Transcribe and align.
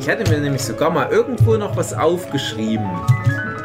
Ich 0.00 0.08
hatte 0.08 0.30
mir 0.30 0.38
nämlich 0.40 0.62
sogar 0.62 0.90
mal 0.90 1.10
irgendwo 1.10 1.56
noch 1.56 1.76
was 1.76 1.92
aufgeschrieben. 1.92 2.88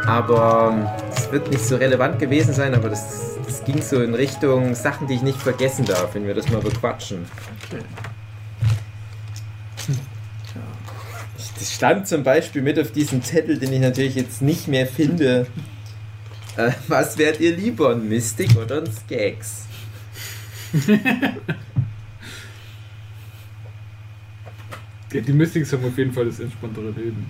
Aber 0.06 0.74
ähm, 0.74 0.88
es 1.16 1.32
wird 1.32 1.50
nicht 1.50 1.64
so 1.64 1.76
relevant 1.76 2.20
gewesen 2.20 2.54
sein, 2.54 2.74
aber 2.74 2.90
das, 2.90 3.38
das 3.46 3.64
ging 3.64 3.82
so 3.82 4.02
in 4.02 4.16
Richtung 4.16 4.74
Sachen, 4.76 5.08
die 5.08 5.16
ich 5.16 5.22
nicht 5.22 5.40
vergessen 5.40 5.86
darf, 5.86 6.16
wenn 6.16 6.26
wir 6.26 6.34
das 6.34 6.50
mal 6.50 6.62
bequatschen. 6.62 7.26
Okay. 7.68 7.84
Das 11.58 11.74
stand 11.74 12.08
zum 12.08 12.24
Beispiel 12.24 12.62
mit 12.62 12.80
auf 12.80 12.92
diesem 12.92 13.22
Zettel, 13.22 13.60
den 13.60 13.74
ich 13.74 13.82
natürlich 13.82 14.16
jetzt 14.16 14.42
nicht 14.42 14.68
mehr 14.68 14.88
finde. 14.88 15.46
Äh, 16.56 16.72
was 16.88 17.18
wärt 17.18 17.40
ihr 17.42 17.56
lieber, 17.56 17.92
ein 17.92 18.08
Mystic 18.08 18.56
oder 18.56 18.78
ein 18.78 18.90
Skags? 18.92 19.66
Ja, 25.12 25.22
die 25.22 25.34
Mystics 25.34 25.74
haben 25.74 25.86
auf 25.86 25.98
jeden 25.98 26.14
Fall 26.14 26.26
das 26.26 26.40
entspanntere 26.40 26.92
Leben. 26.92 27.26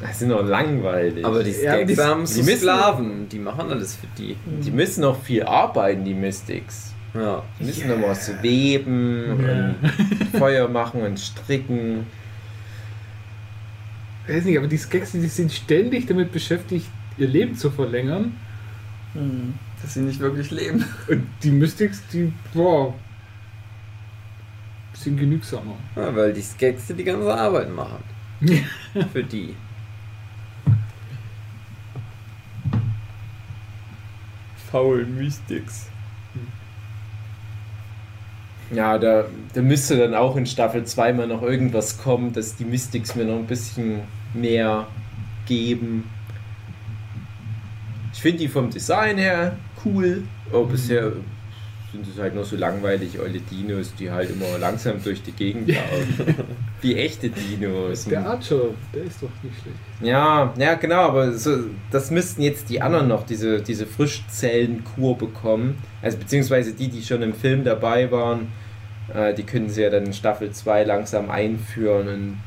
Das 0.00 0.18
sind 0.18 0.30
doch 0.30 0.44
langweilig. 0.44 1.24
Aber 1.24 1.42
die 1.44 1.50
Ja, 1.50 1.74
Skags 1.74 1.92
die- 1.94 2.00
haben 2.00 2.24
die 2.24 2.42
müssen- 2.42 2.58
Sklaven, 2.58 3.28
die 3.28 3.38
machen 3.38 3.70
alles 3.70 3.96
für 3.96 4.06
die. 4.18 4.36
die 4.64 4.70
müssen 4.70 5.02
noch 5.02 5.20
viel 5.22 5.42
arbeiten, 5.44 6.04
die 6.04 6.14
Mystics. 6.14 6.94
Ja. 7.14 7.42
Die 7.60 7.64
müssen 7.64 7.88
noch 7.88 8.08
was 8.08 8.32
weben 8.42 9.24
und 9.30 9.76
Feuer 10.38 10.66
machen 10.68 11.02
und 11.02 11.20
stricken. 11.20 12.06
Ich 14.26 14.34
weiß 14.34 14.44
nicht, 14.44 14.56
aber 14.58 14.66
die 14.68 14.78
Skeks, 14.78 15.12
die 15.12 15.26
sind 15.26 15.52
ständig 15.52 16.06
damit 16.06 16.32
beschäftigt, 16.32 16.86
ihr 17.18 17.28
Leben 17.28 17.54
zu 17.54 17.70
verlängern. 17.70 18.36
Hm, 19.14 19.54
Dass 19.82 19.94
sie 19.94 20.00
nicht 20.00 20.20
wirklich 20.20 20.50
leben. 20.50 20.84
Und 21.08 21.26
die 21.42 21.50
Mystics, 21.50 22.02
die, 22.12 22.32
boah, 22.54 22.94
sind 25.04 25.18
genügsamer. 25.18 25.76
ja, 25.96 26.14
weil 26.14 26.32
die 26.32 26.42
Skags 26.42 26.86
die 26.88 27.04
ganze 27.04 27.32
Arbeit 27.32 27.74
machen. 27.74 28.02
für 29.12 29.22
die. 29.22 29.54
Faulen 34.70 35.16
Mystics. 35.16 35.88
Ja, 38.70 38.96
da, 38.96 39.26
da 39.52 39.60
müsste 39.60 39.98
dann 39.98 40.14
auch 40.14 40.34
in 40.36 40.46
Staffel 40.46 40.84
2 40.84 41.12
mal 41.12 41.26
noch 41.26 41.42
irgendwas 41.42 41.98
kommen, 41.98 42.32
dass 42.32 42.56
die 42.56 42.64
Mystics 42.64 43.14
mir 43.14 43.26
noch 43.26 43.36
ein 43.36 43.46
bisschen 43.46 44.00
mehr 44.32 44.86
geben. 45.46 46.08
Ich 48.14 48.20
finde 48.22 48.38
die 48.38 48.48
vom 48.48 48.70
Design 48.70 49.18
her 49.18 49.58
cool, 49.84 50.24
aber 50.50 50.64
bisher 50.64 51.12
sind 51.92 52.08
es 52.08 52.18
halt 52.18 52.34
noch 52.34 52.44
so 52.44 52.56
langweilig 52.56 53.20
olle 53.20 53.38
Dinos, 53.40 53.94
die 53.94 54.10
halt 54.10 54.30
immer 54.30 54.58
langsam 54.58 55.02
durch 55.02 55.22
die 55.22 55.32
Gegend 55.32 55.68
laufen. 55.74 56.34
Wie 56.80 56.96
echte 56.96 57.28
Dinos. 57.28 58.06
Der 58.06 58.26
Archer, 58.26 58.70
der 58.94 59.04
ist 59.04 59.22
doch 59.22 59.28
nicht 59.42 59.54
schlecht. 59.60 59.76
Ja, 60.00 60.54
ja, 60.58 60.74
genau, 60.74 61.02
aber 61.02 61.32
so, 61.32 61.64
das 61.90 62.10
müssten 62.10 62.40
jetzt 62.40 62.70
die 62.70 62.80
anderen 62.80 63.08
noch, 63.08 63.26
diese, 63.26 63.60
diese 63.60 63.86
Frischzellenkur 63.86 65.18
bekommen. 65.18 65.78
Also 66.00 66.16
beziehungsweise 66.16 66.72
die, 66.72 66.88
die 66.88 67.02
schon 67.02 67.20
im 67.20 67.34
Film 67.34 67.62
dabei 67.62 68.10
waren, 68.10 68.48
äh, 69.12 69.34
die 69.34 69.42
können 69.42 69.68
sie 69.68 69.82
ja 69.82 69.90
dann 69.90 70.06
in 70.06 70.14
Staffel 70.14 70.50
2 70.50 70.84
langsam 70.84 71.30
einführen 71.30 72.08
und 72.08 72.38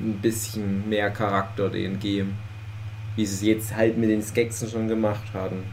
ein 0.00 0.18
bisschen 0.20 0.88
mehr 0.88 1.10
Charakter 1.10 1.70
denen 1.70 1.98
geben. 1.98 2.36
Wie 3.16 3.24
sie 3.24 3.34
es 3.34 3.42
jetzt 3.42 3.76
halt 3.76 3.96
mit 3.96 4.10
den 4.10 4.22
Skeksen 4.22 4.68
schon 4.68 4.88
gemacht 4.88 5.32
haben. 5.32 5.64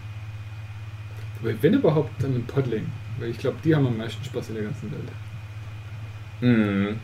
Aber 1.42 1.52
wenn 1.61 1.73
überhaupt, 1.73 2.11
dann 2.23 2.36
ein 2.36 2.45
Podling. 2.45 2.88
Weil 3.20 3.30
ich 3.30 3.38
glaube, 3.38 3.58
die 3.64 3.76
haben 3.76 3.88
am 3.88 3.98
meisten 3.98 4.23
Spaß 4.23 4.50
in 4.50 4.56
der 4.56 4.64
ganzen 4.66 4.92
Welt. 4.92 5.10
Mhm. 6.42 7.00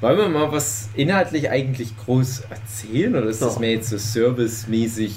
Wollen 0.00 0.18
wir 0.18 0.28
mal 0.28 0.52
was 0.52 0.90
inhaltlich 0.94 1.48
eigentlich 1.50 1.96
groß 1.96 2.40
erzählen 2.50 3.14
oder 3.16 3.26
ist 3.26 3.40
das 3.40 3.54
Ja. 3.54 3.60
mir 3.60 3.72
jetzt 3.72 3.88
so 3.88 3.96
servicemäßig? 3.98 5.14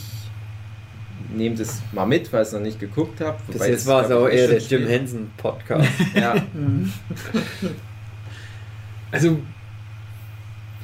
Nehmt 1.36 1.60
es 1.60 1.82
mal 1.92 2.06
mit, 2.06 2.32
weil 2.32 2.44
ich 2.44 2.48
es 2.48 2.54
noch 2.54 2.62
nicht 2.62 2.80
geguckt 2.80 3.20
habe. 3.20 3.38
Das 3.52 3.68
jetzt 3.68 3.86
war 3.86 4.06
es 4.06 4.12
auch 4.12 4.28
eher 4.28 4.48
der 4.48 4.60
Jim 4.60 4.88
Henson 4.88 5.30
Podcast. 5.36 5.90
Ja, 6.16 6.36
Hm. 6.54 6.92
Also, 9.12 9.40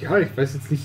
ja, 0.01 0.17
ich 0.19 0.35
weiß 0.35 0.55
jetzt 0.55 0.69
nicht, 0.71 0.83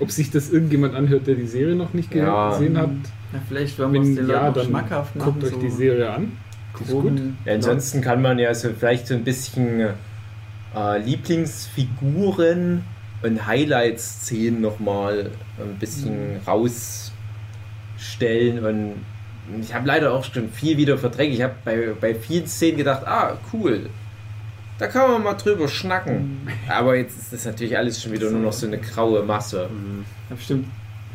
ob 0.00 0.10
sich 0.10 0.30
das 0.30 0.50
irgendjemand 0.50 0.94
anhört, 0.94 1.26
der 1.26 1.34
die 1.36 1.46
Serie 1.46 1.74
noch 1.76 1.92
nicht 1.94 2.14
Ja. 2.14 2.50
gesehen 2.50 2.76
hat. 2.78 2.90
Ja, 3.32 3.40
vielleicht 3.48 3.78
wollen 3.78 3.92
wir 3.92 4.00
es 4.00 4.08
Wenn 4.08 4.16
den 4.16 4.28
ja, 4.28 4.46
Leuten 4.48 4.66
schmackhaft 4.68 5.16
machen. 5.16 5.32
guckt 5.32 5.44
euch 5.44 5.50
so 5.50 5.60
die 5.60 5.70
Serie 5.70 6.10
an. 6.10 6.32
Ist 6.80 6.90
gut. 6.90 7.20
Ja, 7.44 7.54
ansonsten 7.54 8.00
kann 8.00 8.22
man 8.22 8.38
ja 8.38 8.52
so 8.54 8.70
vielleicht 8.78 9.06
so 9.06 9.14
ein 9.14 9.24
bisschen 9.24 9.80
äh, 10.74 10.98
Lieblingsfiguren 11.04 12.82
und 13.22 13.46
Highlight-Szenen 13.46 14.60
nochmal 14.60 15.30
ein 15.60 15.78
bisschen 15.78 16.40
rausstellen 16.46 18.64
und 18.64 18.94
ich 19.60 19.74
habe 19.74 19.86
leider 19.86 20.12
auch 20.14 20.24
schon 20.24 20.48
viel 20.50 20.76
wieder 20.76 20.96
verdrängt. 20.96 21.34
Ich 21.34 21.42
habe 21.42 21.54
bei, 21.64 21.88
bei 22.00 22.14
vielen 22.14 22.46
Szenen 22.46 22.78
gedacht, 22.78 23.02
ah, 23.06 23.36
cool, 23.52 23.90
da 24.80 24.86
kann 24.88 25.10
man 25.12 25.22
mal 25.22 25.34
drüber 25.34 25.68
schnacken. 25.68 26.48
Aber 26.68 26.96
jetzt 26.96 27.16
ist 27.18 27.32
das 27.32 27.44
natürlich 27.44 27.76
alles 27.76 28.02
schon 28.02 28.12
wieder 28.12 28.30
nur 28.30 28.40
noch 28.40 28.52
so 28.52 28.66
eine 28.66 28.78
graue 28.78 29.22
Masse. 29.22 29.68
Ja, 30.30 30.34
bestimmt 30.36 30.66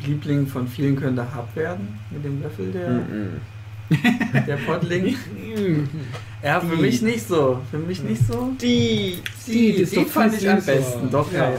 Liebling 0.04 0.46
von 0.46 0.66
vielen 0.68 0.96
könnte 0.96 1.22
Hub 1.34 1.48
werden 1.56 1.98
mit 2.10 2.24
dem 2.24 2.42
Löffel 2.42 2.70
der, 2.72 2.88
Mhm. 2.90 3.40
der 4.46 4.56
Pottling. 4.56 5.16
Ja, 6.42 6.60
für 6.60 6.76
Die. 6.76 6.82
mich 6.82 7.02
nicht 7.02 7.26
so. 7.26 7.60
Für 7.70 7.78
mich 7.78 8.02
nicht 8.02 8.24
so. 8.24 8.52
Die, 8.60 9.20
Die, 9.46 9.52
Die, 9.52 9.72
das 9.72 9.80
ist 9.80 9.92
die 9.92 9.96
doch 9.96 10.06
fand 10.06 10.34
ich 10.34 10.48
am 10.48 10.62
besten. 10.62 11.10
Doch, 11.10 11.32
ja, 11.32 11.38
Ja. 11.44 11.50
ja. 11.50 11.58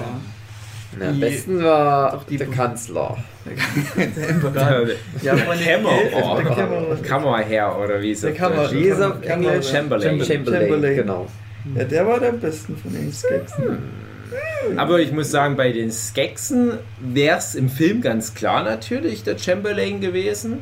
Na, 1.00 1.10
am 1.10 1.20
besten 1.20 1.62
war 1.64 2.12
Doch, 2.12 2.24
die- 2.26 2.38
der 2.38 2.48
Kanzler. 2.48 3.18
Der. 3.46 4.88
Ja, 5.22 5.34
oh, 5.34 5.38
der 5.38 6.56
Kämmerer. 6.56 6.96
Kammerherr 7.04 7.78
oder 7.78 8.00
wie 8.02 8.04
Der 8.04 8.12
ist 8.14 8.24
er 8.24 8.32
auf 8.32 8.38
Chamberlain. 8.38 9.24
Englisch? 9.24 9.70
Chamberlain. 9.70 10.20
Chamberlain, 10.26 10.62
Chamberlain. 10.62 10.96
genau. 10.96 11.28
Ja, 11.76 11.84
der 11.84 12.08
war 12.08 12.20
der 12.20 12.30
am 12.30 12.40
besten 12.40 12.78
von 12.78 12.94
den 12.94 13.12
Skeksen. 13.12 13.78
Aber 14.76 15.00
ich 15.00 15.12
muss 15.12 15.32
sagen, 15.32 15.56
bei 15.56 15.72
den 15.72 15.92
Skeksen 15.92 16.74
wäre 17.00 17.38
es 17.38 17.56
im 17.56 17.70
Film 17.70 18.02
ganz 18.02 18.34
klar 18.34 18.64
natürlich 18.64 19.24
der 19.24 19.38
Chamberlain 19.38 20.02
gewesen. 20.02 20.60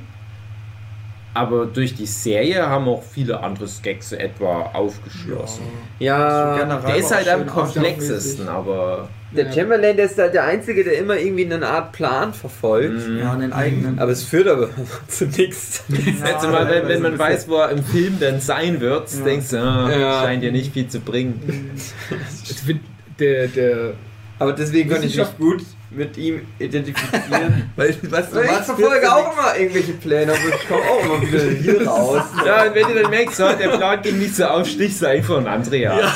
Aber 1.33 1.65
durch 1.65 1.95
die 1.95 2.05
Serie 2.05 2.67
haben 2.67 2.87
auch 2.87 3.03
viele 3.03 3.41
andere 3.41 3.67
Skexe 3.67 4.17
etwa 4.17 4.69
aufgeschlossen. 4.73 5.63
Ja, 5.99 6.57
generell 6.57 6.85
Der 6.85 6.95
ist 6.95 7.13
halt 7.13 7.27
am 7.27 7.45
komplexesten, 7.45 8.47
aber. 8.47 9.09
Der 9.31 9.51
Chamberlain, 9.51 9.97
der 9.97 10.05
ist 10.05 10.17
halt 10.17 10.33
der 10.33 10.43
Einzige, 10.45 10.83
der 10.83 10.97
immer 10.97 11.17
irgendwie 11.17 11.45
eine 11.51 11.67
Art 11.67 11.91
Plan 11.91 12.33
verfolgt. 12.33 13.07
Mhm. 13.07 13.17
Ja, 13.19 13.35
den 13.35 13.51
eigenen. 13.53 13.99
Aber 13.99 14.11
es 14.11 14.23
führt 14.23 14.47
aber 14.47 14.69
zu 15.07 15.25
nichts. 15.25 15.83
Letzte 15.89 16.47
Mal, 16.47 16.69
wenn, 16.69 16.87
wenn 16.87 17.01
man 17.01 17.19
weiß, 17.19 17.47
wo 17.49 17.55
er 17.55 17.69
im 17.71 17.83
Film 17.83 18.17
dann 18.19 18.39
sein 18.39 18.79
wird, 18.79 19.11
Ja. 19.13 19.23
denkst 19.25 19.49
du, 19.49 19.55
Ja. 19.57 20.21
scheint 20.21 20.43
ja 20.43 20.51
nicht 20.51 20.73
viel 20.73 20.87
zu 20.87 20.99
bringen. 20.99 21.71
Der, 23.19 23.47
der, 23.47 23.93
Aber 24.39 24.51
deswegen 24.51 24.89
kann 24.89 25.01
ich 25.01 25.15
mich 25.15 25.37
gut 25.37 25.63
mit 25.95 26.17
ihm 26.17 26.41
identifizieren. 26.59 27.71
Weil, 27.75 27.89
weißt 27.89 28.03
du, 28.03 28.11
was 28.11 28.65
verfolge 28.65 29.01
wird 29.01 29.11
auch 29.11 29.33
immer 29.33 29.57
irgendwelche 29.57 29.93
Pläne, 29.93 30.33
aber 30.33 30.55
ich 30.55 30.67
komme 30.67 30.81
auch 30.81 31.03
immer 31.03 31.21
wieder 31.21 31.43
hier 31.43 31.87
raus. 31.87 32.23
Ja, 32.45 32.63
und 32.63 32.75
wenn 32.75 32.87
du 32.87 33.01
dann 33.01 33.09
merkst, 33.09 33.37
so, 33.37 33.43
der 33.43 33.77
Plan 33.77 34.01
ging 34.01 34.19
nicht 34.19 34.35
so 34.35 34.45
auf, 34.45 34.67
du 35.01 35.07
einfach 35.07 35.37
einen 35.37 35.47
Andrea. 35.47 35.95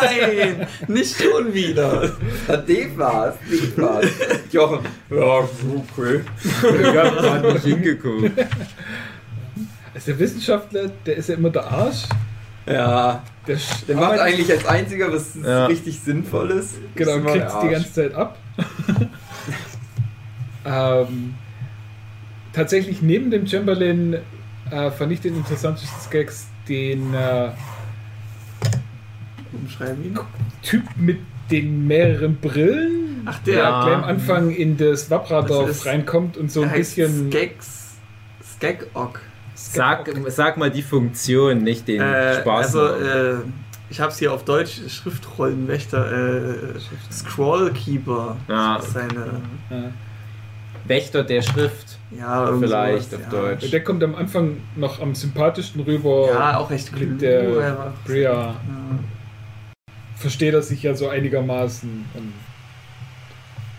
Nein, 0.00 0.66
nicht 0.88 1.22
schon 1.22 1.52
wieder. 1.52 2.12
Ja, 2.48 2.56
dem 2.56 2.98
war's, 2.98 3.34
dem 3.50 3.82
war's. 3.82 4.06
Jochen, 4.50 4.80
ja, 5.10 5.38
okay. 5.38 6.20
Ich 6.50 6.96
hab 6.96 7.16
grad 7.16 7.52
nicht 7.54 7.64
hingeguckt. 7.64 8.30
also 9.94 10.06
der 10.06 10.18
Wissenschaftler, 10.18 10.90
der 11.04 11.16
ist 11.16 11.28
ja 11.28 11.34
immer 11.34 11.50
der 11.50 11.64
Arsch. 11.64 12.04
Ja, 12.66 13.22
Der, 13.46 13.58
der 13.88 13.96
macht 13.96 14.18
eigentlich 14.18 14.50
als 14.50 14.66
einziger 14.66 15.12
was 15.12 15.34
Ja. 15.42 15.66
richtig 15.66 16.00
Sinnvolles. 16.00 16.74
Genau, 16.94 17.18
kriegt 17.30 17.50
die 17.62 17.68
ganze 17.68 17.92
Zeit 17.92 18.14
ab. 18.14 18.38
ähm, 20.64 21.34
tatsächlich 22.52 23.02
neben 23.02 23.30
dem 23.30 23.46
Chamberlain 23.46 24.16
äh, 24.70 24.90
fand 24.90 25.12
ich 25.12 25.20
den 25.20 25.36
interessantesten 25.36 26.10
Gags 26.10 26.46
den 26.68 27.14
äh, 27.14 27.50
Umschreiben 29.52 30.04
ihn. 30.04 30.18
Typ 30.62 30.82
mit 30.96 31.18
den 31.50 31.86
mehreren 31.86 32.36
Brillen, 32.36 33.22
Ach, 33.24 33.38
der 33.40 33.54
der. 33.54 33.62
Ja. 33.62 33.84
gleich 33.84 33.94
am 33.96 34.04
Anfang 34.04 34.50
in 34.50 34.76
das 34.76 35.10
Wabradorf 35.10 35.86
reinkommt 35.86 36.36
und 36.36 36.50
so 36.50 36.62
ein 36.62 36.72
bisschen. 36.72 37.30
Skex. 37.30 37.94
Skek-Ock. 38.56 39.20
Sag, 39.58 40.08
sag 40.28 40.56
mal 40.58 40.70
die 40.70 40.82
Funktion, 40.82 41.62
nicht 41.64 41.88
den 41.88 42.00
Äh, 42.02 42.40
Spaß. 42.40 42.66
also, 42.76 42.86
äh, 42.88 43.36
ich 43.88 44.00
habe 44.00 44.12
es 44.12 44.18
hier 44.18 44.32
auf 44.32 44.44
Deutsch, 44.44 44.80
Schriftrollenwächter, 44.88 46.74
äh, 46.74 46.78
Scrollkeeper. 47.10 48.36
Ah, 48.48 48.76
ist 48.82 48.92
seine. 48.92 49.40
Ja. 49.70 49.76
Wächter 50.84 51.24
der 51.24 51.42
Schrift. 51.42 51.98
Ja, 52.16 52.52
Vielleicht 52.58 53.10
sowas, 53.10 53.24
auf 53.26 53.32
ja. 53.32 53.40
Deutsch. 53.40 53.70
Der 53.70 53.82
kommt 53.82 54.04
am 54.04 54.14
Anfang 54.14 54.58
noch 54.76 55.00
am 55.00 55.14
sympathischsten 55.14 55.80
rüber. 55.82 56.28
Ja, 56.32 56.58
auch 56.58 56.70
recht 56.70 56.92
mit 56.92 57.00
klug. 57.00 57.18
der 57.18 57.92
Bria 58.04 58.32
Ja. 58.32 58.54
versteht 60.16 60.54
er 60.54 60.62
sich 60.62 60.82
ja 60.82 60.94
so 60.94 61.08
einigermaßen. 61.08 62.04
Und 62.14 62.32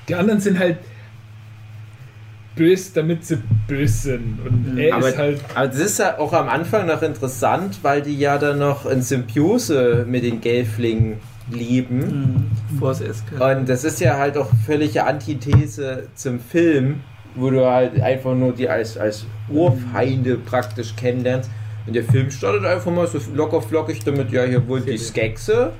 die 0.09 0.15
anderen 0.15 0.39
sind 0.41 0.59
halt 0.59 0.79
böse, 2.57 2.91
damit 2.95 3.25
sie 3.25 3.37
böse 3.67 3.93
sind. 4.09 4.39
Und 4.45 4.73
Mhm. 4.73 4.77
er 4.77 4.95
Aber, 4.95 5.09
ist 5.09 5.17
halt. 5.17 5.41
aber 5.55 5.67
das 5.67 5.77
ist 5.79 5.99
ja 5.99 6.17
auch 6.19 6.33
am 6.33 6.49
Anfang 6.49 6.87
noch 6.87 7.01
interessant, 7.01 7.79
weil 7.83 8.01
die 8.01 8.17
ja 8.17 8.37
dann 8.37 8.59
noch 8.59 8.85
in 8.85 9.01
Symbiose 9.01 10.05
mit 10.07 10.23
den 10.23 10.41
Gelflingen 10.41 11.17
lieben. 11.49 12.49
Mhm. 12.79 12.81
Und 13.39 13.69
das 13.69 13.83
ist 13.83 13.99
ja 14.01 14.17
halt 14.17 14.37
auch 14.37 14.49
völlige 14.65 15.05
Antithese 15.05 16.07
zum 16.15 16.39
Film, 16.39 17.01
wo 17.35 17.49
du 17.49 17.65
halt 17.65 17.99
einfach 18.01 18.33
nur 18.35 18.51
die 18.53 18.67
als, 18.67 18.97
als 18.97 19.25
Urfeinde 19.49 20.37
praktisch 20.37 20.95
kennenlernst. 20.95 21.49
Und 21.85 21.95
der 21.95 22.03
Film 22.03 22.29
startet 22.31 22.65
einfach 22.65 22.91
mal 22.91 23.07
so 23.07 23.17
locker 23.33 23.61
flockig 23.61 24.03
damit, 24.03 24.31
ja, 24.31 24.43
hier 24.43 24.67
wohnen 24.67 24.85
die. 24.85 24.97
Skexe. 24.97 25.71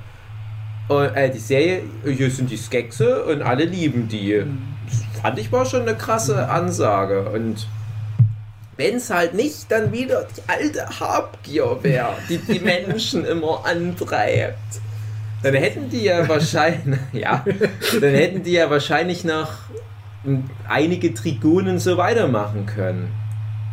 Und, 0.88 1.08
äh, 1.16 1.30
die 1.30 1.40
Serie, 1.40 1.82
hier 2.06 2.32
sind 2.32 2.50
die 2.50 2.56
Skexe 2.56 3.26
und 3.26 3.42
alle 3.42 3.66
lieben 3.66 4.08
die. 4.08 4.36
Mhm. 4.46 4.58
Das 5.18 5.24
fand 5.24 5.40
ich 5.40 5.52
war 5.52 5.66
schon 5.66 5.82
eine 5.82 5.96
krasse 5.96 6.48
Ansage. 6.48 7.30
Und 7.30 7.68
wenn 8.78 8.98
es 8.98 9.10
halt 9.10 9.34
nicht 9.34 9.72
dann 9.72 9.92
wieder 9.92 10.28
die 10.38 10.42
alte 10.48 10.88
Habgier 11.00 11.80
wäre, 11.82 12.14
die 12.30 12.38
die 12.38 12.60
Menschen 12.60 13.26
immer 13.26 13.66
antreibt, 13.66 14.80
dann 15.42 15.56
hätten 15.56 15.90
die 15.90 16.04
ja 16.04 16.28
wahrscheinlich, 16.28 17.00
ja, 17.14 17.44
dann 18.00 18.12
hätten 18.12 18.44
die 18.44 18.52
ja 18.52 18.70
wahrscheinlich 18.70 19.24
noch 19.24 19.54
einige 20.68 21.14
Trigonen 21.16 21.80
so 21.80 21.98
weitermachen 21.98 22.68
können. 22.68 23.12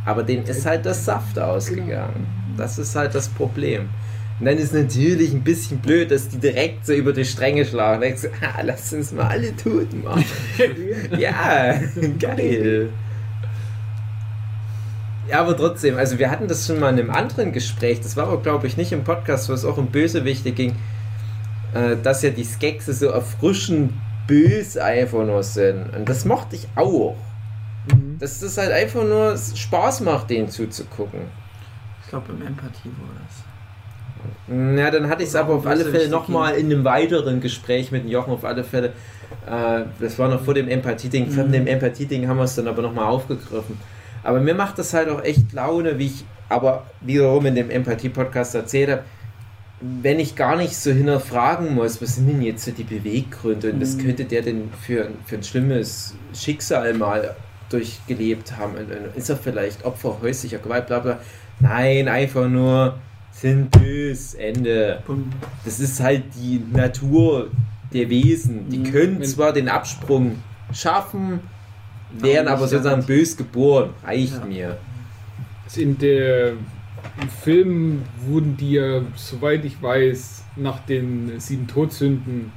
Aber 0.06 0.22
denen 0.22 0.46
ist 0.46 0.64
halt 0.64 0.86
das 0.86 1.04
Saft 1.04 1.38
ausgegangen. 1.38 2.26
Das 2.56 2.78
ist 2.78 2.96
halt 2.96 3.14
das 3.14 3.28
Problem. 3.28 3.90
Und 4.44 4.50
dann 4.50 4.58
ist 4.58 4.74
natürlich 4.74 5.32
ein 5.32 5.42
bisschen 5.42 5.78
blöd, 5.78 6.10
dass 6.10 6.28
die 6.28 6.36
direkt 6.36 6.84
so 6.84 6.92
über 6.92 7.14
die 7.14 7.24
Stränge 7.24 7.64
schlagen. 7.64 8.02
Denkst 8.02 8.20
du, 8.20 8.28
ah, 8.42 8.60
lass 8.62 8.92
uns 8.92 9.10
mal 9.10 9.26
alle 9.28 9.56
tot 9.56 9.88
machen. 10.04 10.22
ja, 11.18 11.80
geil. 12.18 12.90
Ja, 15.30 15.40
aber 15.40 15.56
trotzdem, 15.56 15.96
also 15.96 16.18
wir 16.18 16.30
hatten 16.30 16.46
das 16.46 16.66
schon 16.66 16.78
mal 16.78 16.92
in 16.92 17.00
einem 17.00 17.10
anderen 17.10 17.52
Gespräch, 17.52 18.02
das 18.02 18.18
war 18.18 18.26
aber 18.26 18.42
glaube 18.42 18.66
ich 18.66 18.76
nicht 18.76 18.92
im 18.92 19.02
Podcast, 19.02 19.48
wo 19.48 19.54
es 19.54 19.64
auch 19.64 19.78
um 19.78 19.86
Bösewichte 19.86 20.52
ging, 20.52 20.76
äh, 21.72 21.96
dass 22.02 22.20
ja 22.20 22.28
die 22.28 22.44
Skexe 22.44 22.92
so 22.92 23.06
erfrischend 23.06 23.94
bös 24.26 24.76
einfach 24.76 25.24
nur 25.24 25.42
sind. 25.42 25.96
Und 25.96 26.06
das 26.06 26.26
mochte 26.26 26.56
ich 26.56 26.68
auch. 26.76 27.16
Mhm. 27.90 28.18
Dass 28.18 28.40
das 28.40 28.58
halt 28.58 28.72
einfach 28.72 29.04
nur 29.04 29.38
Spaß 29.38 30.02
macht, 30.02 30.28
denen 30.28 30.50
zuzugucken. 30.50 31.20
Ich 32.02 32.10
glaube, 32.10 32.30
im 32.30 32.46
Empathie 32.46 32.90
war 32.90 33.08
das. 33.26 33.53
Ja, 34.48 34.90
dann 34.90 35.08
hatte 35.08 35.22
ich 35.22 35.28
es 35.30 35.36
aber 35.36 35.54
auf 35.54 35.66
alle 35.66 35.84
Fälle 35.84 36.08
nochmal 36.08 36.54
in 36.54 36.66
einem 36.66 36.84
weiteren 36.84 37.40
Gespräch 37.40 37.90
mit 37.92 38.04
dem 38.04 38.10
Jochen 38.10 38.32
auf 38.32 38.44
alle 38.44 38.64
Fälle. 38.64 38.88
Äh, 39.46 39.82
das 40.00 40.18
war 40.18 40.28
noch 40.28 40.42
vor 40.44 40.54
dem 40.54 40.68
Empathie-Ding. 40.68 41.30
Von 41.30 41.48
Mhm. 41.48 41.52
dem 41.52 41.66
Empathie-Ding 41.66 42.28
haben 42.28 42.36
wir 42.36 42.44
es 42.44 42.54
dann 42.54 42.68
aber 42.68 42.82
nochmal 42.82 43.06
aufgegriffen. 43.06 43.78
Aber 44.22 44.40
mir 44.40 44.54
macht 44.54 44.78
das 44.78 44.92
halt 44.94 45.08
auch 45.08 45.22
echt 45.22 45.52
Laune, 45.52 45.98
wie 45.98 46.06
ich 46.06 46.24
aber 46.48 46.84
wiederum 47.00 47.46
in 47.46 47.54
dem 47.54 47.70
Empathie-Podcast 47.70 48.54
erzählt 48.54 48.90
habe, 48.90 49.02
wenn 49.80 50.18
ich 50.20 50.34
gar 50.36 50.56
nicht 50.56 50.76
so 50.76 50.92
hinterfragen 50.92 51.74
muss, 51.74 52.00
was 52.00 52.16
sind 52.16 52.28
denn 52.28 52.40
jetzt 52.42 52.64
so 52.64 52.70
die 52.70 52.84
Beweggründe 52.84 53.72
und 53.72 53.82
was 53.82 53.96
Mhm. 53.96 54.04
könnte 54.06 54.24
der 54.24 54.42
denn 54.42 54.70
für, 54.80 55.08
für 55.26 55.36
ein 55.36 55.42
schlimmes 55.42 56.14
Schicksal 56.34 56.94
mal 56.94 57.34
durchgelebt 57.70 58.56
haben? 58.56 58.74
Und, 58.76 58.90
und 58.90 59.16
ist 59.16 59.28
er 59.28 59.36
vielleicht 59.36 59.84
Opfer 59.84 60.18
häuslicher 60.22 60.58
Gewalt, 60.58 60.86
bla 60.86 61.00
bla. 61.00 61.18
Nein, 61.60 62.08
einfach 62.08 62.48
nur 62.48 62.94
sind 63.44 63.70
bös, 63.72 64.32
Ende. 64.32 65.02
Das 65.66 65.78
ist 65.78 66.00
halt 66.00 66.22
die 66.34 66.62
Natur 66.74 67.50
der 67.92 68.08
Wesen. 68.08 68.70
Die 68.70 68.78
Mhm. 68.78 68.84
können 68.92 69.24
zwar 69.24 69.52
den 69.52 69.68
Absprung 69.68 70.36
schaffen, 70.72 71.40
wären 72.18 72.48
Aber 72.48 72.66
sozusagen 72.66 73.04
bös 73.04 73.36
geboren. 73.36 73.90
Reicht 74.02 74.38
Ja. 74.38 74.46
mir. 74.46 74.76
Also 75.66 75.82
in 75.82 75.98
der, 75.98 76.52
Im 77.20 77.28
Film 77.28 78.02
wurden 78.26 78.56
die 78.56 78.72
ja, 78.72 79.02
soweit 79.14 79.62
ich 79.66 79.80
weiß, 79.80 80.42
nach 80.56 80.78
den 80.86 81.38
sieben 81.38 81.66
Todsünden 81.66 82.50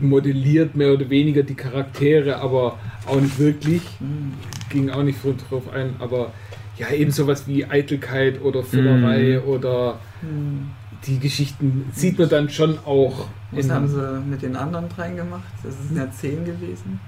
modelliert, 0.00 0.74
mehr 0.74 0.92
oder 0.92 1.08
weniger 1.08 1.44
die 1.44 1.54
Charaktere, 1.54 2.36
aber 2.38 2.76
auch 3.06 3.20
nicht 3.20 3.38
wirklich. 3.38 3.82
Mhm. 4.00 4.32
Ging 4.68 4.90
auch 4.90 5.04
nicht 5.04 5.18
drauf 5.22 5.72
ein, 5.72 5.94
aber 6.00 6.32
ja, 6.76 6.88
eben 6.90 7.10
sowas 7.10 7.46
wie 7.46 7.64
Eitelkeit 7.66 8.40
oder 8.42 8.62
Füllerei 8.62 9.40
Mhm. 9.42 9.48
oder 9.48 9.98
Mhm. 10.22 10.70
die 11.06 11.18
Geschichten 11.18 11.90
sieht 11.92 12.18
man 12.18 12.28
dann 12.28 12.48
schon 12.48 12.78
auch 12.84 13.26
Was 13.50 13.68
haben 13.70 13.86
sie 13.88 14.20
mit 14.28 14.40
den 14.42 14.56
anderen 14.56 14.88
dreien 14.88 15.16
gemacht? 15.16 15.42
Das 15.62 15.74
sind 15.86 15.96
ja 15.96 16.10
zehn 16.10 16.44
gewesen. 16.44 17.00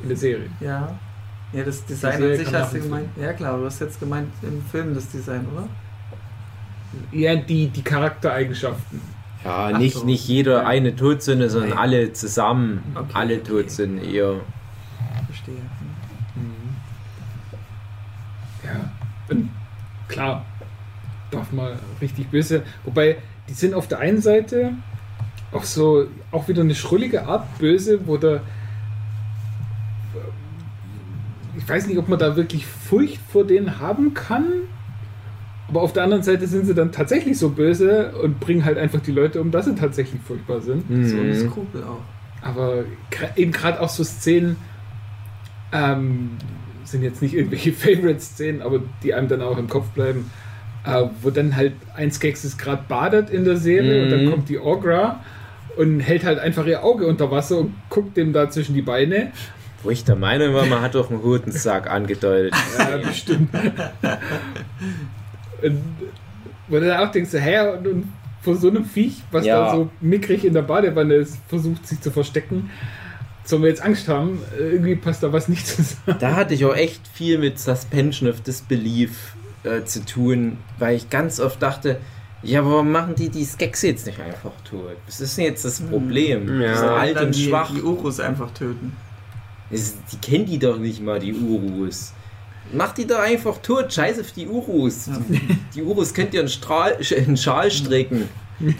in 0.00 0.08
der 0.08 0.16
Serie. 0.16 0.46
Ja. 0.60 0.96
Ja, 1.52 1.64
das 1.64 1.84
Design 1.86 2.22
an 2.22 2.36
sich 2.36 2.52
hast 2.54 2.74
du 2.74 2.80
gemeint. 2.80 3.08
Ja 3.20 3.32
klar, 3.32 3.56
du 3.58 3.64
hast 3.64 3.80
jetzt 3.80 3.98
gemeint 3.98 4.28
im 4.42 4.62
Film 4.70 4.94
das 4.94 5.08
Design, 5.08 5.44
oder? 5.52 5.66
Ja, 7.10 7.34
die, 7.36 7.68
die 7.68 7.82
Charaktereigenschaften. 7.82 9.00
Ja, 9.44 9.70
Ach 9.72 9.78
nicht, 9.78 9.94
so. 9.96 10.04
nicht 10.04 10.26
jeder 10.28 10.66
eine 10.66 10.94
Todsünde, 10.94 11.48
sondern 11.48 11.70
Nee. 11.70 11.76
alle 11.76 12.12
zusammen. 12.12 12.82
Okay, 12.94 13.06
alle 13.14 13.34
okay. 13.36 13.42
Todsünden 13.44 14.04
eher. 14.04 14.34
Verstehe. 15.26 15.54
Ja, 18.64 18.90
und 19.30 19.50
klar, 20.08 20.44
darf 21.30 21.52
mal 21.52 21.78
richtig 22.00 22.28
böse. 22.28 22.62
Wobei, 22.84 23.16
die 23.48 23.54
sind 23.54 23.74
auf 23.74 23.88
der 23.88 23.98
einen 24.00 24.20
Seite 24.20 24.72
auch 25.52 25.64
so, 25.64 26.06
auch 26.30 26.48
wieder 26.48 26.62
eine 26.62 26.74
schrullige 26.74 27.26
Art 27.26 27.58
böse, 27.58 28.06
wo 28.06 28.16
da. 28.16 28.40
Ich 31.56 31.68
weiß 31.68 31.86
nicht, 31.86 31.98
ob 31.98 32.08
man 32.08 32.18
da 32.18 32.36
wirklich 32.36 32.66
Furcht 32.66 33.18
vor 33.30 33.44
denen 33.44 33.80
haben 33.80 34.14
kann. 34.14 34.44
Aber 35.68 35.82
auf 35.82 35.92
der 35.92 36.02
anderen 36.04 36.22
Seite 36.22 36.46
sind 36.46 36.64
sie 36.66 36.74
dann 36.74 36.92
tatsächlich 36.92 37.38
so 37.38 37.50
böse 37.50 38.12
und 38.22 38.40
bringen 38.40 38.64
halt 38.64 38.78
einfach 38.78 39.00
die 39.00 39.10
Leute 39.12 39.40
um, 39.40 39.50
dass 39.50 39.66
sie 39.66 39.74
tatsächlich 39.74 40.20
furchtbar 40.22 40.60
sind. 40.62 40.84
So 41.06 41.16
ein 41.18 41.28
Mhm. 41.28 41.34
Skrupel 41.34 41.82
auch. 41.84 42.00
Aber 42.40 42.84
eben 43.36 43.52
gerade 43.52 43.80
auch 43.80 43.88
so 43.90 44.02
Szenen 44.04 44.56
ähm, 45.72 46.30
sind 46.90 47.02
jetzt 47.02 47.22
nicht 47.22 47.34
irgendwelche 47.34 47.72
Favorite-Szenen, 47.72 48.62
aber 48.62 48.80
die 49.02 49.14
einem 49.14 49.28
dann 49.28 49.42
auch 49.42 49.58
im 49.58 49.68
Kopf 49.68 49.88
bleiben, 49.90 50.30
äh, 50.84 51.04
wo 51.22 51.30
dann 51.30 51.56
halt 51.56 51.74
ein 51.94 52.10
Skeksis 52.10 52.56
gerade 52.58 52.82
badet 52.88 53.30
in 53.30 53.44
der 53.44 53.56
Serie 53.56 54.04
und 54.04 54.10
dann 54.10 54.24
Mhm. 54.26 54.30
kommt 54.30 54.48
die 54.48 54.58
Orgra 54.58 55.20
und 55.76 56.00
hält 56.00 56.24
halt 56.24 56.38
einfach 56.38 56.66
ihr 56.66 56.82
Auge 56.84 57.06
unter 57.06 57.30
Wasser 57.30 57.58
und 57.58 57.74
guckt 57.88 58.16
dem 58.16 58.32
da 58.32 58.50
zwischen 58.50 58.74
die 58.74 58.82
Beine. 58.82 59.32
Wo 59.84 59.90
ich 59.90 60.02
der 60.04 60.16
Meinung 60.16 60.54
war, 60.54 60.66
man 60.66 60.80
hat 60.82 60.96
doch 60.96 61.08
einen 61.10 61.22
Hodensack 61.22 61.88
angedeutet. 61.88 62.52
Ja, 62.78 62.96
bestimmt. 62.96 63.48
und 65.62 65.82
wo 66.68 66.78
du 66.78 66.86
dann 66.86 67.00
auch 67.06 67.10
denkst, 67.12 67.30
hä, 67.32 67.60
und, 67.76 67.86
und 67.86 68.12
vor 68.42 68.56
so 68.56 68.68
einem 68.68 68.84
Viech, 68.84 69.22
was 69.30 69.44
Ja. 69.46 69.66
da 69.66 69.74
so 69.74 69.90
mickrig 70.00 70.44
in 70.44 70.52
der 70.54 70.62
Badewanne 70.62 71.14
ist, 71.14 71.38
versucht 71.48 71.86
sich 71.86 72.00
zu 72.00 72.10
verstecken, 72.10 72.70
sollen 73.48 73.62
wir 73.62 73.68
jetzt 73.70 73.82
Angst 73.82 74.08
haben? 74.08 74.40
Irgendwie 74.58 74.94
passt 74.96 75.22
da 75.22 75.32
was 75.32 75.48
nicht 75.48 75.66
zusammen. 75.66 76.18
Da 76.20 76.34
hatte 76.36 76.54
ich 76.54 76.64
auch 76.64 76.74
echt 76.74 77.00
viel 77.12 77.38
mit 77.38 77.58
Suspension 77.58 78.28
of 78.28 78.40
Disbelief 78.42 79.34
äh, 79.64 79.84
zu 79.84 80.04
tun, 80.04 80.58
weil 80.78 80.96
ich 80.96 81.10
ganz 81.10 81.40
oft 81.40 81.60
dachte, 81.62 81.98
ja, 82.42 82.64
warum 82.64 82.92
machen 82.92 83.14
die 83.16 83.30
die 83.30 83.44
Skeks 83.44 83.82
jetzt 83.82 84.06
nicht 84.06 84.20
einfach 84.20 84.52
tot? 84.68 84.96
Was 85.06 85.20
ist 85.20 85.36
denn 85.36 85.44
jetzt 85.46 85.64
das. 85.64 85.80
Problem? 85.80 86.60
Ja. 86.60 86.72
Die 86.72 86.78
sind 86.78 86.88
alt 86.88 87.16
Dann 87.16 87.26
und 87.26 87.34
die, 87.36 87.44
schwach. 87.48 87.72
Die 87.74 87.82
Urus 87.82 88.20
einfach 88.20 88.52
töten. 88.52 88.92
Das- 89.70 89.94
Die 90.12 90.16
kennen 90.18 90.46
die 90.46 90.58
doch 90.58 90.78
nicht 90.78 91.02
mal, 91.02 91.18
die 91.18 91.34
Urus. 91.34 92.12
Mach 92.72 92.92
die 92.92 93.06
doch 93.06 93.18
einfach 93.18 93.58
tot, 93.58 93.92
scheiß 93.92 94.20
auf 94.20 94.30
die 94.32 94.46
Urus. 94.46 95.06
Ja. 95.06 95.18
Die, 95.28 95.40
die 95.74 95.82
Urus 95.82 96.12
könnt 96.14 96.32
ihr 96.34 96.40
einen, 96.40 96.48
Strahl, 96.50 96.98
einen 97.16 97.36
Schal 97.36 97.70
stricken. 97.70 98.28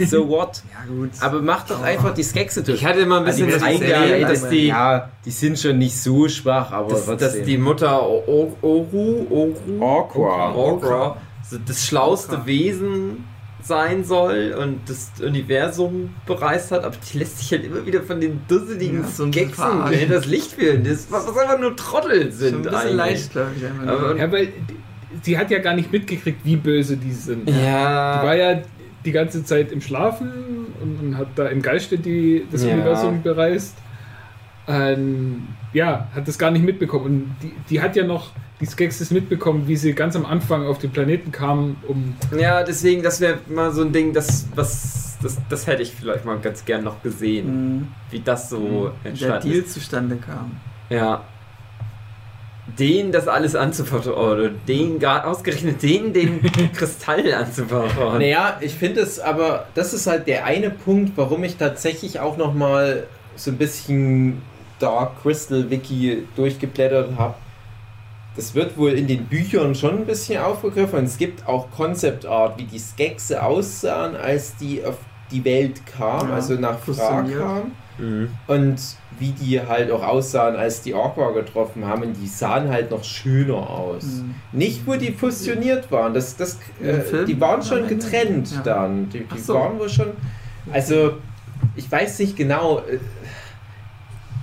So 0.07 0.29
what? 0.29 0.63
Ja 0.73 0.93
gut. 0.93 1.11
Aber 1.21 1.41
macht 1.43 1.71
doch 1.71 1.83
einfach 1.83 2.13
die 2.15 2.23
Skekse 2.25 2.65
tot. 2.65 2.75
Ich 2.75 2.85
hatte 2.85 3.01
immer 3.01 3.21
ein 3.21 3.27
Also 3.27 3.45
bisschen 3.45 3.61
die 3.61 3.81
das 3.81 3.83
eingearbeitet, 3.83 4.31
dass 4.31 4.49
die, 4.49 4.67
ja, 4.67 5.09
die 5.25 5.31
sind 5.31 5.59
schon 5.59 5.79
nicht 5.79 5.97
so 5.97 6.29
schwach, 6.29 6.73
aber 6.73 6.91
dass, 6.91 7.07
dass 7.17 7.43
die 7.43 7.59
Mutter 7.59 8.03
Oru, 8.03 8.53
Oru, 8.63 9.27
Orqua. 9.81 10.53
Orqua, 10.55 11.17
das 11.67 11.87
schlauste. 11.87 12.45
Wesen 12.47 13.25
sein 13.63 14.05
soll 14.05 14.55
und 14.59 14.81
das 14.89 15.11
Universum 15.23 16.15
bereist 16.27 16.71
hat, 16.71 16.85
aber 16.85 16.95
die 17.13 17.19
lässt 17.19 17.39
sich 17.39 17.51
halt 17.53 17.65
immer 17.65 17.85
wieder 17.85 18.03
von 18.03 18.21
den 18.21 18.41
dusseligen 18.49 19.03
Ja, 19.03 19.49
verarschen. 19.49 20.01
in 20.01 20.09
das 20.11 20.27
Licht 20.27 20.53
führen, 20.53 20.85
das, 20.85 21.07
was 21.11 21.27
einfach 21.29 21.59
nur 21.59 21.77
Trottel 21.77 22.23
Schon 22.23 22.33
sind 22.33 22.67
ein 22.67 22.73
bisschen 22.73 22.97
leichtgläubig 22.97 23.65
einfach. 23.65 23.85
nur. 23.85 23.93
Aber- 24.11 24.17
Ja, 24.17 24.33
weil 24.33 24.49
sie 25.23 25.37
hat 25.37 25.51
ja 25.51 25.59
gar 25.59 25.75
nicht 25.75 25.93
mitgekriegt, 25.93 26.41
wie 26.45 26.57
böse 26.57 26.97
die 26.97 27.13
sind. 27.13 27.49
Ja, 27.51 28.21
Die 28.23 28.27
war 28.27 28.37
ja 28.37 28.63
die 29.09 29.13
ganze 29.13 29.43
Zeit 29.45 29.73
im 29.73 29.81
Schlafen 29.81 30.31
und, 30.83 31.01
und 31.01 31.17
hat 31.19 31.29
da 31.37 31.47
im 31.49 31.63
Geiste 31.63 31.99
die, 31.99 32.45
das 32.53 32.65
Ja. 32.65 32.75
Universum 32.75 33.23
bereist. 33.23 33.75
ähm, 34.67 35.49
ja, 35.73 36.09
hat 36.15 36.29
das 36.29 36.39
gar 36.39 36.51
nicht 36.51 36.65
mitbekommen. 36.65 37.05
Und 37.07 37.37
die, 37.43 37.53
die 37.71 37.81
hat 37.81 37.97
ja 37.97 38.05
noch 38.05 38.33
die 38.61 38.67
Skeksis 38.67 39.11
mitbekommen, 39.11 39.67
wie 39.67 39.77
sie 39.77 39.93
ganz 39.95 40.15
am 40.17 40.27
Anfang 40.27 40.67
auf 40.67 40.79
den 40.79 40.91
Planeten 40.91 41.31
kamen, 41.33 41.77
um. 41.87 42.15
Ja, 42.39 42.63
deswegen, 42.65 43.03
das 43.03 43.21
wäre 43.21 43.39
mal 43.49 43.71
so 43.73 43.83
ein 43.83 43.93
Ding, 43.93 44.13
das, 44.13 44.47
was, 44.55 45.17
das, 45.23 45.39
das 45.49 45.67
hätte 45.67 45.83
ich 45.83 45.93
vielleicht 45.95 46.25
mal 46.25 46.39
ganz 46.39 46.65
gern 46.65 46.85
noch 46.85 47.03
gesehen, 47.03 47.47
Mhm. 47.79 47.89
wie 48.11 48.21
das 48.21 48.51
so 48.51 48.93
der 49.05 49.11
entstanden 49.13 49.49
Deal 49.49 49.63
ist. 49.63 49.73
zustande 49.73 50.17
kam. 50.17 50.53
Ja. 50.91 51.23
Den 52.79 53.13
das 53.13 53.29
alles 53.29 53.55
anzuvertrauen, 53.57 54.39
oder 54.39 54.49
den, 54.51 54.99
gar- 54.99 55.27
ausgerechnet 55.27 55.83
den, 55.83 56.13
den 56.13 56.41
Kristall 56.75 57.33
anzuvertrauen. 57.33 58.19
Naja, 58.19 58.59
ich 58.61 58.75
finde 58.75 59.01
es 59.01 59.19
aber, 59.19 59.67
das 59.75 59.95
ist 59.95 60.07
halt 60.07 60.27
der 60.27 60.45
eine 60.45 60.71
Punkt, 60.71 61.13
warum 61.17 61.45
ich 61.45 61.57
tatsächlich 61.57 62.21
auch 62.21 62.37
nochmal 62.37 63.05
so 63.37 63.51
ein 63.51 63.57
bisschen 63.57 64.43
Dark 64.79 65.23
Crystal 65.23 65.71
Wiki 65.71 66.25
durchgeblättert 66.37 67.17
habe. 67.17 67.35
Das 68.37 68.55
wird 68.55 68.77
wohl 68.77 68.93
in 68.93 69.09
den 69.09 69.25
Büchern 69.27 69.75
schon 69.75 69.99
ein 69.99 70.07
bisschen 70.07 70.41
aufgegriffen 70.41 71.01
und 71.01 71.05
es 71.07 71.19
gibt 71.19 71.49
auch 71.49 71.71
Concept 71.73 72.27
Art, 72.27 72.59
wie 72.59 72.65
die 72.65 72.79
Skexe 72.79 73.43
aussahen, 73.43 74.15
als 74.15 74.55
die 74.57 74.85
auf 74.85 74.97
die 75.33 75.45
Welt 75.45 75.85
kam, 75.87 76.29
Ja, 76.29 76.35
also 76.37 76.55
nach 76.55 76.79
Fra 76.79 77.23
kam. 77.23 77.73
Mhm. 77.99 78.31
Und 78.47 78.77
wie 79.19 79.33
die 79.33 79.61
halt 79.61 79.91
auch 79.91 80.03
aussahen, 80.05 80.55
als 80.57 80.83
die 80.83 80.95
Orca 80.95 81.31
getroffen 81.31 81.85
haben. 81.87 82.03
Und 82.03 82.15
die 82.15 82.29
sahen 82.29 82.69
halt 82.71 82.91
noch 82.91 83.03
schöner 83.03 83.69
aus. 83.69 84.05
Mhm. 84.05 84.35
Nicht, 84.53 84.87
wo 84.87 84.95
die 84.95 85.13
fusioniert 85.13 85.91
waren. 85.91 86.15
Das, 86.15 86.37
das, 86.37 86.59
äh, 86.83 87.25
die 87.25 87.41
waren 87.41 87.63
schon 87.63 87.89
getrennt 87.89 88.53
Ja. 88.53 88.63
dann. 88.63 89.09
Die, 89.09 89.25
die 89.25 89.39
so. 89.41 89.55
waren 89.55 89.79
wohl 89.79 89.89
schon. 89.89 90.13
Also, 90.73 91.15
ich 91.75 91.91
weiß 91.91 92.21
nicht 92.21 92.37
genau. 92.37 92.79
äh, 92.81 92.99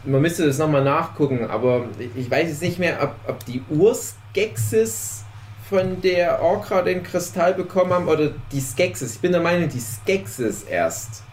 Man 0.06 0.22
müsste 0.22 0.46
das 0.46 0.58
nochmal 0.58 0.84
nachgucken, 0.84 1.46
aber 1.50 1.86
ich 2.16 2.30
weiß 2.30 2.50
jetzt 2.50 2.62
nicht 2.62 2.78
mehr, 2.80 2.98
ob, 3.02 3.16
ob 3.28 3.46
die 3.46 3.64
Urskexis 3.70 5.24
von 5.70 6.02
der 6.02 6.42
Orca 6.42 6.82
den 6.82 7.02
Kristall 7.02 7.54
bekommen 7.54 7.92
haben 7.94 8.08
oder 8.08 8.32
die 8.52 8.60
Skexis. 8.60 9.16
Ich 9.16 9.20
bin 9.20 9.32
der 9.32 9.42
Meinung, 9.42 9.68
die 9.70 9.80
Skexis 9.80 10.64
erst. 10.64 11.24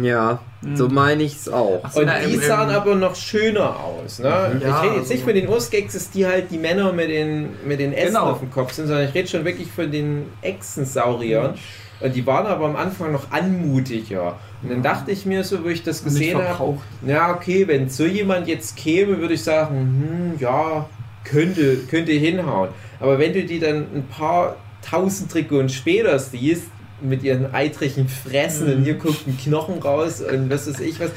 Ja, 0.00 0.38
Mhm. 0.62 0.76
so 0.76 0.88
meine 0.88 1.22
ich 1.24 1.34
es 1.36 1.48
auch. 1.48 1.82
So, 1.90 2.00
Und 2.00 2.06
na, 2.06 2.18
die 2.20 2.34
im- 2.34 2.40
sahen 2.40 2.70
im- 2.70 2.76
aber 2.76 2.94
noch 2.94 3.14
schöner 3.16 3.76
aus. 3.80 4.18
Ne? 4.20 4.50
Mhm. 4.52 4.58
ich 4.58 4.62
Ja, 4.64 4.80
rede 4.80 4.94
jetzt 4.96 5.08
nicht 5.08 5.12
also- 5.20 5.24
von 5.24 5.34
den 5.34 5.48
Urskexis, 5.48 6.10
die 6.10 6.26
halt 6.26 6.50
die 6.50 6.58
Männer 6.58 6.92
mit 6.92 7.08
den, 7.10 7.48
mit 7.66 7.80
den 7.80 7.92
Ästen 7.92 8.14
Genau. 8.14 8.30
auf 8.30 8.38
dem 8.40 8.50
Kopf 8.50 8.72
sind, 8.72 8.86
sondern 8.86 9.06
ich 9.08 9.14
rede 9.14 9.28
schon 9.28 9.44
wirklich 9.44 9.70
von 9.70 9.90
den 9.90 10.26
Echsensauriern. 10.42 11.54
Und 12.00 12.14
die 12.14 12.24
waren 12.26 12.46
aber 12.46 12.66
am 12.66 12.76
Anfang 12.76 13.10
noch 13.10 13.30
anmutiger. 13.32 14.36
Und 14.62 14.70
dann 14.70 14.82
dachte 14.82 15.10
ich 15.10 15.26
mir 15.26 15.42
so, 15.42 15.64
wo 15.64 15.68
ich 15.68 15.82
das 15.82 16.04
Nicht 16.04 16.14
gesehen 16.14 16.38
habe, 16.38 16.78
ja, 17.04 17.34
okay, 17.34 17.66
wenn 17.66 17.88
so 17.88 18.04
jemand 18.06 18.46
jetzt 18.46 18.76
käme, 18.76 19.18
würde 19.18 19.34
ich 19.34 19.42
sagen, 19.42 20.34
hm, 20.34 20.40
ja, 20.40 20.86
könnte, 21.24 21.76
könnte 21.90 22.12
hinhauen. 22.12 22.68
Aber 23.00 23.18
wenn 23.18 23.32
du 23.32 23.42
die 23.44 23.58
dann 23.58 23.86
ein 23.94 24.06
paar 24.08 24.56
tausend 24.88 25.30
Trikots 25.32 25.74
später 25.74 26.16
siehst, 26.18 26.64
mit 27.00 27.22
ihren 27.22 27.52
eitrigen 27.54 28.08
Fressen 28.08 28.66
und 28.72 28.80
Mhm. 28.80 28.84
hier 28.84 28.94
guckt 28.94 29.26
ein 29.26 29.36
Knochen 29.38 29.80
raus 29.80 30.20
und 30.20 30.50
was 30.50 30.66
weiß 30.68 30.80
ich 30.80 30.98
was, 31.00 31.10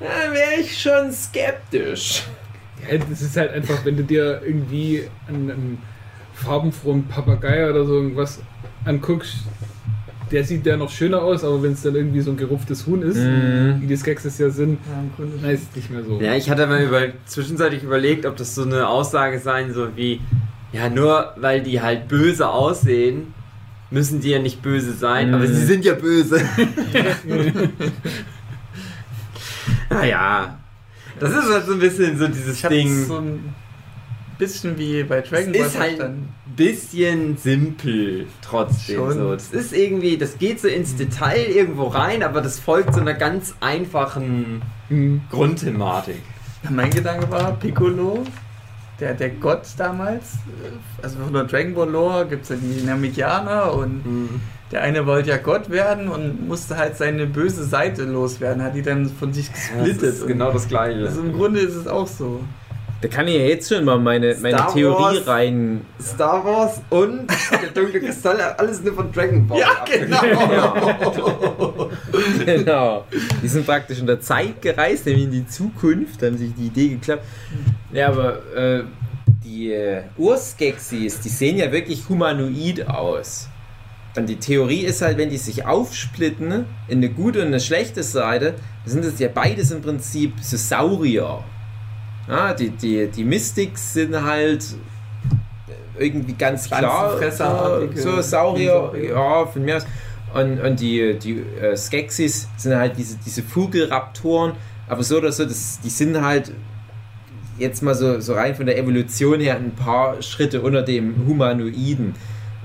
dann 0.00 0.32
wäre 0.32 0.60
ich 0.60 0.80
schon 0.80 1.12
skeptisch. 1.12 2.24
Ja, 2.90 2.98
das 2.98 3.22
ist 3.22 3.36
halt 3.36 3.52
einfach, 3.52 3.84
wenn 3.84 3.96
du 3.96 4.02
dir 4.04 4.42
irgendwie 4.44 5.04
einen, 5.28 5.50
einen 5.50 5.82
farbenfrohen 6.34 7.06
Papagei 7.06 7.68
oder 7.70 7.84
so 7.84 7.94
irgendwas 7.94 8.40
anguckst, 8.84 9.36
der 10.30 10.42
sieht 10.44 10.66
ja 10.66 10.76
noch 10.76 10.90
schöner 10.90 11.22
aus, 11.22 11.44
aber 11.44 11.62
wenn 11.62 11.72
es 11.72 11.82
dann 11.82 11.94
irgendwie 11.94 12.20
so 12.20 12.30
ein 12.32 12.36
gerupftes 12.36 12.86
Huhn 12.86 13.02
ist, 13.02 13.16
Mhm. 13.18 13.76
wie 13.80 13.86
die 13.86 13.96
Skeksis 13.96 14.38
ja 14.38 14.50
sind, 14.50 14.78
Ja, 14.86 15.04
dann 15.40 15.50
ist 15.50 15.68
es 15.70 15.76
nicht 15.76 15.90
mehr 15.90 16.02
so. 16.02 16.20
Ja, 16.20 16.34
ich 16.34 16.50
hatte 16.50 16.66
mal 16.66 16.82
über, 16.82 17.02
zwischenzeitlich 17.26 17.82
überlegt, 17.82 18.26
ob 18.26 18.36
das 18.36 18.54
so 18.54 18.62
eine 18.62 18.88
Aussage 18.88 19.38
sein 19.38 19.72
soll 19.72 19.92
wie, 19.96 20.20
ja, 20.72 20.88
nur 20.88 21.32
weil 21.36 21.62
die 21.62 21.80
halt 21.80 22.08
böse 22.08 22.48
aussehen, 22.48 23.32
müssen 23.94 24.20
die 24.20 24.28
ja 24.30 24.38
nicht 24.40 24.60
böse 24.60 24.92
sein, 24.92 25.28
Mhm. 25.28 25.34
aber 25.34 25.46
sie 25.46 25.64
sind 25.64 25.84
ja 25.84 25.94
böse. 25.94 26.42
naja, 29.90 30.58
das 31.20 31.30
ist 31.30 31.48
halt 31.52 31.66
so 31.66 31.72
ein 31.72 31.78
bisschen 31.78 32.18
so 32.18 32.26
dieses 32.28 32.56
Ich 32.62 32.68
Ding. 32.68 33.04
so 33.06 33.18
ein 33.18 33.54
bisschen 34.38 34.76
wie 34.78 35.04
bei 35.04 35.20
Dragon 35.20 35.52
Ball 35.52 35.62
ist 35.62 35.78
halt 35.78 36.00
ein 36.00 36.28
bisschen 36.56 37.36
simpel 37.36 38.26
trotzdem 38.42 38.96
Schon. 38.96 39.14
so. 39.14 39.32
Das 39.32 39.52
ist 39.52 39.72
irgendwie, 39.72 40.18
das 40.18 40.38
geht 40.38 40.60
so 40.60 40.68
ins 40.68 40.96
Detail 40.96 41.46
irgendwo 41.54 41.84
rein, 41.86 42.22
aber 42.22 42.40
das 42.40 42.58
folgt 42.58 42.94
so 42.94 43.00
einer 43.00 43.14
ganz 43.14 43.54
einfachen 43.60 44.60
Mhm. 44.88 45.22
Grundthematik. 45.30 46.20
Mein 46.68 46.90
Gedanke 46.90 47.30
war, 47.30 47.52
Piccolo, 47.58 48.24
der, 49.00 49.14
der 49.14 49.30
Gott 49.30 49.62
damals, 49.76 50.34
äh, 50.34 51.02
also 51.02 51.18
von 51.18 51.32
der 51.32 51.44
Dragon 51.44 51.74
Ball 51.74 51.90
Lore 51.90 52.26
gibt 52.26 52.44
es 52.44 52.48
ja 52.50 52.56
die 52.56 52.82
Namekianer 52.86 53.72
und 53.74 54.06
Mhm. 54.06 54.40
der 54.72 54.82
eine 54.82 55.06
wollte 55.06 55.30
ja 55.30 55.36
Gott 55.36 55.70
werden 55.70 56.08
und 56.08 56.46
musste 56.48 56.76
halt 56.76 56.96
seine 56.96 57.26
böse 57.26 57.64
Seite 57.64 58.04
loswerden, 58.04 58.62
hat 58.62 58.74
die 58.74 58.82
dann 58.82 59.08
von 59.08 59.32
sich 59.32 59.48
Ja, 59.48 59.52
gesplittet. 59.82 60.02
das 60.02 60.14
ist 60.20 60.26
genau 60.26 60.52
das 60.52 60.68
gleiche. 60.68 61.00
Also 61.06 61.20
im 61.22 61.32
Grunde 61.32 61.60
ist 61.60 61.74
es 61.74 61.86
auch 61.86 62.06
so. 62.06 62.40
Da 63.04 63.10
kann 63.10 63.28
ich 63.28 63.34
ja 63.34 63.42
jetzt 63.42 63.68
schon 63.68 63.84
mal 63.84 63.98
meine, 63.98 64.34
meine 64.40 64.56
Star 64.56 64.72
Theorie 64.72 65.16
Wars. 65.16 65.26
rein. 65.26 65.82
Star 66.00 66.42
Wars 66.42 66.80
und 66.88 67.26
der 67.52 67.68
dunkle 67.74 68.00
Kristall, 68.00 68.40
alles 68.40 68.82
nur 68.82 68.94
von 68.94 69.12
Dragon 69.12 69.46
Ball. 69.46 69.60
genau. 69.84 70.22
genau. 72.46 73.04
Die 73.42 73.48
sind 73.48 73.66
praktisch 73.66 73.98
in 73.98 74.06
der 74.06 74.22
Zeit 74.22 74.62
gereist, 74.62 75.04
nämlich 75.04 75.24
in 75.24 75.32
die 75.32 75.46
Zukunft, 75.46 76.22
haben 76.22 76.38
sich 76.38 76.54
die 76.54 76.68
Idee 76.68 76.88
geklappt. 76.88 77.24
Ja, 77.92 78.08
aber 78.08 78.38
äh, 78.56 78.84
die 79.44 79.72
äh, 79.72 80.04
Urskexis, 80.16 81.20
die 81.20 81.28
sehen 81.28 81.58
ja 81.58 81.70
wirklich 81.70 82.08
humanoid 82.08 82.88
aus. 82.88 83.50
Und 84.16 84.30
die 84.30 84.36
Theorie 84.36 84.80
ist 84.80 85.02
halt, 85.02 85.18
wenn 85.18 85.28
die 85.28 85.36
sich 85.36 85.66
aufsplitten 85.66 86.64
in 86.88 86.98
eine 86.98 87.10
gute 87.10 87.42
und 87.42 87.48
eine 87.48 87.60
schlechte 87.60 88.02
Seite, 88.02 88.54
sind 88.86 89.04
es 89.04 89.18
ja 89.18 89.28
beides 89.28 89.72
im 89.72 89.82
Prinzip 89.82 90.32
so 90.40 90.56
Saurier. 90.56 91.44
Ja, 92.28 92.54
die, 92.54 92.70
die, 92.70 93.08
die 93.08 93.24
Mystics 93.24 93.94
sind 93.94 94.20
halt 94.22 94.64
irgendwie 95.98 96.32
ganz 96.32 96.66
klar 96.66 97.10
so, 97.12 97.18
Pflanzenfresserartige 97.18 98.00
so 98.00 98.20
Saurier, 98.20 98.92
ja, 99.10 99.46
von 99.46 99.64
mir 99.64 99.76
aus. 99.76 99.86
Und, 100.34 100.60
und 100.60 100.80
die, 100.80 101.16
die 101.18 101.44
äh, 101.60 101.76
Skeksis 101.76 102.48
sind 102.56 102.74
halt 102.74 102.96
diese, 102.96 103.16
diese 103.24 103.42
Vogelraptoren, 103.42 104.52
aber 104.88 105.04
so 105.04 105.18
oder 105.18 105.30
so, 105.30 105.44
das, 105.44 105.78
die 105.80 105.90
sind 105.90 106.20
halt 106.20 106.52
jetzt 107.56 107.82
mal 107.82 107.94
so, 107.94 108.20
so 108.20 108.34
rein 108.34 108.56
von 108.56 108.66
der 108.66 108.76
Evolution 108.76 109.38
her 109.38 109.56
ein 109.56 109.72
paar 109.72 110.20
Schritte 110.22 110.60
unter 110.60 110.82
dem 110.82 111.26
Humanoiden. 111.28 112.14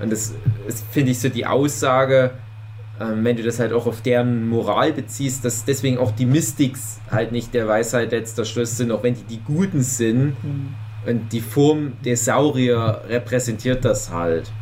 Und 0.00 0.10
das 0.10 0.34
ist, 0.66 0.84
finde 0.90 1.12
ich, 1.12 1.20
so 1.20 1.28
die 1.28 1.46
Aussage, 1.46 2.32
ähm, 3.00 3.24
wenn 3.24 3.36
du 3.36 3.42
das 3.42 3.58
halt 3.58 3.72
auch 3.72 3.86
auf 3.86 4.02
deren 4.02 4.46
Moral 4.48 4.92
beziehst, 4.92 5.44
dass 5.44 5.64
deswegen 5.64 5.98
auch 5.98 6.12
die 6.12 6.26
Mystics 6.26 7.00
halt 7.10 7.32
nicht 7.32 7.52
der 7.54 7.66
Weisheit 7.66 8.12
letzter 8.12 8.44
Schluss 8.44 8.76
sind, 8.76 8.92
auch 8.92 9.02
wenn 9.02 9.14
die 9.14 9.22
die 9.22 9.40
Guten 9.40 9.82
sind. 9.82 10.36
Hm. 10.42 10.74
Und 11.06 11.32
die 11.32 11.40
Form 11.40 11.94
der 12.04 12.14
Saurier 12.16 13.00
repräsentiert 13.08 13.84
das 13.86 14.10
halt. 14.10 14.52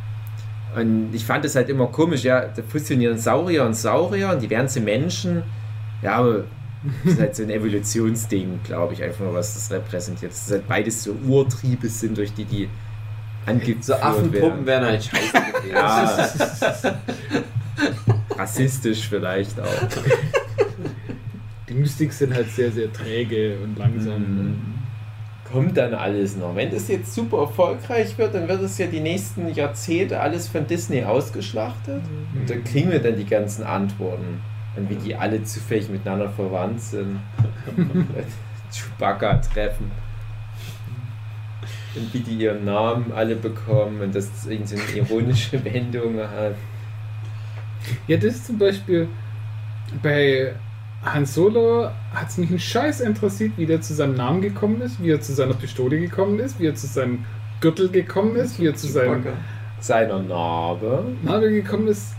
Und 0.77 1.11
ich 1.13 1.25
fand 1.25 1.45
es 1.45 1.57
halt 1.57 1.69
immer 1.69 1.89
komisch, 1.89 2.23
ja, 2.23 2.47
da 2.47 2.63
fusionieren 2.63 3.19
Saurier 3.19 3.65
und 3.65 3.75
Saurier 3.75 4.31
und 4.31 4.41
die 4.41 4.49
werden 4.49 4.69
zu 4.69 4.81
Menschen. 4.81 5.43
Ja, 6.01 6.13
aber 6.17 6.45
das 7.05 7.15
ist 7.15 7.21
halt 7.21 7.35
so 7.35 7.43
ein 7.43 7.51
Evolutionsding, 7.51 8.61
glaube 8.63 8.95
ich, 8.95 9.03
einfach 9.03 9.25
nur, 9.25 9.35
was 9.35 9.55
das 9.55 9.73
repräsentiert. 9.73 10.31
Dass 10.31 10.47
es 10.47 10.53
halt 10.53 10.69
beides 10.69 11.03
so 11.03 11.17
Urtriebe 11.27 11.89
sind, 11.89 12.17
durch 12.17 12.33
die 12.33 12.45
die 12.45 12.69
angeführt 13.47 13.83
So 13.83 13.95
Affenpuppen 13.95 14.65
werden. 14.65 14.67
werden 14.67 14.87
halt 14.87 15.03
scheiße 15.03 15.33
gewesen. 15.33 15.75
Ja. 15.75 16.29
Rassistisch 18.37 19.09
vielleicht 19.09 19.59
auch. 19.61 19.67
Die 21.69 21.75
Mystics 21.75 22.19
sind 22.19 22.35
halt 22.35 22.51
sehr, 22.51 22.73
sehr 22.73 22.93
träge 22.93 23.59
und 23.63 23.79
langsam. 23.79 24.21
Mhm. 24.21 24.75
Kommt 25.51 25.79
dann 25.79 25.95
alles 25.95 26.37
noch. 26.37 26.55
Wenn 26.55 26.71
das 26.71 26.89
jetzt 26.89 27.15
super 27.15 27.39
erfolgreich 27.39 28.19
wird, 28.19 28.35
dann 28.35 28.49
wird 28.49 28.61
es 28.61 28.77
ja 28.77 28.87
die 28.87 29.01
nächsten 29.01 29.49
Jahrzehnte 29.49 30.21
alles 30.21 30.47
von 30.47 30.67
Disney 30.67 31.05
ausgeschlachtet. 31.05 32.03
Und 32.35 32.51
dann 32.51 32.65
kriegen 32.65 32.91
wir 32.91 33.01
dann 33.01 33.17
die 33.17 33.25
ganzen 33.25 33.65
Antworten. 33.65 34.43
Und 34.77 34.91
wie 34.91 34.97
die 34.97 35.17
alle 35.17 35.43
zufällig 35.43 35.89
miteinander 35.89 36.29
verwandt 36.29 36.83
sind. 36.83 37.21
Chewbacca 38.71 39.39
treffen. 39.39 39.91
Und 41.95 42.13
wie 42.13 42.21
die 42.21 42.37
ihren 42.37 42.67
Namen 42.67 43.11
alle 43.13 43.35
bekommen 43.35 44.03
und 44.03 44.15
das 44.15 44.29
irgendwie 44.47 44.77
so 44.77 44.83
eine 44.83 44.99
ironische 44.99 45.65
Wendung 45.65 46.19
hat. 46.19 46.57
Ja, 48.07 48.17
das 48.17 48.37
ist 48.37 48.47
zum 48.47 48.59
Beispiel 48.59 49.09
bei 50.03 50.53
Han 51.05 51.27
Solo 51.27 51.91
hat 52.13 52.29
es 52.29 52.39
mich 52.39 52.51
ein 52.51 52.59
Scheiß 52.59 53.01
interessiert, 53.01 53.53
wie 53.57 53.67
der 53.67 53.81
zu 53.81 53.95
seinem 53.95 54.15
Namen 54.15 54.41
gekommen 54.41 54.81
ist, 54.81 55.03
wie 55.03 55.11
er 55.11 55.21
zu 55.21 55.33
seiner 55.33 55.55
Pistole 55.55 55.99
gekommen 55.99 56.39
ist, 56.41 56.59
wie 56.59 56.67
er 56.67 56.75
zu 56.75 56.87
seinem 56.87 57.25
Gürtel 57.61 57.89
gekommen 57.89 58.37
ist, 58.37 58.59
wie 58.61 58.67
er 58.67 58.75
zu 58.75 58.87
seinem. 58.87 59.25
Seiner 59.81 60.21
Narbe. 60.21 61.05
Narbe 61.23 61.51
gekommen 61.51 61.87
ist. 61.87 62.15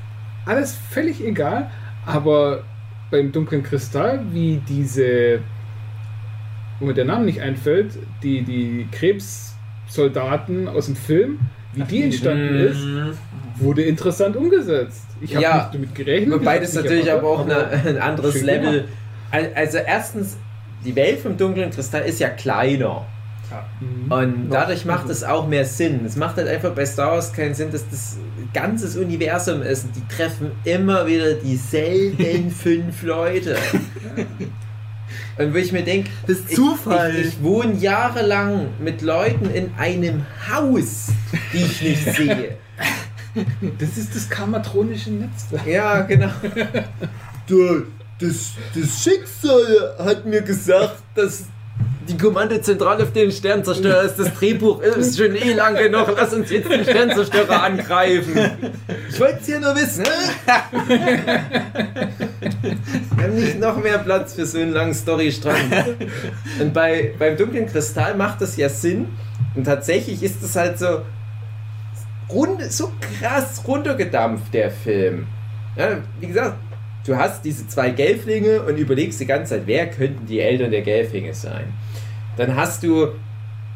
Alles 0.46 0.76
völlig 0.76 1.22
egal, 1.24 1.70
aber 2.06 2.64
beim 3.12 3.34
dunklen 3.34 3.64
Kristall, 3.64 4.22
wie 4.32 4.62
diese 4.68 5.42
wo 6.80 6.86
mir 6.86 6.94
der 6.94 7.06
Name 7.06 7.26
nicht 7.26 7.42
einfällt, 7.42 7.98
die, 8.24 8.42
die 8.42 8.88
Krebssoldaten 9.94 10.68
aus 10.68 10.86
dem 10.86 10.96
Film, 10.96 11.40
wie 11.74 11.84
die 11.84 12.04
entstanden 12.04 12.56
ist, 12.60 12.80
Mhm. 12.80 13.12
wurde 13.56 13.82
interessant 13.84 14.36
umgesetzt. 14.36 15.02
Ich 15.22 15.34
habe 15.36 15.44
Ja. 15.44 15.58
nicht 15.58 15.74
damit 15.76 15.96
gerechnet. 15.96 16.40
Wobei 16.40 16.60
das 16.60 16.74
natürlich 16.74 17.12
aber 17.12 17.28
auch 17.28 17.46
eine, 17.46 17.68
ein 17.68 17.98
anderes 17.98 18.42
Level. 18.42 18.72
gemacht. 18.84 18.90
Al- 19.32 19.52
Also 19.56 19.78
erstens, 19.80 20.38
die 20.86 20.96
Welt 20.96 21.20
vom 21.20 21.38
dunklen 21.38 21.72
Kristall 21.72 22.04
ist 22.04 22.20
ja 22.20 22.30
kleiner. 22.30 23.06
Mhm. 23.80 24.12
Und 24.12 24.50
dadurch 24.52 24.86
macht 24.86 25.10
es 25.10 25.24
auch 25.24 25.48
mehr 25.48 25.66
Sinn. 25.66 26.02
Es 26.06 26.16
macht 26.16 26.38
halt 26.38 26.48
einfach 26.48 26.72
bei 26.72 26.86
Star 26.86 27.14
Wars 27.14 27.34
keinen 27.34 27.56
Sinn, 27.56 27.72
dass 27.72 27.88
das 27.90 28.18
ganzes 28.54 28.96
Universum 28.96 29.62
ist 29.64 29.86
und 29.86 29.96
die 29.96 30.08
treffen 30.16 30.52
immer 30.66 31.08
wieder 31.08 31.34
dieselben 31.34 32.52
fünf 32.52 33.02
Leute. 33.04 33.56
Und 35.40 35.54
wo 35.54 35.58
ich 35.58 35.72
mir 35.72 35.84
denke, 35.84 36.10
Das 36.28 36.40
ist 36.40 36.54
Zufall. 36.54 37.16
Ich, 37.16 37.28
ich 37.28 37.42
wohne 37.42 37.74
jahrelang 37.76 38.68
mit 38.78 39.02
Leuten 39.02 39.50
in 39.50 39.72
einem 39.78 40.26
Haus, 40.52 41.08
die 41.54 41.60
ich 41.60 41.82
nicht 41.82 42.04
sehe. 42.16 42.58
Das 43.80 43.98
ist 43.98 44.14
das 44.14 44.30
karmatronische 44.30 45.12
Netzwerk. 45.12 45.66
Ja, 45.66 46.02
genau. 46.02 46.30
Du, 47.48 47.84
das, 48.20 48.52
das 48.76 49.02
Schicksal 49.02 49.96
hat 49.98 50.26
mir 50.26 50.42
gesagt, 50.42 51.02
dass 51.16 51.46
die 52.10 52.18
Kommandozentrale 52.18 53.04
auf 53.04 53.14
den 53.14 53.32
Sternzerstörer 53.32 54.02
ist. 54.04 54.18
Das 54.18 54.34
Drehbuch 54.34 54.82
ist 54.82 55.18
schon 55.18 55.36
eh 55.36 55.54
lang 55.54 55.76
genug. 55.76 56.14
Lass 56.16 56.34
uns 56.34 56.50
jetzt 56.50 56.70
den 56.70 56.84
Sternzerstörer 56.84 57.64
angreifen. 57.64 58.36
Ich 59.10 59.20
wollte 59.20 59.38
es 59.40 59.46
hier 59.46 59.60
nur 59.60 59.76
wissen. 59.76 60.06
Wir 63.16 63.24
haben 63.24 63.36
nicht 63.36 63.60
noch 63.60 63.78
mehr 63.78 64.00
Platz 64.00 64.34
für 64.34 64.46
so 64.46 64.58
einen 64.58 64.74
langen 64.74 64.94
Storystrang. 64.94 65.56
Und 66.60 66.74
bei, 66.74 67.14
beim 67.20 67.38
dunklen 67.38 67.68
Kristall 67.68 68.16
macht 68.16 68.42
das 68.42 68.58
ja 68.58 68.70
Sinn. 68.70 69.08
Und 69.56 69.66
tatsächlich 69.66 70.24
ist 70.24 70.42
es 70.44 70.56
halt 70.56 70.80
so, 70.80 71.02
rund, 72.30 72.72
so 72.72 72.92
krass 73.20 73.62
runtergedampft, 73.68 74.54
der 74.54 74.72
Film. 74.72 75.28
Ja, 75.76 75.98
wie 76.20 76.28
gesagt, 76.28 76.56
du 77.06 77.16
hast 77.16 77.44
diese 77.44 77.68
zwei 77.68 77.92
Gelflinge 77.92 78.62
und 78.64 78.78
überlegst 78.78 79.20
die 79.20 79.26
ganze 79.26 79.56
Zeit, 79.56 79.64
wer 79.66 79.90
könnten 79.90 80.26
die 80.26 80.40
Eltern 80.40 80.72
der 80.72 80.82
Gelflinge 80.82 81.34
sein. 81.34 81.74
Dann 82.38 82.56
hast 82.56 82.84
du 82.84 83.10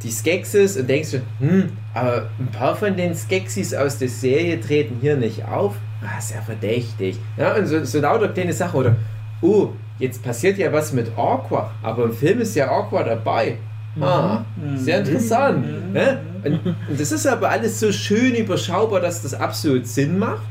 die 0.04 0.12
Skeksis 0.12 0.78
und 0.78 0.90
denkst 0.90 1.12
du, 1.12 1.22
hm, 1.40 1.70
aber 1.94 2.30
ein 2.40 2.48
paar 2.48 2.76
von 2.76 2.96
den 2.96 3.16
Skeksis 3.16 3.74
aus 3.74 3.98
der 3.98 4.10
Serie 4.10 4.60
treten 4.60 4.98
hier 5.02 5.16
nicht 5.16 5.46
auf. 5.46 5.76
Ah, 6.02 6.18
ist 6.18 6.32
ja 6.32 6.42
verdächtig. 6.42 7.18
Ja, 7.38 7.56
und 7.56 7.66
so, 7.66 7.84
so 7.86 8.00
lauter 8.02 8.28
kleine 8.30 8.54
Sache. 8.54 8.76
Oder, 8.76 8.96
oh, 9.42 9.70
jetzt 10.00 10.22
passiert 10.22 10.58
ja 10.58 10.72
was 10.74 10.92
mit 10.92 11.12
Aqua, 11.18 11.72
aber 11.82 12.06
im 12.06 12.14
Film 12.14 12.42
ist 12.42 12.56
ja 12.56 12.70
Aqua 12.70 13.04
dabei. 13.04 13.58
Ah, 14.02 14.44
sehr 14.76 15.00
interessant. 15.00 15.66
Mhm. 15.66 15.94
Ne? 15.94 16.20
Und, 16.44 16.76
das 17.00 17.12
ist 17.12 17.28
aber 17.28 17.50
alles 17.50 17.80
so 17.80 17.92
schön 17.92 18.36
überschaubar, 18.36 19.00
dass 19.00 19.22
das 19.22 19.34
absolut 19.34 19.88
Sinn 19.88 20.18
macht. 20.18 20.48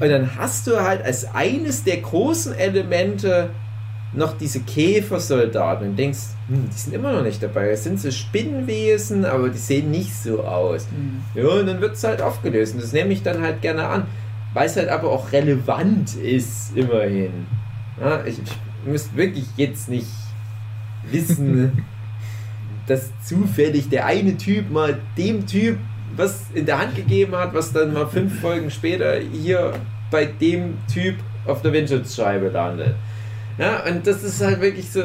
Und 0.00 0.08
dann 0.08 0.36
hast 0.36 0.66
du 0.66 0.80
halt 0.80 1.04
als 1.04 1.32
eines 1.34 1.84
der 1.84 1.98
großen 1.98 2.54
Elemente 2.54 3.50
noch 4.12 4.36
diese 4.36 4.60
Käfersoldaten 4.60 5.90
und 5.90 5.96
denkst, 5.96 6.18
hm, 6.48 6.68
die 6.68 6.78
sind 6.78 6.94
immer 6.94 7.12
noch 7.12 7.22
nicht 7.22 7.42
dabei. 7.42 7.70
Das 7.70 7.84
sind 7.84 8.00
so 8.00 8.10
Spinnenwesen, 8.10 9.24
aber 9.24 9.50
die 9.50 9.58
sehen 9.58 9.90
nicht 9.90 10.14
so 10.14 10.42
aus. 10.42 10.88
Ja, 11.34 11.46
und 11.46 11.66
dann 11.66 11.80
wird 11.80 11.94
es 11.94 12.02
halt 12.02 12.20
aufgelöst. 12.20 12.74
Und 12.74 12.82
das 12.82 12.92
nehme 12.92 13.12
ich 13.12 13.22
dann 13.22 13.40
halt 13.40 13.62
gerne 13.62 13.86
an, 13.86 14.06
weil 14.52 14.66
es 14.66 14.76
halt 14.76 14.88
aber 14.88 15.10
auch 15.10 15.30
relevant 15.32 16.16
ist, 16.16 16.76
immerhin. 16.76 17.46
Ja, 18.00 18.24
ich, 18.24 18.40
ich 18.42 18.52
müsste 18.84 19.16
wirklich 19.16 19.46
jetzt 19.56 19.88
nicht 19.88 20.08
wissen, 21.10 21.84
dass 22.90 23.10
zufällig 23.24 23.88
der 23.88 24.06
eine 24.06 24.36
Typ 24.36 24.70
mal 24.70 24.98
dem 25.16 25.46
Typ 25.46 25.78
was 26.16 26.46
in 26.54 26.66
der 26.66 26.78
Hand 26.78 26.96
gegeben 26.96 27.36
hat, 27.36 27.54
was 27.54 27.72
dann 27.72 27.92
mal 27.92 28.06
fünf 28.06 28.40
Folgen 28.40 28.70
später 28.70 29.14
hier 29.18 29.72
bei 30.10 30.24
dem 30.24 30.76
Typ 30.92 31.14
auf 31.46 31.62
der 31.62 31.72
Windschutzscheibe 31.72 32.48
landet. 32.48 32.96
Ja, 33.58 33.84
und 33.84 34.06
das 34.06 34.24
ist 34.24 34.42
halt 34.42 34.60
wirklich 34.60 34.90
so, 34.90 35.02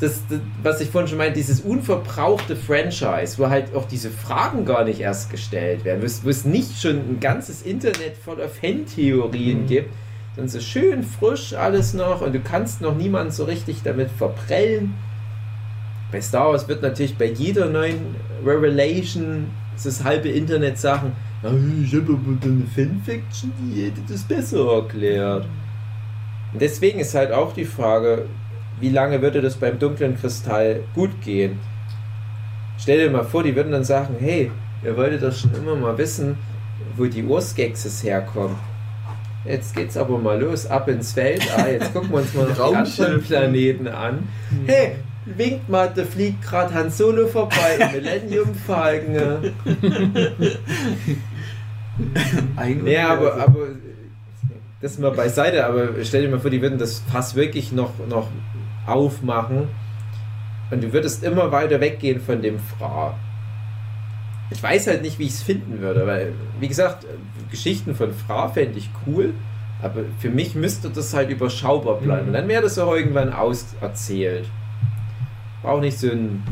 das, 0.00 0.22
das, 0.28 0.40
was 0.62 0.80
ich 0.80 0.88
vorhin 0.90 1.08
schon 1.08 1.18
meinte, 1.18 1.34
dieses 1.34 1.60
unverbrauchte 1.60 2.56
Franchise, 2.56 3.38
wo 3.38 3.48
halt 3.48 3.74
auch 3.74 3.86
diese 3.86 4.10
Fragen 4.10 4.64
gar 4.64 4.84
nicht 4.84 5.00
erst 5.00 5.30
gestellt 5.30 5.84
werden, 5.84 6.00
wo 6.00 6.06
es, 6.06 6.24
wo 6.24 6.30
es 6.30 6.44
nicht 6.44 6.80
schon 6.80 6.96
ein 6.96 7.18
ganzes 7.20 7.62
Internet 7.62 8.16
voller 8.16 8.48
Fantheorien 8.48 9.64
Mhm. 9.64 9.66
gibt, 9.66 9.90
sondern 10.34 10.48
so 10.48 10.60
schön 10.60 11.02
frisch 11.02 11.52
alles 11.52 11.92
noch 11.92 12.22
und 12.22 12.34
du 12.34 12.40
kannst 12.40 12.80
noch 12.80 12.96
niemanden 12.96 13.30
so 13.30 13.44
richtig 13.44 13.82
damit 13.84 14.10
verprellen. 14.10 14.94
Bei 16.12 16.20
Star 16.20 16.50
Wars 16.50 16.68
wird 16.68 16.82
natürlich 16.82 17.16
bei 17.16 17.24
jeder 17.26 17.68
neuen 17.70 18.14
Revelation 18.44 19.46
das 19.82 20.04
halbe 20.04 20.28
Internet 20.28 20.78
sagen, 20.78 21.12
"Ah, 21.42 21.48
ich 21.82 21.92
habe 21.94 22.12
aber 22.12 22.46
eine 22.46 22.64
Fanfiction, 22.66 23.50
die 23.58 23.86
hätte 23.86 24.02
das 24.06 24.22
besser 24.22 24.74
erklärt. 24.74 25.46
Und 26.52 26.60
deswegen 26.60 27.00
ist 27.00 27.14
halt 27.14 27.32
auch 27.32 27.54
die 27.54 27.64
Frage, 27.64 28.26
wie 28.78 28.90
lange 28.90 29.22
würde 29.22 29.40
das 29.40 29.56
beim 29.56 29.78
dunklen 29.78 30.16
Kristall 30.20 30.80
gut 30.94 31.20
gehen? 31.22 31.58
Stell 32.78 32.98
dir 32.98 33.10
mal 33.10 33.24
vor, 33.24 33.42
die 33.42 33.56
würden 33.56 33.72
dann 33.72 33.84
sagen, 33.84 34.16
hey, 34.18 34.50
ihr 34.84 34.96
wolltet 34.96 35.22
doch 35.22 35.32
schon 35.32 35.54
immer 35.54 35.74
mal 35.74 35.96
wissen, 35.96 36.36
wo 36.96 37.06
die 37.06 37.22
Urskexes 37.22 38.04
herkommen. 38.04 38.56
Jetzt 39.44 39.74
geht's 39.74 39.96
aber 39.96 40.18
mal 40.18 40.40
los, 40.40 40.66
ab 40.66 40.88
ins 40.88 41.16
Weltall. 41.16 41.72
Jetzt 41.72 41.92
gucken 41.92 42.10
wir 42.10 42.18
uns 42.18 42.34
mal 42.34 42.48
noch 42.48 42.54
die 42.54 42.62
anderen 43.02 43.22
Planeten 43.22 43.88
an. 43.88 44.28
Hey, 44.66 44.96
winkt 45.24 45.68
mal, 45.68 45.92
da 45.94 46.04
fliegt 46.04 46.42
gerade 46.42 46.74
Han 46.74 46.90
Solo 46.90 47.26
vorbei, 47.28 47.90
Millennium 47.92 48.54
Falcon. 48.54 49.52
Eigentlich. 52.56 52.94
Ja, 52.94 53.10
aber, 53.10 53.34
aber 53.34 53.66
das 54.80 54.98
mal 54.98 55.12
beiseite, 55.12 55.64
aber 55.64 55.90
stell 56.02 56.22
dir 56.22 56.28
mal 56.28 56.40
vor, 56.40 56.50
die 56.50 56.60
würden 56.60 56.78
das 56.78 57.02
Fass 57.10 57.34
wirklich 57.36 57.72
noch, 57.72 57.92
noch 58.08 58.28
aufmachen 58.86 59.68
und 60.70 60.82
du 60.82 60.92
würdest 60.92 61.22
immer 61.22 61.52
weiter 61.52 61.80
weggehen 61.80 62.20
von 62.20 62.42
dem 62.42 62.58
Fra. 62.58 63.14
Ich 64.50 64.62
weiß 64.62 64.88
halt 64.88 65.02
nicht, 65.02 65.18
wie 65.18 65.24
ich 65.24 65.32
es 65.32 65.42
finden 65.42 65.80
würde, 65.80 66.06
weil, 66.06 66.32
wie 66.60 66.68
gesagt, 66.68 67.06
Geschichten 67.50 67.94
von 67.94 68.12
Fra 68.12 68.48
fände 68.48 68.78
ich 68.78 68.90
cool, 69.06 69.32
aber 69.82 70.02
für 70.18 70.30
mich 70.30 70.54
müsste 70.54 70.90
das 70.90 71.14
halt 71.14 71.30
überschaubar 71.30 71.98
bleiben. 71.98 72.22
Mhm. 72.22 72.28
Und 72.28 72.34
dann 72.34 72.48
wäre 72.48 72.62
das 72.62 72.78
auch 72.78 72.94
irgendwann 72.94 73.32
auserzählt. 73.32 74.46
Braucht 75.62 75.82
nicht 75.82 75.98
so 75.98 76.10
ein 76.10 76.42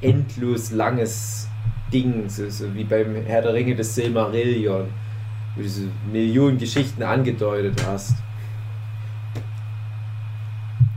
endlos 0.00 0.70
langes 0.70 1.48
Ding, 1.92 2.28
so, 2.28 2.48
so 2.48 2.74
wie 2.74 2.84
beim 2.84 3.14
Herr 3.26 3.42
der 3.42 3.54
Ringe 3.54 3.74
des 3.74 3.94
Silmarillion, 3.94 4.86
wo 5.54 5.56
du 5.56 5.62
diese 5.62 5.88
Millionen 6.10 6.58
Geschichten 6.58 7.02
angedeutet 7.02 7.84
hast. 7.86 8.16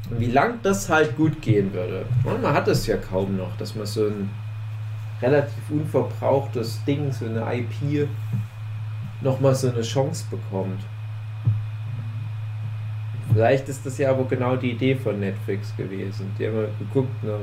Und 0.09 0.19
wie 0.19 0.31
lang 0.31 0.59
das 0.63 0.89
halt 0.89 1.17
gut 1.17 1.41
gehen 1.41 1.73
würde. 1.73 2.05
Und 2.23 2.41
man 2.41 2.53
hat 2.53 2.67
das 2.67 2.87
ja 2.87 2.97
kaum 2.97 3.37
noch, 3.37 3.55
dass 3.57 3.75
man 3.75 3.85
so 3.85 4.07
ein 4.07 4.29
relativ 5.21 5.69
unverbrauchtes 5.69 6.83
Ding, 6.85 7.11
so 7.11 7.25
eine 7.25 7.41
IP, 7.53 8.07
nochmal 9.21 9.55
so 9.55 9.69
eine 9.69 9.81
Chance 9.81 10.25
bekommt. 10.29 10.79
Vielleicht 13.33 13.67
ist 13.69 13.85
das 13.85 13.97
ja 13.97 14.09
aber 14.11 14.25
genau 14.25 14.55
die 14.55 14.71
Idee 14.71 14.95
von 14.95 15.19
Netflix 15.19 15.75
gewesen. 15.75 16.31
Die 16.39 16.47
haben 16.47 16.67
geguckt, 16.79 17.23
ne? 17.23 17.39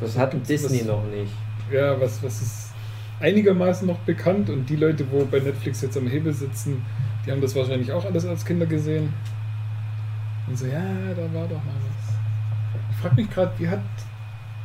das 0.00 0.16
hat 0.18 0.34
Disney 0.48 0.80
was- 0.80 0.86
noch 0.86 1.04
nicht. 1.04 1.32
Ja, 1.72 1.98
was, 2.00 2.22
was 2.22 2.42
ist 2.42 2.72
einigermaßen 3.20 3.86
noch 3.86 3.98
bekannt 4.00 4.50
und 4.50 4.68
die 4.68 4.76
Leute, 4.76 5.04
wo 5.10 5.24
bei 5.24 5.38
Netflix 5.40 5.80
jetzt 5.82 5.96
am 5.96 6.06
Hebel 6.08 6.32
sitzen, 6.32 6.84
die 7.24 7.30
haben 7.30 7.40
das 7.40 7.54
wahrscheinlich 7.54 7.90
auch 7.92 8.04
alles 8.04 8.26
als 8.26 8.44
Kinder 8.44 8.66
gesehen. 8.66 9.12
Und 10.48 10.58
so, 10.58 10.66
ja, 10.66 10.80
da 11.16 11.22
war 11.32 11.44
doch 11.46 11.62
mal 11.64 11.74
was. 11.88 12.14
Ich 12.90 12.96
frage 12.96 13.14
mich 13.14 13.30
gerade, 13.30 13.52
wie 13.58 13.68
hat 13.68 13.80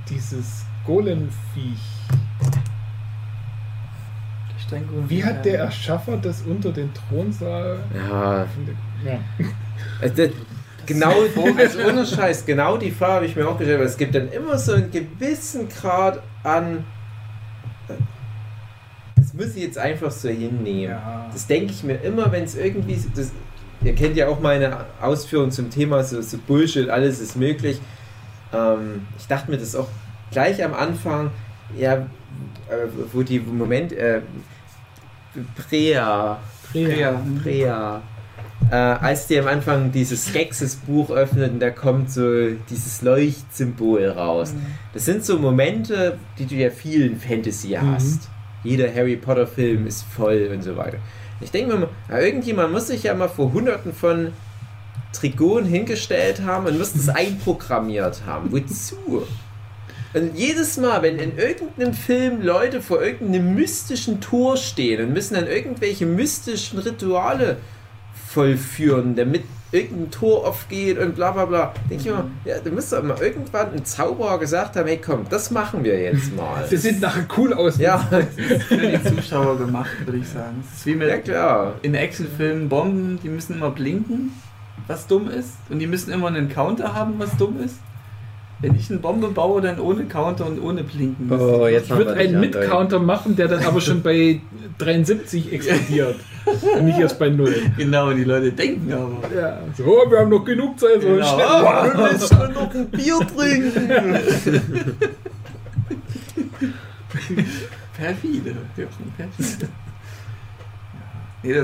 dieses 0.10 0.66
Golem-Viech, 0.86 1.80
wie 5.08 5.24
hat 5.24 5.46
der 5.46 5.60
Erschaffer 5.60 6.18
das 6.18 6.42
unter 6.42 6.72
den 6.72 6.90
Thronsaal? 6.94 7.80
Ja, 7.96 8.46
Ja. 9.06 9.20
Also 10.02 10.16
das, 10.16 10.30
genau, 10.86 11.14
also 11.58 11.80
ohne 11.88 12.06
Scheiß, 12.06 12.46
genau 12.46 12.78
die 12.78 12.92
Frage 12.92 13.16
habe 13.16 13.26
ich 13.26 13.36
mir 13.36 13.48
auch 13.48 13.58
gestellt, 13.58 13.80
weil 13.80 13.88
es 13.88 13.98
gibt 13.98 14.16
dann 14.16 14.30
immer 14.32 14.58
so 14.58 14.74
einen 14.74 14.92
gewissen 14.92 15.70
Grad 15.70 16.22
an. 16.44 16.84
Das 19.16 19.34
muss 19.34 19.56
ich 19.56 19.64
jetzt 19.64 19.78
einfach 19.78 20.12
so 20.12 20.30
hinnehmen. 20.30 20.92
Ja. 20.92 21.30
Das 21.32 21.48
denke 21.48 21.72
ich 21.72 21.84
mir 21.84 21.96
immer, 22.02 22.32
wenn 22.32 22.44
es 22.44 22.56
irgendwie. 22.56 23.00
Das, 23.16 23.32
ihr 23.82 23.96
kennt 23.96 24.16
ja 24.16 24.28
auch 24.28 24.40
meine 24.40 24.86
Ausführungen 25.02 25.52
zum 25.52 25.70
Thema 25.70 26.04
so, 26.04 26.22
so 26.22 26.38
Bullshit, 26.48 26.90
alles 26.90 27.20
ist 27.20 27.36
möglich. 27.36 27.80
Ähm, 28.54 29.06
ich 29.18 29.28
dachte 29.28 29.52
mir 29.52 29.58
das 29.58 29.76
auch 29.76 29.88
gleich 30.32 30.64
am 30.64 30.74
Anfang, 30.74 31.32
ja, 31.78 31.94
äh, 31.96 32.88
wo 33.12 33.22
die 33.22 33.40
Moment, 33.40 33.92
äh, 33.94 34.22
Prea, 35.56 36.40
Ja. 36.74 37.22
Prea, 37.44 38.02
äh, 38.72 38.76
als 38.76 39.28
die 39.28 39.40
am 39.40 39.48
Anfang 39.48 39.92
dieses 39.92 40.26
Skeksis-Buch 40.26 41.10
öffnen, 41.12 41.60
da 41.60 41.70
kommt 41.70 42.12
so 42.12 42.50
dieses 42.70 43.02
Leuchtsymbol 43.02 44.08
raus. 44.10 44.54
Das 44.94 45.06
sind 45.06 45.24
so 45.24 45.38
Momente, 45.38 46.18
die 46.38 46.46
du 46.46 46.56
ja 46.56 46.70
vielen 46.70 47.20
Fantasy 47.20 47.78
Mhm. 47.80 47.94
hast. 47.94 48.30
Jeder 48.64 48.94
Harry 48.94 49.16
Potter-Film 49.16 49.88
ist 49.88 50.04
voll 50.04 50.50
und 50.54 50.64
so 50.64 50.76
weiter. 50.76 50.98
Ich 51.40 51.52
denke 51.52 51.74
mir 51.76 51.80
mal, 52.10 52.20
irgendjemand 52.22 52.74
muss 52.74 52.88
sich 52.88 53.04
ja 53.04 53.14
mal 53.14 53.30
vor 53.30 53.54
hunderten 53.54 53.94
von 53.94 54.34
Trigonen 55.14 55.66
hingestellt 55.70 56.42
haben 56.44 56.66
und 56.66 56.78
muss 56.78 56.94
das 56.94 57.08
einprogrammiert 57.16 58.24
haben. 58.26 58.52
Wozu? 58.52 59.24
Und 60.14 60.36
jedes 60.36 60.78
Mal, 60.78 61.02
wenn 61.04 61.20
in 61.20 61.38
irgendeinem 61.38 61.94
Film 61.94 62.42
Leute 62.42 62.82
vor 62.82 63.02
irgendeinem 63.02 63.54
mystischen 63.56 64.20
Tor 64.20 64.58
stehen 64.58 65.06
und 65.06 65.14
müssen 65.14 65.36
dann 65.36 65.48
irgendwelche 65.48 66.06
mystischen 66.06 66.80
Rituale 66.80 67.58
vollführen, 68.28 69.16
damit 69.16 69.44
irgendein 69.72 70.12
Tor 70.12 70.48
aufgeht 70.48 70.98
und 70.98 71.16
bla 71.16 71.32
bla 71.32 71.46
bla, 71.46 71.74
denke 71.90 72.04
ich 72.04 72.10
mir, 72.10 72.26
ja, 72.46 72.56
da 72.64 72.70
müsste 72.70 72.96
doch 72.98 73.04
mal 73.04 73.18
irgendwann 73.20 73.74
ein 73.74 73.84
Zauberer 73.84 74.40
gesagt 74.40 74.76
haben, 74.76 74.88
hey 74.88 75.00
komm, 75.04 75.26
das 75.30 75.52
machen 75.52 75.84
wir 75.84 76.00
jetzt 76.00 76.36
mal. 76.36 76.70
Wir 76.70 76.78
sieht 76.80 77.02
nachher 77.02 77.26
cool 77.38 77.54
aus. 77.54 77.78
ja, 77.78 77.98
Für 77.98 78.78
die 78.78 79.04
Zuschauer 79.04 79.58
gemacht, 79.58 79.90
würde 80.06 80.20
ich 80.20 80.28
sagen. 80.28 80.64
Es 80.72 80.80
ist 80.80 80.86
wie 80.86 80.96
mit 80.96 81.10
ja 81.10 81.18
klar. 81.18 81.74
in 81.82 81.96
Actionfilmen 81.96 82.70
Bomben, 82.70 83.20
die 83.22 83.30
müssen 83.30 83.56
immer 83.56 83.72
blinken, 83.72 84.32
was 84.88 85.06
dumm 85.08 85.30
ist. 85.30 85.52
Und 85.70 85.80
die 85.80 85.88
müssen 85.88 86.12
immer 86.14 86.28
einen 86.28 86.50
Counter 86.50 86.94
haben, 86.94 87.16
was 87.18 87.36
dumm 87.38 87.60
ist. 87.64 87.76
Wenn 88.60 88.76
ich 88.76 88.90
eine 88.90 88.98
Bombe 89.00 89.28
baue, 89.28 89.62
dann 89.62 89.80
ohne 89.80 90.06
Counter 90.06 90.48
und 90.48 90.60
ohne 90.60 90.84
Blinken. 90.84 91.32
Oh, 91.32 91.68
jetzt 91.68 91.86
Ich 91.86 91.90
würde 91.92 92.06
wir 92.06 92.14
einen 92.22 92.36
eindeutig. 92.38 92.60
Mit-Counter 92.62 93.00
machen, 93.00 93.36
der 93.36 93.48
dann 93.48 93.64
aber 93.64 93.80
schon 93.82 94.02
bei 94.02 94.42
73 94.80 95.54
explodiert. 95.54 96.16
Und 96.76 96.86
nicht 96.86 96.98
erst 96.98 97.20
bei 97.20 97.30
0. 97.30 97.54
Genau, 97.78 98.12
die 98.14 98.24
Leute 98.24 98.52
denken 98.54 98.92
aber. 98.92 99.20
Ja, 99.36 99.60
so, 99.78 99.84
oh, 99.86 100.10
wir 100.10 100.20
haben 100.20 100.30
noch 100.30 100.44
genug 100.44 100.80
Zeit. 100.80 101.02
So 101.02 101.08
Genau. 101.08 101.26
schnell. 101.36 101.92
Du 101.94 102.00
willst 102.00 102.30
schon 102.34 102.54
noch 102.54 102.74
ein 102.74 102.88
Bier 102.90 103.20
trinken. 103.36 103.90
Perfide. 107.98 108.56
Perfide. 108.76 109.70
Nee, 111.44 111.56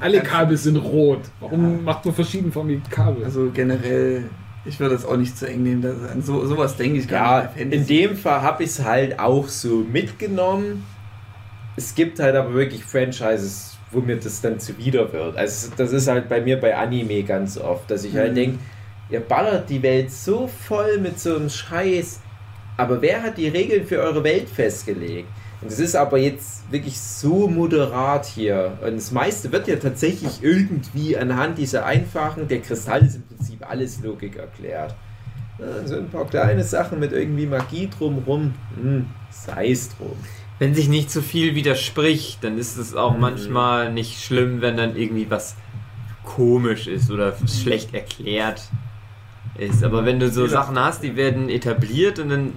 alle 0.00 0.20
Kabel 0.22 0.56
sind 0.56 0.76
rot. 0.76 1.20
Warum 1.40 1.76
Ja. 1.76 1.82
macht 1.82 2.04
man 2.04 2.14
verschiedenförmige 2.14 2.82
Kabel? 2.90 3.24
Also 3.24 3.50
generell, 3.52 4.24
ich 4.64 4.78
würde 4.78 4.94
das 4.94 5.04
auch 5.04 5.16
nicht 5.16 5.36
zu 5.38 5.46
eng 5.48 5.62
nehmen. 5.62 5.82
Das, 5.82 6.26
so, 6.26 6.44
sowas 6.46 6.76
denke 6.76 6.98
ich 6.98 7.08
gar 7.08 7.44
Ja, 7.44 7.50
nicht. 7.64 7.72
in 7.74 7.86
dem 7.86 8.16
Fall 8.16 8.42
habe 8.42 8.62
ich 8.62 8.70
es 8.70 8.84
halt 8.84 9.18
auch 9.18 9.48
so 9.48 9.76
mitgenommen. 9.78 10.84
Es 11.76 11.94
gibt 11.94 12.18
halt 12.18 12.36
aber 12.36 12.52
wirklich 12.54 12.84
Franchises, 12.84 13.78
wo 13.90 14.00
mir 14.00 14.16
das 14.16 14.40
dann 14.40 14.60
zuwider 14.60 15.12
wird. 15.12 15.36
Also 15.36 15.70
das 15.76 15.92
ist 15.92 16.08
halt 16.08 16.28
bei 16.28 16.40
mir 16.40 16.60
bei 16.60 16.76
Anime 16.76 17.22
ganz 17.22 17.56
oft, 17.58 17.90
dass 17.90 18.04
ich 18.04 18.14
halt 18.16 18.32
Mhm. 18.32 18.36
denke, 18.36 18.58
ihr 19.08 19.20
ballert 19.20 19.70
die 19.70 19.82
Welt 19.82 20.12
so 20.12 20.46
voll 20.46 20.98
mit 20.98 21.18
so 21.18 21.36
einem 21.36 21.48
Scheiß, 21.48 22.20
aber 22.76 23.00
wer 23.02 23.22
hat 23.22 23.38
die 23.38 23.48
Regeln 23.48 23.86
für 23.86 23.98
eure 24.00 24.22
Welt 24.24 24.48
festgelegt? 24.48 25.28
Und 25.62 25.68
es 25.70 25.78
ist 25.78 25.94
aber 25.94 26.16
jetzt 26.18 26.70
wirklich 26.72 26.98
so 26.98 27.46
moderat 27.48 28.24
hier. 28.24 28.78
Und 28.84 28.96
das 28.96 29.10
meiste 29.12 29.52
wird 29.52 29.68
ja 29.68 29.76
tatsächlich 29.76 30.42
irgendwie 30.42 31.16
anhand 31.18 31.58
dieser 31.58 31.84
einfachen, 31.84 32.48
der 32.48 32.60
Kristall 32.60 33.02
ist 33.02 33.16
im 33.16 33.22
Prinzip 33.24 33.68
alles 33.68 34.02
Logik 34.02 34.36
erklärt. 34.36 34.94
Ja, 35.58 35.86
so 35.86 35.96
ein 35.96 36.08
paar 36.08 36.24
kleine 36.26 36.64
Sachen 36.64 36.98
mit 36.98 37.12
irgendwie 37.12 37.44
Magie 37.46 37.90
drumrum, 37.90 38.54
hm, 38.80 39.06
sei 39.30 39.70
es 39.70 39.94
drum. 39.94 40.12
Wenn 40.58 40.74
sich 40.74 40.88
nicht 40.88 41.10
zu 41.10 41.20
viel 41.20 41.54
widerspricht, 41.54 42.42
dann 42.42 42.56
ist 42.56 42.78
es 42.78 42.94
auch 42.94 43.14
Mhm. 43.14 43.20
manchmal 43.20 43.92
nicht 43.92 44.22
schlimm, 44.22 44.62
wenn 44.62 44.78
dann 44.78 44.96
irgendwie 44.96 45.30
was 45.30 45.56
komisch 46.24 46.86
ist 46.86 47.10
oder 47.10 47.34
schlecht 47.46 47.92
erklärt 47.92 48.62
ist. 49.58 49.84
Aber 49.84 50.06
wenn 50.06 50.18
du 50.20 50.30
so 50.30 50.44
Ja. 50.44 50.48
Sachen 50.48 50.78
hast, 50.78 51.02
die 51.02 51.16
werden 51.16 51.50
etabliert 51.50 52.18
und 52.18 52.30
dann 52.30 52.52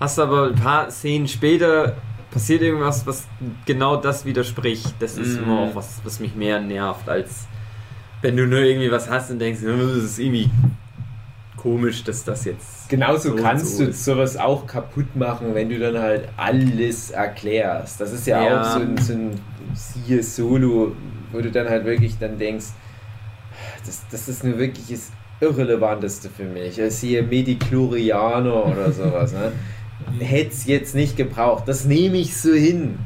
hast 0.00 0.16
du 0.18 0.22
aber 0.22 0.46
ein 0.48 0.54
paar 0.54 0.90
Szenen 0.90 1.28
später 1.28 1.96
passiert 2.32 2.62
irgendwas, 2.62 3.06
was 3.06 3.26
genau 3.66 3.96
das 3.96 4.24
widerspricht. 4.24 4.94
Das 4.98 5.18
ist 5.18 5.36
Mhm. 5.38 5.44
immer 5.44 5.58
auch 5.60 5.74
was, 5.74 6.00
was 6.04 6.18
mich 6.20 6.34
mehr 6.34 6.60
nervt, 6.60 7.08
als 7.08 7.46
wenn 8.22 8.36
du 8.36 8.46
nur 8.46 8.60
irgendwie 8.60 8.90
was 8.90 9.08
hast 9.10 9.30
und 9.30 9.38
denkst, 9.38 9.60
"Oh, 9.64 9.76
das 9.76 10.04
ist 10.04 10.18
irgendwie 10.18 10.50
komisch, 11.56 12.02
dass 12.04 12.24
das 12.24 12.44
jetzt. 12.44 12.88
Genauso 12.88 13.30
so 13.30 13.42
kannst 13.42 13.76
so 13.78 13.86
du 13.86 13.92
sowas 13.92 14.36
auch 14.36 14.66
kaputt 14.66 15.14
machen, 15.14 15.54
wenn 15.54 15.68
du 15.68 15.78
dann 15.78 15.98
halt 15.98 16.28
alles 16.36 17.10
erklärst. 17.10 18.00
Das 18.00 18.12
ist 18.12 18.26
ja, 18.26 18.42
Ja. 18.42 18.60
auch 18.60 18.74
so 18.74 18.80
ein, 18.80 18.98
so 18.98 19.12
ein 19.12 19.40
siehe 19.74 20.22
Solo, 20.22 20.92
wo 21.30 21.40
du 21.40 21.50
dann 21.50 21.68
halt 21.68 21.84
wirklich 21.84 22.18
dann 22.18 22.38
denkst, 22.38 22.66
das, 23.86 24.02
das 24.10 24.28
ist 24.28 24.42
nur 24.44 24.58
wirklich 24.58 24.88
das 24.88 25.10
Irrelevanteste 25.40 26.28
für 26.30 26.44
mich. 26.44 26.78
Ich 26.78 26.94
siehe 26.96 27.22
Medichlorianer 27.22 28.66
oder 28.66 28.90
sowas. 28.92 29.32
Ne? 29.32 29.52
Hätte 30.20 30.50
es 30.50 30.66
jetzt 30.66 30.94
nicht 30.94 31.16
gebraucht. 31.16 31.64
Das 31.66 31.84
nehme 31.84 32.16
ich 32.18 32.36
so 32.36 32.52
hin. 32.52 32.98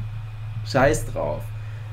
Scheiß 0.69 1.05
drauf. 1.13 1.41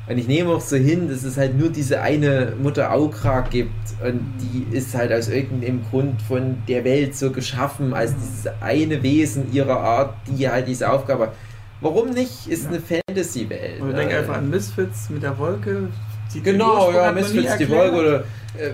Und 0.07 0.19
ich 0.19 0.29
nehme 0.29 0.51
auch 0.51 0.61
so 0.61 0.77
hin, 0.77 1.09
dass 1.09 1.23
es 1.23 1.39
halt 1.39 1.59
nur 1.59 1.71
diese 1.71 2.03
eine 2.03 2.53
Mutter 2.61 2.93
Aukra 2.93 3.41
gibt 3.41 3.71
und 4.07 4.21
die 4.39 4.77
ist 4.77 4.95
halt 4.95 5.11
aus 5.13 5.29
irgendeinem 5.29 5.83
Grund 5.89 6.21
von 6.21 6.59
der 6.69 6.85
Welt 6.85 7.17
so 7.17 7.31
geschaffen, 7.31 7.95
als 7.95 8.15
dieses 8.15 8.53
eine 8.61 9.03
Wesen 9.03 9.51
ihrer 9.53 9.79
Art, 9.81 10.15
die 10.27 10.47
halt 10.47 10.69
diese 10.69 10.91
Aufgabe 10.93 11.29
hat. 11.29 11.33
Warum 11.81 12.11
nicht? 12.11 12.47
Ist 12.49 12.65
Ja. 12.65 12.69
eine 12.71 12.81
Fantasy-Welt. 12.81 13.81
Oder 13.81 13.93
ne? 13.93 13.99
denk 14.01 14.13
einfach 14.13 14.37
an 14.37 14.51
Misfits 14.51 15.09
mit 15.09 15.23
der 15.23 15.39
Wolke. 15.39 15.89
Die- 16.35 16.43
Genau, 16.43 16.93
ja, 16.93 17.11
Misfits 17.13 17.57
die. 17.57 17.69
Wolke 17.71 17.97
oder 17.97 18.17
äh, 18.59 18.73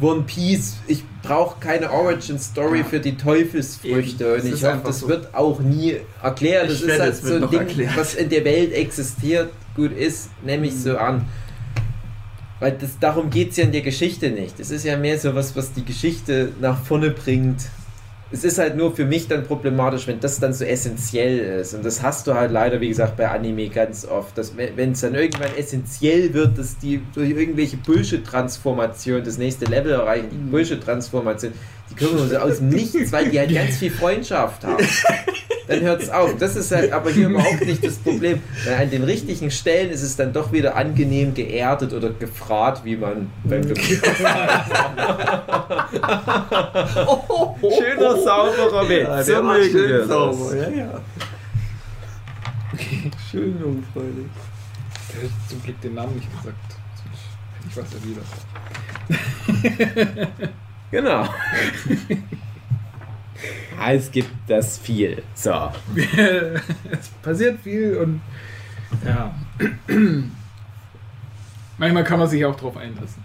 One 0.00 0.22
Piece. 0.22 0.76
Ich 0.86 1.04
brauche 1.22 1.58
keine 1.60 1.90
Origin-Story 1.90 2.78
Ja. 2.78 2.84
für 2.84 3.00
die 3.00 3.16
Teufelsfrüchte 3.16 4.24
Eben, 4.36 4.42
und 4.48 4.54
ich 4.54 4.64
hoffe, 4.64 4.80
das 4.84 5.00
so. 5.00 5.08
wird 5.08 5.34
auch 5.34 5.60
nie 5.60 5.96
erklärt. 6.22 6.70
Das 6.70 6.80
Ich 6.82 6.88
ist 6.88 7.00
halt 7.00 7.16
so 7.16 7.34
ein 7.36 7.50
Ding, 7.50 7.60
erklärt. 7.60 7.96
was 7.96 8.14
in 8.14 8.28
der 8.28 8.44
Welt 8.44 8.72
existiert, 8.72 9.50
gut 9.76 9.92
ist, 9.96 10.30
nehme 10.44 10.66
ich 10.66 10.74
so 10.74 10.96
an. 10.96 11.26
Weil 12.60 12.72
das, 12.72 12.98
darum 13.00 13.28
geht 13.30 13.50
es 13.50 13.56
ja 13.56 13.64
in 13.64 13.72
der 13.72 13.80
Geschichte 13.82 14.30
nicht. 14.30 14.60
Es 14.60 14.70
ist 14.70 14.84
ja 14.84 14.96
mehr 14.96 15.18
so 15.18 15.34
was, 15.34 15.56
was 15.56 15.72
die 15.72 15.84
Geschichte 15.84 16.52
nach 16.60 16.80
vorne 16.84 17.10
bringt. 17.10 17.62
Es 18.32 18.44
ist 18.44 18.58
halt 18.58 18.76
nur 18.76 18.96
für 18.96 19.04
mich 19.04 19.28
dann 19.28 19.44
problematisch, 19.44 20.06
wenn 20.06 20.18
das 20.18 20.40
dann 20.40 20.54
so 20.54 20.64
essentiell 20.64 21.60
ist. 21.60 21.74
Und 21.74 21.84
das 21.84 22.02
hast 22.02 22.26
du 22.26 22.34
halt 22.34 22.50
leider, 22.50 22.80
wie 22.80 22.88
gesagt, 22.88 23.16
bei 23.18 23.28
Anime 23.28 23.68
ganz 23.68 24.06
oft. 24.06 24.38
Dass, 24.38 24.56
wenn 24.56 24.92
es 24.92 25.00
dann 25.02 25.14
irgendwann 25.14 25.54
essentiell 25.56 26.32
wird, 26.32 26.56
dass 26.56 26.78
die 26.78 27.02
durch 27.14 27.30
irgendwelche 27.30 27.76
Bullshit-Transformationen 27.76 29.24
das 29.24 29.38
nächste 29.38 29.66
Level 29.66 29.92
erreichen, 29.92 30.28
die 30.32 30.36
Mhm. 30.36 30.50
Bullshit-Transformation, 30.50 31.52
die 31.92 32.04
kommen 32.04 32.28
so 32.28 32.36
aus 32.36 32.58
dem 32.58 32.68
Nichts, 32.68 33.12
weil 33.12 33.30
die 33.30 33.38
halt 33.38 33.52
ganz 33.54 33.76
viel 33.76 33.90
Freundschaft 33.90 34.64
haben. 34.64 34.84
Dann 35.68 35.80
hört 35.80 36.02
es 36.02 36.10
auf. 36.10 36.36
Das 36.38 36.56
ist 36.56 36.72
halt 36.72 36.92
aber 36.92 37.10
hier 37.10 37.28
überhaupt 37.28 37.64
nicht 37.64 37.84
das 37.84 37.94
Problem. 37.96 38.42
Weil 38.64 38.74
an 38.74 38.90
den 38.90 39.04
richtigen 39.04 39.50
Stellen 39.50 39.90
ist 39.90 40.02
es 40.02 40.16
dann 40.16 40.32
doch 40.32 40.52
wieder 40.52 40.74
angenehm 40.76 41.34
geerdet 41.34 41.92
oder 41.92 42.10
gefragt, 42.10 42.84
wie 42.84 42.96
man 42.96 43.30
beim 43.44 43.62
Geburtstag 43.62 44.12
Schöner, 47.60 48.16
sauberer 48.16 48.88
Witz. 48.88 49.06
Ja, 49.08 49.22
so 49.22 49.42
mögen 49.42 49.74
wir 49.74 50.06
sauber, 50.06 50.54
das. 50.54 50.64
ja, 50.64 50.70
ja. 50.70 51.00
Schön 53.30 53.60
jungfräulich. 53.60 54.26
Der 55.14 55.22
hat 55.22 55.30
zum 55.48 55.62
Glück 55.62 55.80
den 55.80 55.94
Namen 55.94 56.14
nicht 56.16 56.28
gesagt. 56.36 56.56
Ich 57.68 57.76
was 57.76 57.86
erwidert. 57.94 58.26
Genau. 60.92 61.26
Ah, 63.78 63.94
es 63.94 64.12
gibt 64.12 64.30
das 64.46 64.78
viel. 64.78 65.24
So. 65.34 65.50
es 65.96 67.08
passiert 67.20 67.58
viel 67.60 67.96
und 67.96 68.20
ja. 69.04 69.34
Manchmal 71.78 72.04
kann 72.04 72.20
man 72.20 72.28
sich 72.28 72.44
auch 72.44 72.54
drauf 72.54 72.76
einlassen. 72.76 73.24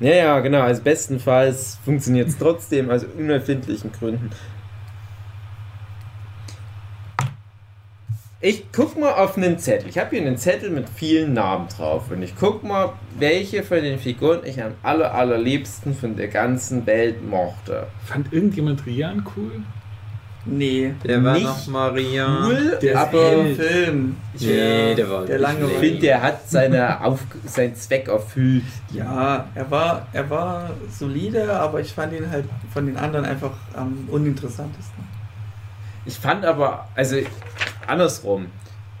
Ja. 0.00 0.08
Ja, 0.08 0.14
ja, 0.14 0.40
genau. 0.40 0.60
Also 0.60 0.82
bestenfalls 0.82 1.78
funktioniert 1.84 2.28
es 2.28 2.38
trotzdem, 2.38 2.90
aus 2.90 3.02
unerfindlichen 3.02 3.90
Gründen. 3.90 4.30
Ich 8.46 8.66
guck 8.72 9.00
mal 9.00 9.14
auf 9.14 9.38
einen 9.38 9.58
Zettel. 9.58 9.88
Ich 9.88 9.96
habe 9.96 10.10
hier 10.10 10.20
einen 10.20 10.36
Zettel 10.36 10.68
mit 10.68 10.86
vielen 10.90 11.32
Namen 11.32 11.66
drauf. 11.74 12.10
Und 12.10 12.20
ich 12.20 12.34
guck 12.38 12.62
mal, 12.62 12.92
welche 13.18 13.62
von 13.62 13.78
den 13.78 13.98
Figuren 13.98 14.40
ich 14.44 14.62
am 14.62 14.72
aller, 14.82 15.14
allerliebsten 15.14 15.94
von 15.94 16.14
der 16.14 16.28
ganzen 16.28 16.84
Welt 16.84 17.26
mochte. 17.26 17.86
Fand 18.04 18.30
irgendjemand 18.34 18.84
Rian 18.84 19.24
cool? 19.34 19.62
Nee. 20.44 20.92
Der 21.06 21.24
war 21.24 21.32
Nicht 21.32 21.46
noch 21.46 21.66
Maria. 21.68 22.44
Cool, 22.44 22.78
Der 22.82 22.92
ist 22.92 22.98
aber 22.98 23.32
Im 23.32 23.46
ich 23.46 23.56
Film. 23.56 24.16
Nee, 24.38 24.94
der 24.94 25.08
war 25.08 25.24
Der 25.24 25.36
nicht 25.36 25.42
lange 25.42 25.64
schlecht. 25.64 25.80
finde, 25.80 26.00
der 26.00 26.20
hat 26.22 26.50
seine 26.50 27.00
auf, 27.02 27.20
seinen 27.46 27.74
Zweck 27.76 28.08
erfüllt. 28.08 28.64
Ja, 28.92 29.48
er 29.54 29.70
war, 29.70 30.06
er 30.12 30.28
war 30.28 30.68
solide, 30.90 31.50
aber 31.50 31.80
ich 31.80 31.94
fand 31.94 32.12
ihn 32.12 32.30
halt 32.30 32.44
von 32.74 32.84
den 32.84 32.98
anderen 32.98 33.24
einfach 33.24 33.52
am 33.74 34.06
uninteressantesten. 34.10 35.02
Ich 36.04 36.18
fand 36.18 36.44
aber, 36.44 36.86
also 36.94 37.16
andersrum, 37.88 38.46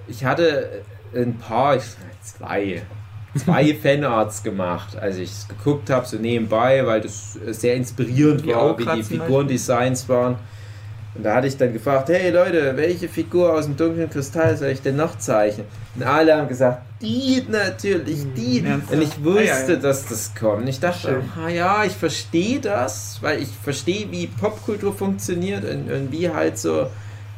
ich 0.06 0.24
hatte 0.24 0.82
ein 1.14 1.38
paar, 1.38 1.78
zwei, 2.22 2.82
zwei 3.36 3.74
Fanarts 3.82 4.42
gemacht, 4.42 4.96
als 4.96 5.16
ich 5.16 5.30
es 5.30 5.48
geguckt 5.48 5.90
habe, 5.90 6.06
so 6.06 6.16
nebenbei, 6.16 6.84
weil 6.86 7.00
das 7.00 7.38
sehr 7.48 7.74
inspirierend 7.74 8.44
Die 8.44 8.48
war, 8.48 8.78
wie 8.78 8.84
die 8.96 9.02
Figurendesigns 9.02 10.08
waren. 10.08 10.36
Und 11.16 11.22
da 11.22 11.36
hatte 11.36 11.46
ich 11.46 11.56
dann 11.56 11.72
gefragt, 11.72 12.08
hey 12.08 12.30
Leute, 12.32 12.76
welche 12.76 13.08
Figur 13.08 13.52
aus 13.52 13.66
dem 13.66 13.76
dunklen 13.76 14.10
Kristall 14.10 14.56
soll 14.56 14.70
ich 14.70 14.82
denn 14.82 14.96
noch 14.96 15.16
zeichnen? 15.16 15.64
Und 15.94 16.02
alle 16.02 16.36
haben 16.36 16.48
gesagt, 16.48 16.82
die 17.00 17.44
natürlich, 17.48 18.24
die. 18.36 18.64
Ernsthaft? 18.66 18.92
Und 18.92 19.02
ich 19.02 19.24
wusste, 19.24 19.40
Ah, 19.40 19.44
ja, 19.44 19.68
ja. 19.74 19.76
dass 19.76 20.06
das 20.06 20.34
kommt. 20.34 20.68
Ich 20.68 20.80
dachte, 20.80 20.98
Schön. 21.08 21.22
ah, 21.40 21.48
ja, 21.48 21.84
ich 21.84 21.92
verstehe 21.92 22.58
das, 22.58 23.18
weil 23.20 23.40
ich 23.40 23.48
verstehe, 23.62 24.10
wie 24.10 24.26
Popkultur 24.26 24.92
funktioniert 24.92 25.64
und, 25.64 25.88
und 25.92 26.10
wie 26.10 26.28
halt 26.30 26.58
so 26.58 26.88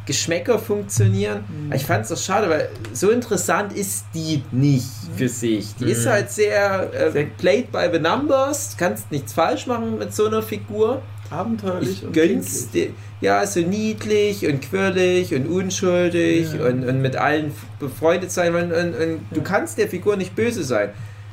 Geschmäcker 0.07 0.59
funktionieren. 0.59 1.45
Mhm. 1.49 1.73
Ich 1.73 1.85
fand 1.85 2.05
es 2.05 2.11
doch 2.11 2.17
schade, 2.19 2.49
weil 2.49 2.69
so 2.93 3.11
interessant 3.11 3.73
ist 3.73 4.05
die 4.15 4.43
nicht 4.53 4.87
für 5.17 5.29
sich. 5.29 5.75
Die 5.77 5.91
ist 5.91 6.05
Mhm. 6.07 6.11
halt 6.11 6.31
sehr, 6.31 6.95
äh, 6.95 7.11
Sehr- 7.11 7.25
played 7.27 7.73
by 7.73 7.89
the 7.93 7.99
numbers, 7.99 8.77
kannst 8.79 9.11
nichts 9.11 9.33
falsch 9.33 9.67
machen 9.67 9.99
mit 9.99 10.15
so 10.15 10.27
einer 10.27 10.43
Figur. 10.43 11.03
Abenteuerlich 11.29 11.91
Ich 11.91 12.05
und 12.05 12.13
gönn's 12.13 12.71
dir. 12.71 12.91
Ja, 13.21 13.45
so 13.47 13.59
niedlich 13.61 14.47
und 14.47 14.63
quirlig 14.63 15.35
und 15.35 15.47
unschuldig 15.49 16.47
Ja. 16.55 16.67
und, 16.67 16.85
und 16.89 17.03
mit 17.03 17.17
allen 17.17 17.51
befreundet 17.81 18.31
sein. 18.31 18.55
Und, 18.55 18.73
und, 18.73 18.95
und 18.95 19.21
du 19.33 19.39
Ja. 19.39 19.43
kannst 19.43 19.77
der 19.77 19.89
Figur 19.89 20.17
nicht 20.17 20.37
böse 20.37 20.63
sein. 20.63 20.91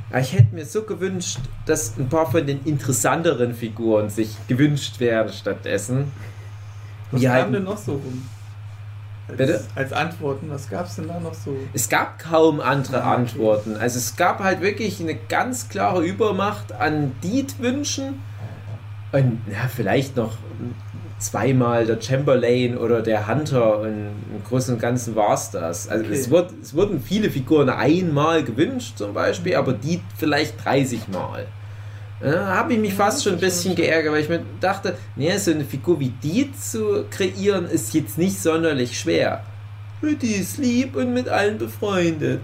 Aber 0.10 0.20
ich 0.22 0.34
hätte 0.34 0.56
mir 0.56 0.66
so 0.66 0.82
gewünscht, 0.84 1.38
dass 1.68 1.96
ein 1.98 2.10
paar 2.10 2.30
von 2.32 2.46
den 2.48 2.62
interessanteren 2.66 3.54
Figuren 3.54 4.10
sich 4.10 4.30
gewünscht 4.48 5.00
werden 5.00 5.32
stattdessen. 5.32 6.12
Was 7.12 7.22
kam 7.22 7.32
halt- 7.32 7.54
denn 7.54 7.64
noch 7.64 7.78
so 7.78 7.92
rum? 7.94 8.28
Als, 9.34 9.48
Bitte? 9.52 9.62
Als 9.76 9.94
Antworten, 9.94 10.50
was 10.50 10.70
gab 10.70 10.86
es 10.88 10.96
denn 10.96 11.08
da 11.08 11.20
noch 11.20 11.34
so? 11.34 11.56
Es 11.74 11.90
gab 11.90 12.20
kaum 12.20 12.60
andere 12.62 13.02
Ah, 13.04 13.12
okay. 13.12 13.22
Antworten. 13.22 13.78
Also 13.78 13.98
es 14.00 14.16
gab 14.16 14.40
halt 14.40 14.62
wirklich 14.62 15.00
eine 15.02 15.16
ganz 15.16 15.70
klare 15.70 16.04
Übermacht 16.06 16.72
an 16.72 17.12
Deed-Wünschen. 17.24 18.22
Und 19.12 19.42
ja, 19.52 19.68
vielleicht 19.74 20.16
noch 20.16 20.32
zweimal 21.20 21.86
der 21.86 22.02
Chamberlain 22.02 22.78
oder 22.78 23.02
der 23.02 23.28
Hunter 23.28 23.80
und 23.80 23.90
im 23.90 24.44
Großen 24.48 24.74
und 24.74 24.82
Ganzen 24.82 25.16
war 25.16 25.34
es 25.36 25.52
das. 25.52 25.88
Also 25.88 26.04
Okay. 26.06 26.14
es, 26.16 26.30
wird, 26.30 26.52
es 26.62 26.74
wurden 26.74 27.00
viele 27.02 27.30
Figuren 27.30 27.70
einmal 27.70 28.44
gewünscht 28.44 28.98
zum 28.98 29.14
Beispiel, 29.14 29.56
aber 29.56 29.74
Deed 29.74 30.02
vielleicht 30.18 30.64
30 30.66 31.08
Mal. 31.10 31.46
Da 32.24 32.56
habe 32.56 32.74
ich 32.74 32.80
mich 32.80 32.94
fast 32.94 33.22
schon 33.22 33.34
ein 33.34 33.40
bisschen 33.40 33.76
geärgert, 33.76 34.14
weil 34.14 34.22
ich 34.22 34.30
mir 34.30 34.42
dachte, 34.62 34.96
nee, 35.18 35.36
so 35.38 35.52
eine 35.52 35.66
Figur 35.66 36.00
wie 36.00 36.08
Deed 36.24 36.58
zu 36.58 37.04
kreieren 37.10 37.66
ist 37.66 37.94
jetzt 37.94 38.18
nicht 38.18 38.42
sonderlich 38.42 38.98
schwer. 38.98 39.44
Die 40.02 40.36
ist 40.36 40.58
lieb 40.58 40.96
und 40.96 41.14
mit 41.14 41.28
allen 41.28 41.58
befreundet. 41.58 42.40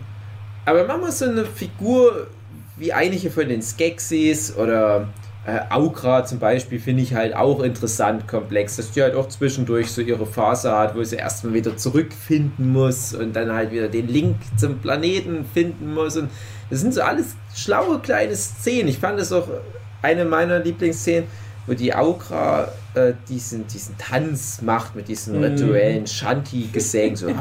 Aber 0.66 0.86
mach 0.86 1.00
mal 1.00 1.12
so 1.14 1.26
eine 1.26 1.46
Figur 1.46 2.28
wie 2.76 2.92
einige 2.92 3.32
von 3.32 3.48
den 3.48 3.62
Skeksis 3.62 4.54
oder 4.56 5.08
äh, 5.46 5.60
Aukra 5.70 6.26
zum 6.26 6.40
Beispiel 6.40 6.80
finde 6.80 7.02
ich 7.02 7.14
halt 7.14 7.36
auch 7.36 7.62
interessant 7.62 8.28
komplex, 8.28 8.76
dass 8.76 8.92
die 8.92 9.02
halt 9.02 9.16
auch 9.16 9.28
zwischendurch 9.30 9.90
so 9.92 10.02
ihre 10.02 10.26
Phase 10.26 10.72
hat, 10.72 10.96
wo 10.96 11.04
sie 11.04 11.16
erstmal 11.16 11.54
wieder 11.54 11.78
zurückfinden 11.78 12.72
muss 12.72 13.14
und 13.14 13.36
dann 13.36 13.52
halt 13.52 13.72
wieder 13.72 13.88
den 13.88 14.08
Link 14.08 14.36
zum 14.58 14.80
Planeten 14.80 15.46
finden 15.54 15.94
muss 15.94 16.18
und 16.18 16.30
das 16.70 16.82
sind 16.82 16.94
so 16.94 17.02
alles 17.02 17.36
schlaue 17.56 18.00
kleine 18.00 18.36
Szenen. 18.36 18.90
Ich 18.90 19.00
fand 19.00 19.20
das 19.20 19.32
auch 19.32 19.48
eine 20.02 20.26
meiner 20.26 20.60
Lieblingsszenen, 20.60 21.24
wo 21.66 21.74
die 21.74 21.94
Aukra 21.96 22.68
äh, 22.94 23.14
diesen, 23.28 23.66
diesen 23.68 23.98
Tanz 23.98 24.62
macht 24.62 24.96
mit 24.96 25.08
diesen 25.08 25.38
Mhm. 25.38 25.44
rituellen 25.44 26.06
Shanti-Gesängen. 26.08 27.16
So. 27.16 27.28
und 27.28 27.38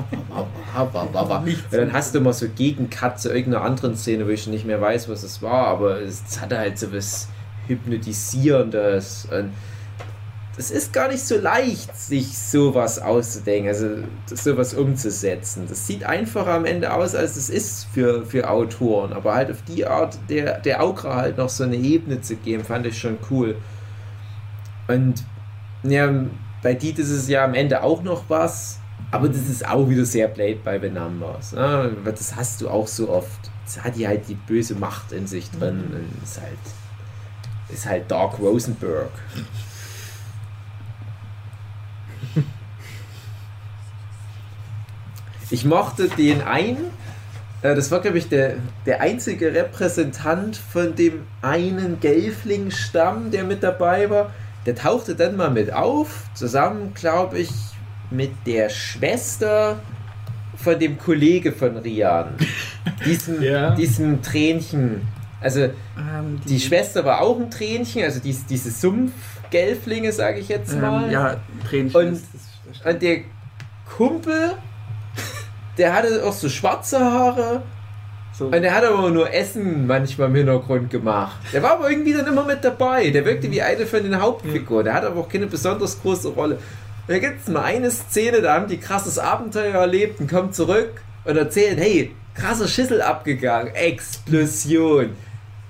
dann 1.73 1.93
hast 1.93 2.15
du 2.15 2.19
immer 2.19 2.33
so 2.33 2.47
Gegencut 2.55 3.19
zu 3.21 3.31
irgendeiner 3.33 3.65
anderen 3.65 3.97
Szene, 3.97 4.27
wo 4.27 4.31
ich 4.31 4.47
nicht 4.47 4.67
mehr 4.67 4.81
weiß, 4.81 5.09
was 5.09 5.23
es 5.23 5.43
war, 5.43 5.67
aber 5.69 6.01
es, 6.01 6.23
es 6.29 6.41
hatte 6.41 6.59
halt 6.59 6.79
so 6.79 6.93
was 6.93 7.29
Hypnotisierendes. 7.69 9.29
Und 9.31 9.53
es 10.57 10.71
ist 10.73 10.93
gar 10.93 11.09
nicht 11.09 11.25
so 11.25 11.37
leicht, 11.39 11.97
sich 11.97 12.37
sowas 12.37 12.99
auszudenken, 12.99 13.69
also 13.69 13.89
sowas 14.27 14.75
umzusetzen. 14.75 15.67
Das 15.69 15.87
sieht 15.87 16.03
einfacher 16.05 16.53
am 16.55 16.65
Ende 16.65 16.93
aus, 16.93 17.15
als 17.15 17.37
es 17.37 17.49
ist 17.49 17.87
für, 17.93 18.27
für 18.27 18.51
Autoren. 18.51 19.13
Aber 19.13 19.35
halt 19.35 19.51
auf 19.53 19.63
die 19.63 19.87
Art 19.87 20.19
der, 20.29 20.59
der 20.59 20.83
Aukra 20.83 21.17
halt 21.17 21.37
noch 21.39 21.49
so 21.49 21.63
eine 21.65 21.77
Ebene 21.77 22.21
zu 22.21 22.35
geben, 22.37 22.65
fand 22.65 22.87
ich 22.87 22.99
schon 22.99 23.19
cool. 23.31 23.57
Und 24.89 25.23
ja, 25.85 26.13
bei 26.63 26.75
Diet 26.75 26.99
ist 26.99 27.11
es 27.11 27.29
ja 27.29 27.45
am 27.45 27.55
Ende 27.55 27.83
auch 27.85 28.03
noch 28.03 28.25
was, 28.29 28.81
aber 29.13 29.29
das 29.29 29.49
ist 29.49 29.67
auch 29.69 29.89
wieder 29.89 30.05
sehr 30.05 30.27
played 30.27 30.65
by 30.65 30.79
the 30.83 30.91
numbers. 30.91 31.53
Ne? 31.53 31.93
Das 32.05 32.35
hast 32.35 32.61
du 32.61 32.69
auch 32.69 32.89
so 32.89 33.09
oft. 33.11 33.51
Es 33.65 33.83
hat 33.85 33.95
die 33.97 34.09
halt 34.09 34.29
die 34.29 34.35
böse 34.35 34.75
Macht 34.75 35.13
in 35.13 35.27
sich 35.29 35.51
drin 35.51 35.77
Mhm. 35.89 35.95
und 35.95 36.23
ist 36.25 36.41
halt, 36.41 36.59
ist 37.69 37.87
halt 37.87 38.11
Dark 38.11 38.39
Rosenberg. 38.39 39.11
Ich 45.51 45.65
mochte 45.65 46.09
den 46.09 46.43
einen, 46.43 46.91
äh, 47.63 47.75
das 47.75 47.91
war 47.91 48.01
glaube 48.01 48.19
ich 48.19 48.29
der, 48.29 48.57
der 48.87 49.01
einzige 49.01 49.55
Repräsentant 49.55 50.57
von 50.57 50.95
dem 50.95 51.23
einen 51.43 52.01
Gelfling-Stamm, 52.01 53.31
der 53.31 53.45
mit 53.45 53.63
dabei 53.63 54.11
war. 54.11 54.31
Der 54.67 54.75
tauchte 54.75 55.15
dann 55.15 55.37
mal 55.37 55.51
mit 55.51 55.73
auf, 55.73 56.25
zusammen 56.35 56.93
glaube 56.95 57.39
ich 57.39 57.51
mit 58.11 58.33
der 58.47 58.69
Schwester 58.69 59.79
von 60.57 60.79
dem 60.79 60.99
Kollege 60.99 61.53
von 61.53 61.77
Rian. 61.79 62.35
Diesem, 63.07 63.43
Ja. 63.43 63.71
diesem 63.75 64.21
Tränchen. 64.23 65.03
Also 65.41 65.61
Ähm, 65.61 66.41
die 66.49 66.59
Schwester 66.59 67.05
war 67.05 67.21
auch 67.21 67.39
ein 67.39 67.51
Tränchen, 67.51 68.03
also 68.03 68.21
dies, 68.21 68.45
diese 68.47 68.71
Sumpfgelflinge, 68.71 70.13
sage 70.13 70.41
ich 70.41 70.49
jetzt 70.49 70.77
mal. 70.81 71.05
Ähm, 71.05 71.11
ja, 71.11 71.37
Tränchen. 71.69 72.13
Und-. 72.13 72.23
Und 72.85 73.03
der 73.03 73.21
Kumpel, 73.97 74.53
der 75.79 75.95
hatte 75.95 76.25
auch 76.25 76.33
so 76.33 76.49
schwarze 76.49 76.99
Haare 76.99 77.63
so. 78.39 78.47
und 78.47 78.53
der 78.63 78.75
hat 78.75 78.85
aber 78.85 79.11
nur 79.11 79.33
Essen 79.33 79.87
manchmal 79.87 80.29
im 80.29 80.35
Hintergrund 80.35 80.91
gemacht. 80.91 81.39
Der 81.53 81.63
war 81.63 81.73
aber 81.73 81.91
irgendwie 81.91 82.13
dann 82.13 82.27
immer 82.27 82.45
mit 82.45 82.63
dabei. 82.63 83.11
Der 83.11 83.25
wirkte 83.25 83.51
wie 83.51 83.63
eine 83.63 83.87
von 83.87 84.03
den 84.03 84.21
Hauptfiguren. 84.21 84.85
Der 84.85 84.95
hat 84.95 85.05
aber 85.05 85.21
auch 85.21 85.29
keine 85.29 85.47
besonders 85.47 86.01
große 86.01 86.29
Rolle. 86.29 86.57
Und 86.57 87.15
da 87.15 87.19
gibt 87.19 87.41
es 87.41 87.49
mal 87.49 87.65
eine 87.65 87.91
Szene, 87.91 88.43
da 88.43 88.55
haben 88.55 88.69
die 88.69 88.79
krasses 88.79 89.19
Abenteuer 89.19 89.75
erlebt 89.75 90.21
und 90.21 90.31
kommen 90.31 90.53
zurück 90.53 91.01
und 91.25 91.37
erzählen, 91.37 91.79
hey, 91.79 92.13
krasser 92.35 92.69
Schüssel 92.69 93.01
abgegangen, 93.03 93.75
Explosion. 93.75 95.17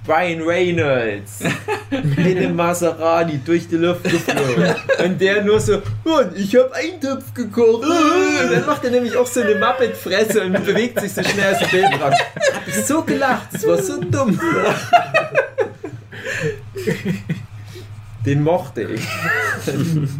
Brian 0.09 0.41
Reynolds 0.41 1.41
in 1.91 2.19
einem 2.19 2.57
Maserati 2.57 3.39
durch 3.45 3.69
die 3.69 3.77
Luft 3.77 4.05
geflogen. 4.05 4.75
Und 5.05 5.21
der 5.21 5.43
nur 5.45 5.61
so, 5.61 5.83
und 6.05 6.35
ich 6.35 6.57
habe 6.57 6.75
Eintopf 6.75 7.35
gekocht. 7.35 7.85
Und 7.85 8.53
dann 8.53 8.65
macht 8.65 8.83
er 8.85 8.91
nämlich 8.91 9.15
auch 9.15 9.27
so 9.27 9.43
eine 9.43 9.57
Muppet-Fresse 9.57 10.47
und 10.47 10.65
bewegt 10.65 10.99
sich 11.01 11.13
so 11.13 11.23
schnell 11.23 11.55
aus 11.55 11.61
dem 11.61 11.69
Bild 11.69 12.01
raus. 12.01 12.15
Hab 12.55 12.67
ich 12.67 12.87
so 12.87 13.03
gelacht, 13.03 13.49
das 13.53 13.67
war 13.67 13.83
so 13.83 14.01
dumm. 14.01 14.41
Den 18.25 18.43
mochte 18.43 18.83
ich. 18.83 19.07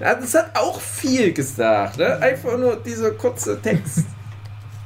Ja, 0.00 0.14
das 0.14 0.32
hat 0.34 0.56
auch 0.56 0.80
viel 0.80 1.32
gesagt. 1.32 1.98
Ne? 1.98 2.16
Einfach 2.16 2.56
nur 2.56 2.76
dieser 2.76 3.10
kurze 3.10 3.60
Text. 3.60 4.06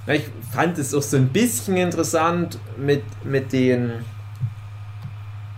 Ja, 0.06 0.14
Ich 0.14 0.24
fand 0.52 0.78
es 0.78 0.94
auch 0.94 1.02
so 1.02 1.16
ein 1.16 1.28
bisschen 1.28 1.76
interessant 1.76 2.58
mit, 2.76 3.02
mit 3.24 3.52
den. 3.52 3.90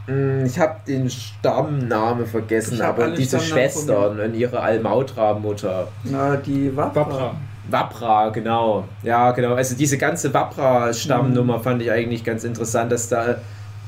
Hm, 0.07 0.45
Ich 0.47 0.59
habe 0.59 0.77
den 0.87 1.11
Stammname 1.11 2.27
vergessen, 2.27 2.81
aber 2.81 3.11
diese 3.11 3.39
Stammnamen 3.39 3.71
Schwestern 3.71 4.21
und 4.21 4.35
ihre 4.35 4.61
Almautra-Mutter. 4.61 5.89
Na, 6.05 6.37
die 6.37 6.75
Wapra. 6.77 7.01
Wapra. 7.01 7.35
Wapra, 7.71 8.29
genau. 8.31 8.85
Ja, 9.03 9.33
genau. 9.33 9.53
Also 9.55 9.77
diese 9.77 9.99
ganze 9.99 10.33
Wapra-Stammnummer 10.33 11.61
fand 11.61 11.83
ich 11.83 11.91
eigentlich 11.91 12.25
ganz 12.25 12.45
interessant, 12.45 12.91
dass 12.91 13.09
da 13.11 13.37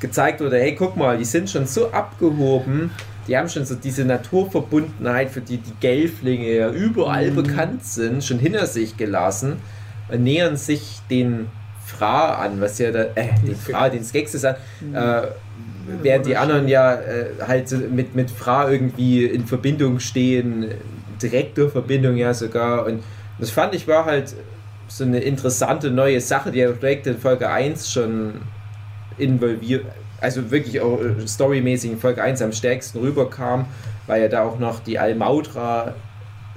gezeigt 0.01 0.41
wurde, 0.41 0.59
hey, 0.59 0.75
guck 0.75 0.97
mal, 0.97 1.17
die 1.17 1.25
sind 1.25 1.49
schon 1.49 1.67
so 1.67 1.91
abgehoben, 1.91 2.91
die 3.27 3.37
haben 3.39 3.49
schon 3.49 3.65
so 3.65 3.75
diese 3.75 4.05
Naturverbundenheit, 4.05 5.31
für 5.31 5.41
die 5.41 5.59
die 5.59 5.73
Gelflinge 5.81 6.51
ja 6.55 6.71
überall 6.71 7.31
Mhm. 7.31 7.37
bekannt 7.37 7.85
sind, 7.85 8.23
schon 8.25 8.39
hinter 8.39 8.67
sich 8.67 8.97
gelassen 8.99 9.57
nähern 10.17 10.57
sich 10.57 11.01
den 11.11 11.49
Fra 11.85 12.35
an, 12.37 12.61
was 12.61 12.79
ja 12.79 12.93
da, 12.93 13.05
äh, 13.15 13.29
den 13.47 13.57
Fra, 13.57 13.89
den 13.89 14.05
Skeksis 14.05 14.45
an, 14.45 14.57
äh, 14.95 15.23
während 16.03 16.27
die 16.27 16.37
anderen 16.37 16.69
ja 16.69 16.95
äh, 16.95 17.27
halt 17.47 17.71
mit, 17.91 18.15
mit 18.15 18.31
Fra 18.31 18.71
irgendwie 18.71 19.25
in 19.25 19.47
Verbindung 19.47 19.99
stehen, 19.99 20.71
direkte 21.21 21.69
Verbindung 21.69 22.17
ja 22.17 22.33
sogar. 22.33 22.87
Und 22.87 23.03
das 23.39 23.51
fand 23.51 23.75
ich 23.75 23.89
war 23.89 24.05
halt 24.05 24.35
so 24.89 25.05
eine 25.05 25.21
interessante 25.21 25.91
neue 25.91 26.21
Sache, 26.21 26.51
die 26.51 26.59
ja 26.59 26.71
direkt 26.73 27.07
in 27.07 27.19
Folge 27.19 27.49
1 27.49 27.93
schon 27.93 28.35
involviert, 29.19 29.85
also 30.21 30.51
wirklich 30.51 30.81
auch 30.81 31.01
äh, 31.01 31.27
storymäßig 31.27 31.93
in 31.93 31.99
Folge 31.99 32.23
1 32.23 32.43
am 32.43 32.53
stärksten 32.53 32.99
rüberkam, 32.99 33.67
weil 34.07 34.23
ja 34.23 34.29
da 34.29 34.43
auch 34.43 34.59
noch 34.59 34.81
die 34.81 34.99
Almautra 34.99 35.95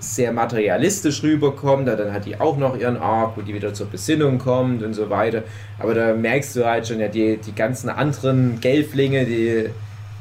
sehr 0.03 0.31
materialistisch 0.31 1.23
rüberkommt. 1.23 1.87
Dann 1.87 2.13
hat 2.13 2.25
die 2.25 2.39
auch 2.39 2.57
noch 2.57 2.77
ihren 2.77 2.97
Arc, 2.97 3.37
wo 3.37 3.41
die 3.41 3.53
wieder 3.53 3.73
zur 3.73 3.87
Besinnung 3.87 4.37
kommt 4.37 4.83
und 4.83 4.93
so 4.93 5.09
weiter. 5.09 5.43
Aber 5.79 5.93
da 5.93 6.13
merkst 6.13 6.55
du 6.55 6.65
halt 6.65 6.87
schon, 6.87 6.99
ja, 6.99 7.07
die, 7.07 7.37
die 7.37 7.55
ganzen 7.55 7.89
anderen 7.89 8.59
Gelflinge, 8.59 9.25
die 9.25 9.69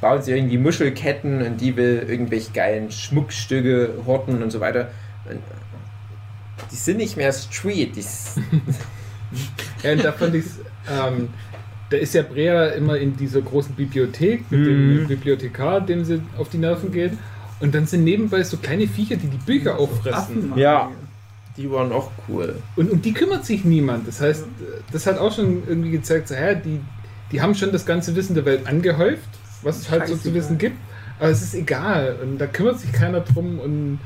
bauen 0.00 0.20
sich 0.22 0.34
irgendwie 0.34 0.58
Muschelketten 0.58 1.42
und 1.42 1.60
die 1.60 1.76
will 1.76 2.04
irgendwelche 2.08 2.52
geilen 2.52 2.90
Schmuckstücke 2.90 3.90
horten 4.06 4.42
und 4.42 4.50
so 4.50 4.60
weiter. 4.60 4.88
Die 6.70 6.76
sind 6.76 6.96
nicht 6.96 7.16
mehr 7.16 7.32
Street. 7.32 7.94
Die 7.96 8.04
Ja, 9.82 9.92
und 9.92 10.04
da 10.04 10.12
fand 10.12 10.34
ich 10.34 10.44
ähm, 10.90 11.28
da 11.88 11.96
ist 11.96 12.14
ja 12.14 12.22
Brea 12.22 12.66
immer 12.68 12.96
in 12.98 13.16
dieser 13.16 13.40
großen 13.42 13.74
Bibliothek 13.74 14.50
mit 14.50 14.60
Mhm. 14.60 14.66
dem 14.98 15.08
Bibliothekar, 15.08 15.80
dem 15.82 16.04
sie 16.04 16.20
auf 16.38 16.48
die 16.48 16.58
Nerven 16.58 16.90
geht. 16.92 17.12
Und 17.62 17.74
dann 17.74 17.86
sind 17.86 18.04
nebenbei 18.04 18.42
so 18.42 18.58
kleine 18.58 18.86
Viecher, 18.86 19.16
die 19.16 19.28
die 19.28 19.38
Bücher 19.38 19.78
auffressen. 19.78 20.52
Ja. 20.56 20.90
die 21.56 21.70
waren 21.70 21.92
auch 21.92 22.10
cool. 22.28 22.56
Und 22.76 22.90
um 22.90 23.00
die 23.00 23.12
kümmert 23.14 23.46
sich 23.46 23.64
niemand. 23.64 24.06
Das 24.08 24.20
heißt, 24.20 24.44
das 24.92 25.06
hat 25.06 25.18
auch 25.18 25.32
schon 25.34 25.62
irgendwie 25.66 25.90
gezeigt, 25.92 26.28
so, 26.28 26.34
hä, 26.34 26.56
die, 26.64 26.80
die 27.30 27.40
haben 27.40 27.54
schon 27.54 27.72
das 27.72 27.86
ganze 27.86 28.14
Wissen 28.16 28.34
der 28.34 28.44
Welt 28.44 28.66
angehäuft, 28.66 29.28
was 29.62 29.78
es 29.78 29.90
halt 29.90 30.08
so 30.08 30.16
zu 30.16 30.34
wissen 30.34 30.58
gibt. 30.58 30.76
Aber 31.20 31.30
es 31.30 31.40
ist 31.42 31.54
egal. 31.54 32.16
Und 32.22 32.38
da 32.38 32.46
kümmert 32.46 32.80
sich 32.80 32.92
keiner 32.92 33.20
drum. 33.20 33.58
Und 33.60 34.00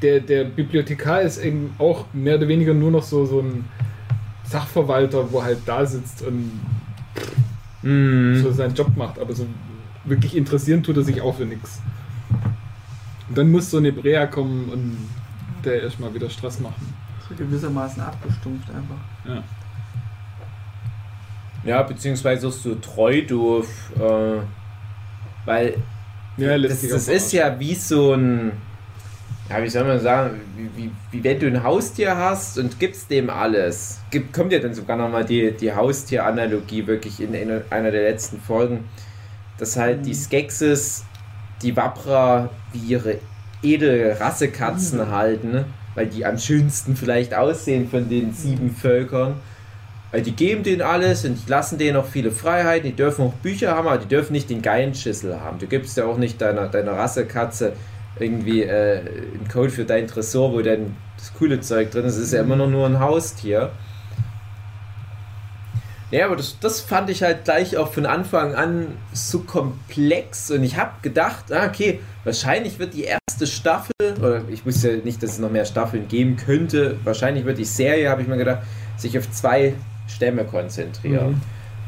der, 0.00 0.20
der 0.20 0.44
Bibliothekar 0.44 1.20
ist 1.22 1.38
eben 1.38 1.74
auch 1.78 2.06
mehr 2.12 2.36
oder 2.36 2.48
weniger 2.48 2.72
nur 2.74 2.90
noch 2.90 3.02
so, 3.02 3.26
so 3.26 3.40
ein 3.40 3.64
Sachverwalter, 4.48 5.30
wo 5.32 5.42
halt 5.42 5.58
da 5.66 5.84
sitzt 5.86 6.22
und 6.22 6.50
Mhm. 7.82 8.40
so 8.42 8.52
seinen 8.52 8.74
Job 8.74 8.96
macht. 8.96 9.18
Aber 9.18 9.34
so 9.34 9.44
wirklich 10.04 10.36
interessieren 10.36 10.82
tut 10.82 10.96
er 10.96 11.02
sich 11.02 11.20
auch 11.20 11.36
für 11.36 11.44
nichts. 11.44 11.80
Und 13.32 13.38
dann 13.38 13.50
muss 13.50 13.70
so 13.70 13.78
eine 13.78 13.90
Brea 13.90 14.26
kommen 14.26 14.68
und 14.68 15.08
der 15.64 15.84
erstmal 15.84 16.12
wieder 16.12 16.28
Stress 16.28 16.60
machen. 16.60 16.92
So 17.26 17.34
gewissermaßen 17.34 18.02
abgestumpft 18.02 18.68
einfach. 18.68 18.98
Ja. 19.26 19.42
Ja, 21.64 21.82
beziehungsweise 21.82 22.48
auch 22.48 22.52
so 22.52 22.74
treu 22.74 23.22
doof. 23.22 23.68
Äh, 23.96 24.42
weil 25.46 25.76
Ja, 26.36 26.58
das, 26.58 26.86
das 26.86 27.08
ist 27.08 27.32
ja 27.32 27.58
wie 27.58 27.74
so 27.74 28.12
ein. 28.12 28.52
Ja, 29.48 29.62
wie 29.62 29.70
soll 29.70 29.84
man 29.84 29.98
sagen, 29.98 30.38
wie, 30.54 30.68
wie, 30.76 30.90
wie 31.10 31.24
wenn 31.24 31.40
du 31.40 31.46
ein 31.46 31.62
Haustier 31.62 32.14
hast 32.14 32.58
und 32.58 32.78
gibst 32.78 33.10
dem 33.10 33.30
alles. 33.30 34.02
Gibt, 34.10 34.34
kommt 34.34 34.52
ja 34.52 34.58
dann 34.58 34.74
sogar 34.74 34.98
nochmal 34.98 35.24
die, 35.24 35.52
die 35.52 35.72
Haustier-Analogie 35.72 36.86
wirklich 36.86 37.18
in, 37.18 37.32
in 37.32 37.62
einer 37.70 37.90
der 37.90 38.02
letzten 38.10 38.38
Folgen, 38.42 38.84
dass 39.56 39.78
halt 39.78 40.04
die 40.04 40.12
Skeksis 40.12 41.06
die 41.62 41.76
Wapra 41.76 42.50
wie 42.72 42.92
ihre 42.92 43.18
edle 43.62 44.18
Rassekatzen 44.18 45.10
halten, 45.10 45.52
ne? 45.52 45.64
weil 45.94 46.06
die 46.06 46.24
am 46.24 46.38
schönsten 46.38 46.96
vielleicht 46.96 47.34
aussehen 47.34 47.88
von 47.88 48.08
den 48.08 48.32
sieben 48.32 48.74
Völkern. 48.74 49.34
Weil 50.10 50.22
die 50.22 50.32
geben 50.32 50.62
denen 50.62 50.82
alles 50.82 51.24
und 51.24 51.38
die 51.42 51.50
lassen 51.50 51.78
denen 51.78 51.96
auch 51.96 52.04
viele 52.06 52.30
Freiheiten. 52.30 52.90
Die 52.90 52.96
dürfen 52.96 53.24
auch 53.24 53.32
Bücher 53.34 53.74
haben, 53.74 53.88
aber 53.88 53.98
die 53.98 54.08
dürfen 54.08 54.32
nicht 54.32 54.50
den 54.50 54.60
geilen 54.60 54.94
Schissel 54.94 55.40
haben. 55.40 55.58
Du 55.58 55.66
gibst 55.66 55.96
ja 55.96 56.04
auch 56.04 56.18
nicht 56.18 56.40
deiner, 56.40 56.68
deiner 56.68 56.92
Rassekatze 56.92 57.72
irgendwie 58.18 58.62
äh, 58.62 58.98
einen 58.98 59.48
Code 59.50 59.70
für 59.70 59.84
dein 59.86 60.06
Tresor, 60.06 60.52
wo 60.52 60.60
dann 60.60 60.96
das 61.16 61.32
coole 61.38 61.60
Zeug 61.60 61.90
drin 61.90 62.04
ist. 62.04 62.16
Es 62.16 62.24
ist 62.24 62.32
ja 62.32 62.42
immer 62.42 62.56
noch 62.56 62.68
nur 62.68 62.86
ein 62.86 63.00
Haustier. 63.00 63.70
Ja, 66.12 66.26
aber 66.26 66.36
das, 66.36 66.58
das 66.60 66.80
fand 66.80 67.08
ich 67.10 67.22
halt 67.22 67.44
gleich 67.44 67.76
auch 67.78 67.90
von 67.92 68.04
Anfang 68.06 68.54
an 68.54 68.88
so 69.14 69.40
komplex 69.40 70.50
und 70.50 70.62
ich 70.62 70.76
habe 70.76 70.92
gedacht, 71.00 71.50
ah, 71.50 71.66
okay, 71.66 72.00
wahrscheinlich 72.24 72.78
wird 72.78 72.92
die 72.94 73.04
erste 73.04 73.46
Staffel, 73.46 73.92
oder 74.20 74.42
ich 74.50 74.64
wusste 74.66 74.92
ja 74.92 75.04
nicht, 75.04 75.22
dass 75.22 75.32
es 75.32 75.38
noch 75.38 75.50
mehr 75.50 75.64
Staffeln 75.64 76.08
geben 76.08 76.36
könnte, 76.36 76.98
wahrscheinlich 77.02 77.46
wird 77.46 77.56
die 77.56 77.64
Serie, 77.64 78.10
habe 78.10 78.20
ich 78.22 78.28
mir 78.28 78.36
gedacht, 78.36 78.62
sich 78.98 79.18
auf 79.18 79.30
zwei 79.30 79.72
Stämme 80.06 80.44
konzentrieren. 80.44 81.30
Mhm. 81.30 81.40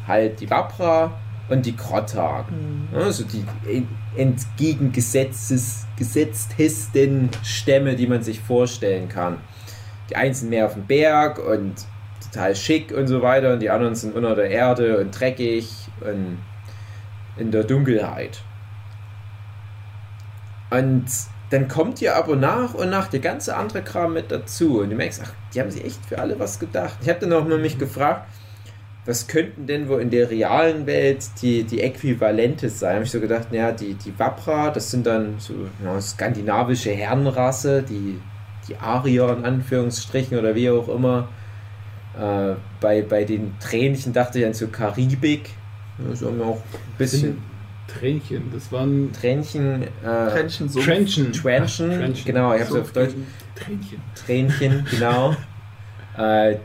Halt 0.09 0.41
die 0.41 0.49
Wapra 0.51 1.13
und 1.51 1.67
die 1.67 1.77
Krottar. 1.77 2.47
Also 2.95 3.25
die 3.25 3.45
en- 3.71 3.89
entgegengesetztes 4.17 5.85
gesetztesten 5.99 7.29
Stämme, 7.43 7.95
die 7.95 8.07
man 8.07 8.23
sich 8.23 8.41
vorstellen 8.41 9.09
kann. 9.09 9.39
Die 10.11 10.17
einen 10.17 10.35
sind 10.35 10.51
mehr 10.51 10.67
auf 10.67 10.75
dem 10.75 10.87
Berg 10.87 11.39
und 11.39 11.75
total 12.35 12.55
schick 12.55 12.93
und 12.93 13.07
so 13.07 13.23
weiter 13.23 13.53
und 13.53 13.61
die 13.61 13.71
anderen 13.71 13.95
sind 13.95 14.15
unter 14.15 14.35
der 14.35 14.51
Erde 14.51 14.99
und 14.99 15.19
dreckig 15.19 15.71
und 16.01 16.39
in 17.37 17.51
der 17.51 17.65
Dunkelheit. 17.65 18.43
Und 20.71 21.07
dann 21.51 21.69
kommt 21.69 22.01
ja 22.01 22.17
aber 22.17 22.37
nach 22.37 22.75
und 22.75 22.91
nach 22.91 23.09
der 23.09 23.21
ganze 23.21 23.57
andere 23.57 23.83
Kram 23.83 24.15
mit 24.15 24.31
dazu 24.31 24.81
und 24.81 24.91
du 24.91 24.97
merkst, 24.97 25.23
ach, 25.25 25.33
die 25.55 25.61
haben 25.61 25.71
sich 25.71 25.85
echt 25.85 26.05
für 26.07 26.19
alle 26.19 26.39
was 26.39 26.59
gedacht. 26.59 26.99
Ich 27.03 27.09
habe 27.09 27.21
dann 27.21 27.33
auch 27.33 27.47
mal 27.47 27.59
mich 27.59 27.79
gefragt, 27.79 28.29
was 29.07 29.27
könnten 29.27 29.67
denn 29.67 29.89
wohl 29.89 30.01
in 30.01 30.11
der 30.11 30.31
realen 30.31 30.87
Welt 30.87 31.25
die, 31.43 31.65
die 31.65 31.83
Äquivalente 31.83 32.71
sein? 32.71 32.95
Habe 32.95 33.05
ich 33.05 33.11
so 33.11 33.21
gedacht, 33.21 33.53
naja, 33.53 33.71
die, 33.71 33.95
die 33.95 34.19
Wapra, 34.19 34.71
das 34.71 34.91
sind 34.91 35.07
dann 35.07 35.35
so 35.39 35.53
ja, 35.85 36.01
skandinavische 36.01 36.91
Herrenrasse, 36.91 37.83
die, 37.83 38.19
die 38.67 38.77
Arier 38.77 39.37
in 39.37 39.45
Anführungsstrichen 39.45 40.39
oder 40.39 40.55
wie 40.55 40.71
auch 40.71 40.89
immer. 40.89 41.29
Äh, 42.19 42.55
bei, 42.81 43.03
bei 43.03 43.25
den 43.25 43.55
Tränchen 43.61 44.13
dachte 44.13 44.39
ich 44.39 44.47
an 44.47 44.55
so 44.55 44.69
Karibik. 44.69 45.51
Das 46.09 46.23
haben 46.23 46.39
wir 46.39 46.47
auch 46.47 46.57
ein 46.73 46.99
bisschen 46.99 47.39
Tränchen, 47.87 48.51
das 48.53 48.73
waren 48.73 49.13
Tränchen. 49.13 49.83
Äh, 49.83 49.87
Tränchen 50.03 50.69
so. 50.69 50.81
Trenchen. 50.81 51.33
Trenchen, 51.33 51.91
Ach, 51.93 51.97
Trenchen. 51.99 52.25
genau, 52.25 52.55
ich 52.55 52.61
habe 52.63 52.71
es 52.71 52.81
auf 52.83 52.93
Deutsch. 52.93 53.15
Tränchen. 53.55 54.01
Tränchen, 54.15 54.87
genau. 54.91 55.37
äh, 56.17 56.57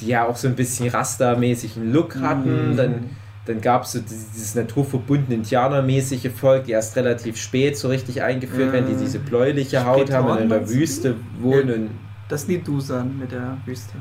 die 0.00 0.08
ja 0.08 0.26
auch 0.26 0.36
so 0.36 0.48
ein 0.48 0.54
bisschen 0.56 0.88
rastermäßigen 0.88 1.92
Look 1.92 2.16
hatten. 2.16 2.72
Mhm. 2.72 2.76
Dann, 2.76 3.10
dann 3.46 3.60
gab 3.60 3.84
es 3.84 3.92
so 3.92 4.00
dieses, 4.00 4.30
dieses 4.32 4.54
naturverbundene 4.54 5.36
Indianermäßige 5.36 6.30
Volk, 6.34 6.64
die 6.64 6.72
erst 6.72 6.96
relativ 6.96 7.36
spät 7.36 7.76
so 7.78 7.88
richtig 7.88 8.22
eingeführt 8.22 8.72
werden, 8.72 8.86
die 8.88 8.94
Mhm. 8.94 9.00
diese 9.00 9.18
bläuliche 9.20 9.84
Haut 9.86 10.10
haben 10.12 10.28
und 10.28 10.38
in 10.38 10.48
der? 10.48 10.68
Wüste 10.68 11.14
wohnen. 11.40 11.90
Das 12.28 12.42
ist 12.42 12.50
die 12.50 12.62
Dusan 12.62 13.18
mit 13.18 13.30
der 13.32 13.56
Wüste. 13.64 13.94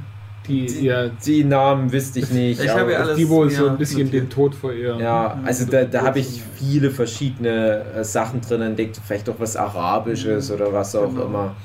Die, 0.48 0.66
Die, 0.68 0.86
ja, 0.86 1.08
die 1.08 1.44
Namen 1.44 1.92
wüsste 1.92 2.20
ich 2.20 2.30
nicht. 2.32 2.62
Ich 2.64 2.70
habe 2.70 2.92
ja 2.92 3.00
alles- 3.00 3.18
die 3.18 3.28
wohl 3.28 3.50
so 3.50 3.66
ja, 3.66 3.72
ein 3.72 3.78
bisschen 3.78 4.04
notiert. 4.06 4.24
den 4.24 4.30
Tod 4.30 4.54
verehren. 4.56 5.00
Ja, 5.00 5.36
Mhm. 5.40 5.46
also 5.48 5.66
da, 5.66 5.84
da 5.86 6.04
habe 6.04 6.20
ich 6.20 6.42
viele 6.56 6.92
verschiedene 6.92 7.84
äh, 7.96 8.04
Sachen 8.04 8.42
drin 8.42 8.62
entdeckt, 8.62 9.00
vielleicht 9.06 9.28
auch 9.30 9.40
was 9.40 9.56
Arabisches 9.56 10.52
oder 10.52 10.72
was 10.72 10.96
auch 10.96 11.10
Genau. 11.10 11.26
immer. 11.26 11.56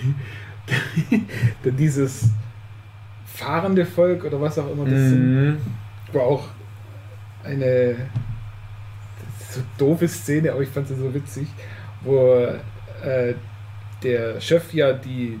Denn 1.64 1.76
dieses 1.76 2.30
fahrende 3.26 3.84
Volk 3.86 4.24
oder 4.24 4.40
was 4.40 4.58
auch 4.58 4.70
immer 4.70 4.84
das 4.84 4.94
sind, 4.94 5.50
Mhm. 5.52 5.56
war 6.12 6.22
auch 6.22 6.44
eine 7.44 7.96
so 9.50 9.60
doofe 9.78 10.06
Szene, 10.08 10.52
aber 10.52 10.62
ich 10.62 10.68
fand 10.68 10.88
sie 10.88 10.94
so 10.94 11.12
witzig, 11.12 11.46
wo 12.02 12.34
äh, 13.04 13.34
der 14.02 14.40
Chef 14.40 14.72
ja 14.74 14.92
die 14.92 15.38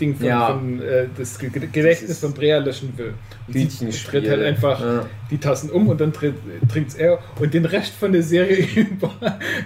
Ding 0.00 0.16
von, 0.16 0.26
Ja. 0.26 0.48
von 0.48 0.82
äh, 0.82 1.06
das 1.16 1.38
Ge- 1.38 1.50
Ge- 1.50 1.68
Gedächtnis 1.70 2.18
von 2.18 2.32
Brea 2.32 2.58
löschen 2.58 2.92
will. 2.96 3.14
Und 3.46 3.70
sie 3.70 3.90
dreht 4.10 4.28
halt 4.28 4.42
einfach 4.42 4.80
Ja. 4.80 5.06
die 5.30 5.38
Tassen 5.38 5.70
um 5.70 5.88
und 5.88 6.00
dann 6.00 6.12
trinkt 6.12 6.38
es 6.88 6.94
er 6.94 7.18
und 7.38 7.54
den 7.54 7.64
Rest 7.64 7.94
von 7.94 8.12
der 8.12 8.22
Serie 8.22 8.66
über 8.76 9.12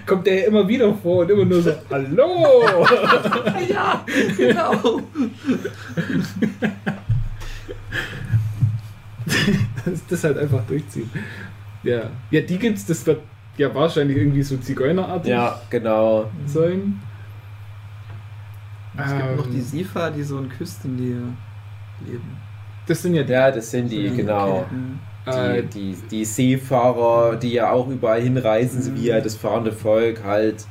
kommt 0.05 0.27
er 0.27 0.41
ja 0.41 0.45
immer 0.47 0.67
wieder 0.67 0.93
vor 0.93 1.19
und 1.23 1.31
immer 1.31 1.45
nur 1.45 1.61
so 1.61 1.71
Hallo! 1.89 2.85
Ja, 3.69 4.05
genau. 4.37 5.01
das, 9.85 10.05
das 10.09 10.23
halt 10.23 10.37
einfach 10.37 10.63
durchziehen. 10.67 11.09
Ja, 11.83 12.03
ja 12.31 12.41
die 12.41 12.57
gibt's, 12.57 12.85
das 12.85 13.05
wird 13.05 13.21
ja 13.57 13.73
wahrscheinlich 13.73 14.17
irgendwie 14.17 14.43
so 14.43 14.57
Zigeunerartig 14.57 15.29
ja, 15.31 15.59
genau. 15.69 16.29
sein. 16.45 16.99
Es 19.05 19.11
gibt 19.17 19.37
noch 19.37 19.45
Ähm, 19.45 19.51
die 19.53 19.61
Sifa, 19.61 20.09
die 20.09 20.23
so 20.23 20.39
in 20.39 20.49
Küstennähe 20.49 21.21
leben. 22.05 22.37
Das 22.87 23.01
sind 23.01 23.13
ja 23.13 23.23
die. 23.23 23.31
Ja, 23.31 23.51
das 23.51 23.69
sind 23.71 23.91
die, 23.91 24.09
genau. 24.15 24.61
Okay. 24.61 24.75
Mhm. 24.75 24.99
äh, 25.25 25.63
Die, 25.63 25.93
die, 25.93 26.07
die 26.09 26.25
Seefahrer, 26.25 27.35
die 27.35 27.53
ja 27.53 27.71
auch 27.71 27.87
überall 27.87 28.21
hinreisen, 28.21 28.81
so 28.81 28.91
Mhm. 28.91 28.95
wie 28.97 29.13
halt 29.13 29.25
das 29.25 29.35
fahrende 29.35 29.71
Volk 29.71 30.23
halt 30.23 30.65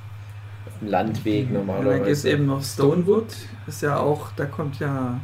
auf 0.67 0.79
dem 0.81 0.89
Landweg 0.89 1.49
Und 1.49 1.55
dann 1.55 1.67
gibt 1.67 1.71
es 2.09 2.25
normalerweise. 2.25 2.31
eben 2.31 2.47
noch 2.47 2.63
Stonewood. 2.63 3.35
Ist 3.67 3.83
ja 3.83 3.99
auch, 3.99 4.33
da 4.37 4.47
kommt 4.47 4.79
ja, 4.81 5.21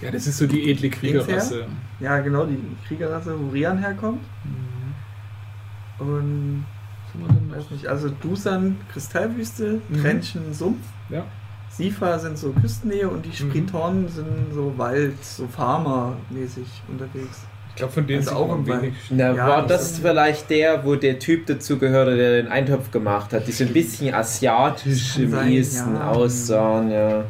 ja, 0.00 0.10
das 0.10 0.26
ist 0.26 0.38
so 0.38 0.46
die 0.46 0.70
edle 0.70 0.88
Kriegerrasse. 0.90 1.66
ja 1.98 2.18
genau, 2.20 2.46
die 2.46 2.58
Kriegerrasse, 2.86 3.34
wo 3.38 3.50
Rian 3.50 3.78
herkommt. 3.78 4.20
Und 5.98 6.64
denn 7.12 7.48
noch? 7.48 7.56
weiß 7.56 7.70
nicht, 7.72 7.86
also 7.88 8.08
Dusan 8.08 8.76
Kristallwüste, 8.92 9.80
Mhm. 9.88 10.00
Tränchen 10.00 10.54
Sumpf. 10.54 10.78
Ja. 11.08 11.24
Sifa 11.70 12.18
sind 12.18 12.36
so 12.36 12.50
Küstennähe 12.52 13.08
und 13.08 13.24
die 13.24 13.32
Spritornen 13.32 14.08
sind 14.08 14.26
so 14.52 14.72
Wald, 14.76 15.22
so 15.24 15.46
Farmer-mäßig 15.46 16.64
unterwegs. 16.88 17.42
Ich 17.70 17.76
glaube, 17.76 17.92
von 17.92 18.06
denen 18.06 18.18
Also 18.18 18.30
sieht 18.30 18.38
auch 18.38 18.56
bei- 18.58 18.82
wenigsten. 18.82 19.16
Na, 19.16 19.32
Ja, 19.34 19.48
war 19.48 19.66
das 19.66 19.92
das 19.92 19.98
vielleicht 20.00 20.50
der, 20.50 20.84
wo 20.84 20.96
der 20.96 21.18
Typ 21.18 21.46
dazu 21.46 21.78
gehörte, 21.78 22.16
der 22.16 22.42
den 22.42 22.48
Eintopf 22.48 22.90
gemacht 22.90 23.32
hat, 23.32 23.46
die 23.46 23.52
so 23.52 23.64
ein 23.64 23.72
bisschen 23.72 24.12
asiatisch 24.12 25.16
im 25.18 25.30
sein, 25.30 25.48
ehesten 25.52 25.94
ja. 25.94 26.10
aussahen, 26.10 26.90
ja. 26.90 27.24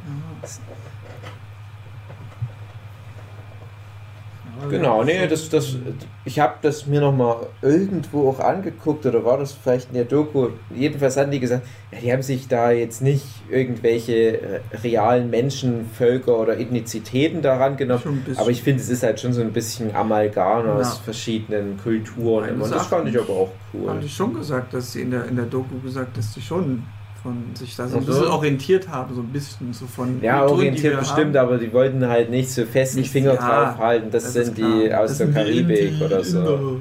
Genau, 4.68 5.04
nee, 5.04 5.26
das, 5.26 5.48
das, 5.48 5.76
ich 6.24 6.38
habe 6.38 6.54
das 6.62 6.86
mir 6.86 7.00
nochmal 7.00 7.46
irgendwo 7.62 8.28
auch 8.28 8.40
angeguckt 8.40 9.06
oder 9.06 9.24
war 9.24 9.38
das 9.38 9.52
vielleicht 9.52 9.88
in 9.88 9.94
der 9.94 10.04
Doku? 10.04 10.48
Jedenfalls 10.74 11.16
hatten 11.16 11.30
die 11.30 11.40
gesagt, 11.40 11.66
ja, 11.92 11.98
die 12.00 12.12
haben 12.12 12.22
sich 12.22 12.48
da 12.48 12.70
jetzt 12.70 13.00
nicht 13.02 13.24
irgendwelche 13.48 14.40
äh, 14.40 14.60
realen 14.82 15.30
Menschen, 15.30 15.86
Völker 15.96 16.38
oder 16.38 16.58
Ethnizitäten 16.58 17.42
daran 17.42 17.76
genommen. 17.76 18.24
Aber 18.36 18.50
ich 18.50 18.62
finde, 18.62 18.82
es 18.82 18.88
ist 18.88 19.02
halt 19.02 19.20
schon 19.20 19.32
so 19.32 19.40
ein 19.40 19.52
bisschen 19.52 19.94
Amalgam 19.94 20.68
aus 20.68 20.98
Ja. 20.98 21.02
verschiedenen 21.04 21.78
Kulturen. 21.82 22.60
Und 22.60 22.70
das 22.72 22.86
fand 22.86 23.08
ich 23.08 23.18
aber 23.18 23.30
auch 23.30 23.50
cool. 23.72 23.88
Haben 23.88 24.00
die 24.00 24.08
schon 24.08 24.34
gesagt, 24.34 24.74
dass 24.74 24.92
sie 24.92 25.02
in 25.02 25.10
der, 25.10 25.24
in 25.26 25.36
der 25.36 25.46
Doku 25.46 25.78
gesagt, 25.82 26.16
dass 26.18 26.34
die 26.34 26.42
schon 26.42 26.82
von 27.22 27.54
sich 27.54 27.76
da 27.76 27.86
so 27.86 27.96
ein 27.98 28.02
Ach 28.02 28.06
so. 28.06 28.12
bisschen 28.12 28.28
orientiert 28.32 28.88
haben, 28.88 29.14
so 29.14 29.20
ein 29.20 29.28
bisschen 29.28 29.72
so 29.72 29.86
von 29.86 30.22
Ja, 30.22 30.38
Kulturen, 30.40 30.48
die 30.48 30.52
orientiert 30.66 30.92
wir 30.94 30.98
bestimmt, 31.00 31.36
haben. 31.36 31.46
aber 31.48 31.58
die 31.58 31.72
wollten 31.72 32.06
halt 32.06 32.30
nicht 32.30 32.50
so 32.50 32.64
fest 32.64 32.96
die 32.96 33.04
Finger 33.04 33.34
ja, 33.34 33.40
drauf 33.70 33.78
halten. 33.78 34.10
Das, 34.10 34.24
das 34.24 34.32
sind 34.46 34.56
die 34.58 34.86
klar. 34.88 35.00
aus 35.02 35.10
Das 35.10 35.18
der 35.18 35.26
die 35.28 35.32
Karibik 35.34 35.92
Inder. 35.92 36.06
oder 36.06 36.24
so. 36.24 36.80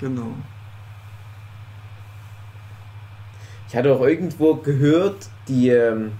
Genau. 0.00 0.28
Ich 3.68 3.76
hatte 3.76 3.92
auch 3.94 4.00
irgendwo 4.02 4.54
gehört, 4.56 5.28
die, 5.48 5.68
ähm, 5.70 6.12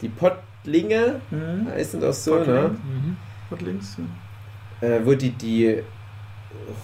die 0.00 0.08
Pottlinge 0.08 1.20
Mhm. 1.30 1.68
heißen 1.70 2.00
das 2.00 2.24
so, 2.24 2.32
Pottling. 2.36 2.54
ne? 2.54 2.68
Mhm. 2.70 3.16
Dort 3.50 3.62
links. 3.62 3.96
Ja. 4.80 4.88
Äh, 4.88 5.06
wo 5.06 5.14
die 5.14 5.30
die 5.30 5.82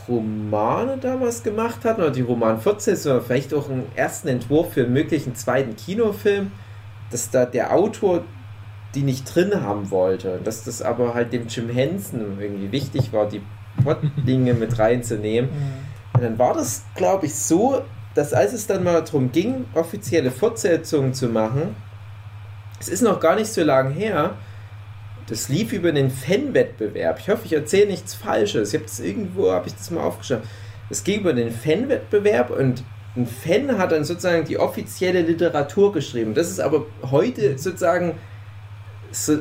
Romane 0.08 0.98
damals 0.98 1.42
gemacht 1.42 1.84
hatten, 1.84 2.00
oder 2.00 2.10
die 2.10 2.22
Romanfortsetzung, 2.22 3.12
oder 3.12 3.20
vielleicht 3.22 3.54
auch 3.54 3.68
einen 3.68 3.86
ersten 3.94 4.28
Entwurf 4.28 4.72
für 4.74 4.84
einen 4.84 4.92
möglichen 4.92 5.34
zweiten 5.34 5.76
Kinofilm, 5.76 6.52
dass 7.10 7.30
da 7.30 7.44
der 7.44 7.72
Autor 7.74 8.24
die 8.94 9.02
nicht 9.02 9.34
drin 9.34 9.60
haben 9.60 9.90
wollte. 9.90 10.40
Dass 10.42 10.64
das 10.64 10.82
aber 10.82 11.14
halt 11.14 11.32
dem 11.32 11.48
Jim 11.48 11.68
Henson 11.68 12.38
irgendwie 12.40 12.72
wichtig 12.72 13.12
war, 13.12 13.28
die 13.28 13.42
Pottlinge 13.82 14.54
mit 14.54 14.78
reinzunehmen. 14.78 15.50
Und 16.12 16.22
dann 16.22 16.38
war 16.38 16.54
das, 16.54 16.84
glaube 16.94 17.26
ich, 17.26 17.34
so, 17.34 17.82
dass 18.14 18.32
als 18.32 18.52
es 18.52 18.66
dann 18.66 18.84
mal 18.84 19.02
darum 19.02 19.32
ging, 19.32 19.64
offizielle 19.74 20.30
Fortsetzungen 20.30 21.12
zu 21.12 21.28
machen, 21.28 21.74
es 22.80 22.88
ist 22.88 23.02
noch 23.02 23.18
gar 23.18 23.34
nicht 23.34 23.52
so 23.52 23.64
lange 23.64 23.90
her, 23.90 24.34
das 25.26 25.48
lief 25.48 25.72
über 25.72 25.92
den 25.92 26.10
Fanwettbewerb. 26.10 27.18
Ich 27.18 27.28
hoffe, 27.28 27.42
ich 27.44 27.52
erzähle 27.52 27.86
nichts 27.86 28.14
Falsches. 28.14 28.70
Ich 28.70 28.74
habe 28.74 28.84
das 28.84 29.00
irgendwo, 29.00 29.50
habe 29.50 29.68
ich 29.68 29.74
das 29.74 29.90
mal 29.90 30.02
aufgeschrieben. 30.02 30.44
Es 30.90 31.02
ging 31.02 31.20
über 31.20 31.32
den 31.32 31.50
Fanwettbewerb 31.50 32.50
und 32.50 32.84
ein 33.16 33.26
Fan 33.26 33.78
hat 33.78 33.92
dann 33.92 34.04
sozusagen 34.04 34.44
die 34.44 34.58
offizielle 34.58 35.22
Literatur 35.22 35.92
geschrieben. 35.92 36.34
Das 36.34 36.50
ist 36.50 36.60
aber 36.60 36.86
heute 37.10 37.56
sozusagen 37.58 38.18
so, 39.12 39.38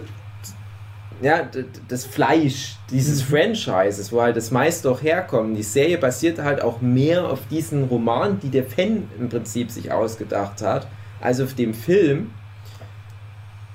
ja, 1.22 1.50
das 1.88 2.06
Fleisch 2.06 2.76
dieses 2.90 3.22
Franchises, 3.22 4.12
wo 4.12 4.22
halt 4.22 4.38
das 4.38 4.52
meiste 4.52 4.90
auch 4.90 5.02
herkommt. 5.02 5.58
Die 5.58 5.64
Serie 5.64 5.98
basiert 5.98 6.40
halt 6.40 6.62
auch 6.62 6.82
mehr 6.82 7.28
auf 7.28 7.40
diesen 7.50 7.86
Roman, 7.86 8.40
die 8.40 8.50
der 8.50 8.66
Fan 8.66 9.10
im 9.20 9.30
Prinzip 9.30 9.72
sich 9.72 9.92
ausgedacht 9.92 10.62
hat, 10.62 10.88
als 11.20 11.42
auf 11.42 11.56
dem 11.56 11.74
Film. 11.74 12.32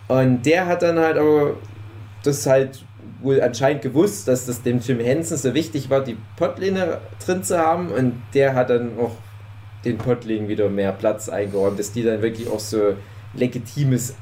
Und 0.07 0.47
der 0.47 0.67
hat 0.67 0.83
dann 0.83 0.99
halt 0.99 1.19
aber 1.19 1.57
das 2.23 2.47
halt 2.47 2.85
wohl 3.21 3.41
anscheinend 3.41 3.83
gewusst, 3.83 4.29
dass 4.29 4.47
das 4.47 4.63
dem 4.63 4.81
Jim 4.81 5.01
Henson 5.01 5.39
so 5.39 5.55
wichtig 5.55 5.91
war, 5.91 6.03
die 6.03 6.17
Pottlinge 6.37 6.99
drin 7.25 7.43
zu 7.43 7.59
haben. 7.59 7.89
Und 7.89 8.15
der 8.35 8.55
hat 8.55 8.71
dann 8.71 8.99
auch 8.99 9.13
den 9.85 9.99
Pottlingen 9.99 10.49
wieder 10.49 10.69
mehr 10.69 10.93
Platz 10.93 11.29
eingeräumt, 11.29 11.79
dass 11.79 11.93
die 11.93 12.03
dann 12.03 12.23
wirklich 12.23 12.49
auch 12.49 12.61
so 12.61 12.95
legitimes 13.35 14.15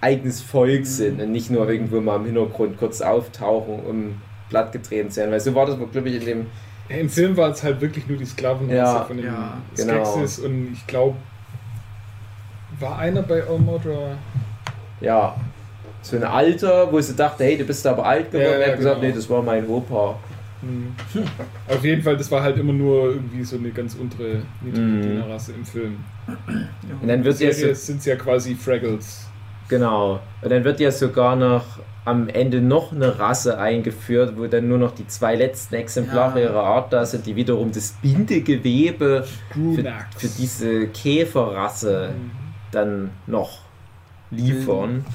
eigenes 0.00 0.40
Volk 0.40 0.86
sind 0.86 1.20
und 1.20 1.32
nicht 1.32 1.50
nur 1.50 1.68
irgendwo 1.68 2.00
mal 2.00 2.16
im 2.16 2.26
Hintergrund 2.26 2.76
kurz 2.76 3.00
auftauchen, 3.00 3.80
um 3.80 4.20
plattgetreten 4.50 5.10
zu 5.10 5.20
werden. 5.20 5.32
Weil 5.32 5.40
so 5.40 5.54
war 5.54 5.66
das, 5.66 5.76
glaube 5.76 6.08
ich, 6.08 6.16
in 6.16 6.24
dem. 6.24 6.46
Im 6.88 7.08
Film 7.08 7.34
waren 7.38 7.52
es 7.52 7.62
halt 7.62 7.80
wirklich 7.80 8.06
nur 8.06 8.18
die 8.18 8.26
Sklavenrasse 8.26 8.76
Ja, 8.76 9.04
von 9.04 9.16
den 9.16 9.26
ja, 9.26 9.56
genau. 9.74 10.04
Skeksis 10.04 10.38
und 10.38 10.74
ich 10.74 10.86
glaube, 10.86 11.16
war 12.78 12.98
einer 12.98 13.22
bei 13.22 13.48
Omodra? 13.48 14.18
Ja, 15.00 15.34
so 16.04 16.16
ein 16.16 16.22
Alter, 16.24 16.92
wo 16.92 17.00
sie 17.00 17.16
dachte, 17.16 17.44
hey, 17.44 17.56
du 17.56 17.64
bist 17.64 17.86
aber 17.86 18.04
alt 18.04 18.30
geworden. 18.30 18.44
Ja, 18.44 18.52
er 18.58 18.60
ja, 18.60 18.66
hat 18.72 18.76
gesagt, 18.76 19.00
genau. 19.00 19.08
nee, 19.10 19.16
das 19.16 19.28
war 19.30 19.42
mein 19.42 19.66
Opa. 19.66 20.18
Hm. 20.60 20.94
Auf 21.68 21.84
jeden 21.84 22.02
Fall, 22.02 22.16
das 22.16 22.30
war 22.30 22.42
halt 22.42 22.56
immer 22.58 22.72
nur 22.72 23.06
irgendwie 23.14 23.42
so 23.44 23.56
eine 23.56 23.70
ganz 23.70 23.94
untere 23.94 24.42
niedrige 24.62 24.80
Mhm. 24.86 25.02
Dienerrasse 25.02 25.52
im 25.52 25.64
Film. 25.64 25.96
Und 27.00 27.08
dann 27.08 27.24
wird 27.24 27.40
ja 27.40 27.52
so, 27.52 27.72
sind 27.74 27.98
es 28.00 28.04
ja 28.04 28.16
quasi 28.16 28.54
Fraggles. 28.54 29.26
genau. 29.68 30.20
Und 30.42 30.50
dann 30.52 30.62
wird 30.64 30.78
ja 30.80 30.90
sogar 30.90 31.36
noch 31.36 31.64
am 32.06 32.28
Ende 32.28 32.60
noch 32.60 32.92
eine 32.92 33.18
Rasse 33.18 33.58
eingeführt, 33.58 34.34
wo 34.36 34.46
dann 34.46 34.68
nur 34.68 34.76
noch 34.76 34.94
die 34.94 35.06
zwei 35.06 35.34
letzten 35.36 35.74
Exemplare 35.76 36.38
Ja. 36.42 36.50
ihrer 36.50 36.62
Art 36.62 36.92
da 36.92 37.06
sind, 37.06 37.24
die 37.24 37.34
wiederum 37.34 37.72
das 37.72 37.92
Bindegewebe 38.02 39.24
für, 39.52 39.94
für 40.18 40.28
diese 40.38 40.86
Käferrasse 40.88 42.10
Mhm. 42.14 42.30
dann 42.72 43.10
noch 43.26 43.60
liefern. 44.30 45.04
Wo 45.06 45.12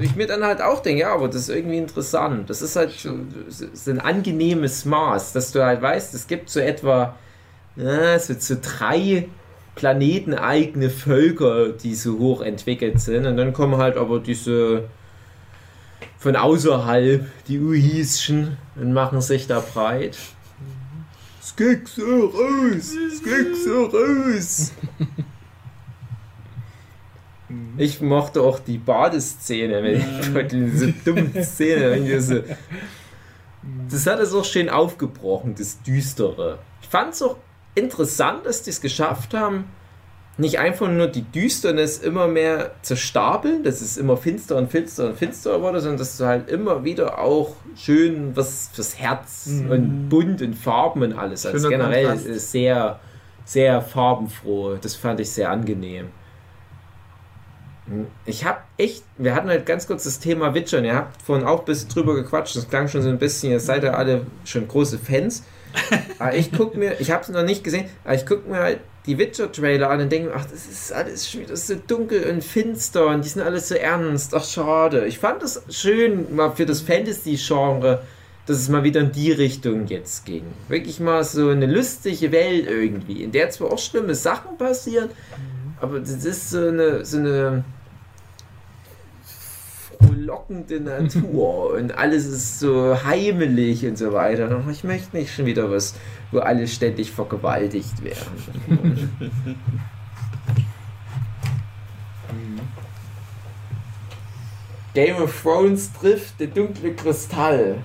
Ich 0.00 0.16
mir 0.16 0.26
dann 0.26 0.42
halt 0.42 0.62
auch 0.62 0.80
denke, 0.80 1.02
ja, 1.02 1.14
aber 1.14 1.28
das 1.28 1.42
ist 1.42 1.48
irgendwie 1.50 1.78
interessant. 1.78 2.48
Das 2.48 2.62
ist 2.62 2.76
halt 2.76 2.92
so, 2.92 3.10
so 3.48 3.90
ein 3.90 4.00
angenehmes 4.00 4.84
Maß, 4.84 5.32
dass 5.32 5.52
du 5.52 5.64
halt 5.64 5.82
weißt, 5.82 6.14
es 6.14 6.26
gibt 6.26 6.48
so 6.48 6.60
etwa 6.60 7.16
äh, 7.76 8.18
so, 8.18 8.34
so 8.38 8.56
drei 8.60 9.28
planeteneigene 9.74 10.90
Völker, 10.90 11.70
die 11.70 11.94
so 11.94 12.18
hoch 12.18 12.42
entwickelt 12.42 13.00
sind. 13.00 13.26
Und 13.26 13.36
dann 13.36 13.52
kommen 13.52 13.76
halt 13.76 13.96
aber 13.96 14.20
diese 14.20 14.88
von 16.18 16.36
außerhalb, 16.36 17.26
die 17.48 17.58
Uhiischen, 17.58 18.58
und 18.76 18.92
machen 18.92 19.20
sich 19.22 19.46
da 19.46 19.60
breit. 19.60 20.18
Skix 21.42 21.96
so 21.96 22.30
raus! 27.50 27.74
Ich 27.78 28.00
mochte 28.00 28.40
auch 28.42 28.58
die 28.58 28.78
Badeszene, 28.78 29.82
wenn 29.82 30.00
ich 30.20 30.34
wollte 30.34 30.56
diese 30.56 30.92
dumme 31.04 31.42
Szene, 31.42 31.90
wenn 31.92 32.20
so, 32.20 32.40
das 33.90 34.06
hat 34.06 34.20
es 34.20 34.32
auch 34.34 34.44
schön 34.44 34.68
aufgebrochen, 34.68 35.54
das 35.58 35.82
Düstere. 35.82 36.58
Ich 36.82 36.88
fand 36.88 37.12
es 37.14 37.22
auch 37.22 37.36
interessant, 37.74 38.46
dass 38.46 38.62
die 38.62 38.70
es 38.70 38.80
geschafft 38.80 39.34
haben, 39.34 39.64
nicht 40.38 40.58
einfach 40.58 40.88
nur 40.88 41.06
die 41.06 41.22
Düsternis 41.22 41.98
immer 41.98 42.26
mehr 42.26 42.70
zu 42.80 42.96
stapeln, 42.96 43.62
dass 43.62 43.82
es 43.82 43.98
immer 43.98 44.16
finsterer 44.16 44.58
und 44.58 44.70
finsterer 44.70 45.08
und 45.10 45.18
finsterer 45.18 45.60
wurde, 45.60 45.80
sondern 45.80 45.98
dass 45.98 46.16
du 46.16 46.24
halt 46.24 46.48
immer 46.48 46.82
wieder 46.84 47.18
auch 47.18 47.56
schön 47.76 48.34
was 48.34 48.70
fürs 48.72 48.96
Herz 48.98 49.46
Mhm. 49.46 49.70
und 49.70 50.08
bunt 50.08 50.40
und 50.40 50.54
Farben 50.54 51.02
und 51.02 51.12
alles. 51.12 51.44
Also 51.44 51.68
generell 51.68 52.06
Kontrast. 52.06 52.26
ist 52.26 52.52
sehr, 52.52 53.00
sehr 53.44 53.82
farbenfroh. 53.82 54.76
Das 54.80 54.94
fand 54.94 55.20
ich 55.20 55.30
sehr 55.30 55.50
angenehm. 55.50 56.06
Ich 58.24 58.44
habe 58.44 58.58
echt, 58.76 59.02
wir 59.18 59.34
hatten 59.34 59.48
halt 59.48 59.66
ganz 59.66 59.86
kurz 59.86 60.04
das 60.04 60.20
Thema 60.20 60.54
Witcher 60.54 60.78
und 60.78 60.84
ihr 60.84 60.94
habt 60.94 61.22
vorhin 61.22 61.46
auch 61.46 61.60
ein 61.60 61.64
bisschen 61.64 61.88
drüber 61.88 62.14
gequatscht. 62.14 62.56
Das 62.56 62.68
klang 62.68 62.88
schon 62.88 63.02
so 63.02 63.08
ein 63.08 63.18
bisschen, 63.18 63.52
ihr 63.52 63.60
seid 63.60 63.84
ja 63.84 63.94
alle 63.94 64.26
schon 64.44 64.68
große 64.68 64.98
Fans. 64.98 65.44
Aber 66.18 66.34
ich 66.34 66.52
gucke 66.52 66.78
mir, 66.78 67.00
ich 67.00 67.10
habe 67.10 67.22
es 67.22 67.28
noch 67.28 67.44
nicht 67.44 67.62
gesehen, 67.62 67.86
aber 68.04 68.14
ich 68.14 68.26
gucke 68.26 68.50
mir 68.50 68.58
halt 68.58 68.80
die 69.06 69.16
Witcher-Trailer 69.16 69.88
an 69.88 70.00
und 70.00 70.12
denke 70.12 70.28
mir, 70.28 70.34
ach, 70.34 70.44
das 70.44 70.66
ist 70.66 70.92
alles 70.92 71.30
schon 71.30 71.42
wieder 71.42 71.56
so 71.56 71.74
dunkel 71.86 72.28
und 72.28 72.44
finster 72.44 73.06
und 73.06 73.24
die 73.24 73.28
sind 73.28 73.42
alles 73.42 73.68
so 73.68 73.76
ernst. 73.76 74.34
Ach, 74.34 74.44
schade. 74.44 75.06
Ich 75.06 75.18
fand 75.18 75.42
es 75.42 75.62
schön, 75.70 76.34
mal 76.34 76.50
für 76.50 76.66
das 76.66 76.80
Fantasy-Genre, 76.80 78.02
dass 78.46 78.58
es 78.58 78.68
mal 78.68 78.84
wieder 78.84 79.00
in 79.00 79.12
die 79.12 79.32
Richtung 79.32 79.86
jetzt 79.86 80.26
ging. 80.26 80.44
Wirklich 80.68 81.00
mal 81.00 81.24
so 81.24 81.48
eine 81.48 81.66
lustige 81.66 82.32
Welt 82.32 82.66
irgendwie, 82.68 83.22
in 83.22 83.32
der 83.32 83.50
zwar 83.50 83.72
auch 83.72 83.78
schlimme 83.78 84.14
Sachen 84.14 84.58
passieren, 84.58 85.10
aber 85.80 86.00
das 86.00 86.24
ist 86.24 86.50
so 86.50 86.58
eine, 86.58 87.04
so 87.04 87.18
eine 87.18 87.64
frohlockende 90.00 90.80
Natur 90.80 91.74
und 91.78 91.96
alles 91.96 92.26
ist 92.26 92.60
so 92.60 92.96
heimelig 93.04 93.86
und 93.86 93.96
so 93.98 94.12
weiter. 94.12 94.54
Und 94.56 94.70
Ich 94.70 94.84
möchte 94.84 95.16
nicht 95.16 95.34
schon 95.34 95.46
wieder 95.46 95.70
was, 95.70 95.94
wo 96.30 96.38
alle 96.38 96.66
ständig 96.66 97.10
vergewaltigt 97.10 98.02
werden. 98.02 99.10
Game 104.92 105.16
of 105.16 105.42
Thrones 105.42 105.92
trifft 105.92 106.40
der 106.40 106.48
dunkle 106.48 106.94
Kristall. 106.94 107.76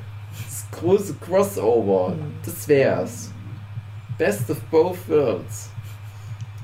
Das 0.43 0.65
große 0.71 1.13
Crossover. 1.15 2.15
Das 2.43 2.67
wär's. 2.67 3.31
Best 4.17 4.49
of 4.49 4.59
both 4.71 4.97
worlds. 5.07 5.69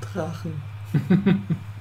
Drachen. 0.00 0.60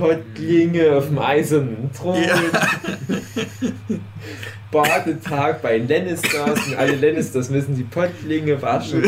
Pottlinge 0.00 0.96
auf 0.96 1.06
dem 1.08 1.18
eisernen 1.18 1.90
Thron. 1.92 2.22
Ja. 2.22 2.40
Badetag 4.70 5.62
bei 5.62 5.78
Lannisters 5.78 6.66
und 6.68 6.76
alle 6.76 6.94
Lannisters 6.94 7.50
müssen 7.50 7.74
die 7.74 7.82
Pottlinge 7.82 8.60
waschen. 8.62 9.04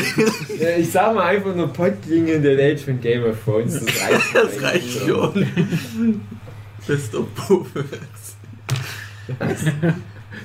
Ich 0.79 0.91
sag 0.91 1.15
mal 1.15 1.27
einfach 1.27 1.55
nur 1.55 1.73
Pottlinge 1.73 2.33
in 2.33 2.43
der 2.43 2.57
Welt 2.57 2.81
von 2.81 3.01
Game 3.01 3.25
of 3.25 3.37
Thrones. 3.45 3.75
Das 3.75 3.85
reicht, 3.85 4.35
Das 4.35 4.63
reicht 4.63 4.99
schon. 5.07 5.47
Best 6.87 7.15
of 7.15 7.27
both 7.35 7.75
worlds. 7.75 8.37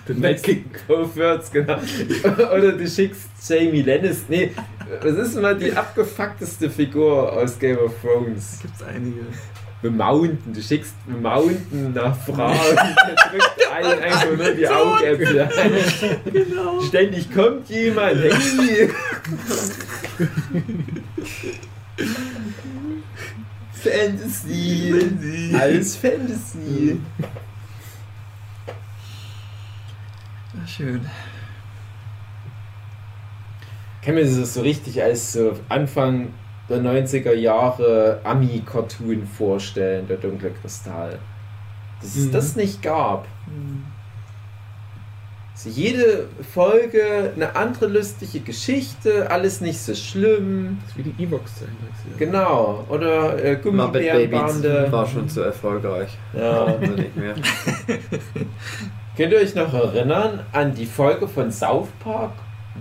Den 0.08 0.20
Mexican 0.20 0.72
Go-First, 0.88 1.52
genau. 1.52 1.78
Oder 2.24 2.74
du 2.74 2.88
schickst 2.88 3.30
Jamie 3.48 3.82
Lannister. 3.82 4.26
Nee, 4.30 4.52
was 5.02 5.16
ist 5.16 5.42
mal 5.42 5.58
die 5.58 5.74
abgefuckteste 5.74 6.70
Figur 6.70 7.34
aus 7.34 7.58
Game 7.58 7.78
of 7.78 7.94
Thrones? 8.02 8.60
Gibt's 8.62 8.84
einige. 8.84 9.22
Mountain. 9.90 10.54
Du 10.54 10.62
schickst 10.62 10.96
Mountain 11.08 11.94
nach 11.94 12.16
Frau 12.18 12.52
und 12.52 12.76
der 12.76 13.16
drückt 13.32 13.72
allen 13.72 14.00
einfach 14.00 14.38
nur 14.38 14.52
die 14.54 14.68
Augäpfel 14.68 15.42
ein. 15.42 16.32
Genau. 16.32 16.82
Ständig 16.82 17.34
kommt 17.34 17.70
jemand. 17.70 18.18
Hey! 18.22 18.90
Fantasy. 23.72 24.94
Fantasy. 24.94 25.56
Alles 25.56 25.96
Fantasy. 25.96 27.00
Ah, 30.54 30.68
schön. 30.68 31.06
Kann 34.04 34.16
mir 34.16 34.24
das 34.24 34.54
so 34.54 34.62
richtig 34.62 35.02
als 35.04 35.34
so 35.34 35.60
Anfang 35.70 36.34
der 36.70 36.80
90er 36.80 37.34
Jahre 37.34 38.20
Ami-Cartoon 38.24 39.26
vorstellen, 39.26 40.08
der 40.08 40.18
dunkle 40.18 40.52
Kristall. 40.62 41.18
Dass 42.02 42.16
es 42.16 42.26
Mhm. 42.28 42.32
das 42.32 42.56
nicht 42.56 42.82
gab. 42.82 43.26
Hm. 43.46 43.84
Also 45.54 45.70
jede 45.72 46.28
Folge 46.54 47.32
eine 47.36 47.56
andere 47.56 47.88
lustige 47.88 48.42
Geschichte, 48.42 49.32
alles 49.32 49.60
nicht 49.60 49.80
so 49.80 49.96
schlimm. 49.96 50.78
Das 50.82 50.92
ist 50.92 50.98
wie 50.98 51.10
die 51.12 51.24
Evox-Zeichentrickserie. 51.24 52.18
Genau. 52.20 52.86
Oder 52.90 53.44
äh, 53.44 53.56
Gummibärenbande. 53.56 54.92
war 54.92 55.08
schon 55.08 55.28
zu 55.28 55.42
erfolgreich. 55.42 56.16
Ja. 56.38 56.66
Also 56.66 56.92
nicht 56.92 57.16
mehr. 57.18 57.34
Könnt 59.18 59.34
ihr 59.34 59.40
euch 59.40 59.56
noch 59.56 59.74
erinnern 59.74 60.42
an 60.52 60.76
die 60.76 60.86
Folge 60.86 61.28
von 61.28 61.52
South 61.52 61.90
Park, 62.04 62.34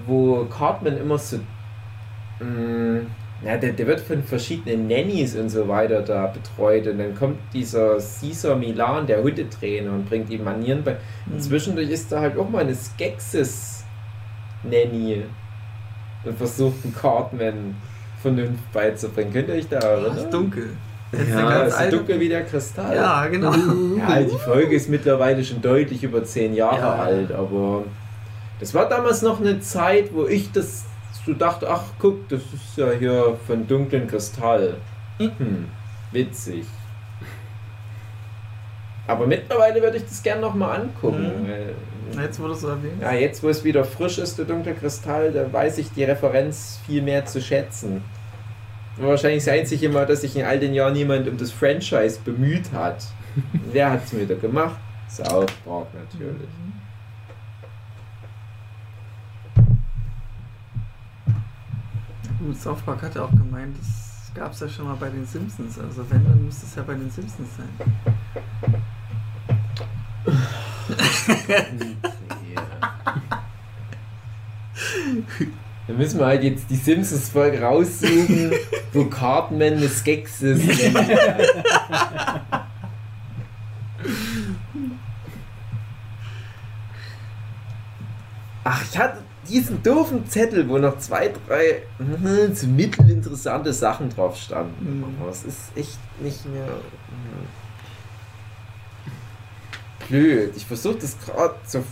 wo 0.07 0.45
Cartman 0.45 0.99
immer 0.99 1.16
so. 1.16 1.39
Mh, 2.41 3.07
ja, 3.45 3.57
der, 3.57 3.72
der 3.72 3.87
wird 3.87 4.01
von 4.01 4.22
verschiedenen 4.22 4.87
Nannies 4.89 5.34
und 5.37 5.51
so 5.51 5.68
weiter 5.68 6.01
da 6.03 6.26
betreut 6.28 6.87
und 6.87 6.99
dann 6.99 7.14
kommt 7.14 7.39
dieser 7.53 7.97
Caesar 7.99 8.57
Milan, 8.57 9.07
der 9.07 9.22
Hundetrainer, 9.22 9.93
und 9.93 10.09
bringt 10.09 10.30
ihm 10.30 10.45
Manieren 10.45 10.82
bei. 10.82 10.97
Und 11.30 11.43
zwischendurch 11.43 11.91
ist 11.91 12.11
da 12.11 12.20
halt 12.20 12.39
auch 12.39 12.49
mal 12.49 12.61
eine 12.61 12.74
Skexis-Nanny 12.74 15.24
und 16.24 16.39
versucht 16.39 16.76
einen 16.84 16.95
Cartman 16.95 17.74
Vernunft 18.22 18.72
beizubringen. 18.72 19.32
Könnt 19.32 19.49
ihr 19.49 19.55
euch 19.57 19.68
da 19.68 19.78
Das 19.78 19.84
erinnern? 19.84 20.16
ist 20.16 20.30
dunkel. 20.30 20.70
Das 21.12 21.20
ist 21.20 21.28
Ja, 21.28 21.51
ganz 21.64 21.80
ist 21.80 21.93
dunkel 21.93 22.18
wie 22.20 22.28
der 22.28 22.45
Kristall. 22.45 22.97
Ja, 22.97 23.26
genau. 23.26 23.53
Ja, 23.97 24.20
die 24.22 24.39
Folge 24.39 24.74
ist 24.74 24.89
mittlerweile 24.89 25.45
schon 25.45 25.61
deutlich 25.62 26.03
über 26.03 26.24
zehn 26.24 26.55
Jahre 26.55 26.78
Ja. 26.80 26.95
alt, 27.05 27.30
aber 27.32 27.84
das 28.59 28.74
war 28.74 28.89
damals 28.89 29.22
noch 29.22 29.41
eine 29.41 29.61
Zeit, 29.61 30.12
wo 30.12 30.26
ich 30.26 30.51
das 30.51 30.84
dachte, 31.35 31.68
ach 31.70 31.83
guck, 31.99 32.29
das 32.29 32.41
ist 32.53 32.77
ja 32.77 32.91
hier 32.93 33.37
von 33.47 33.66
dunklen 33.66 34.07
Kristall. 34.07 34.77
Hm, 35.18 35.66
witzig. 36.12 36.64
Aber 39.07 39.27
mittlerweile 39.27 39.81
würde 39.83 39.99
ich 39.99 40.05
das 40.05 40.22
gerne 40.22 40.41
nochmal 40.41 40.81
angucken. 40.81 41.43
Mhm. 41.45 41.49
weil- 41.49 41.74
Jetzt 42.22 42.39
wurde 42.39 42.53
es 42.53 42.61
so 42.61 42.68
erwähnt. 42.68 43.03
Ja, 43.03 43.12
jetzt 43.12 43.43
wo 43.43 43.49
es 43.49 43.64
wieder 43.64 43.85
frisch 43.85 44.18
ist, 44.18 44.39
der 44.39 44.45
dunkle 44.45 44.74
Kristall, 44.74 45.33
da 45.33 45.53
weiß 45.53 45.79
ich 45.79 45.91
die 45.93 46.05
Referenz 46.05 46.79
viel 46.87 47.03
mehr 47.03 47.24
zu 47.27 47.41
schätzen. 47.41 48.03
War 48.97 49.11
wahrscheinlich 49.11 49.45
das 49.45 49.53
einzige 49.53 49.89
Mal, 49.89 50.07
dass 50.07 50.20
sich 50.20 50.37
in 50.37 50.45
all 50.45 50.59
den 50.61 50.72
Jahren 50.72 50.93
niemand 50.93 51.27
um 51.29 51.37
das 51.37 51.51
Franchise 51.51 52.20
bemüht 52.24 52.70
hat. 52.72 53.05
Wer 53.72 53.91
hat 53.91 54.05
es 54.05 54.12
mir 54.12 54.20
wieder 54.22 54.37
gemacht? 54.37 54.77
South 55.11 55.47
Park 55.64 55.89
natürlich. 55.95 56.49
Gut, 62.39 62.61
South 62.61 62.82
Park 62.82 63.03
hat 63.03 63.14
ja 63.14 63.24
auch 63.24 63.30
gemeint, 63.30 63.76
das 63.78 64.32
gab 64.34 64.53
es 64.53 64.61
ja 64.61 64.68
schon 64.68 64.87
mal 64.87 64.97
bei 64.97 65.09
den 65.09 65.26
Simpsons. 65.26 65.78
Also 65.78 66.09
wenn, 66.11 66.24
dann 66.24 66.45
müsste 66.45 66.66
es 66.66 66.74
ja 66.74 66.82
bei 66.82 66.95
den 66.95 67.11
Simpsons 67.11 67.49
sein. 67.57 67.68
Dann 75.87 75.97
müssen 75.99 76.18
wir 76.18 76.26
halt 76.26 76.43
jetzt 76.43 76.68
die 76.68 76.76
Simpsons-Folge 76.76 77.61
raussuchen, 77.62 78.53
wo 78.93 79.05
Cartman 79.05 79.74
eine 79.74 79.89
Skexis 79.89 80.59
nennt. 80.59 80.99
Ach, 88.64 88.82
ich 88.82 88.99
hatte 88.99 89.22
diesen 89.49 89.82
doofen 89.82 90.28
Zettel, 90.28 90.68
wo 90.68 90.78
noch 90.78 90.99
zwei, 90.99 91.32
drei 91.47 91.82
hm, 91.99 92.55
so 92.55 92.66
mittelinteressante 92.66 93.72
Sachen 93.72 94.11
drauf 94.11 94.36
standen. 94.36 94.99
Mhm. 94.99 95.05
Aber 95.20 95.30
es 95.30 95.44
ist 95.44 95.76
echt 95.76 95.99
nicht 96.20 96.44
mehr. 96.47 96.66
hm. 96.66 97.47
Blöd. 100.09 100.53
Ich 100.57 100.64
versuche 100.66 100.99
das 101.01 101.16
gerade 101.18 101.55
zu 101.66 101.82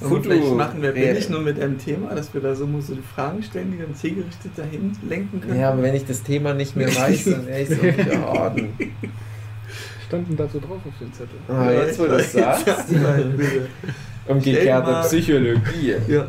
Und 0.00 0.22
vielleicht 0.22 0.52
machen 0.54 0.82
wir 0.82 0.92
billig 0.92 1.28
nur 1.28 1.40
mit 1.40 1.60
einem 1.60 1.78
Thema, 1.78 2.14
dass 2.14 2.32
wir 2.32 2.40
da 2.40 2.54
so 2.54 2.66
so 2.80 2.94
die 2.94 3.02
Fragen 3.02 3.42
stellen, 3.42 3.72
die 3.72 3.78
dann 3.78 3.94
zielgerichtet 3.94 4.52
dahin 4.56 4.96
lenken 5.06 5.40
können. 5.40 5.60
Ja, 5.60 5.72
aber 5.72 5.82
wenn 5.82 5.94
ich 5.94 6.06
das 6.06 6.22
Thema 6.22 6.54
nicht 6.54 6.76
mehr 6.76 6.88
weiß, 6.96 7.24
dann 7.24 7.46
werde 7.46 7.62
ich 7.62 7.70
es 7.70 7.78
auch 7.78 7.82
wieder 7.82 8.22
raten. 8.22 8.72
Standen 10.08 10.36
da 10.36 10.48
so 10.48 10.58
drauf 10.58 10.78
auf 10.86 10.98
dem 10.98 11.12
Zettel. 11.12 11.38
Ah, 11.48 11.70
jetzt, 11.70 11.98
wo 11.98 12.04
du 12.04 12.16
das 12.16 12.32
sagst. 12.32 12.66
Umgekehrte 14.26 15.06
Psychologie. 15.06 15.96
Ja, 16.06 16.26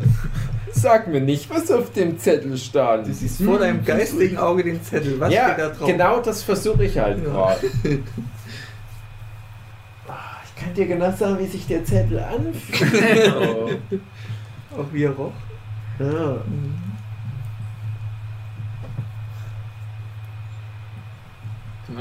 Sag 0.71 1.07
mir 1.07 1.21
nicht, 1.21 1.49
was 1.49 1.69
auf 1.71 1.91
dem 1.93 2.17
Zettel 2.19 2.57
stand. 2.57 3.07
du 3.07 3.13
siehst 3.13 3.41
vor 3.41 3.59
deinem 3.59 3.83
geistigen 3.83 4.37
Auge 4.37 4.63
den 4.63 4.81
Zettel. 4.83 5.19
Was 5.19 5.33
ja, 5.33 5.45
steht 5.53 5.59
da 5.59 5.69
drauf? 5.69 5.87
genau 5.87 6.19
das 6.21 6.43
versuche 6.43 6.85
ich 6.85 6.97
halt 6.97 7.17
Ja. 7.23 7.23
gerade. 7.31 7.69
Ah, 10.07 10.37
Ich 10.45 10.61
kann 10.61 10.73
dir 10.73 10.87
genau 10.87 11.11
sagen, 11.11 11.39
wie 11.39 11.45
sich 11.47 11.65
der 11.67 11.83
Zettel 11.85 12.19
anfühlt. 12.19 13.33
oh. 13.35 13.69
Auch 14.79 14.85
wie 14.93 15.03
er 15.03 15.11
roch. 15.11 15.31
ja. 15.99 16.05
Mhm. 16.45 16.73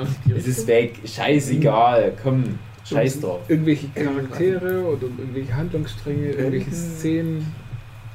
Sich 0.06 0.16
die 0.26 0.32
Es 0.32 0.46
ist 0.46 0.66
weg. 0.66 0.98
Scheißegal. 1.04 2.12
Komm, 2.22 2.58
scheiß 2.84 3.20
drauf. 3.20 3.40
irgendwelche 3.48 3.88
Charaktere 3.88 4.82
oder 4.84 5.04
irgendwelche 5.04 5.56
Handlungsstränge, 5.56 6.26
irgendwelche 6.28 6.70
Mhm. 6.70 6.74
Szenen. 6.74 7.54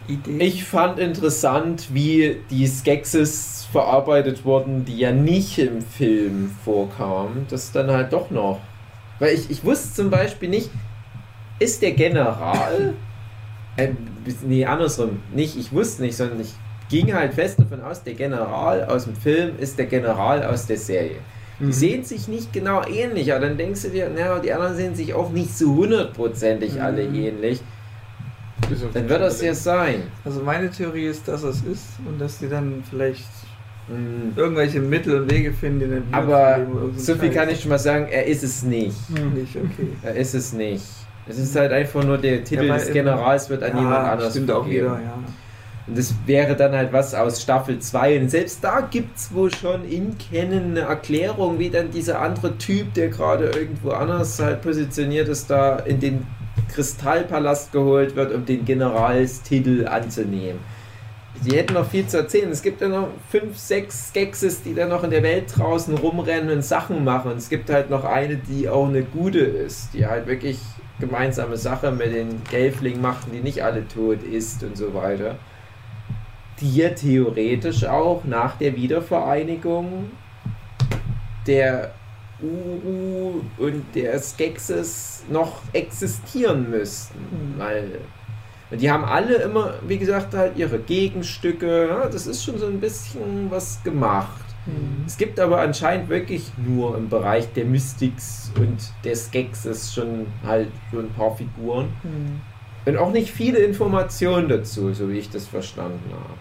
Idee. 0.08 0.44
Ich 0.44 0.64
fand 0.64 1.00
interessant, 1.00 1.88
wie 1.94 2.38
die 2.50 2.68
Skexis 2.68 3.68
verarbeitet 3.72 4.46
wurden, 4.46 4.86
die 4.86 4.98
ja 4.98 5.12
nicht 5.12 5.58
im 5.58 5.82
Film 5.82 6.52
vorkamen. 6.64 7.46
Das 7.50 7.72
dann 7.72 7.90
halt 7.90 8.14
doch 8.14 8.30
noch. 8.30 8.60
Weil 9.20 9.34
ich, 9.34 9.50
ich 9.50 9.64
wusste 9.64 9.94
zum 9.94 10.10
Beispiel 10.10 10.50
nicht, 10.50 10.70
ist 11.60 11.82
der 11.82 11.92
General. 11.92 12.94
äh, 13.78 13.90
nee, 14.46 14.66
andersrum. 14.66 15.22
Nicht, 15.34 15.58
ich 15.58 15.72
wusste 15.72 16.02
nicht, 16.04 16.18
sondern 16.18 16.42
ich 16.42 16.54
ging 16.90 17.14
halt 17.14 17.34
fest 17.34 17.60
davon 17.60 17.82
aus, 17.82 18.04
der 18.04 18.14
General 18.14 18.86
aus 18.86 19.06
dem 19.06 19.16
Film 19.16 19.54
ist 19.60 19.80
der 19.80 19.86
General 19.86 20.44
aus 20.46 20.68
der 20.68 20.78
Serie. 20.78 21.18
Die 21.60 21.66
Mhm. 21.66 21.72
sehen 21.72 22.04
sich 22.04 22.28
nicht 22.28 22.52
genau 22.52 22.84
ähnlich, 22.86 23.32
aber 23.32 23.48
dann 23.48 23.58
denkst 23.58 23.84
du 23.84 23.90
dir, 23.90 24.10
naja, 24.10 24.40
die 24.40 24.52
anderen 24.52 24.76
sehen 24.76 24.96
sich 24.96 25.14
auch 25.14 25.30
nicht 25.30 25.56
so 25.58 25.76
hundertprozentig 25.76 26.82
alle 26.82 27.08
Mhm. 27.08 27.16
ähnlich. 27.16 27.62
Dann 28.62 28.94
den 28.94 29.10
wird 29.10 29.22
das 29.22 29.42
ja 29.42 29.54
sein. 29.54 30.04
Also 30.24 30.42
meine 30.42 30.70
Theorie 30.70 31.08
ist, 31.08 31.28
dass 31.28 31.44
es 31.44 31.62
ist 31.64 31.86
und 32.06 32.20
dass 32.20 32.38
die 32.40 32.48
dann 32.48 32.84
vielleicht 32.90 33.26
Mm. 33.88 34.38
irgendwelche 34.38 34.80
Mittel 34.80 35.20
und 35.22 35.30
Wege 35.30 35.52
finden, 35.52 35.80
die 35.82 35.88
dann 35.88 36.04
Aber 36.12 36.60
so 36.96 37.16
viel 37.16 37.32
kann 37.32 37.50
ich 37.50 37.60
schon 37.60 37.70
mal 37.70 37.78
sagen, 37.78 38.08
er 38.10 38.26
ist 38.26 38.44
es 38.44 38.64
nicht. 38.64 38.96
Mhm. 39.10 39.34
nicht. 39.34 39.58
Okay. 39.58 39.90
Er 40.04 40.16
ist 40.16 40.34
es 40.34 40.54
nicht. 40.54 40.86
Es 41.28 41.38
ist 41.38 41.56
halt 41.56 41.72
einfach 41.72 42.04
nur 42.04 42.18
der 42.18 42.44
Titel 42.44 42.70
weil 42.70 42.80
des 42.80 42.92
Generals 42.92 43.50
wird 43.50 43.64
an 43.64 43.78
jemand 43.78 44.08
anders 44.08 44.32
stimmt 44.32 44.52
auch 44.52 44.64
vergeben. 44.64 44.86
wieder, 44.86 45.02
ja. 45.02 45.20
Und 45.86 45.98
das 45.98 46.16
wäre 46.26 46.56
dann 46.56 46.72
halt 46.72 46.94
was 46.94 47.14
aus 47.14 47.42
Staffel 47.42 47.78
2. 47.80 48.22
Und 48.22 48.32
selbst 48.32 48.64
da 48.64 48.80
gibt 48.80 49.18
es 49.18 49.34
wohl 49.34 49.54
schon 49.54 49.84
in 49.84 50.16
Canon 50.18 50.72
eine 50.72 50.82
Erklärung, 50.82 51.60
wie 51.60 51.70
dann 51.70 51.92
dieser 51.92 52.22
andere 52.22 52.58
Typ, 52.58 52.94
der 52.94 53.10
gerade 53.10 53.48
irgendwo 53.48 53.90
anders 53.90 54.40
halt 54.40 54.62
positioniert 54.62 55.28
ist, 55.28 55.50
da 55.50 55.76
in 55.80 56.00
den 56.00 56.26
Kristallpalast 56.70 57.72
geholt 57.72 58.16
wird, 58.16 58.34
um 58.34 58.46
den 58.46 58.66
Generalstitel 58.66 59.88
anzunehmen. 59.88 60.60
die 61.46 61.58
hätten 61.58 61.74
noch 61.74 61.90
viel 61.90 62.08
zu 62.08 62.18
erzählen. 62.18 62.52
Es 62.52 62.62
gibt 62.62 62.80
ja 62.82 62.88
noch 62.88 63.08
fünf, 63.30 63.58
sechs 63.58 64.10
Skeksis, 64.10 64.62
die 64.64 64.74
da 64.74 64.88
noch 64.88 65.04
in 65.04 65.10
der 65.10 65.24
Welt 65.24 65.46
draußen 65.56 65.98
rumrennen 65.98 66.52
und 66.52 66.64
Sachen 66.64 67.04
machen. 67.04 67.32
Und 67.32 67.38
es 67.38 67.50
gibt 67.50 67.70
halt 67.70 67.90
noch 67.90 68.06
eine, 68.06 68.38
die 68.38 68.70
auch 68.70 68.88
eine 68.88 69.04
gute 69.04 69.40
ist, 69.40 69.94
die 69.94 70.06
halt 70.06 70.28
wirklich 70.28 70.60
gemeinsame 71.00 71.58
Sache 71.58 71.92
mit 71.92 72.14
den 72.14 72.44
Gelflingen 72.50 73.02
macht, 73.02 73.28
die 73.34 73.40
nicht 73.40 73.64
alle 73.64 73.88
tot 73.88 74.24
ist 74.24 74.64
und 74.64 74.78
so 74.78 74.94
weiter. 74.94 75.36
Die 76.62 76.76
ja 76.76 76.90
theoretisch 76.90 77.84
auch 77.86 78.24
nach 78.24 78.58
der 78.58 78.76
Wiedervereinigung 78.76 80.12
der 81.48 81.94
Uru 82.44 83.42
und 83.58 83.84
der 83.96 84.20
Skeksis 84.20 85.24
noch 85.30 85.62
existieren 85.72 86.70
müssten. 86.70 87.20
Mhm. 87.20 87.60
Weil 87.60 88.00
die 88.72 88.92
haben 88.92 89.06
alle 89.06 89.36
immer, 89.36 89.76
wie 89.88 89.98
gesagt, 89.98 90.34
halt 90.34 90.58
ihre 90.58 90.80
Gegenstücke. 90.80 91.88
Ja, 91.88 92.08
das 92.08 92.28
ist 92.28 92.44
schon 92.44 92.58
so 92.58 92.66
ein 92.68 92.80
bisschen 92.80 93.50
was 93.50 93.82
gemacht. 93.84 94.44
Mhm. 94.66 95.04
Es 95.06 95.18
gibt 95.18 95.40
aber 95.40 95.62
anscheinend 95.62 96.10
wirklich 96.10 96.52
nur 96.58 96.98
im 96.98 97.10
Bereich 97.10 97.52
der 97.54 97.66
Mystics 97.66 98.52
und 98.58 98.78
der 99.04 99.16
Skeksis 99.16 99.94
schon 99.94 100.28
halt 100.46 100.70
so 100.92 101.00
ein 101.00 101.10
paar 101.10 101.36
Figuren. 101.36 101.90
Mhm. 102.04 102.42
Und 102.86 102.98
auch 102.98 103.12
nicht 103.12 103.32
viele 103.32 103.60
Informationen 103.60 104.50
dazu, 104.50 104.94
so 104.94 105.10
wie 105.10 105.18
ich 105.18 105.30
das 105.30 105.48
verstanden 105.48 106.12
habe. 106.12 106.40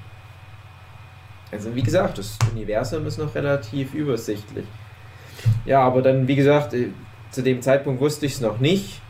Also 1.53 1.75
wie 1.75 1.83
gesagt, 1.83 2.19
das 2.19 2.39
Universum 2.53 3.07
ist 3.07 3.19
noch 3.19 3.35
relativ 3.35 3.95
übersichtlich. 3.95 4.65
Ja, 5.65 5.81
aber 5.81 6.03
dann, 6.03 6.29
wie 6.29 6.37
gesagt, 6.37 6.75
äh, 6.75 6.89
zu 7.31 7.43
dem 7.43 7.63
Zeitpunkt 7.63 8.01
wusste 8.01 8.27
ich 8.27 8.35
es 8.35 8.41
noch 8.41 8.59
nicht, 8.59 9.01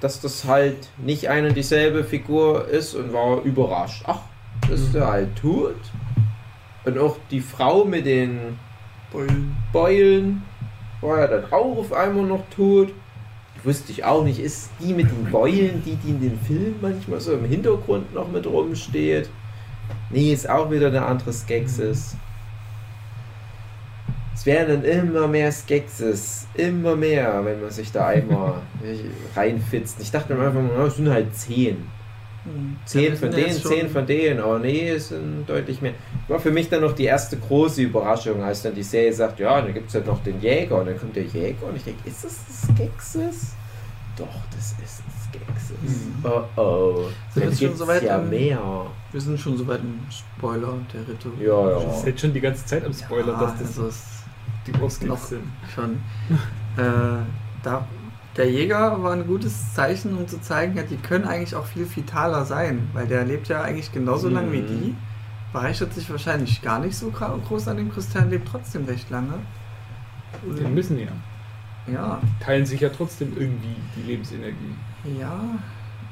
dass 0.00 0.20
das 0.20 0.44
halt 0.44 0.88
nicht 0.98 1.28
eine 1.28 1.48
und 1.48 1.56
dieselbe 1.56 2.04
Figur 2.04 2.68
ist 2.68 2.94
und 2.94 3.12
war 3.12 3.42
überrascht. 3.42 4.04
Ach, 4.06 4.20
das 4.68 4.80
ist 4.80 4.94
er 4.94 5.08
halt 5.08 5.36
tot. 5.36 5.76
Und 6.84 6.98
auch 6.98 7.16
die 7.30 7.40
Frau 7.40 7.84
mit 7.84 8.06
den 8.06 8.58
Beulen. 9.10 9.56
Beulen 9.72 10.42
war 11.00 11.18
ja 11.18 11.26
dann 11.26 11.44
auch 11.52 11.78
auf 11.78 11.92
einmal 11.92 12.24
noch 12.24 12.44
tot. 12.50 12.92
Wusste 13.64 13.90
ich 13.90 14.04
auch 14.04 14.22
nicht, 14.22 14.38
ist 14.38 14.70
die 14.80 14.94
mit 14.94 15.10
den 15.10 15.30
Beulen, 15.30 15.82
die, 15.84 15.96
die 15.96 16.10
in 16.10 16.20
den 16.20 16.38
Filmen 16.38 16.76
manchmal 16.80 17.20
so 17.20 17.32
im 17.32 17.44
Hintergrund 17.44 18.14
noch 18.14 18.28
mit 18.28 18.46
rumsteht? 18.46 19.28
Nee, 20.10 20.32
ist 20.32 20.48
auch 20.48 20.70
wieder 20.70 20.88
eine 20.88 21.04
andere 21.04 21.32
Skeksis. 21.32 22.16
Es 24.38 24.46
werden 24.46 24.82
dann 24.82 24.84
immer 24.84 25.26
mehr 25.26 25.50
Skeksis, 25.50 26.46
immer 26.54 26.94
mehr, 26.94 27.44
wenn 27.44 27.60
man 27.60 27.70
sich 27.72 27.90
da 27.90 28.06
einmal 28.06 28.60
reinfitzt. 29.34 29.96
Ich 30.00 30.12
dachte 30.12 30.32
mir 30.34 30.46
einfach, 30.46 30.62
mal, 30.62 30.86
es 30.86 30.94
sind 30.94 31.08
halt 31.08 31.34
zehn. 31.36 31.76
Mhm. 32.44 32.76
Zehn 32.84 33.16
von 33.16 33.32
denen, 33.32 33.52
zehn 33.52 33.88
von 33.90 34.06
denen. 34.06 34.38
Aber 34.38 34.60
nee, 34.60 34.90
es 34.90 35.08
sind 35.08 35.44
deutlich 35.48 35.82
mehr. 35.82 35.94
War 36.28 36.38
für 36.38 36.52
mich 36.52 36.68
dann 36.68 36.82
noch 36.82 36.92
die 36.92 37.04
erste 37.06 37.36
große 37.36 37.82
Überraschung, 37.82 38.40
als 38.42 38.62
dann 38.62 38.76
die 38.76 38.84
Serie 38.84 39.12
sagt, 39.12 39.40
ja, 39.40 39.60
dann 39.60 39.74
gibt 39.74 39.88
es 39.88 39.94
halt 39.96 40.06
noch 40.06 40.22
den 40.22 40.40
Jäger. 40.40 40.78
Und 40.78 40.86
dann 40.86 40.98
kommt 40.98 41.16
der 41.16 41.24
Jäger 41.24 41.66
und 41.66 41.74
ich 41.76 41.82
denke, 41.82 42.08
ist 42.08 42.24
das 42.24 42.36
ein 42.68 42.76
Skeksis? 42.76 43.52
Doch, 44.16 44.26
das 44.54 44.72
ist 44.84 45.02
ein 45.02 45.12
Skeksis. 45.32 45.76
Mhm. 45.82 46.24
Oh 46.24 46.60
oh. 46.60 47.08
Sind 47.34 47.42
wir 47.42 47.50
Dann 47.50 47.58
schon 47.58 47.76
so 47.76 47.86
weit 47.88 48.02
ja 48.04 48.18
im- 48.18 48.30
mehr. 48.30 48.86
Wir 49.10 49.20
sind 49.20 49.38
schon 49.40 49.56
soweit 49.58 49.80
im 49.80 49.98
Spoiler 50.10 50.74
der 50.94 51.00
Ritter. 51.08 51.30
Ja, 51.40 51.70
Das 51.74 51.82
ja. 51.82 51.90
ist 51.98 52.06
jetzt 52.06 52.20
schon 52.20 52.32
die 52.32 52.40
ganze 52.40 52.64
Zeit 52.64 52.84
am 52.84 52.92
Spoiler, 52.92 53.32
Ja, 53.32 53.40
dass 53.40 53.58
das 53.58 53.78
also 53.78 53.90
die 54.72 54.78
Brustkicks 54.78 55.08
noch- 55.10 55.18
sind. 55.18 55.42
schon. 55.74 55.98
äh, 56.76 57.22
da, 57.62 57.86
der 58.36 58.50
Jäger 58.50 59.02
war 59.02 59.12
ein 59.12 59.26
gutes 59.26 59.74
Zeichen, 59.74 60.16
um 60.16 60.28
zu 60.28 60.40
zeigen, 60.40 60.76
ja, 60.76 60.82
die 60.84 60.96
können 60.96 61.24
eigentlich 61.24 61.54
auch 61.56 61.66
viel 61.66 61.86
vitaler 61.94 62.44
sein, 62.44 62.88
weil 62.92 63.06
der 63.06 63.24
lebt 63.24 63.48
ja 63.48 63.62
eigentlich 63.62 63.90
genauso 63.92 64.28
lange 64.28 64.52
wie 64.52 64.60
Mhm. 64.62 64.66
die. 64.66 64.96
Bereichert 65.52 65.94
sich 65.94 66.08
wahrscheinlich 66.10 66.60
gar 66.62 66.78
nicht 66.78 66.96
so 66.96 67.10
groß 67.10 67.68
an 67.68 67.78
dem 67.78 67.90
Kristall, 67.90 68.28
lebt 68.28 68.48
trotzdem 68.48 68.84
recht 68.84 69.08
lange. 69.10 69.34
Die 70.44 70.62
müssen 70.64 70.98
ja. 70.98 71.08
Ja, 71.90 72.20
Teilen 72.38 72.66
sich 72.66 72.80
ja 72.82 72.90
trotzdem 72.90 73.32
irgendwie 73.36 73.74
die 73.96 74.02
Lebensenergie. 74.02 74.74
ja. 75.18 75.40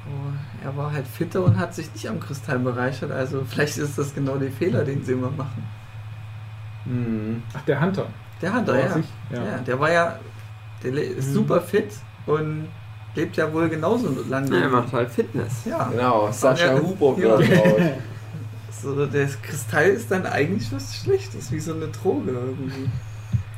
Aber 0.08 0.32
er 0.70 0.76
war 0.76 0.92
halt 0.92 1.06
fitter 1.06 1.44
und 1.44 1.58
hat 1.58 1.74
sich 1.74 1.92
nicht 1.92 2.08
am 2.08 2.20
Kristall 2.20 2.60
bereichert, 2.60 3.10
also 3.10 3.44
vielleicht 3.44 3.76
ist 3.76 3.98
das 3.98 4.14
genau 4.14 4.36
der 4.36 4.52
Fehler, 4.52 4.84
den 4.84 5.04
sie 5.04 5.12
immer 5.14 5.32
machen. 5.32 5.64
Mhm. 6.84 7.42
Ach, 7.52 7.62
der 7.62 7.80
Hunter. 7.80 8.06
Der 8.42 8.52
hat 8.52 8.68
er, 8.68 8.74
War 8.74 8.80
ja. 8.80 8.96
ja. 9.32 9.44
ja. 9.44 9.58
Der 9.66 9.80
war 9.80 9.92
ja 9.92 10.18
der 10.82 10.92
ist 10.92 11.28
Mhm. 11.28 11.32
super 11.32 11.60
fit 11.60 11.88
und 12.26 12.68
lebt 13.14 13.36
ja 13.36 13.50
wohl 13.52 13.68
genauso 13.68 14.14
lange. 14.28 14.54
Ja, 14.54 14.62
er 14.64 14.68
macht 14.68 14.92
halt 14.92 15.10
Fitness. 15.10 15.64
Ja. 15.64 15.84
Genau, 15.90 16.30
Sascha 16.30 16.74
Ja. 16.74 16.80
Huber 16.80 17.16
Ja. 17.18 17.38
So, 18.82 19.06
der 19.06 19.26
Kristall 19.42 19.86
ist 19.86 20.10
dann 20.10 20.26
eigentlich 20.26 20.70
was 20.70 20.94
Schlechtes, 20.96 21.50
wie 21.50 21.58
so 21.58 21.72
eine 21.74 21.88
Droge 21.88 22.30
irgendwie. 22.30 22.88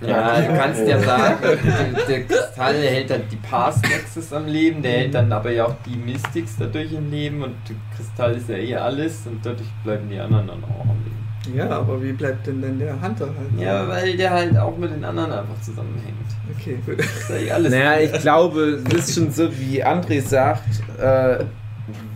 Ja, 0.01 0.41
du 0.41 0.57
kannst 0.57 0.87
ja 0.87 1.01
sagen, 1.01 1.39
der, 1.43 2.05
der 2.07 2.25
Kristall 2.25 2.81
der 2.81 2.91
hält 2.93 3.11
dann 3.11 3.23
die 3.29 3.37
Past 3.37 3.83
Nexus 3.83 4.33
am 4.33 4.47
Leben, 4.47 4.81
der 4.81 4.93
hält 4.93 5.15
dann 5.15 5.33
aber 5.33 5.51
ja 5.51 5.67
auch 5.67 5.75
die 5.85 5.97
Mystics 5.97 6.55
dadurch 6.57 6.93
im 6.93 7.11
Leben 7.11 7.43
und 7.43 7.57
der 7.69 7.75
Kristall 7.97 8.37
ist 8.37 8.49
ja 8.49 8.57
eh 8.57 8.77
alles 8.77 9.27
und 9.27 9.45
dadurch 9.45 9.69
bleiben 9.83 10.09
die 10.09 10.21
anderen 10.21 10.47
dann 10.47 10.63
auch 10.65 10.83
am 10.83 10.99
Leben. 11.05 11.28
Ja, 11.55 11.71
aber 11.71 12.03
wie 12.03 12.13
bleibt 12.13 12.47
denn 12.47 12.63
dann 12.63 12.79
der 12.79 13.01
Hunter 13.01 13.27
halt? 13.27 13.61
Ja, 13.61 13.89
weil 13.89 14.17
der 14.17 14.31
halt 14.31 14.57
auch 14.57 14.77
mit 14.77 14.91
den 14.91 15.05
anderen 15.05 15.33
einfach 15.33 15.61
zusammenhängt. 15.63 16.15
Okay, 16.57 16.79
gut. 16.85 16.99
Das 16.99 17.07
ist 17.07 17.31
ja 17.31 17.37
eh 17.37 17.51
alles. 17.51 17.73
Naja, 17.73 18.01
ich 18.01 18.13
glaube, 18.21 18.81
es 18.89 19.09
ist 19.09 19.15
schon 19.15 19.31
so, 19.31 19.49
wie 19.59 19.85
André 19.85 20.21
sagt, 20.21 20.63
äh, 21.01 21.45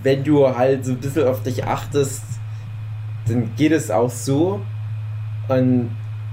wenn 0.02 0.24
du 0.24 0.46
halt 0.56 0.84
so 0.84 0.92
ein 0.92 0.98
bisschen 0.98 1.26
auf 1.26 1.42
dich 1.42 1.64
achtest, 1.64 2.24
dann 3.28 3.50
geht 3.56 3.72
es 3.72 3.90
auch 3.90 4.10
so. 4.10 4.60
Und 5.48 5.90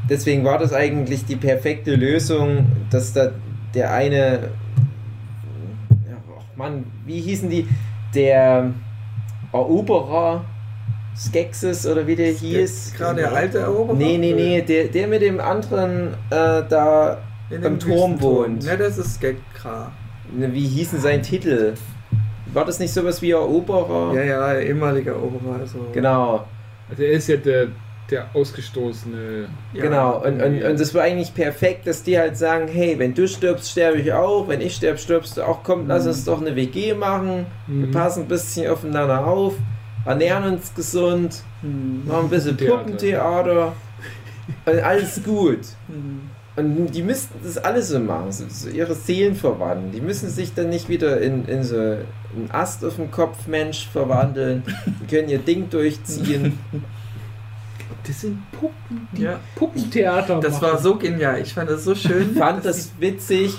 deswegen 0.09 0.43
war 0.43 0.57
das 0.57 0.73
eigentlich 0.73 1.25
die 1.25 1.35
perfekte 1.35 1.95
Lösung, 1.95 2.67
dass 2.89 3.13
da 3.13 3.31
der 3.73 3.93
eine, 3.93 4.49
ja, 6.09 6.17
ach 6.37 6.57
Mann, 6.57 6.85
wie 7.05 7.21
hießen 7.21 7.49
die? 7.49 7.67
Der 8.15 8.71
Eroberer 9.53 10.45
Skeksis 11.19 11.85
oder 11.85 12.07
wie 12.07 12.15
der 12.15 12.31
hieß? 12.31 12.93
Gerade 12.97 13.21
der 13.21 13.33
alte 13.33 13.59
Eroberer? 13.59 13.97
Nee, 13.97 14.17
nee, 14.17 14.33
nee, 14.33 14.61
der, 14.61 14.85
der 14.85 15.07
mit 15.07 15.21
dem 15.21 15.39
anderen 15.41 16.13
äh, 16.29 16.63
da 16.69 17.17
In 17.49 17.65
am 17.65 17.77
Turm 17.79 18.21
wohnt. 18.21 18.63
Ne, 18.65 18.77
das 18.77 18.97
ist 18.97 19.19
Gekra. 19.19 19.91
Ne, 20.33 20.53
Wie 20.53 20.65
hieß 20.65 20.91
denn 20.91 21.01
sein 21.01 21.21
Titel? 21.21 21.73
War 22.53 22.63
das 22.65 22.79
nicht 22.79 22.93
sowas 22.93 23.21
wie 23.21 23.31
Eroberer? 23.31 24.13
Ja, 24.15 24.23
ja, 24.23 24.59
ehemaliger 24.59 25.11
Eroberer. 25.11 25.59
Also 25.59 25.79
Genau, 25.93 26.45
Also 26.89 27.03
er 27.03 27.11
ist 27.11 27.27
ja 27.27 27.35
der, 27.37 27.67
der 28.09 28.25
ausgestoßene. 28.33 29.47
Ja. 29.73 29.81
genau. 29.83 30.23
Und, 30.25 30.41
und, 30.41 30.63
und 30.63 30.79
das 30.79 30.93
war 30.95 31.01
eigentlich 31.03 31.33
perfekt, 31.35 31.85
dass 31.85 32.01
die 32.01 32.17
halt 32.17 32.37
sagen, 32.37 32.67
hey, 32.67 32.97
wenn 32.97 33.13
du 33.13 33.27
stirbst, 33.27 33.69
sterbe 33.71 33.97
ich 33.99 34.13
auch. 34.13 34.47
Wenn 34.47 34.61
ich 34.61 34.75
sterbe, 34.75 34.97
stirbst 34.97 35.37
du 35.37 35.43
auch. 35.43 35.63
Komm, 35.63 35.87
lass 35.87 36.03
Mhm. 36.03 36.09
uns 36.09 36.25
doch 36.25 36.39
eine 36.41 36.55
WG 36.55 36.93
machen. 36.93 37.45
Wir 37.67 37.87
Mhm. 37.87 37.91
passen 37.91 38.21
ein 38.23 38.27
bisschen 38.27 38.69
aufeinander 38.71 39.27
auf. 39.27 39.53
Ernähren 40.09 40.53
uns 40.55 40.73
gesund. 40.73 41.41
Hm. 41.61 42.05
Machen 42.07 42.25
ein 42.25 42.29
bisschen 42.29 42.57
Theater. 42.57 42.77
Puppentheater. 42.77 43.73
Und 44.65 44.79
alles 44.79 45.21
gut. 45.23 45.59
Hm. 45.87 46.21
Und 46.55 46.87
die 46.93 47.03
müssten 47.03 47.39
das 47.43 47.57
alles 47.57 47.87
so 47.89 47.99
machen, 47.99 48.31
so, 48.33 48.43
so 48.49 48.67
ihre 48.69 48.93
Seelen 48.93 49.35
verwandeln. 49.35 49.91
Die 49.93 50.01
müssen 50.01 50.29
sich 50.29 50.53
dann 50.53 50.69
nicht 50.69 50.89
wieder 50.89 51.21
in, 51.21 51.45
in 51.45 51.63
so 51.63 51.75
einen 51.77 52.49
Ast 52.51 52.83
auf 52.83 52.95
dem 52.97 53.11
Kopf 53.11 53.47
Mensch 53.47 53.87
verwandeln. 53.87 54.63
Die 55.01 55.07
können 55.15 55.29
ihr 55.29 55.39
Ding 55.39 55.69
durchziehen. 55.69 56.59
Das 58.07 58.21
sind 58.21 58.39
Puppen, 58.53 59.07
die 59.11 59.23
Ja. 59.23 59.39
Puppentheater 59.55 60.39
Das 60.39 60.53
machen. 60.53 60.63
war 60.73 60.77
so 60.79 60.95
genial. 60.95 61.41
Ich 61.41 61.53
fand 61.53 61.69
das 61.69 61.83
so 61.83 61.93
schön. 61.93 62.31
Ich 62.31 62.37
fand 62.39 62.65
das 62.65 62.91
witzig, 62.99 63.53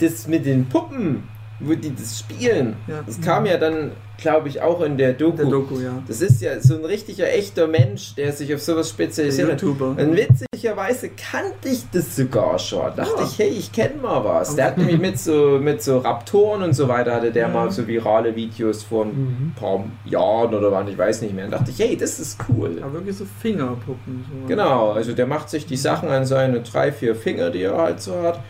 das 0.00 0.26
mit 0.26 0.44
den 0.46 0.66
Puppen, 0.68 1.22
wo 1.60 1.74
die 1.74 1.94
das 1.94 2.18
spielen. 2.18 2.76
Ja. 2.86 3.02
Das 3.06 3.20
kam 3.20 3.46
ja 3.46 3.56
dann, 3.56 3.92
glaube 4.18 4.48
ich, 4.48 4.60
auch 4.60 4.82
in 4.82 4.98
der 4.98 5.14
Doku. 5.14 5.36
der 5.36 5.46
Doku, 5.46 5.80
ja. 5.80 6.02
Das 6.06 6.20
ist 6.20 6.42
ja 6.42 6.60
so 6.60 6.74
ein 6.76 6.84
richtiger, 6.84 7.32
echter 7.32 7.66
Mensch, 7.66 8.14
der 8.14 8.32
sich 8.32 8.54
auf 8.54 8.60
sowas 8.62 8.90
spezialisiert 8.90 9.50
hat. 9.52 9.62
YouTuber. 9.62 9.90
Und 9.98 10.16
witzigerweise 10.16 11.10
kannte 11.10 11.68
ich 11.70 11.84
das 11.92 12.14
sogar 12.16 12.58
schon. 12.58 12.94
Dachte 12.94 13.14
Ja. 13.20 13.24
ich, 13.24 13.38
hey, 13.38 13.48
ich 13.48 13.72
kenne 13.72 13.94
mal 14.02 14.22
was. 14.24 14.54
Der 14.56 14.66
hat 14.66 14.78
nämlich 14.78 14.98
mit 14.98 15.18
so, 15.18 15.58
mit 15.60 15.82
so 15.82 15.98
Raptoren 15.98 16.62
und 16.62 16.74
so 16.74 16.88
weiter, 16.88 17.14
hatte 17.14 17.32
der 17.32 17.48
Mhm. 17.48 17.54
mal 17.54 17.70
so 17.70 17.86
virale 17.86 18.36
Videos 18.36 18.82
von 18.82 19.08
ein 19.08 19.52
Mhm. 19.52 19.52
paar 19.58 19.84
Jahren 20.04 20.54
oder 20.54 20.70
wann, 20.72 20.88
ich 20.88 20.98
weiß 20.98 21.22
nicht 21.22 21.34
mehr. 21.34 21.46
Und 21.46 21.52
dachte 21.52 21.70
ich, 21.70 21.78
hey, 21.78 21.96
das 21.96 22.18
ist 22.20 22.38
cool. 22.48 22.78
Aber 22.82 22.92
wirklich 22.94 23.16
so 23.16 23.24
Fingerpuppen. 23.40 24.24
So. 24.42 24.46
Genau, 24.48 24.90
also 24.92 25.12
der 25.12 25.26
macht 25.26 25.48
sich 25.50 25.64
die 25.66 25.76
Sachen 25.76 26.08
an 26.10 26.26
seine 26.26 26.60
drei, 26.60 26.92
vier 26.92 27.14
Finger, 27.14 27.50
die 27.50 27.62
er 27.62 27.76
halt 27.78 28.00
so 28.02 28.14
hat. 28.22 28.40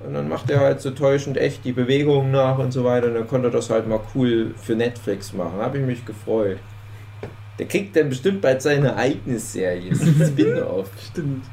Und 0.00 0.14
dann 0.14 0.28
macht 0.28 0.50
er 0.50 0.60
halt 0.60 0.80
so 0.80 0.90
täuschend 0.90 1.38
echt 1.38 1.64
die 1.64 1.72
Bewegungen 1.72 2.30
nach 2.30 2.58
und 2.58 2.72
so 2.72 2.84
weiter. 2.84 3.08
Und 3.08 3.14
dann 3.14 3.26
konnte 3.26 3.48
er 3.48 3.52
das 3.52 3.70
halt 3.70 3.88
mal 3.88 4.00
cool 4.14 4.54
für 4.56 4.74
Netflix 4.74 5.32
machen. 5.32 5.58
Habe 5.58 5.78
ich 5.78 5.84
mich 5.84 6.04
gefreut. 6.04 6.58
Der 7.58 7.66
kriegt 7.66 7.96
dann 7.96 8.10
bestimmt 8.10 8.42
bald 8.42 8.60
seine 8.60 8.96
eigene 8.96 9.38
Serie. 9.38 9.94
Spin-off. 9.94 10.90
Stimmt. 11.10 11.44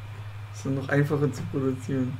Ist 0.53 0.65
dann 0.65 0.75
noch 0.75 0.89
einfacher 0.89 1.31
zu 1.31 1.41
produzieren. 1.51 2.17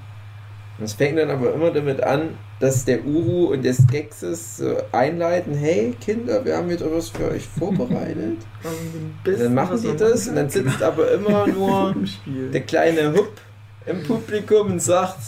Und 0.80 0.86
es 0.86 0.94
fängt 0.94 1.20
dann 1.20 1.30
aber 1.30 1.54
immer 1.54 1.70
damit 1.70 2.02
an, 2.02 2.30
dass 2.60 2.86
der 2.86 3.06
Uru 3.06 3.54
und 3.54 3.64
der 3.64 3.74
Skexis 3.74 4.58
so 4.58 4.76
einleiten, 4.92 5.54
hey 5.54 5.96
Kinder, 6.02 6.44
wir 6.44 6.58
haben 6.58 6.70
jetzt 6.70 6.82
etwas 6.82 7.10
für 7.10 7.30
euch 7.30 7.46
vorbereitet. 7.46 8.38
Und 9.26 9.40
dann 9.40 9.54
machen 9.54 9.80
die 9.82 9.96
das 9.96 10.28
und 10.28 10.36
dann 10.36 10.50
sitzt 10.50 10.82
aber 10.82 11.12
immer 11.12 11.48
nur 11.54 11.96
der 12.26 12.62
kleine 12.62 13.14
Hupp 13.14 13.34
im 13.86 14.04
Publikum 14.04 14.72
und 14.72 14.82
sagt, 14.82 15.20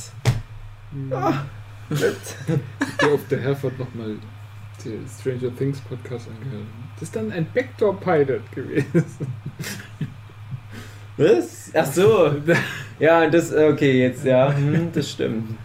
ah. 1.12 1.46
Ich 1.90 3.06
auf 3.06 3.28
der 3.30 3.42
Herford 3.42 3.78
nochmal 3.78 4.16
den 4.84 5.06
Stranger 5.08 5.56
Things 5.56 5.80
Podcast 5.82 6.28
angehört. 6.28 6.68
Das 6.96 7.04
ist 7.04 7.16
dann 7.16 7.32
ein 7.32 7.48
Backdoor-Pilot 7.54 8.52
gewesen. 8.52 9.06
Was? 11.18 11.72
Ach 11.74 11.86
so. 11.86 12.36
Ja, 13.00 13.30
das, 13.30 13.54
okay, 13.54 14.02
jetzt, 14.02 14.26
ja, 14.26 14.54
hm, 14.54 14.92
das 14.92 15.12
stimmt. 15.12 15.58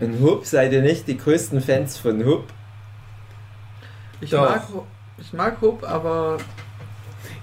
Und 0.00 0.20
Hup, 0.20 0.44
seid 0.44 0.72
ihr 0.72 0.82
nicht 0.82 1.06
die 1.06 1.16
größten 1.16 1.60
Fans 1.60 1.96
von 1.96 2.24
Hup? 2.24 2.44
Ich 4.20 4.30
Doch. 4.30 4.48
mag, 4.48 4.62
ich 5.18 5.32
mag 5.32 5.60
Hub, 5.60 5.84
aber 5.84 6.38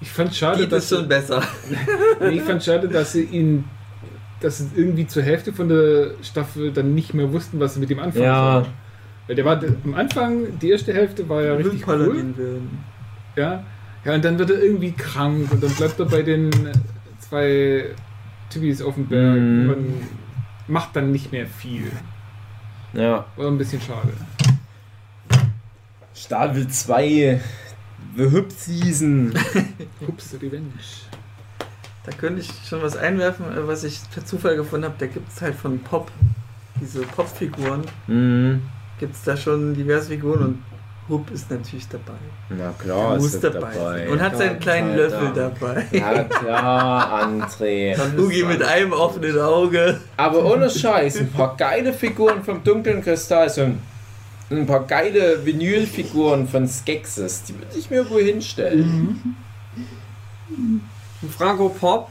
Ich 0.02 0.12
fand 0.12 0.34
schade, 0.36 0.62
geht 0.64 0.72
dass 0.72 0.92
es 0.92 0.98
schon 0.98 1.08
besser. 1.08 1.42
Nee, 2.20 2.30
ich 2.30 2.42
fand 2.42 2.64
schade, 2.64 2.88
dass 2.88 3.14
sie 3.14 3.24
ihn, 3.24 3.64
dass 4.40 4.58
sie 4.60 4.70
irgendwie 4.76 5.06
zur 5.08 5.24
Hälfte 5.24 5.54
von 5.54 5.70
der 5.70 6.12
Staffel 6.24 6.72
dann 6.72 6.94
nicht 6.96 7.14
mehr 7.14 7.32
wussten, 7.32 7.60
was 7.60 7.76
sie 7.76 7.80
mit 7.80 7.90
ihm 7.92 8.00
anfangen 8.00 8.26
Ja. 8.26 8.54
sollen. 8.62 8.74
Weil 9.28 9.36
der 9.36 9.46
war 9.46 9.56
d- 9.58 9.68
am 9.84 9.94
Anfang, 9.94 10.60
die 10.60 10.70
erste 10.72 10.94
Hälfte 10.94 11.28
war 11.30 11.42
ja 11.44 11.54
richtig 11.54 11.88
cool. 11.88 12.34
Ja. 13.36 13.64
ja, 14.04 14.14
und 14.16 14.26
dann 14.26 14.38
wird 14.40 14.50
er 14.50 14.62
irgendwie 14.62 14.92
krank 14.92 15.52
und 15.52 15.64
dann 15.64 15.72
bleibt 15.72 16.00
er 16.00 16.06
bei 16.06 16.22
den 16.24 16.50
zwei 17.20 17.86
Typis 18.50 18.82
auf 18.82 18.96
dem 18.96 19.08
Berg 19.08 19.38
Mhm. 19.40 19.70
und 19.70 19.94
macht 20.68 20.96
dann 20.96 21.12
nicht 21.12 21.32
mehr 21.32 21.46
viel. 21.46 21.92
Ja. 22.94 23.26
War 23.38 23.48
ein 23.48 23.58
bisschen 23.58 23.80
schade. 23.82 24.12
Staffel 26.14 26.68
2, 26.68 27.40
The 28.18 28.32
Hup 28.32 28.52
Season. 28.52 29.34
Ups, 30.08 30.34
Revenge. 30.42 30.74
Da 32.06 32.12
könnte 32.12 32.42
ich 32.42 32.50
schon 32.68 32.82
was 32.82 32.98
einwerfen, 32.98 33.46
äh, 33.46 33.68
was 33.68 33.84
ich 33.84 34.00
per 34.14 34.26
Zufall 34.26 34.56
gefunden 34.56 34.86
habe. 34.86 34.96
Da 34.98 35.06
gibt 35.08 35.32
es 35.32 35.42
halt 35.42 35.56
von 35.56 35.80
Pop, 35.80 36.12
diese 36.82 37.02
Popfiguren, 37.02 37.84
Mhm. 38.08 38.62
gibt 39.00 39.16
es 39.16 39.24
da 39.24 39.38
schon 39.38 39.74
diverse 39.76 40.10
Figuren 40.10 40.42
und 40.44 40.64
Hub 41.10 41.30
ist 41.32 41.50
natürlich 41.52 41.88
dabei. 41.90 42.14
Na 42.50 42.74
klar, 42.78 43.12
Er 43.12 43.16
ist 43.18 43.22
muss 43.24 43.32
das 43.40 43.42
dabei, 43.54 43.60
dabei. 43.60 43.98
sein. 44.00 44.10
Und 44.10 44.22
hat 44.22 44.38
seinen 44.38 44.60
kleinen 44.60 44.90
sei 44.92 44.96
Löffel 44.98 45.32
dabei. 45.36 45.86
Ja 45.92 46.24
klar, 46.24 47.24
André. 47.28 47.98
Hugi 48.18 48.44
mit 48.44 48.64
einem 48.64 48.94
offenen 48.94 49.38
Auge. 49.40 50.00
Aber 50.18 50.46
ohne 50.46 50.70
Scheiß, 50.70 51.18
ein 51.20 51.32
paar 51.32 51.56
geile 51.58 51.92
Figuren 51.94 52.44
vom 52.44 52.64
dunklen 52.64 53.02
Kristall, 53.04 53.50
so 53.50 53.62
ein, 53.62 53.80
ein 54.52 54.66
paar 54.66 54.86
geile 54.86 55.46
Vinylfiguren 55.46 56.48
von 56.48 56.68
Skexis, 56.68 57.44
die 57.44 57.54
würde 57.58 57.78
ich 57.78 57.90
mir 57.90 58.10
wohl 58.10 58.24
hinstellen. 58.24 59.36
Franco 61.38 61.70
Pop. 61.70 62.10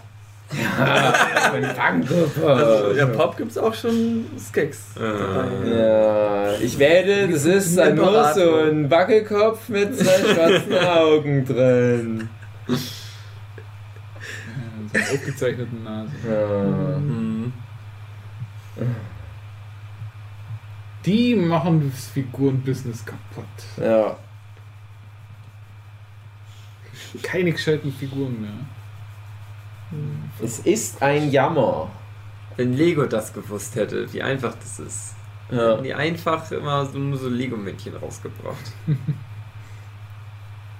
Von 0.50 1.64
Funko 1.64 2.48
Also, 2.48 2.88
Pop. 2.88 2.96
ja, 2.96 3.06
Pop 3.06 3.36
gibt 3.36 3.50
es 3.52 3.58
auch 3.58 3.72
schon 3.74 4.24
Skeks. 4.36 4.78
dabei. 4.96 5.68
Ja, 5.76 6.52
ich 6.54 6.76
werde, 6.78 7.28
das 7.28 7.44
ist 7.44 7.76
dann 7.78 7.94
nur 7.94 8.32
so 8.34 8.56
ein 8.56 8.90
Wackelkopf 8.90 9.68
mit 9.68 9.96
zwei 9.96 10.18
schwarzen 10.34 10.74
Augen 10.74 11.44
drin. 11.44 12.28
Ja, 12.66 12.74
so 14.92 14.98
einer 14.98 15.04
aufgezeichneten 15.12 15.84
Nase. 15.84 16.10
Ja. 16.28 16.98
Mhm. 16.98 17.52
Die 21.06 21.34
machen 21.34 21.90
das 21.90 22.08
Figurenbusiness 22.08 23.04
kaputt. 23.04 23.44
ja. 23.80 24.16
Keine 27.22 27.50
gescheiten 27.50 27.92
Figuren 27.92 28.40
mehr. 28.40 28.50
Es 30.40 30.60
ist 30.60 31.02
ein 31.02 31.32
Jammer. 31.32 31.90
Wenn 32.56 32.74
Lego 32.74 33.06
das 33.06 33.32
gewusst 33.32 33.74
hätte, 33.74 34.12
wie 34.12 34.22
einfach 34.22 34.54
das 34.54 34.78
ist. 34.78 35.14
Ja. 35.50 35.72
Hätten 35.72 35.82
die 35.84 35.94
einfach 35.94 36.48
immer 36.52 36.86
so, 36.86 36.98
nur 36.98 37.18
so 37.18 37.28
Lego-Mädchen 37.28 37.96
rausgebracht. 37.96 38.72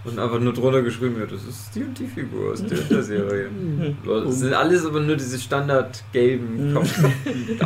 Und 0.04 0.18
einfach 0.18 0.38
nur 0.38 0.52
drunter 0.54 0.82
geschrieben, 0.82 1.16
ja, 1.18 1.26
das 1.26 1.42
ist 1.44 1.74
die 1.74 1.82
und 1.82 1.98
die 1.98 2.06
Figur 2.06 2.52
aus 2.52 2.64
der, 2.64 2.78
und 2.78 2.90
der 2.90 3.02
Serie. 3.02 3.50
Das 4.06 4.38
sind 4.38 4.54
alles 4.54 4.86
aber 4.86 5.00
nur 5.00 5.16
diese 5.16 5.38
standard-gelben 5.38 6.72
Mhm. 6.72 6.78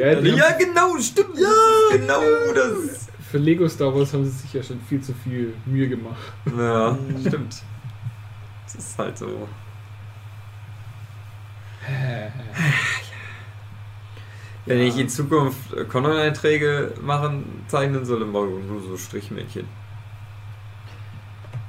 Ja, 0.00 0.18
Ja, 0.18 0.52
genau, 0.52 0.98
stimmt. 0.98 1.38
Ja, 1.38 1.96
genau 1.96 2.22
das. 2.54 3.08
für 3.30 3.38
Lego 3.38 3.68
Star 3.68 3.94
Wars 3.94 4.12
haben 4.14 4.24
sie 4.24 4.30
sich 4.30 4.52
ja 4.54 4.62
schon 4.62 4.80
viel 4.80 5.00
zu 5.02 5.12
viel 5.12 5.54
Mühe 5.66 5.88
gemacht. 5.88 6.16
Ja, 6.56 6.96
stimmt. 7.26 7.62
Das 8.64 8.74
ist 8.76 8.98
halt 8.98 9.18
so. 9.18 9.46
Wenn 14.66 14.80
ich 14.80 14.96
in 14.98 15.08
Zukunft 15.08 15.72
äh, 15.74 15.84
Conan-Einträge 15.84 16.94
machen, 17.02 17.64
zeichnen 17.66 18.04
soll, 18.04 18.20
dann 18.20 18.30
ich 18.60 18.66
nur 18.66 18.82
so 18.82 18.96
Strichmännchen. 18.96 19.66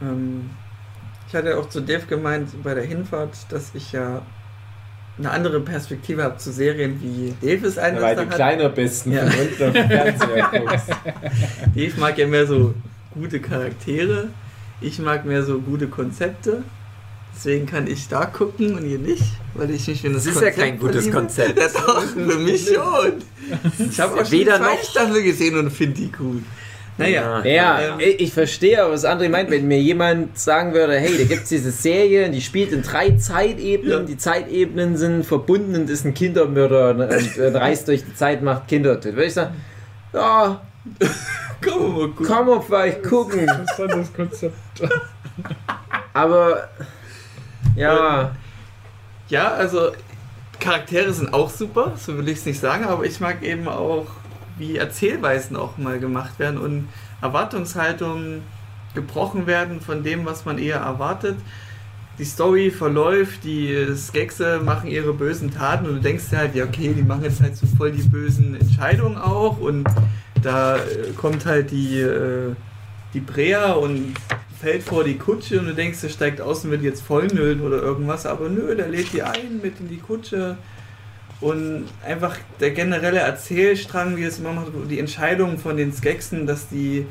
Ähm, 0.02 0.50
ich 1.28 1.36
hatte 1.36 1.58
auch 1.58 1.68
zu 1.70 1.82
Dave 1.82 2.06
gemeint 2.06 2.64
bei 2.64 2.74
der 2.76 2.84
Hinfahrt, 2.84 3.52
dass 3.52 3.74
ich 3.74 3.92
ja 3.92 4.22
eine 5.22 5.32
andere 5.32 5.60
Perspektive 5.62 6.24
habe 6.24 6.38
zu 6.38 6.52
Serien, 6.52 7.00
wie 7.02 7.34
Dave 7.46 7.68
es 7.68 7.78
Weil 7.78 7.96
anders 7.96 8.16
du 8.16 8.36
kleiner 8.36 8.70
bist 8.70 9.06
und 9.06 9.14
Ja. 9.14 9.26
von 9.30 9.68
unten 9.68 9.74
Fernseher 9.88 10.50
guckst. 10.52 10.88
Dave 11.76 12.00
mag 12.00 12.18
ja 12.18 12.28
mehr 12.28 12.46
so 12.48 12.74
gute 13.14 13.40
Charaktere. 13.40 14.30
Ich 14.82 15.00
mag 15.00 15.26
mehr 15.26 15.44
so 15.44 15.60
gute 15.60 15.88
Konzepte. 15.88 16.64
Deswegen 17.36 17.66
kann 17.66 17.88
ich 17.88 18.08
da 18.08 18.26
gucken 18.26 18.76
und 18.76 18.86
ihr 18.90 19.00
nicht, 19.00 19.24
weil 19.54 19.72
ich 19.72 19.88
mich 19.88 20.04
in 20.06 20.14
das, 20.14 20.26
Das 20.26 20.36
ist 20.36 20.42
ja 20.42 20.52
kein 20.52 20.78
gutes 20.78 21.06
verliebe. 21.06 21.18
Konzept. 21.18 21.58
Ja, 21.60 21.68
doch, 21.70 22.04
für 22.04 22.38
mich 22.38 22.68
schon. 22.68 23.14
Ich 23.90 24.00
habe 24.00 24.14
auch 24.14 24.18
schon 24.26 24.32
Weder 24.32 24.58
zwei 24.58 24.76
noch. 24.76 24.84
Staffel 24.84 25.24
gesehen 25.24 25.58
und 25.58 25.72
finde 25.72 25.96
die 26.02 26.12
gut. 26.12 26.44
Naja, 27.02 27.44
Ja, 27.46 27.80
Ähm. 27.80 28.00
ich 28.00 28.20
ich 28.22 28.34
verstehe, 28.34 28.82
aber 28.84 28.94
was 28.94 29.06
André 29.06 29.30
meint, 29.30 29.50
wenn 29.52 29.68
mir 29.68 29.80
jemand 29.80 30.38
sagen 30.38 30.74
würde, 30.74 30.98
hey, 31.00 31.18
da 31.18 31.24
gibt 31.24 31.44
es 31.44 31.50
diese 31.50 31.72
Serie, 31.72 32.30
die 32.30 32.42
spielt 32.42 32.72
in 32.72 32.82
drei 32.84 33.12
Zeitebenen, 33.12 34.00
Ja. 34.00 34.06
die 34.06 34.18
Zeitebenen 34.18 34.98
sind 34.98 35.26
verbunden 35.26 35.76
und 35.76 35.90
ist 35.90 36.06
ein 36.06 36.14
Kindermörder 36.14 36.92
und, 36.92 37.02
und, 37.02 37.38
und 37.38 37.56
reist 37.56 37.88
durch 37.88 38.04
die 38.06 38.16
Zeit, 38.16 38.42
macht 38.42 38.68
Kinder 38.68 38.96
tot. 39.00 39.14
Würde 39.14 39.26
ich 39.26 39.34
sagen, 39.34 39.56
ja, 40.14 40.62
komm 41.64 41.98
mal 41.98 42.08
gut. 42.10 42.28
kann 42.28 42.46
man 42.46 42.62
vielleicht 42.62 43.04
gucken, 43.04 43.42
Interessantes 43.42 44.14
Konzept. 44.14 44.54
aber 46.14 46.70
ja, 47.76 48.32
Ja, 49.30 49.48
also 49.54 49.92
Charaktere 50.60 51.12
sind 51.14 51.34
auch 51.34 51.50
super, 51.50 51.94
so 51.98 52.18
will 52.18 52.28
ich 52.30 52.40
es 52.40 52.46
nicht 52.46 52.60
sagen, 52.60 52.84
aber 52.86 53.06
ich 53.06 53.20
mag 53.20 53.42
eben 53.44 53.68
auch, 53.68 54.06
wie 54.62 54.78
Erzählweisen 54.78 55.58
auch 55.58 55.78
mal 55.78 56.00
gemacht 56.00 56.40
werden 56.40 56.58
und 56.58 56.88
Erwartungshaltungen 57.22 58.42
gebrochen 58.96 59.48
werden 59.48 59.82
von 59.82 60.04
dem, 60.04 60.26
was 60.26 60.46
man 60.46 60.58
eher 60.58 60.78
erwartet. 60.78 61.36
Die 62.18 62.26
Story 62.26 62.72
verläuft, 62.72 63.44
die 63.44 63.88
Skexe 63.96 64.62
machen 64.64 64.90
ihre 64.90 65.14
bösen 65.14 65.52
Taten 65.52 65.88
und 65.88 65.96
du 65.96 66.02
denkst 66.02 66.30
dir 66.30 66.38
halt, 66.38 66.56
ja 66.56 66.66
okay, 66.66 66.94
die 66.96 67.04
machen 67.04 67.24
jetzt 67.24 67.42
halt 67.42 67.58
so 67.58 67.66
voll 67.66 67.92
die 67.92 68.04
bösen 68.04 68.56
Entscheidungen 68.56 69.18
auch 69.18 69.60
und 69.60 69.88
da 70.42 70.78
äh, 70.78 71.12
kommt 71.18 71.46
halt 71.46 71.72
die, 71.72 72.00
äh, 72.00 72.54
die 73.14 73.20
Brea 73.20 73.74
und 73.74 74.14
fällt 74.60 74.84
vor 74.84 75.04
die 75.04 75.18
Kutsche 75.18 75.60
und 75.60 75.68
du 75.68 75.74
denkst, 75.74 76.02
der 76.02 76.10
steigt 76.10 76.42
aus 76.42 76.64
und 76.64 76.72
wird 76.72 76.84
jetzt 76.84 77.02
vollnüllen 77.02 77.62
oder 77.62 77.82
irgendwas, 77.82 78.28
aber 78.28 78.50
nö, 78.50 78.76
der 78.76 78.90
lädt 78.90 79.14
die 79.14 79.24
ein 79.24 79.60
mit 79.64 79.80
in 79.80 79.90
die 79.90 79.98
Kutsche 79.98 80.58
und 81.42 81.86
einfach 82.06 82.38
der 82.60 82.72
generelle 82.72 83.20
Erzählstrang, 83.20 84.16
wie 84.16 84.24
es 84.24 84.40
immer 84.40 84.54
macht, 84.54 84.72
die 84.90 85.00
Entscheidungen 85.00 85.58
von 85.58 85.76
den 85.76 85.92
Skeksen, 85.92 86.46
dass 86.46 86.70
die 86.70 87.06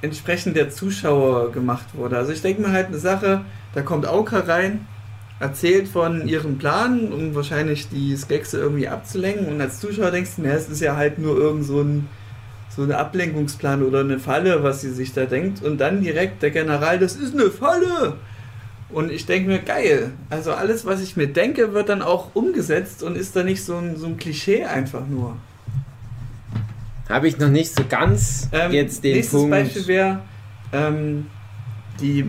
entsprechend 0.00 0.56
der 0.56 0.70
Zuschauer 0.70 1.52
gemacht 1.52 1.94
wurde. 1.94 2.16
Also 2.16 2.32
ich 2.32 2.42
denke 2.42 2.62
mir 2.62 2.72
halt 2.72 2.88
eine 2.88 2.98
Sache, 2.98 3.42
da 3.74 3.82
kommt 3.82 4.06
Auka 4.06 4.40
rein, 4.40 4.86
erzählt 5.38 5.86
von 5.86 6.26
ihrem 6.26 6.58
Plan, 6.58 7.12
um 7.12 7.34
wahrscheinlich 7.34 7.88
die 7.88 8.16
Skexe 8.16 8.58
irgendwie 8.58 8.88
abzulenken 8.88 9.46
und 9.48 9.60
als 9.60 9.78
Zuschauer 9.78 10.10
denkst 10.10 10.32
du, 10.36 10.42
na, 10.42 10.50
es 10.50 10.68
ist 10.68 10.80
ja 10.80 10.96
halt 10.96 11.18
nur 11.18 11.36
irgend 11.36 11.64
so 11.64 11.82
ein 11.82 12.08
so 12.74 12.82
eine 12.82 12.96
Ablenkungsplan 12.96 13.82
oder 13.82 14.00
eine 14.00 14.18
Falle, 14.18 14.62
was 14.62 14.80
sie 14.80 14.90
sich 14.90 15.12
da 15.12 15.26
denkt. 15.26 15.62
Und 15.62 15.78
dann 15.78 16.00
direkt 16.00 16.42
der 16.42 16.50
General, 16.50 16.98
das 16.98 17.16
ist 17.16 17.34
eine 17.34 17.50
Falle. 17.50 18.14
Und 18.92 19.10
ich 19.10 19.26
denke 19.26 19.48
mir, 19.48 19.58
geil. 19.60 20.10
Also 20.30 20.52
alles, 20.52 20.84
was 20.84 21.00
ich 21.02 21.16
mir 21.16 21.26
denke, 21.28 21.72
wird 21.72 21.88
dann 21.88 22.02
auch 22.02 22.34
umgesetzt 22.34 23.02
und 23.02 23.16
ist 23.16 23.34
da 23.34 23.42
nicht 23.42 23.64
so 23.64 23.76
ein, 23.76 23.96
so 23.96 24.06
ein 24.06 24.16
Klischee 24.18 24.64
einfach 24.64 25.06
nur. 25.06 25.36
habe 27.08 27.28
ich 27.28 27.38
noch 27.38 27.48
nicht 27.48 27.74
so 27.74 27.84
ganz 27.88 28.48
Ähm, 28.52 28.72
jetzt 28.72 29.02
den 29.04 29.14
nächstes 29.16 29.38
Punkt. 29.40 29.50
Beispiel 29.50 29.86
wäre, 29.86 30.20
ähm, 30.72 31.26
die, 32.00 32.24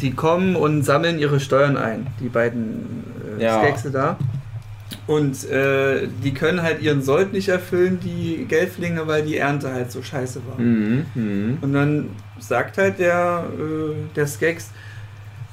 die 0.00 0.12
kommen 0.12 0.56
und 0.56 0.82
sammeln 0.82 1.18
ihre 1.18 1.40
Steuern 1.40 1.76
ein, 1.76 2.06
die 2.20 2.28
beiden 2.28 3.04
äh, 3.38 3.42
Ja. 3.44 3.60
Skexe 3.60 3.90
da. 3.90 4.16
Und 5.06 5.44
äh, 5.50 6.08
die 6.24 6.32
können 6.32 6.62
halt 6.62 6.80
ihren 6.80 7.02
Sold 7.02 7.32
nicht 7.34 7.48
erfüllen, 7.48 7.98
die 8.02 8.46
Gelflinge, 8.46 9.06
weil 9.06 9.22
die 9.22 9.36
Ernte 9.36 9.72
halt 9.72 9.92
so 9.92 10.02
scheiße 10.02 10.40
war. 10.48 10.58
Mhm. 10.58 11.04
Mhm. 11.14 11.58
Und 11.60 11.72
dann 11.74 12.10
sagt 12.38 12.78
halt 12.78 12.98
der, 12.98 13.44
äh, 13.58 13.94
der 14.16 14.26
Skex, 14.26 14.70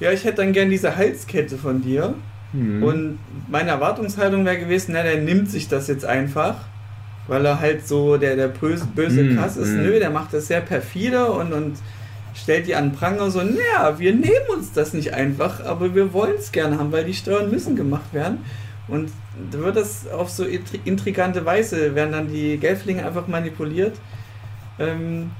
ja, 0.00 0.12
ich 0.12 0.24
hätte 0.24 0.36
dann 0.38 0.52
gern 0.52 0.70
diese 0.70 0.96
Halskette 0.96 1.56
von 1.56 1.82
dir. 1.82 2.14
Mhm. 2.52 2.82
Und 2.82 3.18
meine 3.48 3.70
Erwartungshaltung 3.70 4.44
wäre 4.44 4.58
gewesen, 4.58 4.92
na, 4.94 5.02
der 5.02 5.20
nimmt 5.20 5.50
sich 5.50 5.68
das 5.68 5.88
jetzt 5.88 6.04
einfach, 6.04 6.56
weil 7.28 7.44
er 7.44 7.60
halt 7.60 7.86
so 7.88 8.16
der, 8.16 8.36
der 8.36 8.48
böse, 8.48 8.86
böse 8.94 9.22
Mm, 9.24 9.36
Kass 9.36 9.56
ist. 9.56 9.70
mm. 9.70 9.82
Nö, 9.82 9.98
der 9.98 10.10
macht 10.10 10.32
das 10.32 10.46
sehr 10.46 10.60
perfide 10.60 11.26
und, 11.32 11.52
und 11.52 11.76
stellt 12.34 12.66
die 12.68 12.74
an 12.76 12.92
Pranger 12.92 13.30
so, 13.30 13.40
naja, 13.42 13.98
wir 13.98 14.14
nehmen 14.14 14.46
uns 14.54 14.72
das 14.72 14.92
nicht 14.92 15.12
einfach, 15.14 15.64
aber 15.64 15.94
wir 15.94 16.12
wollen 16.12 16.34
es 16.38 16.52
gerne 16.52 16.78
haben, 16.78 16.92
weil 16.92 17.04
die 17.04 17.14
Steuern 17.14 17.50
müssen 17.50 17.74
gemacht 17.74 18.12
werden. 18.12 18.38
Und 18.88 19.10
da 19.50 19.58
wird 19.58 19.76
das 19.76 20.06
auf 20.06 20.30
so 20.30 20.44
intri- 20.44 20.78
intrigante 20.84 21.44
Weise, 21.44 21.96
werden 21.96 22.12
dann 22.12 22.28
die 22.28 22.58
Gelflinge 22.58 23.04
einfach 23.04 23.26
manipuliert, 23.26 23.96
ähm, 24.78 25.30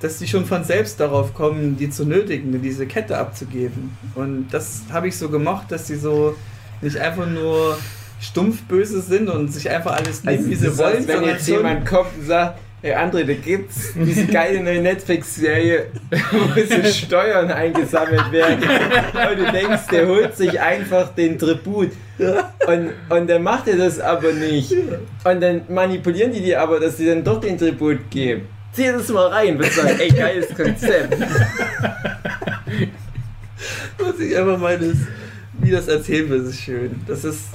dass 0.00 0.18
die 0.18 0.28
schon 0.28 0.44
von 0.44 0.64
selbst 0.64 1.00
darauf 1.00 1.34
kommen, 1.34 1.76
die 1.76 1.90
zu 1.90 2.04
nötigen, 2.04 2.62
diese 2.62 2.86
Kette 2.86 3.18
abzugeben. 3.18 3.96
Und 4.14 4.48
das 4.52 4.82
habe 4.92 5.08
ich 5.08 5.16
so 5.16 5.28
gemocht, 5.28 5.70
dass 5.70 5.86
die 5.86 5.96
so 5.96 6.36
nicht 6.80 6.96
einfach 6.96 7.26
nur 7.26 7.76
stumpf 8.20 8.62
böse 8.62 9.00
sind 9.00 9.28
und 9.28 9.52
sich 9.52 9.68
einfach 9.70 9.96
alles 9.96 10.24
nehmen, 10.24 10.38
Also, 10.38 10.50
wie 10.50 10.54
sie 10.54 10.66
das 10.66 10.78
wollen, 10.78 11.06
wenn 11.06 11.24
jetzt 11.24 11.48
jemand 11.48 11.86
kommt 11.86 12.16
und 12.18 12.26
sagt, 12.26 12.58
hey 12.80 12.94
André, 12.94 13.24
da 13.24 13.34
gibt's 13.34 13.92
diese 13.94 14.26
geile 14.26 14.62
neue 14.62 14.80
Netflix-Serie, 14.82 15.86
wo 16.10 16.60
so 16.60 16.82
Steuern 16.88 17.50
eingesammelt 17.50 18.30
werden. 18.30 18.62
Und 18.62 19.38
du 19.38 19.52
denkst, 19.52 19.86
der 19.90 20.06
holt 20.06 20.36
sich 20.36 20.60
einfach 20.60 21.14
den 21.14 21.38
Tribut. 21.38 21.90
Und, 22.18 22.90
und 23.08 23.30
dann 23.30 23.42
macht 23.42 23.68
er 23.68 23.76
das 23.76 23.98
aber 24.00 24.32
nicht. 24.32 24.72
Und 25.24 25.40
dann 25.40 25.62
manipulieren 25.68 26.32
die 26.32 26.40
dir 26.40 26.60
aber, 26.60 26.78
dass 26.78 26.96
sie 26.96 27.06
dann 27.06 27.24
doch 27.24 27.40
den 27.40 27.58
Tribut 27.58 28.10
geben. 28.10 28.46
Zieh 28.78 28.92
das 28.92 29.08
mal 29.08 29.26
rein, 29.26 29.58
wird 29.58 29.72
sagen, 29.72 29.98
ey, 29.98 30.08
geiles 30.08 30.54
Konzept. 30.54 31.16
Was 33.98 34.20
ich 34.20 34.36
einfach 34.36 34.56
meine, 34.58 34.84
ist, 34.84 35.00
wie 35.60 35.72
das 35.72 35.88
erzählt 35.88 36.30
wird, 36.30 36.46
ist 36.46 36.60
schön. 36.60 36.92
Das 37.08 37.24
ist 37.24 37.48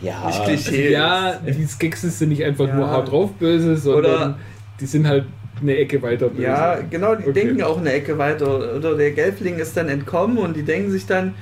Ja, 0.00 0.26
nicht 0.26 0.44
Klischee. 0.44 0.90
Ja, 0.92 1.34
die 1.46 1.66
Skeksis 1.66 2.18
sind 2.18 2.30
nicht 2.30 2.42
einfach 2.42 2.66
Ja. 2.68 2.74
nur 2.74 2.88
hart 2.88 3.10
drauf 3.10 3.32
böse, 3.34 3.76
sondern 3.76 4.14
Oder- 4.14 4.38
die 4.80 4.86
sind 4.86 5.06
halt 5.06 5.26
eine 5.60 5.76
Ecke 5.76 6.00
weiter 6.00 6.28
böse. 6.28 6.42
Ja, 6.44 6.78
genau, 6.90 7.16
die 7.16 7.24
Okay. 7.24 7.32
denken 7.34 7.62
auch 7.62 7.76
eine 7.78 7.92
Ecke 7.92 8.16
weiter. 8.16 8.74
Oder 8.76 8.96
der 8.96 9.10
Gelfling 9.12 9.58
ist 9.58 9.76
dann 9.76 9.90
entkommen 9.90 10.38
und 10.38 10.56
die 10.56 10.62
denken 10.62 10.90
sich 10.90 11.04
dann, 11.04 11.34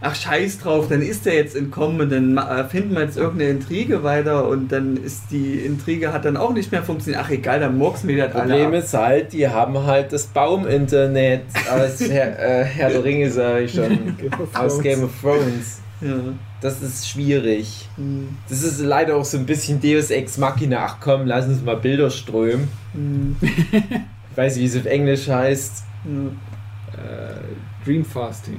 ach 0.00 0.14
scheiß 0.14 0.58
drauf, 0.58 0.86
dann 0.88 1.02
ist 1.02 1.26
der 1.26 1.34
jetzt 1.34 1.56
entkommen 1.56 2.00
und 2.00 2.10
dann 2.12 2.34
ma- 2.34 2.64
finden 2.64 2.94
wir 2.94 3.02
jetzt 3.02 3.16
irgendeine 3.16 3.50
Intrige 3.50 4.02
weiter 4.02 4.48
und 4.48 4.70
dann 4.72 4.96
ist 4.96 5.24
die 5.30 5.54
Intrige 5.54 6.12
hat 6.12 6.24
dann 6.24 6.36
auch 6.36 6.52
nicht 6.52 6.70
mehr 6.72 6.82
funktioniert. 6.82 7.22
Ach 7.24 7.30
egal, 7.30 7.60
dann 7.60 7.76
murksen 7.78 8.08
wir 8.08 8.26
das 8.26 8.34
alle 8.34 8.50
Problem 8.54 8.66
ab. 8.68 8.74
ist 8.74 8.94
halt, 8.94 9.32
die 9.32 9.48
haben 9.48 9.78
halt 9.84 10.12
das 10.12 10.26
Baum-Internet 10.26 11.42
aus 11.72 12.00
Herr, 12.00 12.38
äh, 12.38 12.64
Herr 12.64 12.90
der 12.90 13.04
Ringe, 13.04 13.30
sage 13.30 13.64
ich 13.64 13.72
schon, 13.74 14.16
aus. 14.54 14.80
Game 14.80 15.04
of 15.04 15.10
Thrones. 15.20 15.80
Ja. 16.00 16.14
Das 16.60 16.82
ist 16.82 17.08
schwierig. 17.08 17.88
Hm. 17.96 18.28
Das 18.48 18.62
ist 18.62 18.80
leider 18.80 19.16
auch 19.16 19.24
so 19.24 19.38
ein 19.38 19.46
bisschen 19.46 19.80
Deus 19.80 20.10
Ex 20.10 20.36
Machina. 20.38 20.78
Ach 20.86 20.96
komm, 21.00 21.26
lass 21.26 21.46
uns 21.46 21.62
mal 21.62 21.76
Bilder 21.76 22.10
strömen. 22.10 22.68
Hm. 22.92 23.36
Ich 23.40 24.36
weiß 24.36 24.56
nicht, 24.56 24.62
wie 24.74 24.78
es 24.78 24.84
auf 24.84 24.90
Englisch 24.90 25.28
heißt. 25.28 25.84
Ja. 26.04 27.00
Äh, 27.00 27.84
Dream 27.84 28.04
Fasting. 28.04 28.58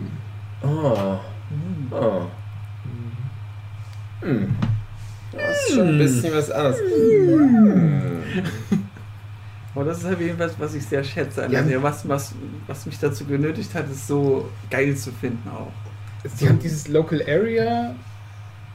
Oh. 0.64 1.20
Hm. 1.49 1.88
Oh. 1.91 2.22
Hm. 4.22 4.55
Das 5.32 5.68
ist 5.68 5.76
schon 5.76 5.88
ein 5.89 5.97
bisschen 5.97 6.34
was 6.34 6.51
anderes. 6.51 6.78
Aber 9.76 9.86
das 9.86 9.99
ist 9.99 10.05
halt 10.05 10.20
jedenfalls, 10.20 10.53
was 10.58 10.74
ich 10.74 10.84
sehr 10.86 11.03
schätze. 11.03 11.47
Ja. 11.51 11.84
was, 11.84 12.08
was, 12.08 12.34
was 12.66 12.86
mich 12.88 12.97
dazu 12.99 13.26
genötigt 13.26 13.74
hat, 13.76 13.89
ist 13.91 14.08
so 14.08 14.49
geil 14.72 14.95
zu 14.95 15.12
finden 15.12 15.47
auch. 15.49 15.72
Sie 16.36 16.49
haben 16.49 16.60
dieses 16.60 16.88
Local 16.88 17.22
Area, 17.22 17.93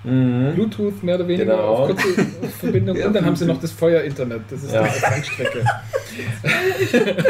Mhm. 0.05 0.53
Bluetooth 0.55 1.03
mehr 1.03 1.15
oder 1.15 1.29
weniger 1.29 1.45
Genau. 1.57 1.63
auf 1.65 1.87
kurze 1.89 2.27
Verbindung 2.61 2.97
Ja, 2.97 3.07
und 3.07 3.13
dann 3.15 3.25
haben 3.25 3.37
sie 3.37 3.45
noch 3.45 3.61
das 3.61 3.71
Feuer-Internet. 3.73 4.41
Das 4.51 4.63
ist 4.65 4.73
Ja. 4.75 4.83
die 4.83 5.01
Langstrecke. 5.01 5.65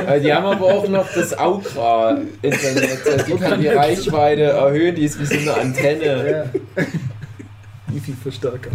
Äh, 0.08 0.20
Die 0.20 0.32
haben 0.32 0.44
aber 0.46 0.64
auch 0.66 0.88
noch 0.88 1.06
das 1.14 1.38
Aukra-Internet. 1.38 3.28
Die 3.28 3.34
kann 3.36 3.60
die 3.60 3.68
Reichweite 3.68 4.42
erhöhen, 4.42 4.94
die 4.96 5.04
ist 5.04 5.20
wie 5.20 5.24
so 5.26 5.38
eine 5.38 5.54
Antenne. 5.60 6.46
Ja. 6.76 6.84
Wifi-Verstärker. 7.88 8.70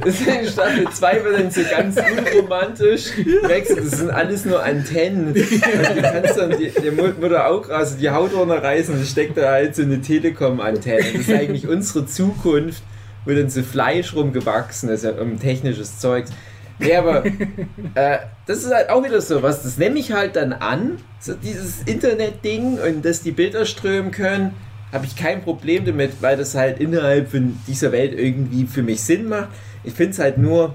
Das 0.00 0.20
ist 0.20 0.26
in 0.26 0.46
Staffel 0.46 0.88
2 0.90 1.24
wird 1.24 1.38
dann 1.40 1.50
so 1.50 1.60
ganz 1.68 1.96
unromantisch 1.96 3.06
wechseln. 3.42 3.80
Das 3.90 3.98
sind 3.98 4.10
alles 4.10 4.44
nur 4.44 4.62
Antennen. 4.62 5.28
Und 5.28 5.36
du 5.36 6.02
kannst 6.02 6.38
dann 6.38 6.56
die, 6.58 6.70
der 6.70 6.92
Mu- 6.92 7.12
Mutter 7.20 7.48
auch 7.48 7.68
also 7.68 7.98
die 7.98 8.08
Haut 8.10 8.32
runterreißen, 8.34 8.98
da 8.98 9.04
steckt 9.04 9.36
da 9.36 9.50
halt 9.50 9.74
so 9.74 9.82
eine 9.82 10.00
Telekom-Antenne. 10.00 11.02
Das 11.12 11.20
ist 11.22 11.30
eigentlich 11.32 11.66
unsere 11.66 12.06
Zukunft, 12.06 12.82
wo 13.24 13.32
dann 13.32 13.50
so 13.50 13.62
Fleisch 13.62 14.14
rumgewachsen 14.14 14.88
ist, 14.88 15.04
ja, 15.04 15.12
um 15.12 15.38
technisches 15.38 15.98
Zeugs. 15.98 16.30
Ja, 16.78 17.00
aber 17.00 17.24
äh, 17.94 18.18
das 18.46 18.58
ist 18.64 18.72
halt 18.74 18.90
auch 18.90 19.04
wieder 19.04 19.20
so 19.20 19.42
was, 19.42 19.62
das 19.62 19.78
nehme 19.78 19.98
ich 19.98 20.12
halt 20.12 20.36
dann 20.36 20.52
an, 20.52 20.98
so 21.20 21.34
dieses 21.34 21.82
Internet-Ding 21.82 22.78
und 22.78 23.04
dass 23.04 23.22
die 23.22 23.30
Bilder 23.32 23.66
strömen 23.66 24.10
können, 24.10 24.54
habe 24.92 25.06
ich 25.06 25.16
kein 25.16 25.42
Problem 25.42 25.84
damit, 25.84 26.20
weil 26.20 26.36
das 26.36 26.54
halt 26.54 26.80
innerhalb 26.80 27.30
von 27.30 27.58
dieser 27.66 27.92
Welt 27.92 28.12
irgendwie 28.18 28.66
für 28.66 28.82
mich 28.82 29.02
Sinn 29.02 29.28
macht. 29.28 29.48
Ich 29.84 29.94
finde 29.94 30.12
es 30.12 30.18
halt 30.18 30.38
nur, 30.38 30.74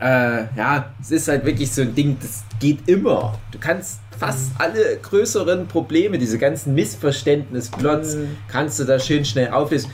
äh, 0.00 0.44
ja, 0.56 0.92
es 1.00 1.10
ist 1.10 1.28
halt 1.28 1.44
wirklich 1.44 1.70
so 1.72 1.82
ein 1.82 1.94
Ding, 1.94 2.16
das 2.20 2.42
geht 2.58 2.88
immer. 2.88 3.38
Du 3.52 3.58
kannst 3.58 4.00
fast 4.18 4.50
alle 4.58 4.96
größeren 5.02 5.66
Probleme, 5.68 6.18
diese 6.18 6.38
ganzen 6.38 6.74
Missverständnisplots, 6.74 8.16
Mhm. 8.16 8.36
kannst 8.48 8.78
du 8.80 8.84
da 8.84 8.98
schön 8.98 9.24
schnell 9.24 9.50
auflösen. 9.50 9.90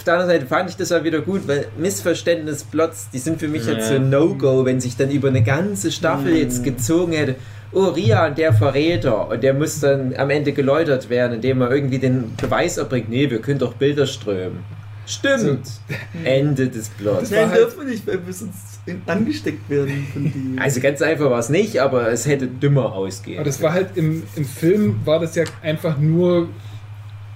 Auf 0.00 0.04
der 0.04 0.14
anderen 0.14 0.30
Seite 0.30 0.46
fand 0.46 0.70
ich 0.70 0.76
das 0.76 0.92
auch 0.92 1.04
wieder 1.04 1.20
gut, 1.20 1.46
weil 1.46 1.66
Missverständnisplots, 1.76 3.10
die 3.12 3.18
sind 3.18 3.38
für 3.38 3.48
mich 3.48 3.66
jetzt 3.66 3.88
so 3.88 3.96
ein 3.96 4.08
No-Go, 4.08 4.64
wenn 4.64 4.80
sich 4.80 4.96
dann 4.96 5.10
über 5.10 5.28
eine 5.28 5.42
ganze 5.42 5.92
Staffel 5.92 6.30
Mhm. 6.32 6.38
jetzt 6.38 6.64
gezogen 6.64 7.12
hätte. 7.12 7.34
Oh, 7.72 7.84
Rian, 7.84 8.34
der 8.34 8.54
Verräter. 8.54 9.28
Und 9.28 9.42
der 9.42 9.52
muss 9.52 9.78
dann 9.80 10.14
am 10.16 10.30
Ende 10.30 10.52
geläutert 10.52 11.10
werden, 11.10 11.34
indem 11.34 11.60
er 11.60 11.70
irgendwie 11.70 11.98
den 11.98 12.34
Beweis 12.40 12.78
erbringt. 12.78 13.10
Nee, 13.10 13.30
wir 13.30 13.40
können 13.42 13.58
doch 13.58 13.74
Bilder 13.74 14.06
strömen. 14.06 14.60
Stimmt. 15.04 15.68
Ende 16.24 16.68
des 16.68 16.88
Plots. 16.88 17.30
Nein, 17.30 17.50
halt- 17.50 17.58
dürfen 17.58 17.80
wir 17.80 17.86
nicht, 17.90 18.06
weil 18.06 18.24
wir 18.26 18.32
sonst 18.32 18.80
angesteckt 19.06 19.68
werden 19.68 20.06
von 20.14 20.24
die. 20.32 20.58
Also 20.58 20.80
ganz 20.80 21.02
einfach 21.02 21.28
war 21.30 21.38
es 21.40 21.50
nicht, 21.50 21.78
aber 21.78 22.10
es 22.10 22.26
hätte 22.26 22.46
dümmer 22.46 22.94
ausgehen. 22.94 23.36
Aber 23.38 23.44
das 23.44 23.60
war 23.60 23.74
halt 23.74 23.88
im, 23.96 24.22
im 24.34 24.46
Film, 24.46 24.96
war 25.04 25.18
das 25.20 25.34
ja 25.34 25.44
einfach 25.62 25.98
nur 25.98 26.48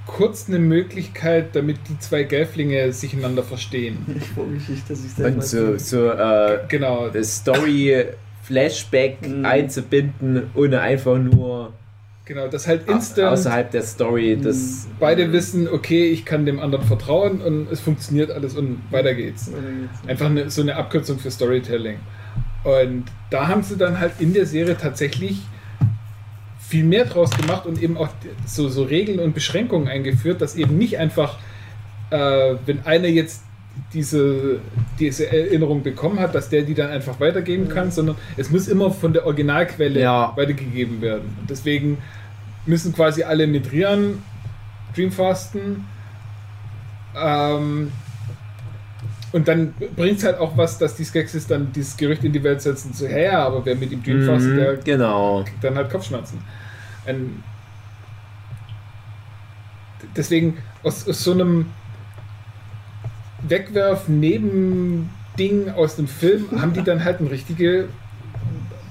kurz 0.07 0.49
eine 0.49 0.59
Möglichkeit, 0.59 1.55
damit 1.57 1.79
die 1.89 1.99
zwei 1.99 2.23
Gelflinge 2.25 2.93
sich 2.93 3.15
einander 3.15 3.43
verstehen. 3.43 3.99
Ich 4.17 4.27
freue 4.29 4.47
mich 4.49 4.69
nicht, 4.69 4.89
dass 4.91 5.05
ich 5.05 5.13
selber. 5.13 5.37
Und 5.37 5.45
so, 5.45 5.79
so 5.79 6.09
äh, 6.11 6.59
Genau. 6.69 7.09
das 7.09 7.37
Story-Flashback 7.37 9.29
Mhm. 9.29 9.45
einzubinden, 9.45 10.51
ohne 10.55 10.81
einfach 10.81 11.19
nur 11.19 11.73
Genau, 12.27 12.49
das 12.49 12.67
halt 12.67 12.89
instant. 12.89 13.29
außerhalb 13.29 13.71
der 13.71 13.83
Story 13.83 14.39
das. 14.43 14.87
Beide 14.99 15.31
wissen, 15.33 15.69
okay, 15.69 16.09
ich 16.09 16.25
kann 16.25 16.47
dem 16.47 16.59
anderen 16.59 16.87
vertrauen 16.87 17.43
und 17.43 17.71
es 17.71 17.81
funktioniert 17.81 18.31
alles 18.31 18.57
und 18.57 18.81
weiter 18.91 19.13
geht's. 19.15 19.51
Einfach 20.07 20.27
eine, 20.27 20.49
so 20.49 20.63
eine 20.63 20.77
Abkürzung 20.77 21.19
für 21.19 21.31
Storytelling. 21.31 21.99
Und 22.65 23.05
da 23.29 23.49
haben 23.49 23.63
sie 23.63 23.77
dann 23.77 24.01
halt 24.01 24.13
in 24.21 24.33
der 24.33 24.47
Serie 24.47 24.75
tatsächlich 24.79 25.43
viel 26.75 26.85
mehr 26.85 27.05
draus 27.05 27.31
gemacht 27.31 27.67
und 27.67 27.81
eben 27.81 27.97
auch 27.97 28.09
so, 28.47 28.69
so 28.69 28.83
Regeln 28.83 29.21
und 29.21 29.33
Beschränkungen 29.33 29.87
eingeführt, 29.87 30.41
dass 30.43 30.57
eben 30.57 30.77
nicht 30.77 30.99
einfach, 30.99 31.39
äh, 32.11 32.57
wenn 32.67 32.85
einer 32.85 33.07
jetzt 33.07 33.43
diese, 33.93 34.59
diese 34.99 35.31
Erinnerung 35.31 35.85
bekommen 35.85 36.19
hat, 36.19 36.35
dass 36.35 36.49
der 36.49 36.63
die 36.63 36.75
dann 36.75 36.91
einfach 36.91 37.21
weitergeben 37.21 37.69
kann, 37.69 37.93
sondern 37.93 38.17
es 38.37 38.51
muss 38.51 38.67
immer 38.67 38.91
von 38.91 39.13
der 39.13 39.25
Originalquelle 39.25 40.01
Ja. 40.01 40.33
weitergegeben 40.35 41.01
werden. 41.01 41.37
Und 41.41 41.49
deswegen 41.49 41.99
müssen 42.67 42.93
quasi 42.93 43.23
alle 43.23 43.47
mit 43.47 43.71
Rian 43.71 44.21
Dreamfasten. 44.97 45.85
Ähm, 47.17 47.93
und 49.31 49.47
dann 49.49 49.75
bringt 49.95 50.19
es 50.19 50.25
halt 50.25 50.39
auch 50.39 50.57
was, 50.57 50.79
dass 50.79 50.97
die 50.97 51.05
Skeksis 51.05 51.47
dann 51.47 51.71
dieses 51.73 51.97
Gerücht 51.97 52.25
in 52.25 52.33
die 52.33 52.43
Welt 52.43 52.63
setzen, 52.63 52.93
so, 52.93 53.07
ja, 53.07 53.19
ja, 53.19 53.47
aber 53.47 53.65
wer 53.65 53.77
mit 53.77 53.93
ihm 53.93 54.03
Dreamfastet, 54.03 54.53
Mhm, 54.53 54.57
der 54.57 54.77
genau. 54.77 55.45
dann 55.61 55.77
halt 55.77 55.91
Kopfschmerzen. 55.91 56.39
Ein 57.07 57.43
deswegen 60.17 60.59
aus, 60.83 61.09
aus 61.09 61.23
so 61.25 61.33
einem 61.33 61.67
Wegwerf-Neben-Ding 63.49 65.71
aus 65.71 65.97
dem 65.97 66.07
Film 66.09 66.47
haben 66.61 66.73
die 66.73 66.83
dann 66.83 67.05
halt 67.05 67.19
einen 67.19 67.29
richtigen 67.29 67.85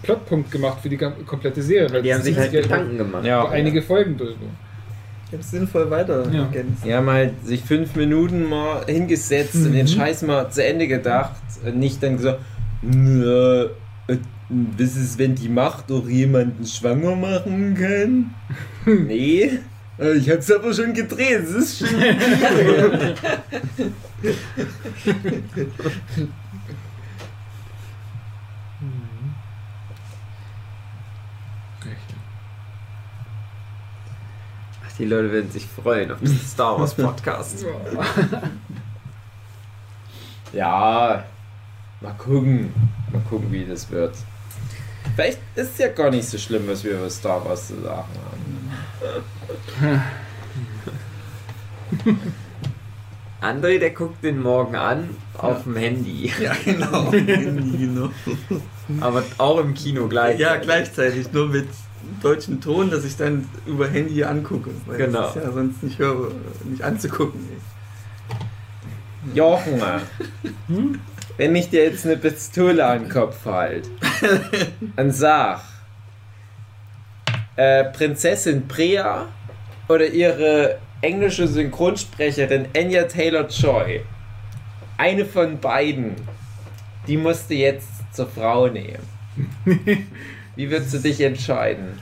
Plotpunkt 0.04 0.52
gemacht 0.52 0.80
für 0.82 0.90
die 0.90 0.98
komplette 0.98 1.62
Serie. 1.64 1.92
weil 1.94 2.02
Die 2.04 2.14
haben 2.14 2.22
sich 2.22 2.38
halt 2.38 2.54
ja 2.54 2.62
Gedanken 2.62 2.98
gemacht. 2.98 3.26
Ja. 3.26 3.48
einige 3.50 3.82
Folgen 3.82 4.18
drüber. 4.18 4.36
Ich 5.28 5.34
habe 5.34 5.44
sinnvoll 5.44 5.90
weiter 5.90 6.30
Ja. 6.32 6.44
ergänzt. 6.44 6.86
Die 6.86 6.94
haben 6.94 7.10
halt 7.10 7.44
sich 7.46 7.62
fünf 7.64 7.96
Minuten 7.96 8.44
mal 8.48 8.86
hingesetzt 8.86 9.56
und 9.56 9.72
den 9.74 9.86
Mhm. 9.86 9.88
Scheiß 9.88 10.22
mal 10.24 10.50
zu 10.52 10.64
Ende 10.64 10.88
gedacht 10.88 11.42
und 11.66 11.78
nicht 11.78 12.04
dann 12.04 12.18
gesagt, 12.18 12.40
"Nö, 12.84 13.64
äh, 13.66 13.70
was 14.08 14.96
ist, 14.96 15.18
wenn 15.18 15.36
die 15.36 15.50
Macht 15.50 15.90
doch 15.90 16.08
jemanden 16.08 16.66
schwanger 16.66 17.16
machen 17.16 17.76
kann? 17.76 18.34
nee. 19.08 19.60
äh, 19.98 20.14
Ich 20.14 20.30
hab's 20.30 20.52
aber 20.52 20.74
schon 20.74 20.94
gedreht, 20.94 21.44
es 21.44 21.52
ist 21.52 21.80
schon. 21.80 22.00
Ach, 34.86 34.98
die 34.98 35.06
Leute 35.06 35.32
werden 35.32 35.52
sich 35.52 35.66
freuen 35.66 36.12
auf 36.12 36.20
diesen 36.20 36.40
Star 36.40 36.80
Wars 36.80 36.94
Podcast. 36.94 37.66
Ja, 40.52 41.24
mal 42.04 42.14
gucken. 42.14 42.72
Mal 43.12 43.22
gucken, 43.30 43.52
wie 43.52 43.66
das 43.66 43.90
wird. 43.90 44.16
Vielleicht 45.16 45.40
ist 45.56 45.72
es 45.72 45.78
ja 45.80 45.88
gar 45.88 46.12
nicht 46.12 46.28
so 46.28 46.38
schlimm, 46.38 46.68
was 46.68 46.84
wir 46.84 46.98
über 46.98 47.10
Star 47.10 47.44
Wars 47.46 47.68
zu 47.68 47.82
sagen 47.82 48.08
haben. 49.82 50.04
André, 53.42 53.78
der 53.78 53.90
guckt 53.92 54.24
den 54.24 54.42
morgen 54.42 54.76
an 54.76 55.10
auf 55.38 55.64
dem 55.64 55.76
Handy. 55.76 56.32
Ja, 56.42 56.54
genau. 56.64 57.12
genau. 57.12 58.10
Aber 59.02 59.24
auch 59.38 59.60
im 59.60 59.74
Kino 59.74 60.08
gleich. 60.08 60.40
Ja, 60.40 60.56
gleichzeitig, 60.58 61.32
nur 61.32 61.48
mit 61.48 61.68
deutschem 62.22 62.62
Ton, 62.62 62.90
dass 62.90 63.04
ich 63.04 63.18
dann 63.18 63.48
über 63.66 63.88
Handy 63.88 64.24
angucke. 64.24 64.72
Weil 64.86 64.98
Genau. 64.98 65.22
Das 65.22 65.36
ist 65.36 65.44
ja 65.44 65.52
sonst 65.52 65.84
nicht, 65.84 66.00
höre, 66.00 66.32
nicht 66.66 66.82
anzugucken. 66.84 67.42
Jochen, 69.34 69.82
wenn 71.38 71.56
ich 71.56 71.70
dir 71.70 71.86
jetzt 71.86 72.06
eine 72.06 72.18
Pistole 72.18 72.86
an 72.86 73.04
den 73.04 73.10
Kopf 73.10 73.46
halte 73.46 73.90
und 74.96 75.12
sag, 75.12 75.62
äh, 77.56 77.86
Prinzessin 77.86 78.68
Brea 78.68 79.28
oder 79.88 80.08
ihre 80.08 80.80
englische 81.02 81.48
Synchronsprecherin 81.48 82.68
Anya 82.76 83.04
Taylor-Joy, 83.04 84.02
eine 84.98 85.26
von 85.26 85.60
beiden, 85.60 86.16
die 87.08 87.18
musst 87.18 87.50
du 87.50 87.56
jetzt 87.56 87.90
zur 88.14 88.28
Frau 88.28 88.68
nehmen. 88.68 89.04
Wie 90.56 90.70
würdest 90.70 90.94
du 90.94 91.00
dich 91.00 91.20
entscheiden? 91.22 92.00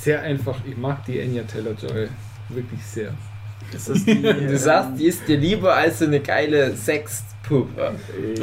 Sehr 0.00 0.22
einfach. 0.22 0.58
Ich 0.66 0.76
mag 0.76 1.04
die 1.04 1.20
Anya 1.20 1.42
Taylor-Joy 1.42 2.08
wirklich 2.48 2.82
sehr. 2.84 3.12
Das 3.72 3.88
ist 3.88 4.06
die, 4.06 4.22
Du 4.22 4.58
sagst, 4.58 4.98
die 4.98 5.06
ist 5.06 5.26
dir 5.26 5.36
lieber 5.38 5.74
als 5.74 5.98
so 6.00 6.04
eine 6.06 6.20
geile 6.20 6.76
Sexpuppe. 6.76 7.94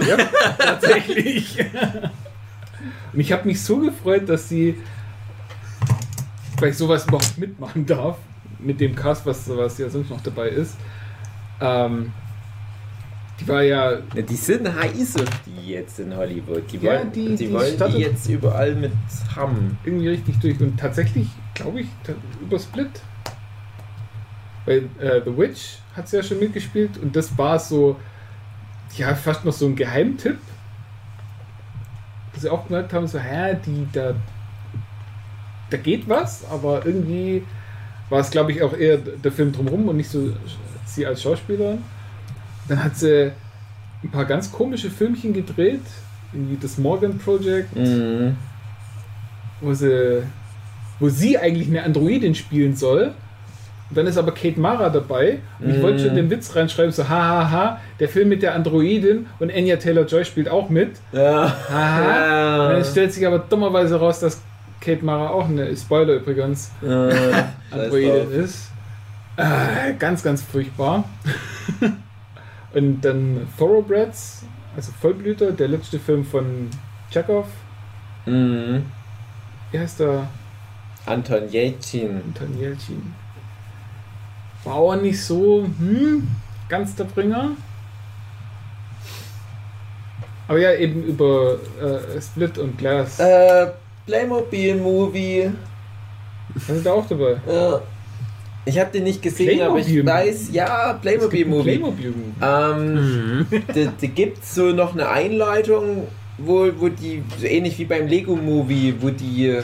Ja, 0.08 0.18
tatsächlich. 0.58 1.58
Und 3.14 3.20
ich 3.20 3.32
habe 3.32 3.46
mich 3.48 3.62
so 3.62 3.78
gefreut, 3.80 4.28
dass 4.30 4.50
sie 4.50 4.76
bei 6.60 6.72
sowas 6.72 7.06
überhaupt 7.06 7.38
mitmachen 7.38 7.86
darf. 7.86 8.18
Mit 8.60 8.82
dem 8.82 8.94
Cast, 8.96 9.26
was, 9.26 9.48
was 9.56 9.78
ja 9.78 9.90
sonst 9.90 10.10
noch 10.10 10.22
dabei 10.22 10.50
ist. 10.50 10.76
Ähm, 11.62 12.12
die 13.40 13.48
war 13.48 13.62
ja 13.62 13.92
Ja, 14.14 14.22
die 14.22 14.36
sind 14.36 14.68
heiß 14.68 15.16
auf 15.16 15.30
die 15.46 15.72
jetzt 15.72 16.00
in 16.00 16.14
Hollywood. 16.16 16.64
Die 16.72 16.78
Ja, 16.78 16.92
wollen, 17.00 17.12
die- 17.14 17.36
die, 17.38 17.48
die 17.48 17.54
wollen 17.54 17.78
die 17.88 18.00
jetzt 18.00 18.28
überall 18.28 18.76
mit 18.76 18.92
haben. 19.36 19.78
irgendwie 19.86 20.10
richtig 20.10 20.40
durch. 20.40 20.60
Und 20.60 20.78
tatsächlich, 20.78 21.28
glaube 21.54 21.82
ich, 21.82 21.88
über 22.42 22.60
Split. 22.60 22.90
Bei 24.70 24.76
äh, 25.04 25.22
The 25.26 25.36
Witch 25.36 25.80
hat 25.96 26.08
sie 26.08 26.18
ja 26.18 26.22
schon 26.22 26.38
mitgespielt 26.38 27.00
und 27.02 27.16
das 27.16 27.36
war 27.36 27.58
so, 27.58 27.96
ja, 28.96 29.16
fast 29.16 29.44
noch 29.44 29.52
so 29.52 29.66
ein 29.66 29.76
Geheimtipp. 29.76 30.38
Dass 32.34 32.44
sie 32.44 32.50
auch 32.52 32.68
gemerkt 32.68 32.94
haben, 32.94 33.08
so, 33.08 33.18
hä, 33.18 33.58
die, 33.66 33.88
da, 33.92 34.14
da 35.72 35.78
geht 35.78 36.08
was, 36.08 36.46
aber 36.48 36.86
irgendwie 36.86 37.44
war 38.10 38.20
es, 38.20 38.30
glaube 38.30 38.52
ich, 38.52 38.62
auch 38.62 38.78
eher 38.78 38.98
der 38.98 39.32
Film 39.32 39.52
drumherum 39.52 39.90
und 39.90 39.98
nicht 39.98 40.12
so 40.12 40.30
sie 40.86 41.04
als 41.08 41.24
Schauspielerin. 41.24 41.80
Dann 42.68 42.84
hat 42.84 42.96
sie 42.96 43.32
ein 44.04 44.12
paar 44.12 44.26
ganz 44.26 44.52
komische 44.52 44.92
Filmchen 44.92 45.34
gedreht, 45.34 45.82
irgendwie 46.32 46.58
das 46.62 46.78
Morgan 46.78 47.18
Project 47.18 47.76
Mhm. 47.76 48.36
wo 49.62 49.74
sie, 49.74 50.22
wo 51.00 51.10
sie 51.10 51.40
eigentlich 51.40 51.68
eine 51.70 51.82
Androidin 51.82 52.36
spielen 52.36 52.76
soll. 52.76 53.16
Und 53.90 53.98
dann 53.98 54.06
ist 54.08 54.18
aber 54.18 54.32
Kate 54.34 54.60
Mara 54.60 54.90
dabei. 54.90 55.40
Und 55.60 55.72
ich 55.76 55.82
wollte 55.82 56.06
schon 56.06 56.16
den 56.16 56.30
Witz 56.30 56.56
reinschreiben, 56.56 56.92
so 56.92 57.10
hahaha, 57.10 57.80
der 58.00 58.08
Film 58.08 58.30
mit 58.30 58.44
der 58.44 58.54
Androidin 58.54 59.26
und 59.40 59.52
Anya 59.52 59.78
Taylor-Joy 59.78 60.26
spielt 60.26 60.48
auch 60.50 60.70
mit. 60.70 60.98
Ja. 61.12 61.52
Haha. 61.70 62.64
Und 62.66 62.70
dann 62.74 62.78
Ja. 62.80 62.84
stellt 62.84 63.14
sich 63.14 63.26
aber 63.26 63.40
dummerweise 63.40 64.00
raus, 64.00 64.20
dass 64.20 64.42
Kate 64.80 65.04
Mara 65.04 65.30
auch 65.30 65.50
eine, 65.50 65.76
Spoiler 65.76 66.14
übrigens, 66.16 66.72
Ja. 66.82 67.10
Androidin 67.72 68.32
ist. 68.32 68.70
Äh, 69.38 69.94
ganz, 69.98 70.22
ganz 70.22 70.44
furchtbar. 70.44 71.04
und 72.74 73.02
dann 73.02 73.48
Thoroughbreds, 73.58 74.44
also 74.76 74.92
Vollblüter, 75.02 75.52
der 75.52 75.68
letzte 75.70 75.98
Film 75.98 76.24
von 76.24 76.70
Chekhov. 77.12 77.48
Mhm. 78.26 78.84
Wie 79.72 79.80
heißt 79.80 80.00
der? 80.02 80.28
Anton 81.06 81.52
Yelchin. 81.52 82.22
Anton 82.28 82.60
Jelchin. 82.60 83.14
War 84.64 84.76
auch 84.76 84.96
nicht 84.96 85.24
so 85.24 85.66
hm, 85.80 86.28
ganz 86.68 86.96
der 86.96 87.06
Bringer. 87.06 87.52
Aber 90.48 90.60
ja, 90.60 90.74
eben 90.74 91.04
über 91.04 91.60
äh, 91.80 92.22
Split 92.22 92.58
und 92.58 92.78
Glass. 92.78 93.20
Äh, 93.20 93.68
Playmobil-Movie. 94.08 95.52
Das 96.56 96.70
ist 96.70 96.86
da 96.86 96.94
auch 96.94 97.08
dabei. 97.08 97.38
Ja. 97.48 97.82
Ich 98.66 98.80
habe 98.80 98.92
den 98.92 99.04
nicht 99.04 99.22
gesehen, 99.22 99.62
aber 99.62 99.80
ich 99.80 100.06
weiß, 100.06 100.50
ja, 100.52 100.66
Es 100.66 100.94
gibt 100.94 100.96
ein 100.96 101.02
Playmobil-Movie. 101.02 101.78
Playmobil-Movie. 101.78 102.34
Ähm, 102.42 103.46
da, 103.68 103.94
da 104.00 104.08
gibt 104.08 104.44
es 104.44 104.56
so 104.56 104.72
noch 104.72 104.94
eine 104.94 105.08
Einleitung, 105.08 106.08
wo, 106.38 106.68
wo 106.78 106.90
die, 106.90 107.24
so 107.40 107.46
ähnlich 107.46 107.78
wie 107.78 107.86
beim 107.86 108.08
Lego-Movie, 108.08 108.96
wo 109.00 109.10
die 109.10 109.60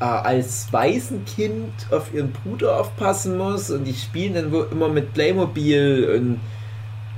äh, 0.00 0.04
als 0.04 0.72
Waisenkind 0.72 1.86
auf 1.90 2.12
ihren 2.12 2.32
Bruder 2.32 2.80
aufpassen 2.80 3.38
muss 3.38 3.70
und 3.70 3.84
die 3.84 3.94
spielen 3.94 4.34
dann 4.34 4.52
wo 4.52 4.62
immer 4.62 4.88
mit 4.88 5.14
Playmobil 5.14 6.10
und 6.16 6.40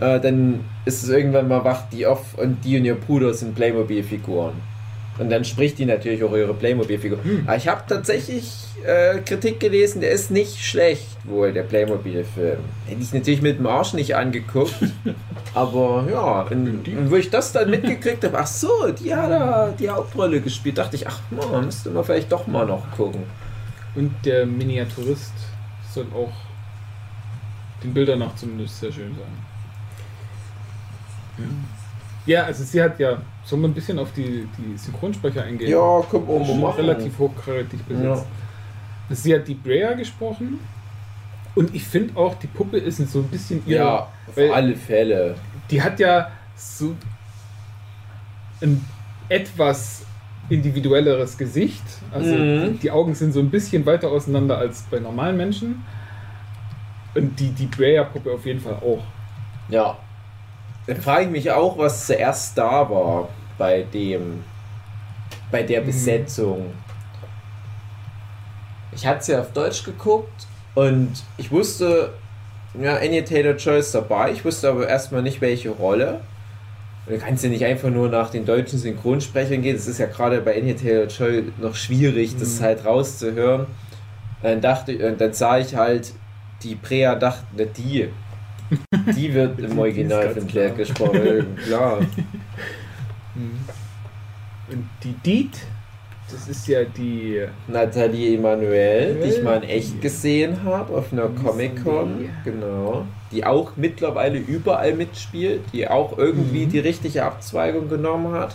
äh, 0.05 0.20
dann 0.20 0.64
ist 0.85 1.03
es 1.03 1.09
irgendwann 1.09 1.49
mal 1.49 1.64
wacht 1.64 1.93
die 1.93 2.07
auf 2.07 2.39
und 2.39 2.64
die 2.64 2.79
und 2.79 2.85
ihr 2.85 2.95
Bruder 2.95 3.35
sind 3.35 3.55
Playmobil-Figuren. 3.55 4.78
Und 5.19 5.31
dann 5.31 5.45
spricht 5.45 5.79
die 5.79 5.85
natürlich 5.85 6.23
auch 6.23 6.35
ihre 6.35 6.55
Playmobil-Figur. 6.55 7.19
Hm. 7.23 7.49
Ich 7.57 7.66
habe 7.66 7.83
tatsächlich 7.89 8.53
äh, 8.85 9.19
Kritik 9.19 9.59
gelesen, 9.59 10.01
der 10.01 10.11
ist 10.11 10.31
nicht 10.31 10.64
schlecht, 10.64 11.07
wohl, 11.25 11.53
der 11.53 11.64
Playmobil-Film. 11.64 12.59
Hätte 12.87 13.03
ich 13.03 13.12
natürlich 13.12 13.43
mit 13.43 13.59
dem 13.59 13.66
Arsch 13.66 13.95
nicht 13.95 14.14
angeguckt. 14.14 14.75
aber 15.55 16.07
ja, 16.11 16.43
und, 16.43 16.87
und 16.87 17.11
wo 17.11 17.16
ich 17.16 17.31
das 17.31 17.53
dann 17.53 17.71
mitgekriegt 17.71 18.25
habe, 18.25 18.39
ach 18.39 18.47
so, 18.47 18.93
die 18.93 19.14
hat 19.14 19.31
da 19.31 19.75
die 19.79 19.89
Hauptrolle 19.89 20.41
gespielt, 20.41 20.79
dachte 20.79 20.97
ich, 20.97 21.07
ach 21.07 21.21
man, 21.31 21.64
müsste 21.66 21.91
man 21.91 22.05
vielleicht 22.05 22.31
doch 22.31 22.47
mal 22.47 22.66
noch 22.66 22.91
gucken. 22.97 23.25
Und 23.95 24.14
der 24.25 24.47
Miniaturist 24.47 25.33
soll 25.93 26.07
auch 26.14 26.33
den 27.83 27.93
Bildern 27.95 28.21
nach 28.21 28.35
zumindest 28.37 28.81
sehr 28.81 28.93
schön 28.93 29.14
sein. 29.14 29.49
Ja, 32.27 32.45
also 32.45 32.64
sie 32.64 32.83
hat 32.83 32.99
ja, 32.99 33.19
soll 33.49 33.59
man 33.61 33.70
ein 33.70 33.74
bisschen 33.74 33.99
auf 33.99 34.12
die, 34.12 34.46
die 34.59 34.76
Synchronsprecher 34.76 35.42
eingehen? 35.42 35.70
Ja, 35.70 36.03
guck 36.11 36.28
mal, 36.28 36.44
Schon 36.44 36.61
machen. 36.61 36.76
relativ 36.80 37.18
hochkarätig 37.18 37.82
besetzt. 37.84 38.24
Ja. 39.09 39.14
Sie 39.16 39.34
hat 39.34 39.49
die 39.49 39.55
Brea 39.55 39.94
gesprochen 39.94 40.59
und 41.55 41.74
ich 41.74 41.84
finde 41.84 42.14
auch, 42.16 42.34
die 42.34 42.46
Puppe 42.46 42.76
ist 42.76 42.99
so 43.11 43.20
ein 43.20 43.28
bisschen 43.28 43.62
ihre. 43.66 43.78
Ja, 43.84 43.99
auf 44.26 44.36
weil- 44.36 44.53
alle 44.53 44.76
Fälle. 44.76 45.34
Die 45.70 45.80
hat 45.80 45.99
ja 45.99 46.30
so 46.57 46.94
ein 48.61 48.84
etwas 49.28 50.03
individuelleres 50.51 51.36
Gesicht. 51.38 51.82
Also 52.12 52.34
Mhm. 52.34 52.72
die, 52.74 52.78
die 52.80 52.90
Augen 52.90 53.14
sind 53.14 53.32
so 53.32 53.40
ein 53.40 53.51
bisschen 53.51 53.84
weiter 53.86 54.09
auseinander 54.09 54.59
als 54.59 54.82
bei 54.90 54.99
normalen 54.99 55.36
Menschen. 55.36 55.84
Und 57.14 57.38
die, 57.40 57.51
die 57.51 57.66
Brea-Puppe 57.66 58.30
auf 58.32 58.44
jeden 58.46 58.61
Fall 58.61 58.74
auch. 58.74 59.03
Ja. 59.68 59.96
Da 60.86 60.94
frage 60.94 61.24
ich 61.24 61.30
mich 61.30 61.51
auch, 61.51 61.76
was 61.78 62.07
zuerst 62.07 62.57
da 62.57 62.88
war 62.88 63.28
bei 63.59 63.83
dem, 63.83 64.43
bei 65.51 65.63
der 65.63 65.81
Mhm. 65.83 65.87
Besetzung. 65.87 66.67
Ich 68.93 69.07
hatte 69.07 69.25
sie 69.25 69.37
auf 69.37 69.53
Deutsch 69.53 69.85
geguckt 69.85 70.47
und 70.75 71.11
ich 71.37 71.51
wusste, 71.51 72.13
ja, 72.81 72.97
Anya 72.97 73.23
Taylor-Joy 73.23 73.79
ist 73.81 73.95
dabei. 73.95 74.33
Ich 74.33 74.45
wusste 74.45 74.69
aber 74.71 74.89
erstmal 74.89 75.23
nicht, 75.23 75.41
welche 75.41 75.71
Rolle. 75.71 76.21
Du 77.07 77.17
kannst 77.19 77.43
ja 77.43 77.49
nicht 77.51 77.65
einfach 77.65 77.89
nur 77.91 78.09
nach 78.11 78.31
den 78.31 78.45
deutschen 78.45 78.79
Synchronsprechern 78.79 79.63
gehen. 79.63 79.77
Das 79.77 79.87
ist 79.87 79.99
ja 79.99 80.07
gerade 80.07 80.41
bei 80.41 80.57
Anya 80.59 80.75
Taylor-Joy 80.75 81.53
noch 81.59 81.75
schwierig, 81.75 82.37
das 82.39 82.61
Mhm. 82.61 82.65
halt 82.65 82.85
rauszuhören. 82.85 83.67
Dann 84.43 84.61
dachte 84.61 84.93
ich, 84.93 85.03
und 85.03 85.21
dann 85.21 85.33
sah 85.33 85.59
ich 85.59 85.75
halt 85.75 86.13
die 86.63 86.75
Prea 86.75 87.15
dachten, 87.15 87.57
ne, 87.57 87.67
die. 87.67 88.09
Die 89.17 89.33
wird 89.33 89.59
im 89.61 89.79
Original 89.79 90.31
von 90.31 90.47
klar. 90.47 90.71
gesprochen, 90.71 91.57
klar. 91.67 92.01
Und 94.70 94.89
die 95.03 95.12
Deed, 95.24 95.51
das 96.30 96.49
ist 96.49 96.68
ja 96.68 96.84
die. 96.84 97.43
Nathalie 97.68 98.36
Emanuel, 98.36 99.14
die 99.22 99.28
ich 99.30 99.43
mal 99.43 99.62
in 99.62 99.68
echt 99.68 100.01
gesehen 100.03 100.62
habe 100.64 100.95
auf 100.95 101.12
einer 101.12 101.28
Comic-Con, 101.28 102.28
genau. 102.45 103.07
Die 103.32 103.45
auch 103.45 103.72
mittlerweile 103.76 104.39
überall 104.39 104.95
mitspielt, 104.95 105.62
die 105.72 105.89
auch 105.89 106.16
irgendwie 106.18 106.66
Mhm. 106.66 106.70
die 106.70 106.78
richtige 106.80 107.24
Abzweigung 107.24 107.89
genommen 107.89 108.32
hat. 108.34 108.55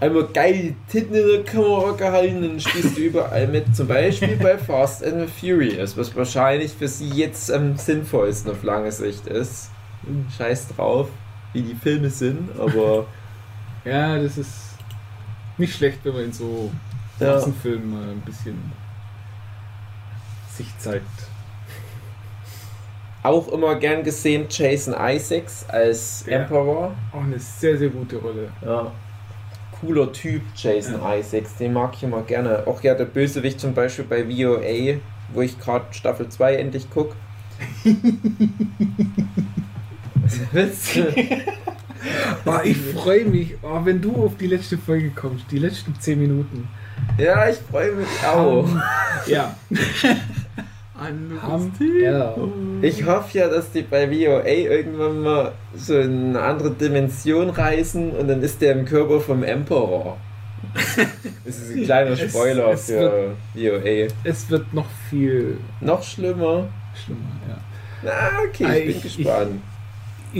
Einmal 0.00 0.26
geil 0.34 0.54
die 0.54 0.76
Titten 0.90 1.14
in 1.14 1.26
der 1.28 1.44
Kamera 1.44 1.92
gehalten, 1.92 2.42
dann 2.42 2.58
spielst 2.60 2.96
du 2.96 3.02
überall 3.02 3.46
mit, 3.46 3.74
zum 3.76 3.86
Beispiel 3.86 4.36
bei 4.36 4.58
Fast 4.66 5.04
and 5.04 5.14
the 5.20 5.26
Furious, 5.48 5.96
was 5.96 6.14
wahrscheinlich 6.16 6.72
für 6.72 6.88
sie 6.88 7.08
jetzt 7.10 7.50
am 7.52 7.76
sinnvollsten 7.76 8.50
auf 8.50 8.64
lange 8.64 8.90
Sicht 8.90 9.26
ist. 9.28 9.70
Scheiß 10.36 10.68
drauf, 10.76 11.08
wie 11.52 11.62
die 11.62 11.76
Filme 11.76 12.10
sind, 12.10 12.48
aber 12.58 13.06
Ja, 13.84 14.18
das 14.18 14.38
ist 14.38 14.52
nicht 15.58 15.74
schlecht, 15.76 15.98
wenn 16.04 16.14
man 16.14 16.24
in 16.24 16.32
so 16.32 16.70
Ja. 17.20 17.34
Massenfilmen 17.34 17.90
mal 17.90 18.10
ein 18.10 18.20
bisschen 18.22 18.58
sich 20.50 20.66
zeigt. 20.78 21.06
auch 23.22 23.48
immer 23.48 23.76
gern 23.76 24.02
gesehen 24.04 24.46
Jason 24.50 24.94
Isaacs 24.98 25.64
als 25.68 26.24
Ja. 26.26 26.40
Emperor. 26.40 26.92
Auch 27.12 27.22
eine 27.22 27.38
sehr, 27.38 27.78
sehr 27.78 27.88
gute 27.88 28.16
Rolle. 28.16 28.50
Ja. 28.62 28.92
Cooler 29.80 30.12
Typ, 30.12 30.42
Jason 30.54 31.00
Isaacs, 31.02 31.56
den 31.56 31.72
mag 31.72 31.94
ich 31.94 32.02
immer 32.02 32.20
gerne. 32.22 32.66
Auch 32.66 32.82
ja, 32.82 32.94
der 32.94 33.06
Bösewicht 33.06 33.58
zum 33.60 33.72
Beispiel 33.74 34.04
bei 34.04 34.24
VOA, 34.24 35.00
wo 35.32 35.40
ich 35.40 35.58
gerade 35.58 35.86
Staffel 35.92 36.28
2 36.28 36.56
endlich 36.56 36.86
guck. 36.92 37.14
Was 40.22 40.40
willst 40.52 40.96
du? 40.96 41.14
Oh, 42.46 42.58
ich 42.62 42.76
freue 42.76 43.24
mich, 43.24 43.54
oh, 43.62 43.80
wenn 43.84 44.00
du 44.00 44.24
auf 44.26 44.36
die 44.36 44.46
letzte 44.46 44.76
Folge 44.78 45.10
kommst, 45.10 45.46
die 45.50 45.58
letzten 45.58 45.98
10 45.98 46.18
Minuten. 46.20 46.68
Ja, 47.18 47.48
ich 47.48 47.56
freue 47.70 47.92
mich 47.92 48.06
auch. 48.26 48.66
Ähm, 48.68 48.82
ja, 49.26 49.54
haben 51.42 51.72
ja. 52.02 52.34
Ich 52.82 53.04
hoffe 53.04 53.38
ja, 53.38 53.48
dass 53.48 53.70
die 53.72 53.82
bei 53.82 54.06
VOA 54.06 54.46
irgendwann 54.46 55.20
mal 55.22 55.52
so 55.76 55.98
in 55.98 56.28
eine 56.36 56.40
andere 56.40 56.70
Dimension 56.70 57.50
reisen 57.50 58.12
und 58.12 58.28
dann 58.28 58.42
ist 58.42 58.60
der 58.62 58.72
im 58.72 58.84
Körper 58.84 59.20
vom 59.20 59.42
Emperor. 59.42 60.16
Das 61.44 61.56
ist 61.58 61.76
ein 61.76 61.84
kleiner 61.84 62.10
Es- 62.12 62.30
Spoiler 62.30 62.70
es 62.72 62.86
für 62.86 63.32
VOA. 63.54 64.08
Es 64.24 64.48
wird 64.48 64.72
noch 64.72 64.86
viel 65.10 65.58
Noch 65.82 66.02
schlimmer. 66.02 66.68
schlimmer, 67.04 67.20
ja. 67.48 67.58
Na, 68.02 68.12
okay, 68.48 68.64
Ah, 68.66 68.74
ich 68.76 68.86
bin 68.86 68.96
ich- 68.96 69.02
gespannt. 69.02 69.60
Ich 69.62 69.73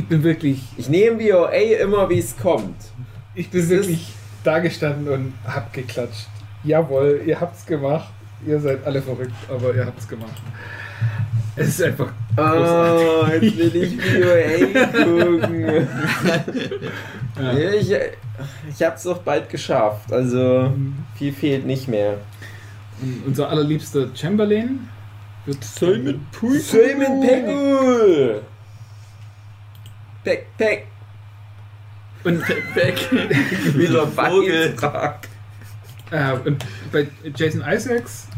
bin 0.02 0.22
wirklich, 0.24 0.62
Ich 0.76 0.88
nehme 0.88 1.20
VOA 1.20 1.52
immer, 1.82 2.08
wie 2.10 2.18
es 2.18 2.36
kommt. 2.36 2.76
ich 3.34 3.50
bin 3.50 3.60
Es 3.60 3.70
wirklich 3.70 4.12
da 4.42 4.58
gestanden 4.58 5.08
und 5.08 5.32
hab 5.46 5.72
geklatscht. 5.72 6.28
Jawohl, 6.64 7.22
ihr 7.26 7.40
habt's 7.40 7.64
gemacht. 7.64 8.12
Ihr 8.46 8.60
seid 8.60 8.84
alle 8.86 9.00
verrückt, 9.00 9.32
aber 9.48 9.74
ihr 9.74 9.86
habt's 9.86 10.06
gemacht. 10.08 10.42
Es 11.56 11.68
ist 11.68 11.82
einfach 11.82 12.12
Oh, 12.36 13.26
jetzt 13.40 13.56
will 13.56 13.76
ich 13.76 14.00
VOA 14.00 14.86
gucken. 15.04 15.62
ja. 17.36 17.72
Ich 17.72 17.92
ich 18.68 18.82
habe 18.82 18.96
es 18.96 19.02
doch 19.04 19.18
bald 19.18 19.48
geschafft. 19.48 20.12
Also 20.12 20.72
viel 21.14 21.32
fehlt 21.32 21.64
nicht 21.64 21.86
mehr. 21.86 22.18
Und 23.00 23.22
unser 23.26 23.48
allerliebster 23.50 24.08
Chamberlain 24.14 24.88
wird 25.46 25.62
Simon 25.62 27.20
Pegul! 27.20 28.42
Peck, 30.24 30.46
Peck. 30.56 30.86
und, 32.24 32.40
Back. 32.74 32.94
Wieder 33.74 34.06
Vogel. 34.06 34.70
Beitrag. 34.70 35.28
äh, 36.10 36.32
und 36.48 36.64
bei 36.92 37.06
Jason 37.36 37.62
Isaacs, 37.66 38.28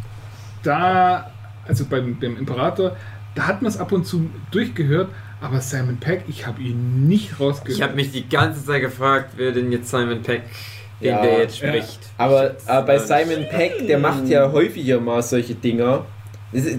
da, 0.63 1.31
also 1.67 1.85
beim, 1.85 2.19
beim 2.19 2.37
Imperator, 2.37 2.97
da 3.35 3.47
hat 3.47 3.63
man 3.63 3.71
es 3.71 3.79
ab 3.79 3.93
und 3.93 4.07
zu 4.07 4.29
durchgehört, 4.51 5.11
aber 5.41 5.61
Simon 5.61 5.99
Peck, 5.99 6.25
ich 6.29 6.47
habe 6.47 6.63
ihn 6.63 7.07
nicht 7.07 7.39
rausgehört. 7.39 7.77
Ich 7.77 7.83
habe 7.83 7.95
mich 7.95 8.11
die 8.11 8.29
ganze 8.29 8.65
Zeit 8.65 8.81
gefragt, 8.81 9.35
wer 9.37 9.53
denn 9.53 9.71
jetzt 9.71 9.91
Simon 9.91 10.23
Peck, 10.23 10.43
den 11.01 11.09
Ja. 11.11 11.23
der 11.23 11.39
jetzt 11.41 11.59
Ja. 11.61 11.69
spricht. 11.69 12.01
Aber 12.17 12.51
äh, 12.67 12.83
bei 12.83 12.99
Simon 12.99 13.47
Peck, 13.51 13.87
der 13.87 13.99
macht 13.99 14.27
ja 14.29 14.51
häufiger 14.51 14.99
mal 15.01 15.23
solche 15.23 15.55
Dinger. 15.55 16.07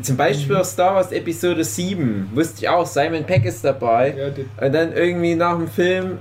Zum 0.01 0.17
Beispiel 0.17 0.55
auf 0.55 0.65
Star 0.65 0.95
Wars 0.95 1.11
Episode 1.11 1.63
7 1.63 2.31
wusste 2.33 2.61
ich 2.61 2.69
auch, 2.69 2.85
Simon 2.85 3.25
Peck 3.25 3.45
ist 3.45 3.63
dabei. 3.63 4.15
ja, 4.17 4.65
Und 4.65 4.73
dann 4.73 4.93
irgendwie 4.93 5.35
nach 5.35 5.57
dem 5.57 5.67
Film, 5.67 6.19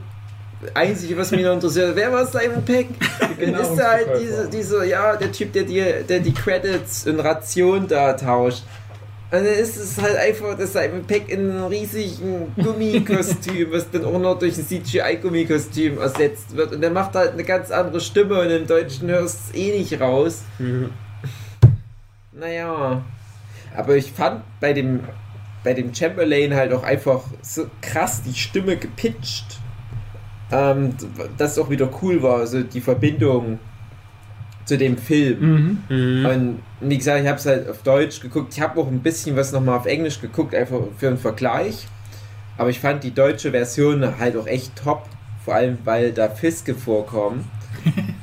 einzige, 0.74 1.16
was 1.16 1.30
mich 1.30 1.44
noch 1.44 1.54
interessiert, 1.54 1.94
wer 1.94 2.12
war 2.12 2.26
Simon 2.26 2.64
Peck? 2.64 2.88
Dann 3.40 3.54
ist 3.54 3.78
er 3.78 3.90
halt 3.90 4.09
dieser, 4.20 4.46
dieser, 4.46 4.84
ja, 4.84 5.16
der 5.16 5.30
Typ, 5.30 5.52
der 5.52 5.64
die, 5.64 5.84
der 6.09 6.20
die 6.20 6.32
Credits 6.32 7.07
in 7.07 7.20
Ration 7.20 7.86
da 7.86 8.14
tauscht. 8.14 8.62
Und 9.28 9.38
dann 9.38 9.46
ist 9.46 9.76
es 9.76 10.00
halt 10.00 10.16
einfach, 10.16 10.57
dass 10.57 10.72
Simon 10.72 11.04
Peck 11.04 11.28
in 11.28 11.50
einem 11.50 11.64
riesigen 11.64 12.54
Gummikostüm, 12.57 13.68
was 13.72 13.90
dann 13.90 14.04
auch 14.04 14.18
noch 14.20 14.38
durch 14.38 14.57
ein 14.57 14.64
CGI-Gummikostüm 14.64 15.98
ersetzt 15.98 16.57
wird. 16.57 16.72
Und 16.72 16.80
der 16.80 16.90
macht 16.90 17.14
halt 17.16 17.32
eine 17.32 17.42
ganz 17.42 17.72
andere 17.72 18.00
Stimme 18.00 18.40
und 18.40 18.50
im 18.50 18.66
Deutschen 18.68 19.09
hörst 19.09 19.50
du 19.52 19.59
es 19.59 19.61
eh 19.61 19.78
nicht 19.78 20.00
raus. 20.00 20.42
Naja. 22.32 23.02
Aber 23.77 23.97
ich 23.97 24.12
fand 24.12 24.43
bei 24.61 24.72
dem, 24.72 25.01
bei 25.62 25.74
dem 25.74 25.95
Chamberlain 25.95 26.55
halt 26.55 26.72
auch 26.72 26.83
einfach 26.83 27.22
so 27.43 27.66
krass 27.83 28.22
die 28.22 28.35
Stimme 28.35 28.77
gepitcht. 28.77 29.61
Ähm, 30.51 30.95
das 31.37 31.59
auch 31.59 31.70
wieder 31.70 31.91
cool 32.03 32.22
war, 32.22 32.39
also 32.39 32.62
die 32.62 32.81
Verbindung 32.81 33.59
zu 34.64 34.79
dem 34.79 34.97
Film. 34.97 35.83
mhm. 35.89 36.27
Und 36.27 36.62
wie 36.89 36.99
gesagt, 36.99 37.20
ich 37.20 37.29
habe 37.29 37.39
es 37.39 37.47
halt 37.47 37.68
auf 37.68 37.83
Deutsch 37.83 38.20
geguckt. 38.20 38.55
Ich 38.55 38.61
habe 38.61 38.81
auch 38.81 38.89
ein 38.89 39.01
bisschen 39.01 39.37
was 39.37 39.53
nochmal 39.53 39.79
auf 39.79 39.87
Englisch 39.87 40.20
geguckt, 40.20 40.55
einfach 40.55 40.81
für 40.97 41.09
einen 41.09 41.18
Vergleich. 41.18 41.87
Aber 42.59 42.70
ich 42.70 42.81
fand 42.81 43.05
die 43.05 43.12
deutsche 43.12 43.51
Version 43.51 44.18
halt 44.18 44.37
auch 44.37 44.47
echt 44.47 44.74
top. 44.77 45.05
Vor 45.45 45.55
allem, 45.55 45.79
weil 45.85 46.12
da 46.12 46.29
Fiske 46.29 46.74
vorkommen. 46.74 47.49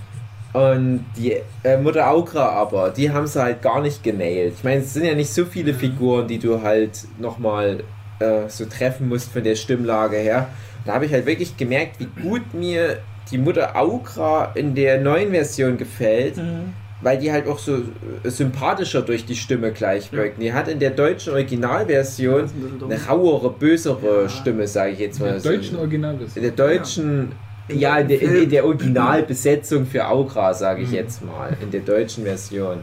Und 0.54 1.04
die 1.18 1.36
äh, 1.64 1.78
Mutter 1.78 2.08
Aukra 2.10 2.49
aber, 2.49 2.91
die 2.91 3.10
haben 3.12 3.26
sie 3.28 3.41
halt 3.41 3.62
gar 3.64 3.82
nicht 3.82 4.04
genailt. 4.04 4.54
Ich 4.58 4.64
meine, 4.64 4.82
es 4.82 4.93
sind 4.93 5.06
ja 5.06 5.16
nicht 5.16 5.34
so 5.34 5.45
viele 5.45 5.74
Figuren, 5.74 6.28
die 6.28 6.38
du 6.38 6.62
halt 6.62 7.06
nochmal 7.20 7.84
äh, 8.20 8.47
so 8.47 8.66
treffen 8.66 9.10
musst 9.10 9.32
von 9.32 9.43
der 9.43 9.56
Stimmlage 9.56 10.18
her. 10.18 10.49
Da 10.86 10.93
habe 10.93 11.06
ich 11.08 11.12
halt 11.14 11.26
wirklich 11.26 11.58
gemerkt, 11.58 11.99
wie 11.99 12.08
gut 12.22 12.54
mir 12.54 12.99
die 13.32 13.38
Mutter 13.39 13.76
Aukra 13.76 14.51
in 14.54 14.76
der 14.76 14.99
neuen 15.01 15.32
Version 15.32 15.78
gefällt 15.78 16.36
weil 17.01 17.18
die 17.18 17.34
halt 17.34 17.49
auch 17.49 17.60
so 17.60 17.80
äh, 18.24 18.30
sympathischer 18.30 19.01
durch 19.01 19.26
die 19.26 19.36
Stimme 19.36 19.74
gleich 19.74 20.10
wirken. 20.14 20.39
Die 20.39 20.54
hat 20.54 20.70
in 20.70 20.80
der 20.80 20.91
deutschen 20.91 21.34
Originalversion 21.34 22.49
eine 22.86 23.06
rauere, 23.08 23.49
bösere 23.49 24.22
Ja. 24.24 24.30
Stimme, 24.30 24.66
sage 24.70 24.91
ich 24.93 24.99
jetzt 24.99 25.20
In 25.20 25.26
mal. 25.26 25.34
der 25.38 25.51
deutschen 25.51 25.78
Originalversion. 25.80 26.36
in 26.45 26.56
der 26.56 26.66
deutschen, 26.68 27.22
In 27.24 27.32
ja, 27.70 27.97
in 27.97 28.07
der- 28.07 28.22
in, 28.22 28.49
der 28.49 28.66
Originalbesetzung 28.66 29.86
für 29.86 30.07
Aukra, 30.07 30.53
sage 30.53 30.82
ich 30.82 30.89
Mhm. 30.89 30.95
jetzt 30.95 31.24
mal, 31.26 31.55
in 31.61 31.72
der 31.72 31.82
deutschen 31.82 32.24
Version. 32.24 32.80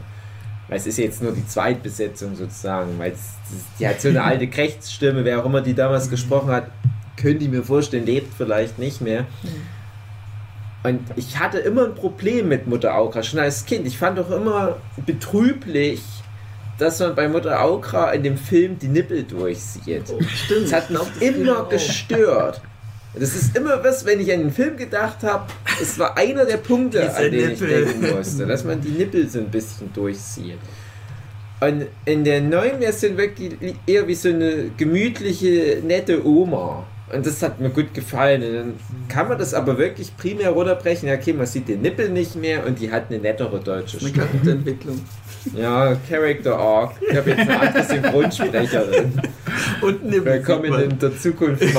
Weil 0.67 0.77
es 0.77 0.87
ist 0.87 0.97
jetzt 0.97 1.21
nur 1.21 1.33
die 1.33 1.45
Zweitbesetzung 1.45 2.35
sozusagen, 2.35 2.97
weil 2.97 3.11
es, 3.11 3.19
die 3.79 3.87
hat 3.87 3.99
so 4.01 4.07
eine 4.09 4.23
alte 4.23 4.47
Krechtsstimme, 4.49 5.25
wer 5.25 5.39
auch 5.41 5.45
immer 5.45 5.61
die 5.61 5.73
damals 5.73 6.09
gesprochen 6.09 6.49
hat, 6.51 6.67
könnte 7.17 7.43
ich 7.43 7.51
mir 7.51 7.63
vorstellen, 7.63 8.05
lebt 8.05 8.33
vielleicht 8.35 8.79
nicht 8.79 9.01
mehr. 9.01 9.25
Und 10.83 10.99
ich 11.15 11.37
hatte 11.37 11.59
immer 11.59 11.85
ein 11.85 11.93
Problem 11.95 12.47
mit 12.47 12.65
Mutter 12.67 12.95
Aukra, 12.95 13.21
schon 13.21 13.39
als 13.39 13.65
Kind. 13.65 13.85
Ich 13.85 13.97
fand 13.99 14.17
doch 14.17 14.31
immer 14.31 14.77
betrüblich, 15.05 16.01
dass 16.79 16.99
man 16.99 17.13
bei 17.13 17.27
Mutter 17.27 17.61
Aukra 17.61 18.11
in 18.13 18.23
dem 18.23 18.37
Film 18.37 18.79
die 18.79 18.87
Nippel 18.87 19.23
durchsieht. 19.23 20.11
Stimmt. 20.33 20.63
Das 20.71 20.73
hat 20.73 20.89
mich 20.89 21.01
immer 21.21 21.65
gestört. 21.65 22.61
Das 23.13 23.35
ist 23.35 23.55
immer 23.57 23.83
was, 23.83 24.05
wenn 24.05 24.19
ich 24.21 24.31
an 24.31 24.39
den 24.39 24.51
Film 24.51 24.77
gedacht 24.77 25.23
habe, 25.23 25.51
es 25.81 25.99
war 25.99 26.17
einer 26.17 26.45
der 26.45 26.57
Punkte, 26.57 27.01
Diese 27.01 27.17
an 27.17 27.31
den 27.31 27.49
Nippel. 27.49 27.69
ich 27.69 27.85
denken 27.99 28.15
musste, 28.15 28.45
dass 28.45 28.63
man 28.63 28.79
die 28.79 28.89
Nippel 28.89 29.27
so 29.27 29.39
ein 29.39 29.49
bisschen 29.49 29.91
durchsieht. 29.93 30.57
Und 31.59 31.87
in 32.05 32.23
der 32.23 32.41
neuen 32.41 32.79
Version 32.79 33.17
wirkt 33.17 33.37
die 33.39 33.75
eher 33.85 34.07
wie 34.07 34.15
so 34.15 34.29
eine 34.29 34.71
gemütliche, 34.77 35.81
nette 35.85 36.25
Oma. 36.25 36.87
Und 37.13 37.25
das 37.25 37.43
hat 37.43 37.59
mir 37.59 37.69
gut 37.69 37.93
gefallen. 37.93 38.41
Und 38.41 38.53
dann 38.55 38.73
kann 39.09 39.27
man 39.27 39.37
das 39.37 39.53
aber 39.53 39.77
wirklich 39.77 40.15
primär 40.15 40.51
runterbrechen. 40.51 41.09
Ja, 41.09 41.15
okay, 41.15 41.33
man 41.33 41.45
sieht 41.45 41.67
den 41.67 41.81
Nippel 41.81 42.09
nicht 42.09 42.35
mehr 42.35 42.65
und 42.65 42.79
die 42.79 42.91
hat 42.91 43.09
eine 43.09 43.19
nettere 43.19 43.59
deutsche 43.59 43.97
Eine 43.99 44.07
Stimme. 44.07 44.27
Ja, 45.55 45.95
Character 46.07 46.57
Arc. 46.57 46.93
Ich 47.09 47.15
habe 47.17 47.31
jetzt 47.31 47.39
eine 47.39 47.59
andere 47.59 47.83
Synchronsprecherin. 47.83 49.21
Und 49.81 50.03
eine 50.03 50.23
Willkommen 50.25 50.73
in 50.79 50.99
der 50.99 51.17
Zukunft. 51.17 51.63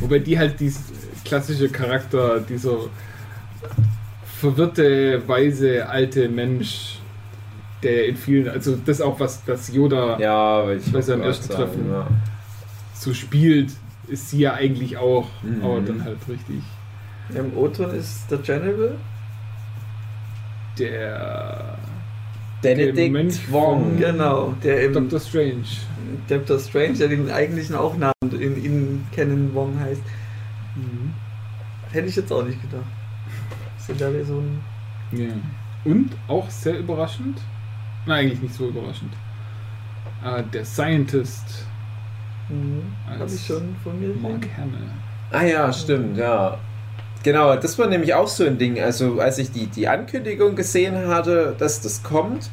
Wobei 0.00 0.18
die 0.20 0.38
halt 0.38 0.58
dieses 0.60 0.82
klassische 1.24 1.68
Charakter, 1.68 2.40
dieser 2.40 2.76
verwirrte, 4.40 5.22
weise, 5.26 5.88
alte 5.88 6.28
Mensch 6.28 6.98
der 7.82 8.06
in 8.06 8.16
vielen, 8.16 8.48
also 8.48 8.76
das 8.76 9.00
auch 9.00 9.18
was, 9.18 9.42
was 9.46 9.72
Yoda 9.74 10.16
Ja, 10.20 10.70
ich 10.70 10.92
Bei 10.92 11.00
seinem 11.00 11.22
ersten 11.22 11.48
sagen, 11.48 11.64
Treffen. 11.64 11.90
Ja. 11.90 12.06
so 12.94 13.12
spielt, 13.12 13.72
ist 14.06 14.30
sie 14.30 14.38
ja 14.42 14.54
eigentlich 14.54 14.96
auch, 14.98 15.28
Mhm. 15.42 15.64
aber 15.64 15.80
dann 15.80 16.04
halt 16.04 16.18
richtig 16.28 16.62
Im 17.34 17.56
O-Ton 17.56 17.92
ist 17.96 18.30
der 18.30 18.38
General. 18.38 18.94
Der 20.78 21.78
Benedict 22.62 23.50
Wong. 23.50 23.98
Genau, 23.98 24.54
der 24.62 24.84
im 24.84 24.92
Dr. 24.92 25.20
Strange. 25.20 25.64
Doctor 26.28 26.58
Strange, 26.58 26.94
der 26.94 27.08
den 27.08 27.30
eigentlichen 27.30 27.74
auch 27.74 27.96
Namen 27.96 28.12
in, 28.32 28.64
in 28.64 29.06
Canon 29.14 29.54
Wong 29.54 29.78
heißt. 29.80 30.02
Mhm. 30.76 31.12
Hätte 31.90 32.08
ich 32.08 32.16
jetzt 32.16 32.32
auch 32.32 32.44
nicht 32.44 32.60
gedacht. 32.60 32.86
Ist 33.78 33.88
ja 33.88 33.94
da 33.98 34.24
so 34.24 34.38
ein. 34.38 34.60
Ja. 35.12 35.32
Und 35.84 36.10
auch 36.28 36.48
sehr 36.48 36.78
überraschend, 36.78 37.38
na 38.06 38.14
eigentlich 38.14 38.40
nicht 38.40 38.54
so 38.54 38.68
überraschend, 38.68 39.12
äh, 40.24 40.42
der 40.52 40.64
Scientist 40.64 41.66
Mhm, 42.52 42.82
Habe 43.08 43.32
ich 43.32 43.46
schon 43.46 43.74
von 43.82 43.98
mir 43.98 44.14
Mark 44.14 44.42
gesehen. 44.42 44.56
Hamill. 44.58 44.90
Ah 45.30 45.44
ja, 45.44 45.72
stimmt, 45.72 46.18
ja. 46.18 46.58
Genau, 47.22 47.54
das 47.54 47.78
war 47.78 47.86
nämlich 47.86 48.14
auch 48.14 48.26
so 48.26 48.44
ein 48.44 48.58
Ding. 48.58 48.80
Also 48.80 49.20
als 49.20 49.38
ich 49.38 49.52
die, 49.52 49.66
die 49.66 49.86
Ankündigung 49.86 50.56
gesehen 50.56 51.06
hatte, 51.06 51.54
dass 51.56 51.80
das 51.80 52.02
kommt, 52.02 52.50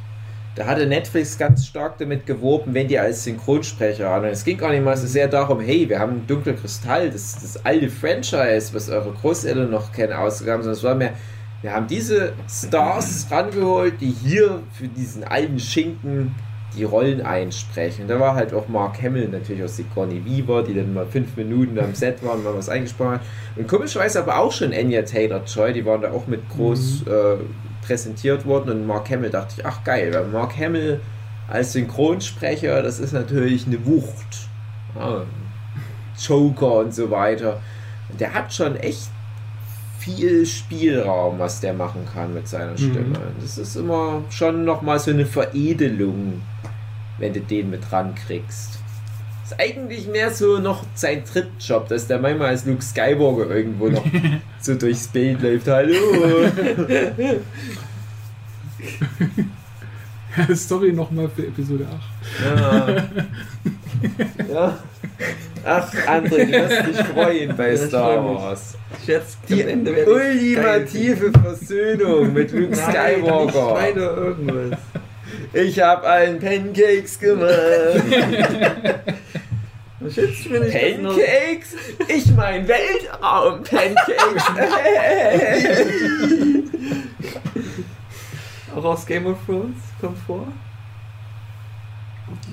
da 0.55 0.65
hatte 0.65 0.85
Netflix 0.85 1.37
ganz 1.37 1.65
stark 1.65 1.97
damit 1.97 2.25
geworben, 2.25 2.73
wenn 2.73 2.87
die 2.87 2.99
als 2.99 3.23
Synchronsprecher 3.23 4.09
haben. 4.09 4.25
Und 4.25 4.31
es 4.31 4.43
ging 4.43 4.57
gar 4.57 4.71
nicht 4.71 4.83
mal 4.83 4.97
so 4.97 5.07
sehr 5.07 5.27
darum, 5.27 5.59
hey, 5.59 5.87
wir 5.87 5.99
haben 5.99 6.27
Dunkle 6.27 6.53
Kristall, 6.53 7.09
das, 7.09 7.37
das 7.41 7.65
alte 7.65 7.89
Franchise, 7.89 8.73
was 8.73 8.89
eure 8.89 9.11
Großeltern 9.11 9.71
noch 9.71 9.91
kennen, 9.91 10.13
ausgegangen, 10.13 10.63
sondern 10.63 10.77
es 10.77 10.83
war 10.83 10.95
mehr, 10.95 11.13
wir 11.61 11.73
haben 11.73 11.87
diese 11.87 12.33
Stars 12.49 13.27
rangeholt, 13.31 14.01
die 14.01 14.11
hier 14.11 14.61
für 14.73 14.87
diesen 14.87 15.23
alten 15.23 15.59
Schinken 15.59 16.35
die 16.77 16.83
Rollen 16.83 17.21
einsprechen. 17.21 18.07
Da 18.07 18.19
war 18.19 18.35
halt 18.35 18.53
auch 18.53 18.67
Mark 18.67 19.01
Hamill 19.01 19.27
natürlich 19.27 19.63
aus 19.63 19.75
Sigourney 19.75 20.23
Weaver, 20.23 20.63
die 20.63 20.73
dann 20.73 20.93
mal 20.93 21.05
fünf 21.05 21.35
Minuten 21.35 21.79
am 21.79 21.95
Set 21.95 22.23
waren, 22.23 22.43
mal 22.43 22.55
was 22.55 22.69
eingesprochen 22.69 23.13
hat. 23.13 23.21
Und 23.55 23.67
komischerweise 23.67 24.19
aber 24.19 24.37
auch 24.37 24.51
schon 24.51 24.73
Anya 24.73 25.01
Taylor-Joy, 25.01 25.73
die 25.73 25.85
waren 25.85 26.01
da 26.01 26.11
auch 26.11 26.27
mit 26.27 26.47
groß 26.49 27.07
äh, 27.07 27.37
präsentiert 27.85 28.45
worden 28.45 28.69
und 28.69 28.87
Mark 28.87 29.09
Hamill 29.09 29.31
dachte 29.31 29.55
ich, 29.57 29.65
ach 29.65 29.83
geil, 29.83 30.13
weil 30.13 30.25
Mark 30.27 30.55
Hamill 30.57 30.99
als 31.47 31.73
Synchronsprecher, 31.73 32.83
das 32.83 32.99
ist 32.99 33.13
natürlich 33.13 33.65
eine 33.65 33.83
Wucht. 33.85 34.47
Ja, 34.95 35.23
Joker 36.21 36.73
und 36.75 36.93
so 36.93 37.09
weiter. 37.09 37.59
Und 38.09 38.21
der 38.21 38.33
hat 38.33 38.53
schon 38.53 38.75
echt 38.75 39.09
viel 39.99 40.45
Spielraum, 40.45 41.39
was 41.39 41.59
der 41.59 41.73
machen 41.73 42.05
kann 42.13 42.33
mit 42.33 42.47
seiner 42.47 42.77
Stimme. 42.77 43.19
Das 43.41 43.57
ist 43.57 43.75
immer 43.75 44.21
schon 44.29 44.65
nochmal 44.65 44.99
so 44.99 45.11
eine 45.11 45.25
Veredelung, 45.25 46.41
wenn 47.19 47.33
du 47.33 47.41
den 47.41 47.69
mit 47.69 47.91
rankriegst. 47.91 48.79
Ist 49.43 49.59
eigentlich 49.59 50.07
mehr 50.07 50.31
so 50.31 50.59
noch 50.59 50.83
sein 50.93 51.23
Trittjob, 51.25 51.87
dass 51.87 52.07
der 52.07 52.19
manchmal 52.19 52.49
als 52.49 52.65
Luke 52.65 52.83
Skywalker 52.83 53.49
irgendwo 53.49 53.89
noch 53.89 54.05
so 54.61 54.75
durchs 54.75 55.07
Bild 55.07 55.41
läuft. 55.41 55.67
Hallo! 55.67 55.95
Story 60.55 60.93
nochmal 60.93 61.29
für 61.35 61.47
Episode 61.47 61.87
8. 61.87 62.45
Ja. 62.45 63.05
ja. 64.53 64.77
Ach, 65.65 65.93
André, 66.07 66.45
du 66.45 66.51
wirst 66.51 66.87
dich 66.87 67.05
freuen 67.07 67.55
bei 67.57 67.69
Ja, 67.69 67.73
ich 67.73 67.81
Star. 67.81 68.23
Wars. 68.23 68.77
Jetzt 69.05 69.39
Die 69.49 69.61
Ende 69.61 69.91
ich 69.91 70.07
ultimative 70.07 71.31
Versöhnung 71.31 72.33
mit 72.33 72.51
Luke 72.51 72.75
Nein, 72.75 73.19
Skywalker. 73.19 73.45
Nicht 73.45 73.97
weiter 73.97 74.17
irgendwas. 74.17 74.79
Ich 75.53 75.79
hab 75.79 76.03
allen 76.03 76.39
Pancakes 76.39 77.19
gemacht. 77.19 77.53
Was 79.99 80.13
schätzt 80.13 80.45
du 80.45 80.49
mir 80.49 80.59
nicht? 80.59 80.73
Pancakes? 80.73 81.75
Ich 82.07 82.31
mein 82.35 82.67
Weltraum 82.67 83.63
Pancakes. 83.63 84.43
Auch 88.75 88.83
aus 88.83 89.05
Game 89.05 89.25
of 89.25 89.37
Thrones 89.45 89.77
kommt 89.99 90.17
vor? 90.19 90.47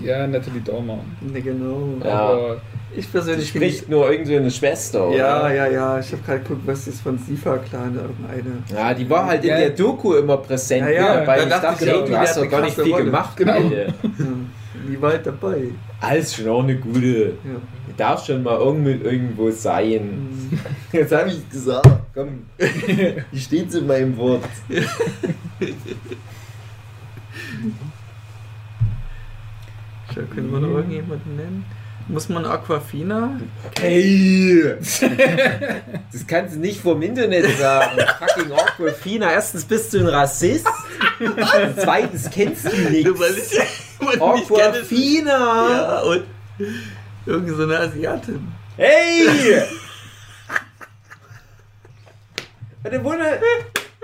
Ja, 0.03 0.27
Natalie 0.27 0.61
Dormer. 0.61 1.05
Ne, 1.21 1.43
genau. 1.43 1.99
Ja. 2.03 2.11
Aber 2.11 2.61
Ich 2.97 3.11
persönlich 3.13 3.53
finde 3.53 3.69
Spricht 3.69 3.89
nur 3.89 4.11
irgendwie 4.11 4.37
eine 4.37 4.51
Schwester, 4.51 5.09
oder? 5.09 5.17
Ja, 5.17 5.51
ja, 5.53 5.67
ja. 5.69 5.99
Ich 6.01 6.11
habe 6.13 6.23
gerade 6.23 6.41
geguckt, 6.41 6.63
was 6.65 6.87
ist 6.89 7.01
von 7.03 7.19
Sifa 7.19 7.59
Clan 7.59 7.95
irgendeine. 7.95 8.63
Ja, 8.75 8.95
die 8.95 9.09
war 9.11 9.27
halt 9.27 9.45
in 9.45 9.51
Ja. 9.51 9.59
der 9.59 9.71
Doku 9.71 10.15
immer 10.15 10.39
präsent 10.39 10.87
Ja, 10.87 10.91
ja, 10.91 11.15
dabei. 11.21 11.37
da 11.37 11.43
Ich 11.45 11.49
dachte 11.63 11.85
ich 11.85 11.91
du 11.93 12.05
die 12.07 12.17
hast 12.17 12.29
hat 12.31 12.37
doch 12.37 12.43
eine 12.43 12.51
gar 12.51 12.61
nicht 12.63 12.75
viel 12.81 12.93
Rolle. 12.93 13.05
gemacht, 13.05 13.37
Genau. 13.37 13.59
Ja, 13.61 13.87
die 14.89 15.03
war 15.03 15.11
halt 15.13 15.27
dabei. 15.27 15.63
Alles 16.01 16.35
schon 16.35 16.49
auch 16.49 16.63
eine 16.63 16.77
gute. 16.77 17.09
Ja. 17.27 17.33
Die 17.89 17.97
darf 17.97 18.25
schon 18.25 18.43
mal 18.43 18.59
irgendwo, 18.59 18.91
irgendwo 19.09 19.51
sein. 19.51 20.49
Mhm. 20.51 20.59
Jetzt 20.93 21.13
habe 21.15 21.29
ich 21.31 21.49
gesagt, 21.51 21.89
komm, 22.15 22.45
die 23.33 23.39
steht 23.41 23.75
in 23.75 23.87
meinem 23.87 24.17
Wort. 24.17 24.43
Schau, 30.15 30.21
können 30.35 30.51
wir 30.53 30.61
noch 30.61 30.69
irgendjemanden 30.77 31.37
nennen? 31.37 31.65
Muss 32.09 32.29
man 32.29 32.45
Aquafina? 32.47 33.41
Hey! 33.81 34.77
Das 36.13 36.27
kannst 36.27 36.55
du 36.55 36.61
nicht 36.61 36.81
vom 36.81 37.03
Internet 37.03 37.59
sagen. 37.59 37.99
Fucking 38.19 38.53
Aquafina. 38.53 39.33
Erstens 39.33 39.65
bist 39.65 39.93
du 39.93 39.99
ein 39.99 40.07
Rassist. 40.07 40.67
Und 41.19 41.81
zweitens 41.81 42.31
kennst 42.31 42.65
du 42.65 42.77
nichts. 42.91 43.59
Aquafina! 44.21 45.69
Ja, 45.71 46.01
und 46.03 46.25
irgend 47.27 47.57
so 47.57 47.63
eine 47.65 47.81
Asiatin. 47.81 48.53
Hey! 48.77 49.63
Warte, 52.83 53.03
Wunder. 53.03 53.39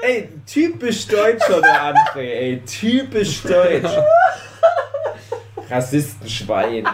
Ey, 0.03 0.29
typisch 0.45 1.07
deutscher 1.07 1.61
der 1.61 1.95
André, 1.95 2.19
ey. 2.19 2.63
Typisch 2.67 3.43
deutsch. 3.43 3.85
Rassistenschwein. 5.71 6.89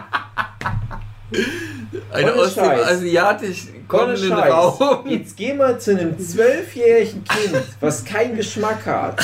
Eine 2.13 2.33
aus 2.35 2.55
dem 2.55 2.65
Scheiß. 2.65 2.87
asiatisch 2.87 3.67
Ohne 3.69 3.83
kommenden. 3.89 4.33
Raum. 4.33 5.09
Jetzt 5.09 5.37
geh 5.37 5.55
mal 5.55 5.79
zu 5.79 5.93
einem 5.93 6.19
zwölfjährigen 6.19 7.25
Kind, 7.25 7.63
was 7.81 8.05
keinen 8.05 8.37
Geschmack 8.37 8.85
hat. 8.87 9.21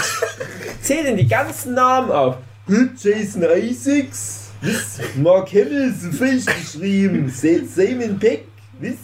Zähl 0.83 1.05
denn 1.05 1.17
die 1.17 1.27
ganzen 1.27 1.75
Namen 1.75 2.11
auf. 2.11 2.37
Jason 2.67 3.43
Isaacs, 3.43 4.51
wiss, 4.63 4.99
Mark 5.17 5.51
Hamill, 5.51 5.95
so 5.95 6.11
falsch 6.13 6.47
geschrieben, 6.47 7.29
Simon 7.31 8.19
Peck, 8.19 8.47
wiss. 8.81 8.97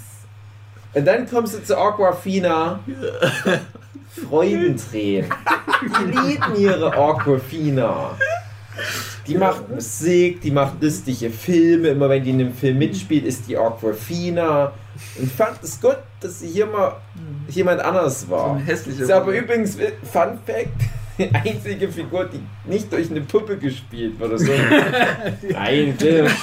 Und 0.94 1.04
dann 1.04 1.28
kommst 1.28 1.54
du 1.54 1.62
zu 1.62 1.76
Aquafina. 1.76 2.80
Freudentränen. 4.28 5.30
Die 5.82 6.04
lieben 6.04 6.56
ihre 6.56 6.92
Aquafina. 6.92 8.16
Die 9.30 9.38
macht 9.38 9.68
Musik, 9.68 10.40
die 10.40 10.50
macht 10.50 10.82
lustige 10.82 11.30
Filme. 11.30 11.88
Immer 11.88 12.08
wenn 12.08 12.24
die 12.24 12.30
in 12.30 12.40
einem 12.40 12.52
Film 12.52 12.78
mitspielt, 12.78 13.24
ist 13.24 13.46
die 13.46 13.56
Aquafina. 13.56 14.72
Und 15.20 15.30
fand 15.30 15.62
es 15.62 15.80
gut, 15.80 15.98
dass 16.20 16.40
sie 16.40 16.48
hier 16.48 16.66
mal 16.66 16.96
jemand 17.48 17.80
anders 17.80 18.22
So 18.22 18.30
war. 18.30 18.56
eine 18.56 18.64
hässliche 18.64 19.04
Ist 19.04 19.10
aber 19.12 19.30
übrigens, 19.32 19.76
äh, 19.76 19.92
Fun 20.02 20.36
Fact, 20.44 20.68
die 21.18 21.30
einzige 21.32 21.88
Figur, 21.88 22.24
die 22.24 22.40
nicht 22.68 22.92
durch 22.92 23.08
eine 23.08 23.20
Puppe 23.20 23.56
gespielt 23.56 24.18
wird. 24.18 24.30
Oder 24.30 24.38
so. 24.40 24.50
Nein, 25.48 25.94
Film. 25.96 26.26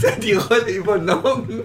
Sie 0.00 0.06
hat 0.06 0.22
die 0.24 0.32
Rolle 0.32 0.70
übernommen. 0.70 1.60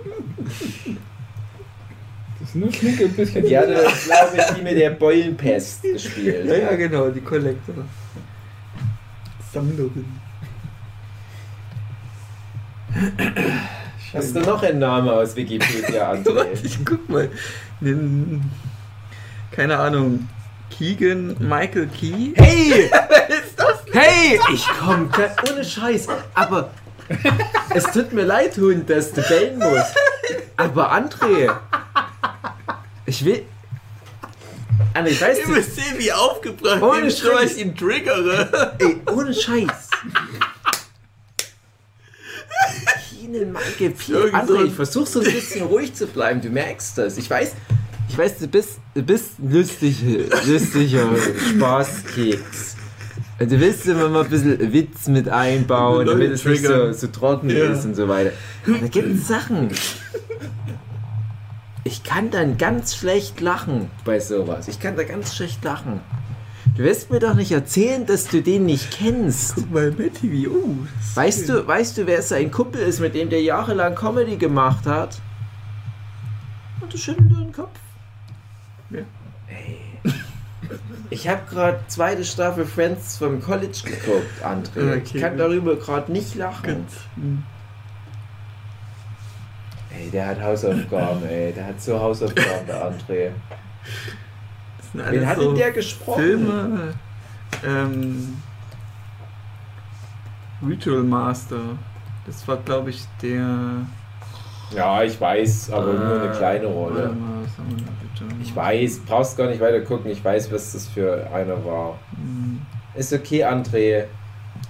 Das 2.50 2.56
ist 2.56 2.56
nur 2.56 2.74
Schmucke 2.74 3.06
ein 3.06 3.14
bisschen. 3.14 3.46
Die 3.46 3.58
hatte, 3.58 3.74
glaube 3.74 4.38
ich, 4.38 4.46
die 4.56 4.62
mit 4.62 4.78
der 4.78 4.90
Beulenpest 4.92 5.82
gespielt. 5.94 6.46
Ja, 6.46 6.56
ja, 6.56 6.76
genau, 6.76 7.10
die 7.10 7.22
Collector. 7.22 7.76
Sammlerin. 9.54 10.06
Hast 14.14 14.36
du 14.36 14.40
noch 14.40 14.64
einen 14.64 14.80
Namen 14.80 15.10
aus 15.10 15.36
Wikipedia, 15.36 16.12
André? 16.14 16.48
ich 16.64 16.84
guck 16.84 17.08
mal. 17.10 17.30
Keine 19.52 19.78
Ahnung. 19.78 20.28
Keegan 20.76 21.36
Michael 21.40 21.88
Key? 21.88 22.34
Hey! 22.36 22.90
Wer 23.10 23.30
ist 23.30 23.58
das? 23.58 23.84
Hey! 23.92 24.40
Ich 24.54 24.66
komm, 24.80 25.10
ohne 25.52 25.64
Scheiß. 25.64 26.08
Aber 26.34 26.72
es 27.74 27.84
tut 27.86 28.14
mir 28.14 28.24
leid, 28.24 28.58
Hund, 28.58 28.90
dass 28.90 29.12
du 29.12 29.22
bellen 29.22 29.60
musst. 29.60 29.96
Aber 30.58 30.92
André, 30.94 31.52
ich 33.10 33.26
will. 33.26 33.44
André, 34.94 35.10
ich 35.10 35.22
weiß 35.22 35.40
Ihr 35.40 35.46
du, 35.46 35.52
müsst 35.52 35.76
sehen, 35.76 35.96
wie 35.98 36.12
aufgebracht 36.12 36.82
Ohne 36.82 37.08
ich 37.08 37.22
bin, 37.22 37.32
ich 37.46 37.58
ihn 37.58 37.76
triggere. 37.76 38.76
ey, 38.80 39.02
ohne 39.12 39.34
Scheiß. 39.34 39.90
Irgend 43.32 43.58
so 44.08 44.56
André, 44.56 44.66
ich 44.66 44.74
versuch 44.74 45.06
so 45.06 45.20
ein 45.20 45.26
bisschen 45.26 45.66
ruhig 45.68 45.94
zu 45.94 46.08
bleiben, 46.08 46.42
du 46.42 46.50
merkst 46.50 46.98
das. 46.98 47.18
Ich 47.18 47.30
weiß, 47.30 47.54
Ich 48.10 48.18
weiß, 48.18 48.40
du 48.40 48.48
bist, 48.48 48.80
du 48.96 49.04
bist 49.04 49.40
ein 49.40 49.52
lustiger, 49.52 51.06
Spaßkeks. 51.50 52.76
Du 53.40 53.60
willst 53.60 53.86
immer 53.86 54.10
mal 54.10 54.24
ein 54.24 54.30
bisschen 54.30 54.74
Witz 54.74 55.08
mit 55.08 55.30
einbauen, 55.30 56.06
damit 56.08 56.32
es 56.32 56.44
nicht 56.44 56.66
so, 56.66 56.92
so 56.92 57.08
trocken 57.08 57.50
Ja. 57.50 57.66
ist 57.72 57.86
und 57.86 57.96
so 57.96 58.08
weiter. 58.08 58.32
Aber 58.68 58.78
da 58.80 58.88
gibt 58.88 59.16
es 59.16 59.28
Sachen. 59.28 59.70
Ich 61.84 62.04
kann 62.04 62.30
dann 62.30 62.58
ganz 62.58 62.96
schlecht 62.96 63.40
lachen 63.40 63.90
bei 64.06 64.20
sowas. 64.20 64.68
Ich 64.68 64.80
kann 64.80 64.96
da 64.96 65.04
ganz 65.04 65.36
schlecht 65.36 65.64
lachen. 65.64 66.02
Du 66.76 66.84
wirst 66.84 67.10
mir 67.12 67.20
doch 67.20 67.34
nicht 67.34 67.52
erzählen, 67.52 68.06
dass 68.06 68.28
du 68.28 68.42
den 68.42 68.66
nicht 68.66 68.92
kennst. 68.92 69.56
Guck 69.56 69.72
mal, 69.72 69.92
Matty, 69.92 70.32
wie, 70.32 70.48
oh. 70.48 70.76
Weißt 71.16 71.48
schön. 71.48 71.56
du, 71.56 71.68
weißt 71.68 71.98
du, 71.98 72.08
wer 72.08 72.22
sein 72.22 72.52
Kumpel 72.52 72.82
ist, 72.82 73.00
mit 73.00 73.16
dem 73.16 73.30
der 73.30 73.42
jahrelang 73.42 73.96
Comedy 73.96 74.38
gemacht 74.38 74.86
hat? 74.86 75.22
Und 76.82 76.94
du 76.94 76.98
schüttelst 76.98 77.32
den 77.32 77.52
Kopf. 77.52 77.80
Ja. 78.92 79.02
Ey. 79.48 79.80
Ich 81.10 81.28
habe 81.28 81.42
gerade 81.50 81.80
zweite 81.88 82.24
Staffel 82.24 82.66
Friends 82.66 83.18
vom 83.18 83.42
College 83.42 83.80
geguckt, 83.84 84.44
André. 84.44 84.98
Okay, 85.00 85.02
ich 85.16 85.22
kann 85.22 85.38
darüber 85.38 85.76
gerade 85.76 86.12
nicht 86.12 86.36
lachen. 86.36 86.86
Gut. 87.16 87.24
Ey, 89.92 90.10
der 90.12 90.28
hat 90.28 90.42
Hausaufgaben, 90.42 91.26
ey. 91.28 91.52
Der 91.54 91.66
hat 91.68 91.82
so 91.82 92.00
Hausaufgaben, 92.00 92.68
der 92.68 92.92
André. 92.92 93.32
Wen 94.94 95.28
hat 95.28 95.38
so 95.38 95.48
denn 95.48 95.56
der 95.56 95.72
gesprochen? 95.72 96.22
Filme. 96.22 96.94
Ähm, 97.66 98.38
Ritual 100.68 101.04
Master. 101.04 101.58
Das 102.26 102.48
war, 102.48 102.58
glaube 102.58 102.90
ich, 102.92 103.04
der. 103.22 103.48
Ja, 104.76 105.02
ich 105.02 105.20
weiß, 105.20 105.72
aber 105.72 105.94
nur 105.94 106.22
eine 106.22 106.32
Äh, 106.34 106.38
kleine 106.38 106.68
Rolle. 106.68 107.12
Ich 108.44 108.56
weiß, 108.56 109.00
brauchst 109.08 109.38
gar 109.38 109.48
nicht 109.48 109.60
weiter 109.62 109.82
gucken. 109.82 110.12
Ich 110.12 110.24
weiß, 110.24 110.52
was 110.52 110.74
das 110.74 110.88
für 110.88 111.28
einer 111.34 111.64
war. 111.66 111.98
Hm, 112.16 112.62
Ist 112.96 113.14
okay, 113.14 113.44
André. 113.46 114.04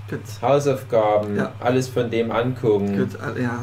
Gut. 0.10 0.20
Hausaufgaben, 0.42 1.36
Ja. 1.36 1.52
alles 1.60 1.88
von 1.90 2.10
dem 2.10 2.32
angucken. 2.32 2.98
Gut, 2.98 3.16
äh, 3.38 3.44
ja. 3.44 3.60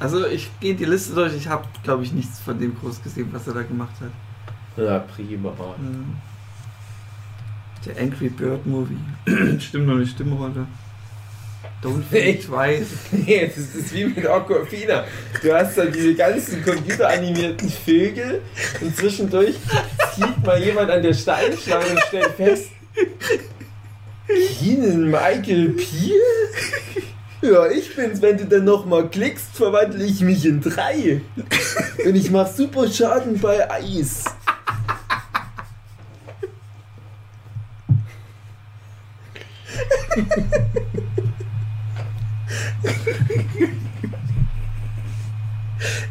Also 0.00 0.26
ich 0.26 0.50
gehe 0.60 0.74
die 0.74 0.86
Liste 0.86 1.14
durch. 1.14 1.34
Ich 1.36 1.46
habe, 1.46 1.64
glaube 1.84 2.02
ich, 2.02 2.12
nichts 2.12 2.40
von 2.40 2.58
dem 2.58 2.76
groß 2.76 3.02
gesehen, 3.02 3.28
was 3.32 3.46
er 3.46 3.54
da 3.54 3.62
gemacht 3.62 3.94
hat. 4.00 4.10
Ja, 4.82 4.98
prima. 4.98 5.50
Hm. 5.76 6.16
Der 7.84 8.02
Angry 8.02 8.30
Bird 8.30 8.66
Movie. 8.66 8.96
Stimmt 9.60 9.86
noch 9.86 9.94
eine 9.94 10.06
Stimmrolle. 10.06 10.66
Don't 11.82 12.02
think 12.10 12.42
twice. 12.46 12.88
Nee, 13.12 13.46
das 13.54 13.74
ist 13.74 13.94
wie 13.94 14.06
mit 14.06 14.26
Aquafina. 14.26 15.04
Du 15.42 15.52
hast 15.54 15.76
dann 15.76 15.92
diese 15.92 16.14
ganzen 16.14 16.62
computeranimierten 16.62 17.68
Vögel 17.68 18.42
und 18.80 18.96
zwischendurch 18.96 19.56
zieht 20.14 20.44
mal 20.44 20.62
jemand 20.62 20.90
an 20.90 21.02
der 21.02 21.14
Steinschlange 21.14 21.90
und 21.90 22.00
stellt 22.08 22.32
fest, 22.36 22.70
Keenan 24.58 25.10
Michael 25.10 25.70
Peel? 25.70 26.20
Ja, 27.42 27.66
ich 27.66 27.96
bin's. 27.96 28.20
Wenn 28.20 28.36
du 28.36 28.44
dann 28.44 28.64
nochmal 28.64 29.08
klickst, 29.08 29.54
verwandle 29.54 30.04
ich 30.04 30.20
mich 30.20 30.44
in 30.44 30.60
drei. 30.60 31.22
Und 32.04 32.14
ich 32.14 32.30
mach 32.30 32.46
super 32.46 32.86
Schaden 32.88 33.40
bei 33.40 33.70
Eis. 33.70 34.24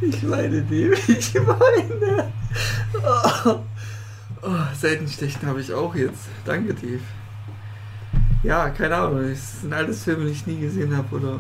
Ich 0.02 0.30
weine 0.30 0.62
dem, 0.62 0.94
ich 1.08 1.36
weine. 1.36 2.32
Oh, 3.46 3.60
oh, 4.42 4.50
Seitenstechen 4.80 5.48
habe 5.48 5.62
ich 5.62 5.74
auch 5.74 5.94
jetzt. 5.94 6.22
Danke, 6.46 6.74
Dave. 6.74 7.02
Ja, 8.44 8.70
keine 8.70 8.96
Ahnung. 8.96 9.30
Das 9.30 9.62
sind 9.62 9.74
alles 9.74 10.04
Filme, 10.04 10.26
die 10.26 10.32
ich 10.32 10.48
nie 10.48 10.60
gesehen 10.60 10.96
habe, 10.96 11.16
oder? 11.16 11.40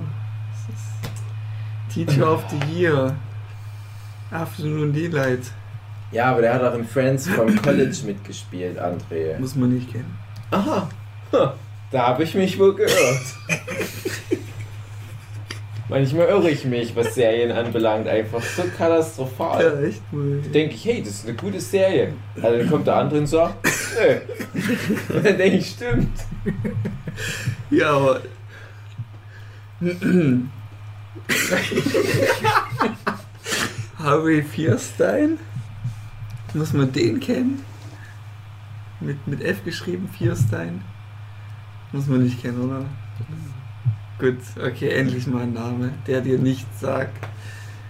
Teacher 1.94 2.34
of 2.34 2.44
the 2.50 2.74
Year. 2.74 3.16
Afternoon 4.32 4.94
Delight. 4.94 5.52
Ja, 6.12 6.32
aber 6.32 6.42
der 6.42 6.54
hat 6.54 6.64
auch 6.64 6.74
in 6.76 6.86
Friends 6.86 7.28
vom 7.28 7.56
College 7.62 7.98
mitgespielt, 8.06 8.80
André. 8.80 9.40
Muss 9.40 9.56
man 9.56 9.74
nicht 9.74 9.92
kennen. 9.92 10.18
Aha, 10.52 10.90
Ha, 11.32 11.54
da 11.92 12.08
habe 12.08 12.24
ich 12.24 12.34
mich 12.34 12.58
wohl 12.58 12.76
geirrt. 12.76 12.92
Manchmal 15.90 16.28
irre 16.28 16.52
ich 16.52 16.66
mich, 16.66 16.96
was 16.96 17.16
Serien 17.16 17.52
anbelangt, 17.52 18.08
einfach 18.08 18.44
so 18.44 18.62
katastrophal. 18.78 19.64
Ja, 19.64 19.82
echt 19.82 20.02
wohl. 20.12 20.40
Denke 20.42 20.76
ich, 20.76 20.86
hey, 20.86 21.02
das 21.02 21.16
ist 21.16 21.28
eine 21.28 21.36
gute 21.36 21.60
Serie. 21.60 22.14
Also 22.40 22.60
dann 22.60 22.70
kommt 22.70 22.86
der 22.86 22.96
andere 22.96 23.20
und 23.20 23.28
sagt, 23.28 23.68
nö. 23.98 25.16
Und 25.16 25.26
dann 25.26 25.38
denke 25.38 25.58
ich, 25.58 25.72
stimmt. 25.72 26.20
Ja, 27.72 27.90
aber. 27.92 28.22
Harvey 33.98 34.44
Fierstein? 34.44 35.40
Muss 36.54 36.74
man 36.74 36.92
den 36.92 37.20
kennen? 37.20 37.64
Mit, 39.00 39.26
mit 39.28 39.42
F 39.42 39.64
geschrieben, 39.64 40.08
Fierstein? 40.16 40.84
Muss 41.92 42.06
man 42.06 42.24
nicht 42.24 42.42
kennen, 42.42 42.62
oder? 42.62 42.86
Gut, 44.20 44.38
okay, 44.62 44.90
endlich 44.90 45.28
mal 45.28 45.44
ein 45.44 45.54
Name, 45.54 45.94
der 46.06 46.22
dir 46.22 46.38
nichts 46.38 46.82
sagt. 46.82 47.16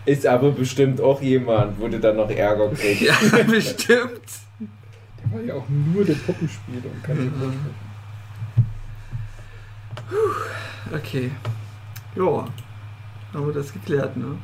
Ist 0.06 0.26
aber 0.28 0.52
bestimmt 0.52 1.02
auch 1.02 1.22
jemand, 1.22 1.80
wo 1.80 1.88
du 1.88 2.00
dann 2.00 2.18
noch 2.18 2.30
Ärger 2.30 2.70
kriegst. 2.70 3.02
Ja, 3.02 3.44
bestimmt. 3.44 4.22
Der 4.60 5.32
war 5.34 5.42
ja 5.42 5.54
auch 5.56 5.66
nur 5.70 6.06
der 6.06 6.14
Puppenspieler 6.14 6.86
und 6.94 7.04
keine 7.04 7.20
Mhm. 7.22 7.54
Okay. 10.94 11.32
Ja, 12.16 12.46
haben 13.34 13.46
wir 13.46 13.54
das 13.54 13.72
geklärt, 13.72 14.18
ne? 14.18 14.38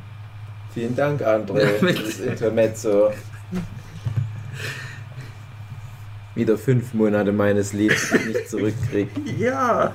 Vielen 0.72 0.94
Dank, 0.94 1.22
André, 1.22 1.66
für 1.78 1.92
das 1.92 2.20
Intermezzo. 2.20 3.10
Wieder 6.34 6.58
fünf 6.58 6.92
Monate 6.94 7.32
meines 7.32 7.72
Lebens, 7.72 8.10
die 8.10 8.16
ich 8.16 8.26
nicht 8.26 8.50
zurückkrieg. 8.50 9.08
Ja. 9.38 9.94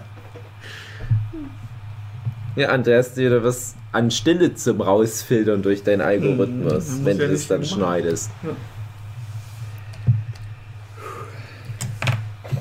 Ja, 2.56 2.70
André, 2.72 2.98
hast 2.98 3.16
du 3.16 3.22
wieder 3.22 3.44
was 3.44 3.76
an 3.94 4.12
Stille 4.12 4.54
zum 4.56 4.82
Rausfiltern 4.82 5.62
durch 5.62 5.84
deinen 5.84 6.02
Algorithmus, 6.02 6.88
Hm, 6.98 7.06
wenn 7.06 7.18
ja 7.18 7.28
du 7.28 7.34
es 7.34 7.48
dann 7.48 7.62
machen. 7.62 7.70
schneidest. 7.70 8.30
Ja. 8.44 8.50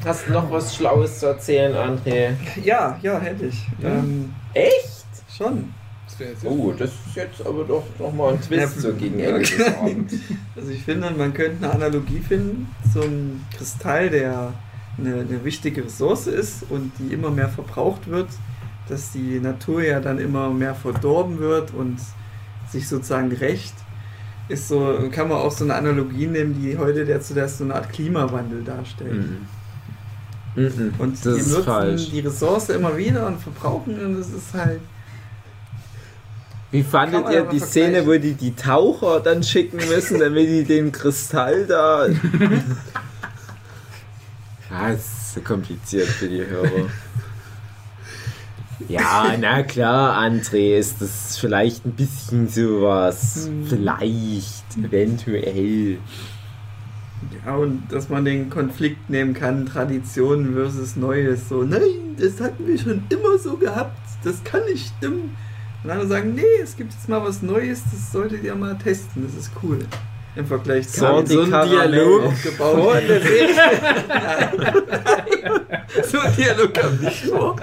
Hast 0.05 0.29
du 0.29 0.33
noch 0.33 0.51
was 0.51 0.75
Schlaues 0.77 1.19
zu 1.19 1.27
erzählen, 1.27 1.75
André? 1.75 2.31
Ja, 2.65 2.99
ja, 3.03 3.19
hätte 3.19 3.47
ich. 3.47 3.67
Ähm, 3.83 4.33
Echt? 4.55 5.05
schon. 5.37 5.75
Das 6.19 6.45
Oh, 6.45 6.73
das 6.77 6.91
ist 6.91 7.17
jetzt 7.17 7.47
aber 7.47 7.65
doch 7.65 7.85
noch 7.99 8.13
mal 8.13 8.35
ein 8.35 8.41
Twist 8.43 8.77
Ja, 8.77 8.81
so 8.83 8.93
gegen 8.93 9.19
Ende 9.21 9.41
des 9.41 9.53
okay. 9.55 9.73
Abends. 9.81 10.15
Also 10.55 10.71
ich 10.71 10.83
finde, 10.85 11.11
man 11.13 11.33
könnte 11.33 11.65
eine 11.65 11.73
Analogie 11.75 12.19
finden 12.21 12.69
zum 12.93 13.41
Kristall, 13.57 14.11
der 14.11 14.53
eine, 14.99 15.15
eine 15.15 15.45
wichtige 15.45 15.85
Ressource 15.85 16.27
ist 16.27 16.65
und 16.69 16.93
die 16.99 17.15
immer 17.15 17.31
mehr 17.31 17.49
verbraucht 17.49 18.07
wird, 18.11 18.29
dass 18.91 19.13
die 19.13 19.41
Natur 19.41 19.83
ja 19.83 20.01
dann 20.01 20.19
immer 20.19 20.51
mehr 20.51 20.75
verdorben 20.75 21.39
wird 21.39 21.73
und 21.73 21.99
sich 22.71 22.89
sozusagen 22.89 23.33
rächt. 23.33 23.75
Ist 24.49 24.69
so, 24.69 24.99
kann 25.13 25.29
man 25.29 25.39
auch 25.39 25.53
so 25.53 25.65
eine 25.65 25.75
Analogie 25.75 26.27
nehmen, 26.27 26.61
die 26.61 26.77
heute 26.77 27.05
der 27.05 27.21
zuerst 27.21 27.59
so 27.59 27.65
eine 27.65 27.77
Art 27.77 27.93
Klimawandel 27.93 28.65
darstellt. 28.65 29.15
Mhm. 29.15 29.47
Mhm. 30.57 30.95
Und 30.99 31.25
das 31.25 31.35
die 31.35 31.41
ist 31.41 31.49
nutzen 31.49 31.65
falsch. 31.65 32.11
die 32.11 32.21
Ressource 32.21 32.71
immer 32.71 32.97
wieder 32.97 33.27
und 33.27 33.41
verbrauchen 33.41 34.05
und 34.05 34.19
das 34.19 34.31
ist 34.31 34.53
halt. 34.53 34.81
Wie 36.73 36.83
fandet 36.83 37.29
ihr 37.31 37.45
die 37.45 37.59
Szene, 37.59 38.07
wo 38.07 38.13
die 38.13 38.35
die 38.35 38.55
Taucher 38.55 39.21
dann 39.21 39.43
schicken 39.43 39.79
müssen, 39.89 40.21
damit 40.21 40.49
die 40.49 40.65
den 40.65 40.93
Kristall 40.93 41.67
da... 41.67 42.07
das 44.71 44.99
ist 44.99 45.35
so 45.35 45.41
kompliziert 45.41 46.07
für 46.07 46.29
die 46.29 46.47
Hörer. 46.47 46.89
Ja, 48.91 49.37
na 49.39 49.63
klar, 49.63 50.19
André, 50.21 50.77
ist 50.77 51.01
das 51.01 51.39
vielleicht 51.39 51.87
ein 51.87 51.93
bisschen 51.93 52.49
sowas. 52.49 53.47
Hm. 53.47 53.67
Vielleicht, 53.67 54.77
eventuell. 54.83 55.99
Ja, 57.47 57.55
und 57.55 57.85
dass 57.91 58.09
man 58.09 58.25
den 58.25 58.51
Konflikt 58.51 59.09
nehmen 59.09 59.33
kann, 59.33 59.67
Tradition 59.67 60.55
versus 60.55 60.97
Neues. 60.97 61.49
So, 61.49 61.63
nein, 61.63 62.17
das 62.19 62.41
hatten 62.41 62.67
wir 62.67 62.79
schon 62.79 63.05
immer 63.11 63.39
so 63.39 63.57
gehabt, 63.57 63.97
das 64.25 64.43
kann 64.43 64.65
nicht 64.65 64.93
stimmen. 64.97 65.37
Und 65.85 65.91
andere 65.91 66.09
sagen, 66.09 66.35
nee, 66.35 66.43
es 66.61 66.77
gibt 66.77 66.93
jetzt 66.93 67.09
mal 67.09 67.23
was 67.23 67.43
Neues, 67.43 67.85
das 67.85 68.11
solltet 68.11 68.43
ihr 68.43 68.57
mal 68.57 68.77
testen, 68.77 69.25
das 69.25 69.35
ist 69.35 69.53
cool. 69.63 69.79
Im 70.37 70.47
Vergleich 70.47 70.89
zu 70.89 71.01
So, 71.01 71.27
so 71.45 71.51
Karamell 71.51 71.91
Dialog 71.91 72.25
aufgebaut. 72.27 72.77
aufgebaut. 72.79 73.03
so 76.05 76.19
ein 76.21 76.37
Dialog 76.37 76.75
kam 76.75 76.97
nicht 76.99 77.25
vor. 77.27 77.57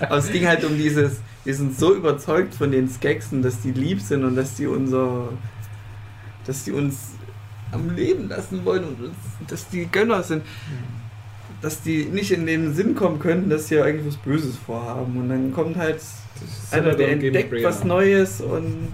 Aber 0.00 0.16
es 0.16 0.30
ging 0.32 0.46
halt 0.46 0.64
um 0.64 0.76
dieses, 0.76 1.20
wir 1.44 1.54
sind 1.54 1.78
so 1.78 1.94
überzeugt 1.94 2.54
von 2.54 2.70
den 2.70 2.88
Skeksen, 2.88 3.42
dass 3.42 3.60
die 3.60 3.72
lieb 3.72 4.00
sind 4.00 4.24
und 4.24 4.34
dass 4.36 4.54
die 4.54 4.66
unser, 4.66 5.28
dass 6.46 6.64
die 6.64 6.72
uns 6.72 6.96
am 7.72 7.94
Leben 7.94 8.28
lassen 8.28 8.64
wollen 8.64 8.84
und 8.84 9.00
uns- 9.06 9.16
dass 9.48 9.68
die 9.68 9.86
Gönner 9.86 10.22
sind, 10.22 10.42
dass 11.60 11.82
die 11.82 12.04
nicht 12.04 12.30
in 12.32 12.46
den 12.46 12.74
Sinn 12.74 12.94
kommen 12.94 13.18
könnten, 13.18 13.50
dass 13.50 13.68
sie 13.68 13.76
ja 13.76 13.84
eigentlich 13.84 14.06
was 14.06 14.16
Böses 14.16 14.56
vorhaben. 14.56 15.16
Und 15.18 15.28
dann 15.28 15.52
kommt 15.52 15.76
halt 15.76 16.00
einer, 16.70 16.94
der 16.94 17.10
entdeckt 17.12 17.52
was 17.62 17.84
Neues 17.84 18.40
und 18.40 18.88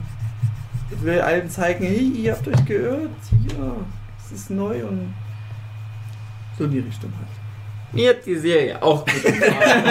will 1.00 1.20
allen 1.20 1.48
zeigen, 1.48 1.84
hey, 1.84 2.12
ihr 2.14 2.32
habt 2.32 2.46
euch 2.46 2.64
geirrt, 2.64 3.10
hier, 3.30 3.76
es 4.24 4.32
ist 4.32 4.50
neu 4.50 4.84
und 4.84 5.14
so 6.58 6.64
in 6.64 6.70
die 6.70 6.80
Richtung 6.80 7.12
halt. 7.16 7.28
Mir 7.92 8.10
hat 8.10 8.24
die 8.26 8.36
Serie 8.36 8.82
auch 8.82 9.04
gut 9.04 9.22
gefallen. 9.22 9.84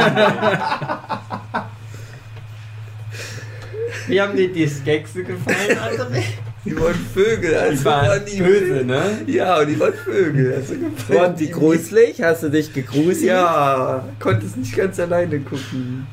Wie 4.08 4.22
haben 4.22 4.36
dir 4.36 4.52
die 4.52 4.68
Skekse 4.68 5.24
gefallen, 5.24 5.78
André? 5.78 6.24
Die 6.64 6.80
waren 6.80 6.94
Vögel, 6.94 7.56
also 7.56 7.80
Die 7.80 7.86
waren 7.86 8.08
waren 8.08 8.26
die 8.26 8.38
böse, 8.38 8.86
ne? 8.86 9.22
Ja, 9.26 9.60
und 9.60 9.68
die 9.68 9.80
waren 9.80 9.94
Vögel. 9.94 10.54
Also 10.54 10.76
Waren 11.10 11.36
die 11.36 11.50
gruselig? 11.50 12.22
Hast 12.22 12.44
du 12.44 12.50
dich 12.50 12.72
gegruselt? 12.72 13.24
Ja, 13.24 14.04
konnte 14.20 14.46
es 14.46 14.56
nicht 14.56 14.76
ganz 14.76 15.00
alleine 15.00 15.40
gucken. 15.40 16.06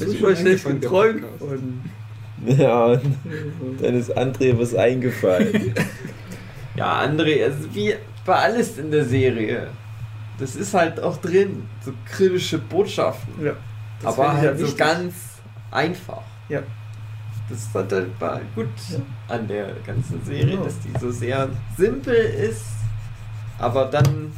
War 0.00 0.36
schlecht 0.36 0.64
geträumt 0.64 1.24
von. 1.38 1.80
Ja, 2.46 2.86
und 2.86 3.80
dann 3.82 3.94
ist 3.94 4.16
André 4.16 4.58
was 4.58 4.74
eingefallen. 4.74 5.74
Ja, 6.76 7.00
André, 7.02 7.44
also 7.44 7.74
wie 7.74 7.94
bei 8.24 8.34
alles 8.36 8.78
in 8.78 8.90
der 8.92 9.04
Serie. 9.04 9.66
Das 10.38 10.54
ist 10.56 10.72
halt 10.72 11.00
auch 11.00 11.16
drin, 11.18 11.64
so 11.84 11.92
kritische 12.06 12.58
Botschaften. 12.58 13.44
Ja, 13.44 13.52
das 14.00 14.14
aber 14.14 14.32
halt 14.34 14.40
halt 14.50 14.60
nicht 14.60 14.78
ganz 14.78 15.14
einfach. 15.70 16.22
Ja. 16.48 16.62
Das 17.50 17.66
fand 17.66 17.92
halt 17.92 18.08
war 18.20 18.40
gut 18.54 18.68
Ja. 18.88 19.34
an 19.34 19.48
der 19.48 19.72
ganzen 19.84 20.24
Serie, 20.24 20.46
Genau. 20.52 20.64
dass 20.64 20.78
die 20.78 20.92
so 20.98 21.10
sehr 21.10 21.48
simpel 21.76 22.14
ist, 22.14 22.64
aber 23.58 23.86
dann 23.86 24.32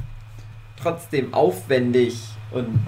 trotzdem 0.82 1.32
aufwendig 1.34 2.18
und 2.50 2.80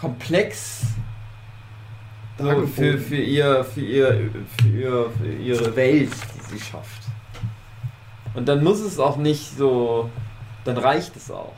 komplex 0.00 0.86
für, 2.38 2.98
für, 2.98 3.16
ihr, 3.16 3.64
für, 3.64 3.80
ihr, 3.80 4.30
für, 4.58 4.66
ihr, 4.66 5.10
für 5.10 5.28
ihre 5.28 5.76
Welt, 5.76 6.10
die 6.34 6.40
sie 6.56 6.64
schafft. 6.64 7.02
Und 8.32 8.48
dann 8.48 8.64
muss 8.64 8.80
es 8.80 8.98
auch 8.98 9.18
nicht 9.18 9.58
so, 9.58 10.08
dann 10.64 10.78
reicht 10.78 11.14
es 11.16 11.30
auch. 11.30 11.52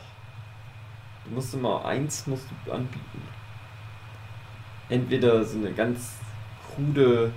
Du 1.24 1.30
musst 1.36 1.54
immer 1.54 1.84
eins 1.84 2.26
musst 2.26 2.48
du 2.64 2.72
anbieten. 2.72 3.22
Entweder 4.88 5.44
so 5.44 5.58
eine 5.58 5.72
ganz 5.72 6.14
krude 6.74 7.30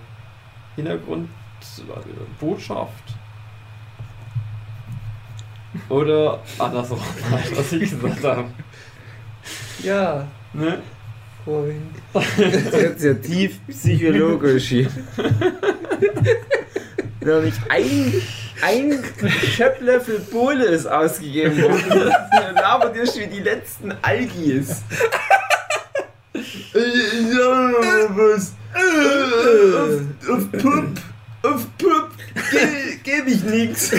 Hintergrundbotschaft 0.76 3.16
oder 5.90 6.40
andersrum, 6.58 7.00
halt, 7.30 7.58
was 7.58 7.72
ich 7.74 7.92
gesagt 7.92 8.24
habe. 8.24 8.50
Ja, 9.84 10.26
Ne? 10.56 10.82
Freund. 11.46 11.96
Jetzt 12.38 13.04
ja 13.04 13.14
tief 13.14 13.60
psychologisch 13.70 14.66
hier. 14.68 14.88
Noch 17.22 17.42
nicht 17.42 17.58
ein, 17.70 18.14
ein 18.62 19.04
Schöpplöffel 19.56 20.20
Bohle 20.32 20.66
ist 20.66 20.88
ausgegeben 20.88 21.62
worden. 21.62 22.12
Labert 22.56 22.96
ihr 22.96 23.04
wie 23.22 23.28
die 23.28 23.40
letzten 23.42 23.94
Algis. 24.02 24.82
Ja, 26.74 27.72
was? 28.10 28.54
Auf, 29.76 30.30
auf 30.30 30.52
Pup, 30.52 30.86
auf 31.44 31.68
Pup, 31.78 32.10
ge- 32.52 32.98
geb 33.04 33.28
ich 33.28 33.44
nix. 33.44 33.92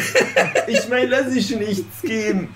Ich 0.67 0.89
mein, 0.89 1.09
lass 1.09 1.35
ich 1.35 1.51
nichts 1.57 2.03
geben. 2.03 2.49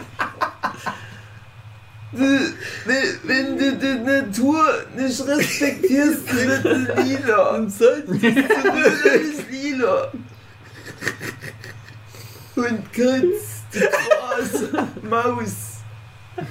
Wenn, 2.13 3.57
du 3.57 3.77
die 3.77 3.99
Natur 4.05 4.65
nicht 4.97 5.27
respektierst, 5.27 6.35
wird 6.35 6.63
sie 6.63 7.03
lila. 7.03 7.57
Und 7.57 7.71
solltest 7.71 8.23
du 8.23 8.29
alles 8.29 9.51
lila. 9.51 10.13
Und 12.57 12.93
Katz, 12.93 13.63
die 13.73 13.79
Gras, 13.79 14.65
Maus, 15.09 15.55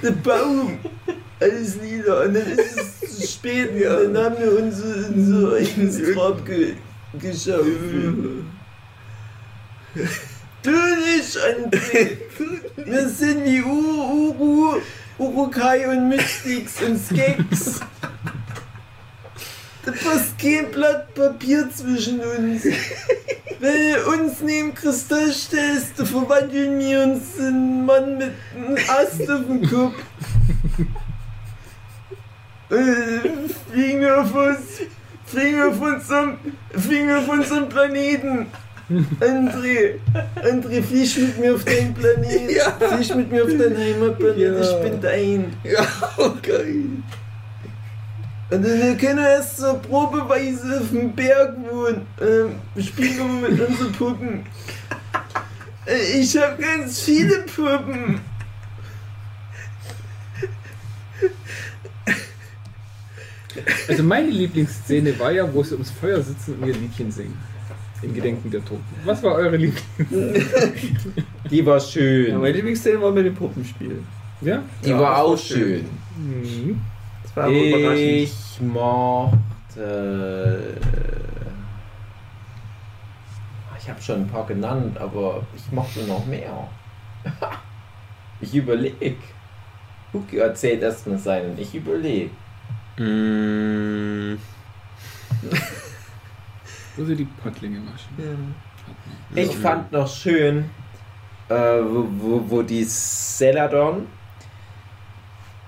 der 0.02 0.12
Baum, 0.12 0.80
alles 1.42 1.76
lila. 1.76 2.24
Und 2.24 2.36
dann 2.36 2.48
ist 2.48 3.02
es 3.04 3.18
zu 3.18 3.28
spät 3.28 3.72
und 3.72 4.14
dann 4.14 4.24
haben 4.24 4.40
wir 4.40 4.64
unser, 4.64 5.10
unser 5.14 5.56
eigenes 5.56 6.14
Grab 6.14 6.46
ge 6.46 6.76
geschaffen. 7.20 8.50
Du 10.62 10.72
nicht, 10.72 11.38
André. 11.38 12.18
Wir 12.76 13.10
sind 13.10 13.48
Uru, 13.66 14.34
Uru, 14.38 14.82
Urukai 15.20 15.88
und 15.90 16.08
Mystics 16.08 16.82
und 16.82 16.98
Skeks. 16.98 17.82
Da 19.86 19.92
passt 19.92 20.40
kein 20.40 20.72
Blatt 20.72 21.14
Papier 21.14 21.70
zwischen 21.70 22.22
uns. 22.22 22.64
Wenn 23.60 23.94
du 23.94 24.10
uns 24.12 24.40
neben 24.42 24.74
Kristall 24.74 25.32
stellst, 25.34 25.96
verwandeln 25.96 26.80
wir 26.80 27.04
uns 27.04 27.36
in 27.38 27.46
einen 27.46 27.86
Mann 27.86 28.18
mit 28.18 28.32
einem 28.56 28.78
Ast 28.88 29.30
auf 29.30 29.46
dem 29.46 29.70
Kopf. 29.70 29.96
Äh, 32.72 33.50
Fliegen 33.72 34.02
wir 34.02 34.22
auf 34.22 34.34
uns, 34.34 34.82
fliegen 35.26 35.58
wir 35.58 35.70
auf 35.70 35.82
unserem, 35.82 36.38
fliegen 36.72 37.08
wir 37.08 37.18
auf 37.18 37.28
unserem 37.28 37.68
Planeten. 37.68 38.48
André, 39.20 40.00
André, 40.44 40.82
flieg 40.82 41.18
mit 41.18 41.40
mir 41.40 41.54
auf 41.54 41.64
deinen 41.64 41.94
Planeten. 41.94 42.50
Ja. 42.50 42.72
Flieg 42.72 43.16
mit 43.16 43.32
mir 43.32 43.44
auf 43.44 43.50
deinen 43.50 43.78
Heimatplanet. 43.78 44.38
Ja. 44.38 44.62
Ich 44.62 44.82
bin 44.82 45.02
dein. 45.02 45.54
Ja, 45.64 45.88
okay. 46.18 46.86
Und 48.52 48.66
dann 48.66 48.98
können 48.98 49.20
wir 49.20 49.30
erst 49.30 49.58
so 49.58 49.78
probeweise 49.78 50.80
auf 50.82 50.90
dem 50.90 51.14
Berg 51.14 51.56
wohnen. 51.70 52.08
Ähm, 52.20 52.56
spielen 52.84 53.18
wir 53.18 53.24
mal 53.26 53.52
mit 53.52 53.70
unseren 53.70 53.92
Puppen. 53.92 54.46
Ich 56.16 56.36
habe 56.36 56.62
ganz 56.62 57.02
viele 57.02 57.44
Puppen. 57.44 58.20
Also 63.88 64.04
meine 64.04 64.30
Lieblingsszene 64.30 65.18
war 65.20 65.32
ja, 65.32 65.52
wo 65.54 65.64
sie 65.64 65.74
ums 65.74 65.92
Feuer 65.92 66.22
sitzen 66.22 66.56
und 66.56 66.68
ihr 66.68 66.74
Liedchen 66.74 67.12
singen. 67.12 67.38
Im 68.02 68.14
Gedenken 68.14 68.50
der 68.50 68.64
Toten. 68.64 68.84
Was 69.06 69.22
war 69.24 69.36
eure 69.36 69.58
Lieblings... 69.58 69.84
Die 71.52 71.66
war 71.66 71.76
Ja, 71.76 71.80
schön. 71.82 72.38
meine 72.40 72.52
Lieblingsszene 72.54 73.02
war 73.02 73.12
mit 73.12 73.26
dem 73.26 73.36
Puppenspiel. 73.36 74.02
Ja? 74.42 74.62
Die 74.86 74.90
Ja, 74.92 75.00
war 75.00 75.18
auch 75.24 75.32
war 75.32 75.38
schön. 75.38 75.86
Mhm. 76.18 76.80
Das 77.24 77.36
war. 77.36 77.50
Ich 77.50 78.62
mochte. 78.62 79.38
Ich 83.82 83.90
habe 83.90 84.02
schon 84.02 84.22
ein 84.22 84.28
paar 84.28 84.46
genannt, 84.46 84.98
aber 84.98 85.44
ich 85.56 85.72
mochte 85.72 86.02
noch 86.04 86.26
mehr. 86.26 86.68
Ich 88.42 88.56
überleg. 88.56 89.18
Huki 90.14 90.38
erzählt 90.38 90.82
erstmal 90.82 91.18
seinen. 91.18 91.60
Ich 91.60 91.76
überleg. 91.76 92.32
Mm, 92.98 94.36
Sie 97.06 97.16
die 97.16 97.28
Pottlinge 97.44 97.78
waschen. 97.80 98.14
Ja. 99.36 99.42
Ich 99.44 99.56
fand 99.58 99.92
noch 99.92 100.08
schön, 100.08 100.66
äh, 101.50 101.54
wo, 101.54 102.06
wo, 102.20 102.44
wo 102.48 102.62
die 102.64 102.84
Celadon 102.86 104.08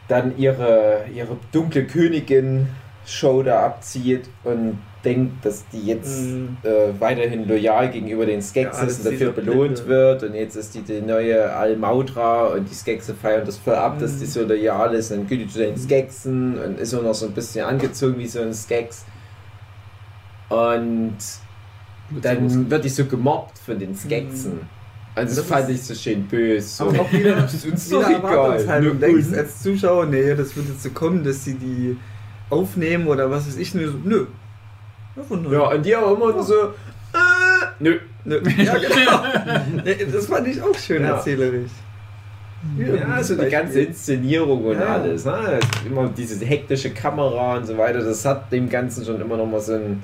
dann 0.08 0.38
ihre, 0.38 1.06
ihre 1.14 1.38
dunkle 1.52 1.86
Königin-Show 1.86 3.44
da 3.44 3.66
abzieht 3.66 4.30
und 4.44 4.78
denkt, 5.06 5.44
dass 5.46 5.68
die 5.70 5.84
jetzt 5.88 6.22
Mhm. 6.22 6.58
äh, 6.64 7.00
weiterhin 7.00 7.48
loyal 7.48 7.90
gegenüber 7.90 8.26
den 8.26 8.42
Skeksis 8.42 8.80
Ja, 8.80 8.86
das 8.86 8.98
und 9.00 9.06
dafür 9.06 9.30
ist 9.30 9.36
belohnt 9.36 9.74
Blinde. 9.76 9.88
wird 9.88 10.24
und 10.24 10.36
jetzt 10.36 10.56
ist 10.56 10.76
die, 10.76 10.82
die 10.82 11.02
neue 11.02 11.52
Almaudra 11.56 12.48
und 12.48 12.70
die 12.70 12.76
Skexe 12.76 13.16
feiern 13.16 13.44
das 13.46 13.58
voll 13.58 13.74
ab, 13.76 13.98
dass 14.00 14.14
Mhm. 14.16 14.20
die 14.20 14.26
so 14.28 14.44
loyal 14.44 14.94
ist 14.94 15.12
und 15.12 15.28
gütet 15.28 15.52
zu 15.52 15.58
den 15.60 15.76
Skeksen 15.76 16.56
und 16.60 16.80
ist 16.80 16.94
auch 16.94 17.02
noch 17.02 17.16
so 17.16 17.26
ein 17.26 17.32
bisschen 17.32 17.66
angezogen 17.66 18.18
wie 18.20 18.28
so 18.28 18.42
ein 18.42 18.54
Skeks 18.54 19.06
und 20.52 21.18
dann 22.22 22.70
wird 22.70 22.84
die 22.84 22.90
so 22.90 23.06
gemobbt 23.06 23.58
von 23.60 23.80
den 23.80 23.96
Skeksen. 23.96 24.60
Also 25.16 25.36
das, 25.36 25.48
Das 25.48 25.58
fand 25.60 25.70
ich 25.70 25.82
so 25.82 25.94
schön 25.94 26.24
böse. 26.28 26.68
So. 26.68 26.90
Aber 26.90 27.02
auch 27.02 27.12
wieder, 27.12 27.36
das 27.36 27.54
ist 27.54 27.66
uns 27.66 27.90
wieder. 27.90 28.12
Erwartungshaltung. 28.12 28.94
Nö, 28.94 29.00
denkst 29.00 29.28
und- 29.28 29.38
als 29.38 29.62
Zuschauer, 29.62 30.06
nee, 30.06 30.36
das 30.36 30.56
wird 30.56 30.68
jetzt 30.70 30.84
so 30.84 30.90
kommen, 30.92 31.24
dass 31.24 31.44
sie 31.46 31.56
die 31.56 31.98
aufnehmen 32.50 33.08
oder 33.08 33.30
was 33.30 33.48
weiß 33.48 33.58
ich. 33.58 33.74
Nö, 33.76 33.92
so, 33.92 33.98
nö. 34.04 34.26
Ja, 35.52 35.62
und 35.70 35.86
die 35.86 35.96
auch 35.96 36.16
immer 36.16 36.42
so, 36.44 36.54
äh, 36.54 36.68
nö. 37.80 37.98
Nö. 38.24 38.40
ja 38.58 38.78
genau. 38.78 39.24
Nee, 39.84 40.06
das 40.12 40.28
fand 40.28 40.48
ich 40.48 40.62
auch 40.62 40.78
schön 40.78 41.02
Ja. 41.02 41.16
erzählerisch. 41.16 41.72
Ja, 42.78 43.24
so 43.24 43.36
die 43.36 43.50
ganze 43.50 43.82
Inszenierung 43.82 44.64
und 44.66 44.80
Ja. 44.80 44.94
alles. 44.96 45.26
Ne? 45.26 45.60
Immer 45.86 46.08
diese 46.10 46.46
hektische 46.46 46.92
Kamera 46.92 47.58
und 47.58 47.66
so 47.66 47.76
weiter, 47.78 48.04
das 48.04 48.24
hat 48.24 48.52
dem 48.52 48.70
Ganzen 48.70 49.04
schon 49.04 49.20
immer 49.20 49.36
noch 49.38 49.48
mal 49.48 49.60
so 49.60 49.74
ein. 49.74 50.02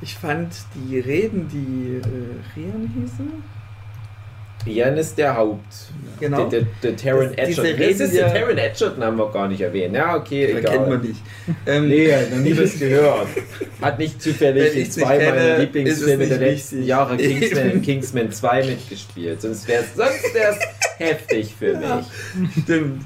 Ich 0.00 0.14
fand 0.14 0.54
die 0.74 1.00
Reden, 1.00 1.48
die 1.48 1.96
äh, 1.96 2.60
Rian 2.60 2.88
hießen. 2.94 3.58
Rian 4.66 4.96
ist 4.96 5.16
der 5.18 5.36
Haupt. 5.36 5.62
Genau. 6.20 6.48
Der, 6.48 6.60
der, 6.62 6.68
der 6.82 6.96
Taron 6.96 7.32
Edgerton. 7.36 7.64
Reden 7.64 8.00
ist 8.00 8.12
der 8.14 8.28
ja- 8.28 8.32
Taron 8.32 8.58
Edgerton, 8.58 9.02
haben 9.04 9.16
wir 9.16 9.30
gar 9.32 9.48
nicht 9.48 9.60
erwähnt. 9.60 9.94
Ja, 9.94 10.16
okay, 10.16 10.46
Den 10.48 10.58
egal. 10.58 10.72
kennt 10.76 10.88
man 10.88 11.00
nicht. 11.00 11.20
Ähm, 11.66 11.88
Nee, 11.88 12.12
noch 12.30 12.38
nie 12.38 12.56
was 12.58 12.78
gehört. 12.78 13.28
Hat 13.80 13.98
nicht 13.98 14.20
zufällig 14.20 14.76
in 14.76 14.90
zwei 14.90 15.18
meiner 15.30 15.58
Lieblingsfilme 15.58 16.26
der 16.26 16.38
letzten. 16.38 16.82
Jahre 16.84 17.16
Kingsman. 17.16 17.82
Kingsman 17.82 18.32
2 18.32 18.66
mitgespielt. 18.66 19.40
Sonst 19.42 19.66
wäre 19.68 19.82
es 19.84 19.94
sonst 19.96 20.34
wär's 20.34 20.58
heftig 20.98 21.54
für 21.58 21.76
mich. 21.76 22.62
Stimmt. 22.62 23.02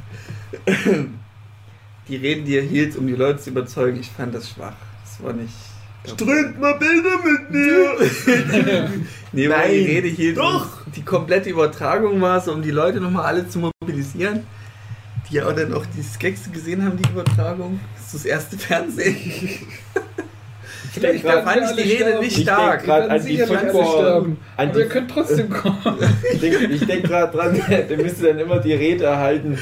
Die 2.09 2.16
Reden, 2.16 2.44
die 2.44 2.56
er 2.56 2.62
hielt, 2.64 2.97
um 2.97 3.06
die 3.06 3.14
Leute 3.14 3.39
zu 3.40 3.51
überzeugen, 3.51 4.01
ich 4.01 4.10
fand 4.10 4.35
das 4.35 4.51
schwach. 4.51 4.74
Das 5.05 5.23
war 5.24 5.32
nicht. 5.32 5.52
Strömt 6.06 6.60
mal 6.60 6.74
Bilder 6.74 7.18
mit 7.24 7.50
mir! 7.50 8.90
Nee, 9.34 9.48
weil 9.48 9.58
Nein, 9.60 9.70
die 9.70 9.84
Rede 9.86 10.08
hielt, 10.08 10.36
doch. 10.36 10.66
die 10.94 11.02
komplette 11.02 11.48
Übertragung 11.48 12.20
war 12.20 12.38
so, 12.42 12.52
um 12.52 12.60
die 12.60 12.70
Leute 12.70 13.00
nochmal 13.00 13.24
alle 13.24 13.48
zu 13.48 13.60
mobilisieren. 13.80 14.46
Die 15.30 15.36
ja 15.36 15.46
auch 15.48 15.54
dann 15.54 15.72
auch 15.72 15.86
die 15.86 16.04
Gags 16.18 16.52
gesehen 16.52 16.84
haben, 16.84 16.98
die 16.98 17.08
Übertragung. 17.08 17.80
Das 17.96 18.04
ist 18.08 18.14
das 18.16 18.24
erste 18.26 18.58
Fernsehen. 18.58 19.16
Ich 20.94 21.00
denk 21.00 21.22
Da 21.22 21.40
fand 21.40 21.62
ich 21.70 21.82
die 21.82 21.92
Rede 21.92 22.18
nicht 22.18 22.36
Ich 22.36 22.42
stark. 22.42 22.84
grad 22.84 23.04
Wir 23.04 23.10
an 23.10 23.24
die 23.24 23.32
nicht 23.38 23.46
Football. 23.46 23.86
sterben. 23.86 24.36
An 24.58 24.68
Aber 24.68 24.78
ihr 24.78 24.84
die, 24.84 24.90
könnt 24.90 25.10
trotzdem 25.10 25.48
kommen. 25.62 25.96
ich 26.34 26.40
denke 26.40 26.64
ich 26.66 26.86
denk 26.86 27.04
gerade 27.04 27.34
dran, 27.34 27.58
der 27.88 27.96
müsste 27.96 28.26
dann 28.26 28.38
immer 28.38 28.58
die 28.58 28.74
Rede 28.74 29.04
erhalten 29.04 29.56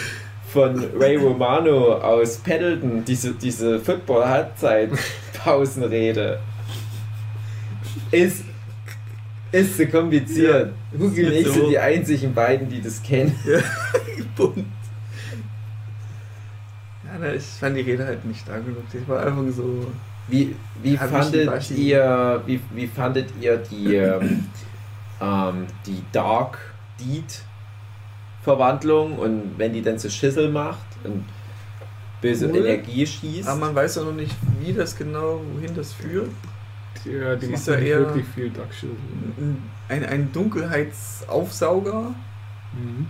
von 0.52 0.84
Ray 0.98 1.14
Romano 1.14 1.94
aus 1.94 2.38
Paddleton, 2.38 3.04
diese, 3.04 3.34
diese 3.34 3.78
Football-Halbzeit-Pausenrede. 5.40 6.38
Ist, 8.10 8.44
ist 9.52 9.76
so 9.76 9.86
kompliziert. 9.86 10.72
Ja, 10.92 11.14
Wir 11.14 11.30
nicht 11.30 11.46
so. 11.46 11.52
so 11.52 11.70
die 11.70 11.78
einzigen 11.78 12.34
beiden, 12.34 12.68
die 12.68 12.80
das 12.80 13.02
kennen. 13.02 13.34
Bunt. 14.36 14.58
Ja, 17.04 17.18
na, 17.20 17.34
ich 17.34 17.42
fand 17.42 17.76
die 17.76 17.80
Rede 17.80 18.06
halt 18.06 18.24
nicht 18.24 18.40
stark 18.40 18.64
genug. 18.64 18.84
Ich 18.92 19.08
war 19.08 19.26
einfach 19.26 19.42
so. 19.54 19.86
Wie, 20.28 20.54
wie, 20.82 20.94
ich 20.94 21.00
fandet 21.00 21.70
ihr, 21.72 22.42
wie, 22.46 22.60
wie 22.72 22.86
fandet 22.86 23.30
ihr 23.40 23.56
die, 23.56 23.94
ähm, 23.96 24.46
ähm, 25.20 25.66
die 25.86 26.02
Dark 26.12 26.58
Deed 27.00 27.42
Verwandlung 28.42 29.18
und 29.18 29.58
wenn 29.58 29.72
die 29.72 29.82
dann 29.82 29.98
so 29.98 30.08
Schüssel 30.08 30.50
macht 30.50 30.86
und 31.04 31.24
böse 32.20 32.48
Cool. 32.48 32.66
Energie 32.66 33.06
schießt? 33.06 33.48
Aber 33.48 33.60
man 33.60 33.74
weiß 33.74 33.96
ja 33.96 34.04
noch 34.04 34.12
nicht, 34.12 34.34
wie 34.60 34.72
das 34.72 34.96
genau, 34.96 35.40
wohin 35.54 35.74
das 35.74 35.92
führt. 35.92 36.30
Ja, 37.04 37.34
die 37.34 37.46
Sie 37.46 37.52
macht 37.52 37.60
ist 37.60 37.68
ja 37.68 37.80
wirklich 37.80 38.26
viel 38.34 38.50
Dark 38.50 38.72
Shield. 38.74 38.92
Ein, 39.88 40.04
ein 40.04 40.32
Dunkelheitsaufsauger. 40.32 42.14
Mhm. 42.74 43.06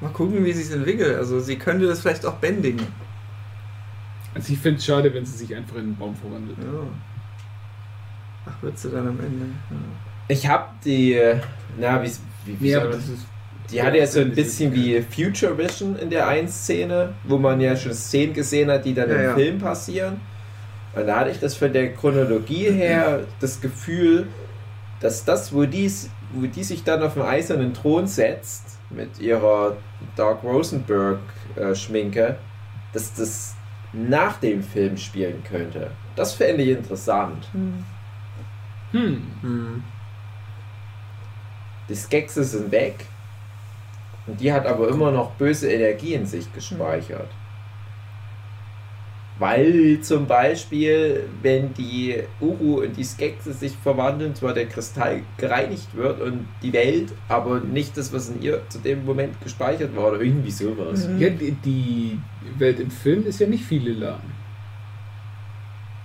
Mal 0.00 0.10
gucken, 0.10 0.44
wie 0.44 0.52
sie 0.52 0.62
es 0.62 0.70
entwickelt. 0.70 1.16
Also 1.16 1.40
sie 1.40 1.56
könnte 1.56 1.86
das 1.86 2.00
vielleicht 2.00 2.26
auch 2.26 2.34
bändigen. 2.34 2.86
Also 4.34 4.52
ich 4.52 4.58
finde 4.58 4.78
es 4.78 4.84
schade, 4.84 5.14
wenn 5.14 5.24
sie 5.24 5.38
sich 5.38 5.54
einfach 5.54 5.76
in 5.76 5.82
einen 5.82 5.96
Baum 5.96 6.14
verwandelt. 6.14 6.58
Ja. 6.58 6.80
Ach, 8.46 8.62
wird 8.62 8.78
sie 8.78 8.90
dann 8.90 9.08
am 9.08 9.18
Ende. 9.20 9.46
Ja. 9.70 9.76
Ich 10.28 10.46
hab 10.46 10.80
die, 10.82 11.18
na, 11.78 12.02
wie, 12.02 12.10
wie, 12.44 12.60
wie 12.60 12.70
Ja, 12.70 12.86
das 12.86 13.08
ist 13.08 13.26
die 13.70 13.82
hatte 13.82 13.98
ja 13.98 14.06
so 14.06 14.20
ein 14.20 14.34
bisschen 14.34 14.72
wie 14.74 15.00
Future 15.00 15.56
Vision 15.56 15.96
in 15.96 16.10
der 16.10 16.28
einen 16.28 16.48
Szene, 16.48 17.14
wo 17.24 17.38
man 17.38 17.60
ja 17.60 17.76
schon 17.76 17.94
Szenen 17.94 18.34
gesehen 18.34 18.70
hat, 18.70 18.84
die 18.84 18.94
dann 18.94 19.08
Ja, 19.08 19.16
im 19.16 19.22
ja. 19.22 19.34
Film 19.34 19.58
passieren. 19.58 20.20
Und 20.94 21.06
da 21.06 21.20
hatte 21.20 21.30
ich 21.30 21.40
das 21.40 21.56
von 21.56 21.72
der 21.72 21.92
Chronologie 21.94 22.70
her 22.70 23.20
das 23.40 23.60
Gefühl, 23.60 24.28
dass 25.00 25.24
das, 25.24 25.52
wo 25.52 25.64
die, 25.64 25.90
wo 26.32 26.46
die 26.46 26.62
sich 26.62 26.84
dann 26.84 27.02
auf 27.02 27.14
den 27.14 27.22
eisernen 27.22 27.74
Thron 27.74 28.06
setzt, 28.06 28.78
mit 28.90 29.18
ihrer 29.18 29.76
Dark 30.14 30.44
Rosenberg-Schminke, 30.44 32.36
dass 32.92 33.12
das 33.14 33.54
nach 33.92 34.38
dem 34.38 34.62
Film 34.62 34.96
spielen 34.96 35.42
könnte. 35.48 35.90
Das 36.16 36.34
fände 36.34 36.62
ich 36.62 36.70
interessant. 36.70 37.48
Hm. 37.52 37.84
Hm. 38.92 39.82
Die 41.88 41.94
Skexe 41.94 42.44
sind 42.44 42.70
weg. 42.70 43.06
Und 44.26 44.40
die 44.40 44.52
hat 44.52 44.66
aber 44.66 44.88
immer 44.88 45.10
noch 45.10 45.32
böse 45.32 45.70
Energie 45.70 46.14
in 46.14 46.26
sich 46.26 46.50
gespeichert. 46.52 47.28
Weil 49.38 49.98
zum 50.00 50.26
Beispiel, 50.26 51.24
wenn 51.42 51.74
die 51.74 52.22
Uru 52.40 52.82
und 52.82 52.96
die 52.96 53.02
Skexe 53.02 53.52
sich 53.52 53.76
verwandeln, 53.76 54.34
zwar 54.34 54.54
der 54.54 54.66
Kristall 54.66 55.22
gereinigt 55.38 55.94
wird 55.94 56.20
und 56.20 56.46
die 56.62 56.72
Welt, 56.72 57.12
aber 57.28 57.58
nicht 57.58 57.96
das, 57.96 58.12
was 58.12 58.28
in 58.28 58.40
ihr 58.40 58.62
zu 58.68 58.78
dem 58.78 59.04
Moment 59.04 59.40
gespeichert 59.42 59.94
war 59.96 60.12
oder 60.12 60.20
irgendwie 60.20 60.52
sowas. 60.52 61.08
Mhm. 61.08 61.18
Ja, 61.18 61.30
die, 61.30 61.50
die 61.64 62.18
Welt 62.58 62.78
im 62.78 62.92
Film 62.92 63.26
ist 63.26 63.40
ja 63.40 63.48
nicht 63.48 63.64
viel 63.64 63.82
lila. 63.82 64.20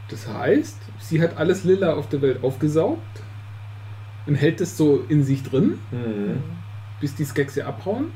Das 0.10 0.28
heißt, 0.28 0.78
sie 1.00 1.22
hat 1.22 1.38
alles 1.38 1.64
lila 1.64 1.94
auf 1.94 2.10
der 2.10 2.24
Welt 2.24 2.44
aufgesaugt 2.44 3.22
und 4.26 4.34
hält 4.34 4.60
es 4.60 4.76
so 4.76 5.04
in 5.08 5.24
sich 5.24 5.44
drin, 5.44 5.78
Mhm. 5.91 6.59
Bis 7.00 7.16
die 7.16 7.26
Skexe 7.26 7.66
abhauen. 7.66 8.12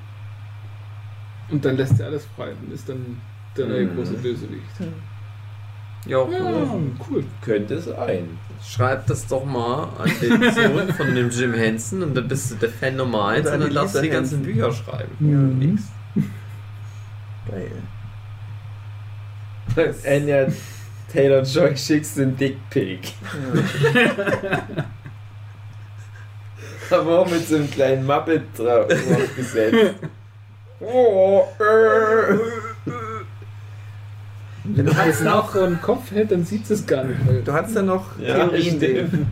Und 1.50 1.64
dann 1.66 1.78
lässt 1.78 1.98
sie 1.98 2.04
alles 2.04 2.26
frei 2.36 2.52
und 2.62 2.72
ist 2.74 2.88
dann 2.90 3.22
der 3.58 3.68
neue 3.68 3.86
Mhm. 3.86 3.96
große 3.96 4.14
Bösewicht. 4.14 4.64
Ja, 4.80 4.88
Ja, 6.06 6.18
cool. 6.26 6.92
cool. 7.10 7.24
Könnte 7.42 7.80
sein. 7.82 8.38
Schreib 8.66 9.06
das 9.08 9.26
doch 9.28 9.46
mal 9.46 9.90
an 10.00 10.12
den 10.22 10.52
Sohn 10.54 10.94
von 10.94 11.16
dem 11.16 11.30
Jim 11.30 11.54
Henson 11.54 12.02
und 12.04 12.16
dann 12.16 12.28
bist 12.28 12.52
du 12.52 12.56
der 12.56 12.70
Fan 12.70 12.96
Nummer 12.98 13.28
1 13.30 13.46
Oder 13.48 13.56
und 13.56 13.62
dann 13.64 13.74
darfst 13.74 13.96
du 13.96 14.02
die 14.02 14.10
ganzen 14.10 14.40
Henson. 14.40 14.54
Bücher 14.54 14.72
schreiben. 14.74 15.16
Mhm. 15.20 15.60
Nix. 15.60 15.84
Geil. 17.50 17.72
Anya 20.06 20.48
Taylor 21.12 21.44
Joy 21.44 21.76
schickst 21.78 22.18
den 22.18 22.36
Dickpick. 22.36 23.14
Ja. 23.94 24.64
Aber 26.90 27.20
auch 27.20 27.30
mit 27.30 27.48
so 27.48 27.56
einem 27.56 27.70
kleinen 27.70 28.06
Muppet 28.06 28.44
drauf 28.58 28.88
draufgesetzt. 28.88 29.96
Oh, 30.80 31.44
äh. 31.60 32.38
Wenn 34.66 34.88
er 34.88 35.08
es 35.08 35.22
vor 35.22 35.68
den 35.68 35.82
Kopf 35.82 36.12
hält, 36.12 36.32
dann 36.32 36.46
sieht 36.46 36.70
es 36.70 36.86
gar 36.86 37.04
nicht. 37.04 37.26
Weil 37.28 37.42
Du 37.42 37.54
hast 37.54 37.76
ja 37.76 37.82
noch 37.82 38.18
Ja, 38.20 38.48
Theorien. 38.48 39.28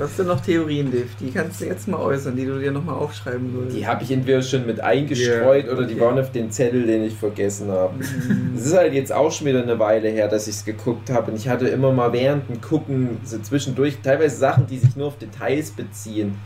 Du 0.00 0.06
hast 0.06 0.18
ja 0.18 0.24
noch 0.24 0.40
Theorien, 0.40 0.90
Dave. 0.90 1.08
Die 1.20 1.30
kannst 1.30 1.60
du 1.60 1.66
jetzt 1.66 1.86
mal 1.86 2.00
äußern, 2.00 2.34
die 2.34 2.46
du 2.46 2.58
dir 2.58 2.72
nochmal 2.72 2.94
aufschreiben 2.94 3.52
würdest. 3.52 3.76
Die 3.76 3.86
habe 3.86 4.02
ich 4.02 4.10
entweder 4.10 4.40
schon 4.40 4.64
mit 4.64 4.80
eingestreut 4.80 5.66
Ja, 5.66 5.72
oder 5.72 5.86
die 5.86 5.92
okay. 5.92 6.02
waren 6.02 6.18
auf 6.18 6.32
den 6.32 6.50
Zettel, 6.50 6.86
den 6.86 7.04
ich 7.04 7.12
vergessen 7.12 7.70
habe. 7.70 7.96
Mhm. 7.96 8.54
Es 8.56 8.64
ist 8.64 8.74
halt 8.74 8.94
jetzt 8.94 9.12
auch 9.12 9.30
schon 9.30 9.48
wieder 9.48 9.62
eine 9.62 9.78
Weile 9.78 10.08
her, 10.08 10.28
dass 10.28 10.48
ich 10.48 10.54
es 10.54 10.64
geguckt 10.64 11.10
habe 11.10 11.30
und 11.30 11.36
ich 11.36 11.50
hatte 11.50 11.68
immer 11.68 11.92
mal 11.92 12.14
während 12.14 12.48
dem 12.48 12.62
Gucken 12.62 13.18
so 13.24 13.38
zwischendurch 13.40 13.98
teilweise 14.02 14.36
Sachen, 14.36 14.66
die 14.66 14.78
sich 14.78 14.96
nur 14.96 15.08
auf 15.08 15.18
Details 15.18 15.70
beziehen. 15.72 16.38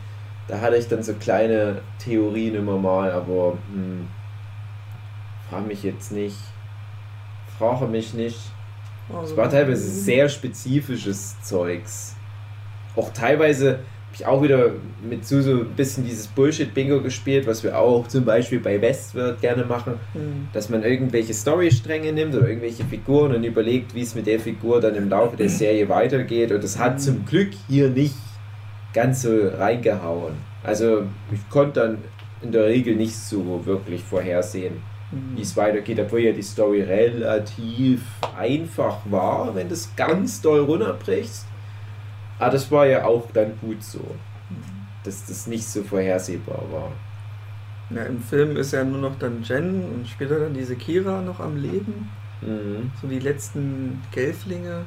Da 0.49 0.61
hatte 0.61 0.75
ich 0.75 0.89
dann 0.89 1.05
so 1.05 1.13
kleine 1.13 1.83
Theorien 2.01 2.57
immer 2.57 2.77
mal, 2.77 3.13
aber 3.13 3.57
hm, 3.73 4.09
frage 5.49 5.69
mich 5.69 5.85
jetzt 5.85 6.11
nicht. 6.11 6.39
Frage 7.57 7.87
mich 7.87 8.15
nicht. 8.15 8.41
Es 9.23 9.37
war 9.37 9.49
teilweise 9.49 9.89
sehr 9.89 10.29
spezifisches 10.29 11.41
Zeugs. 11.41 12.17
Auch 12.97 13.13
teilweise 13.13 13.71
habe 13.71 14.15
ich 14.15 14.27
auch 14.27 14.43
wieder 14.43 14.71
mit 15.09 15.27
Suso 15.27 15.61
ein 15.63 15.75
bisschen 15.75 16.05
dieses 16.05 16.29
Bullshit-Bingo 16.29 17.01
gespielt, 17.01 17.47
was 17.49 17.65
wir 17.65 17.77
auch 17.77 18.07
zum 18.07 18.25
Beispiel 18.25 18.61
bei 18.61 18.81
Westworld 18.81 19.41
gerne 19.41 19.65
machen, 19.65 19.95
Mhm. 20.15 20.49
dass 20.53 20.69
man 20.69 20.85
irgendwelche 20.85 21.35
Storystränge 21.35 22.13
nimmt 22.13 22.35
oder 22.35 22.49
irgendwelche 22.49 22.85
Figuren 22.85 23.35
und 23.35 23.43
überlegt, 23.43 23.93
wie 23.95 24.03
es 24.03 24.15
mit 24.15 24.27
der 24.29 24.39
Figur 24.39 24.81
dann 24.81 24.95
im 24.95 25.09
Laufe 25.09 25.37
der 25.37 25.49
Serie 25.49 25.89
weitergeht. 25.89 26.53
Und 26.53 26.63
das 26.63 26.79
hat 26.79 27.01
zum 27.01 27.25
Glück 27.27 27.51
hier 27.69 27.89
nicht 27.91 28.15
ganz 28.93 29.23
so 29.23 29.31
reingehauen. 29.59 30.35
Also 30.63 31.03
ich 31.33 31.51
konnte 31.51 31.81
dann 31.81 31.99
in 32.41 32.53
der 32.53 32.67
Regel 32.67 32.95
nicht 32.95 33.17
so 33.17 33.63
wirklich 33.67 34.03
vorhersehen, 34.05 34.75
Mhm. 35.11 35.37
wie 35.39 35.43
es 35.43 35.57
weitergeht, 35.57 35.99
obwohl 35.99 36.21
ja 36.21 36.33
die 36.33 36.43
Story 36.43 36.83
relativ 36.83 38.01
einfach 38.39 38.99
war, 39.11 39.55
wenn 39.57 39.67
du 39.69 39.75
es 39.75 39.91
ganz 39.97 40.41
doll 40.41 40.61
runterbrichst. 40.61 41.47
Aber 42.39 42.51
das 42.51 42.71
war 42.71 42.87
ja 42.87 43.05
auch 43.05 43.31
dann 43.33 43.53
gut 43.61 43.83
so, 43.83 44.01
dass 45.05 45.27
das 45.27 45.47
nicht 45.47 45.67
so 45.67 45.83
vorhersehbar 45.83 46.63
war. 46.71 46.93
Ja, 47.91 48.05
Im 48.05 48.21
Film 48.23 48.57
ist 48.57 48.73
ja 48.73 48.83
nur 48.83 48.99
noch 48.99 49.19
dann 49.19 49.43
Jen 49.43 49.85
und 49.85 50.09
später 50.09 50.41
dann 50.41 50.55
diese 50.55 50.75
Kira 50.75 51.21
noch 51.21 51.39
am 51.41 51.57
Leben. 51.57 52.11
Mhm. 52.41 52.91
So 53.01 53.07
die 53.07 53.19
letzten 53.21 54.03
Gelflinge. 54.13 54.85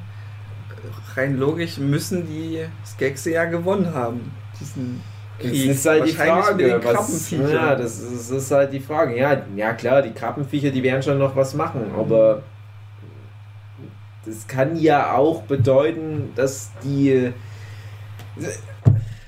Rein 1.16 1.38
logisch 1.38 1.78
müssen 1.80 2.28
die 2.28 2.60
Skexe 2.86 3.32
ja 3.32 3.46
gewonnen 3.46 3.94
haben. 3.94 4.32
Diesen 4.60 5.02
Das 5.40 5.52
Krieg. 5.52 5.70
ist 5.72 5.86
halt 5.86 6.08
die 6.08 6.12
Frage. 6.14 6.80
Was, 6.84 7.32
ja, 7.32 7.76
das 7.76 8.00
ist, 8.00 8.32
das 8.32 8.44
ist 8.44 8.52
halt 8.52 8.74
die 8.74 8.80
Frage. 8.80 9.18
Ja, 9.18 9.42
ja, 9.56 9.74
klar, 9.74 10.02
die 10.02 10.12
Krabbenviecher, 10.12 10.70
die 10.72 10.84
werden 10.84 11.02
schon 11.02 11.18
noch 11.18 11.36
was 11.36 11.54
machen, 11.54 11.92
aber 11.98 12.44
das 14.28 14.46
kann 14.48 14.76
ja 14.78 15.16
auch 15.16 15.44
bedeuten, 15.44 16.34
dass 16.36 16.72
die. 16.84 17.32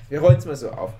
Wir 0.09 0.19
rollen 0.19 0.37
es 0.37 0.45
mal 0.45 0.55
so 0.55 0.69
auf. 0.71 0.91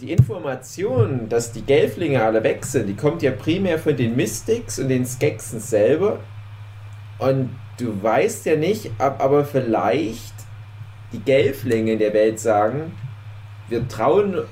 Die 0.00 0.10
Information, 0.10 1.28
dass 1.28 1.52
die 1.52 1.62
Gelflinge 1.62 2.24
alle 2.24 2.42
weg 2.42 2.64
sind, 2.64 2.88
die 2.88 2.96
kommt 2.96 3.22
ja 3.22 3.30
primär 3.30 3.78
von 3.78 3.96
den 3.96 4.16
Mystics 4.16 4.78
und 4.78 4.88
den 4.88 5.06
Skeksen 5.06 5.60
selber. 5.60 6.18
Und 7.18 7.50
du 7.78 8.02
weißt 8.02 8.46
ja 8.46 8.56
nicht, 8.56 8.90
ob 8.98 9.20
aber 9.20 9.44
vielleicht 9.44 10.32
die 11.12 11.20
Gelflinge 11.20 11.92
in 11.92 11.98
der 11.98 12.14
Welt 12.14 12.40
sagen, 12.40 12.92
wir 13.68 13.86
trauen 13.86 14.42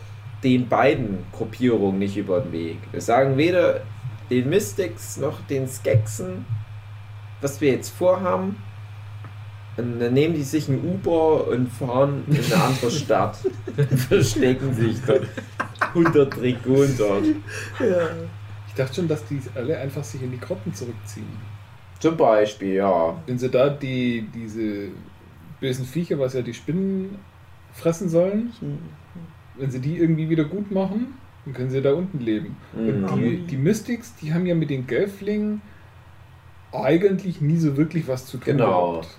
den 0.45 0.69
beiden 0.69 1.25
Gruppierungen 1.33 1.99
nicht 1.99 2.17
über 2.17 2.41
den 2.41 2.53
Weg. 2.53 2.79
Wir 2.93 3.01
sagen 3.01 3.37
weder 3.37 3.81
den 4.29 4.49
Mystics 4.49 5.17
noch 5.17 5.41
den 5.49 5.67
Skeksen, 5.67 6.45
was 7.41 7.61
wir 7.61 7.73
jetzt 7.73 7.91
vorhaben. 7.91 8.57
Und 9.81 10.01
dann 10.01 10.13
nehmen 10.15 10.35
die 10.35 10.43
sich 10.43 10.69
ein 10.69 10.81
Uber 10.85 11.49
und 11.49 11.69
fahren 11.69 12.25
in 12.29 12.37
eine 12.37 12.63
andere 12.65 12.91
Stadt. 12.91 13.37
Verstecken 14.09 14.75
sich 14.75 14.97
dort. 15.07 15.27
100 15.95 16.37
Dragonen 16.37 16.95
dort. 16.97 17.25
Ja. 17.81 18.09
Ich 18.69 18.75
dachte 18.75 18.95
schon, 18.95 19.09
dass 19.09 19.25
die 19.27 19.41
alle 19.55 19.77
einfach 19.79 20.05
sich 20.05 20.23
in 20.23 20.31
die 20.31 20.39
Grotten 20.39 20.73
zurückziehen. 20.73 21.27
Zum 21.99 22.17
Beispiel, 22.17 22.75
ja. 22.75 23.17
Wenn 23.27 23.39
sie 23.39 23.49
da 23.51 23.69
die, 23.69 24.27
diese 24.35 24.89
bösen 25.61 25.85
Viecher, 25.85 26.19
was 26.19 26.35
ja 26.35 26.43
die 26.43 26.55
Spinnen 26.55 27.19
fressen 27.73 28.09
sollen, 28.09 28.53
wenn 29.57 29.71
sie 29.71 29.81
die 29.81 29.99
irgendwie 29.99 30.29
wieder 30.29 30.45
gut 30.45 30.71
machen, 30.71 31.15
dann 31.45 31.55
können 31.55 31.71
sie 31.71 31.83
da 31.83 31.93
unten 31.93 32.21
leben. 32.21 32.57
Mhm. 32.75 33.05
Und 33.05 33.17
die, 33.17 33.39
die 33.47 33.57
Mystics, 33.57 34.15
die 34.17 34.33
haben 34.33 34.47
ja 34.47 34.55
mit 34.55 34.71
den 34.71 34.87
Gelflingen 34.87 35.61
eigentlich 36.73 37.41
nie 37.41 37.57
so 37.57 37.77
wirklich 37.77 38.07
was 38.09 38.27
zu 38.27 38.39
tun 38.39 38.57
Genau. 38.57 38.93
gehabt. 38.93 39.19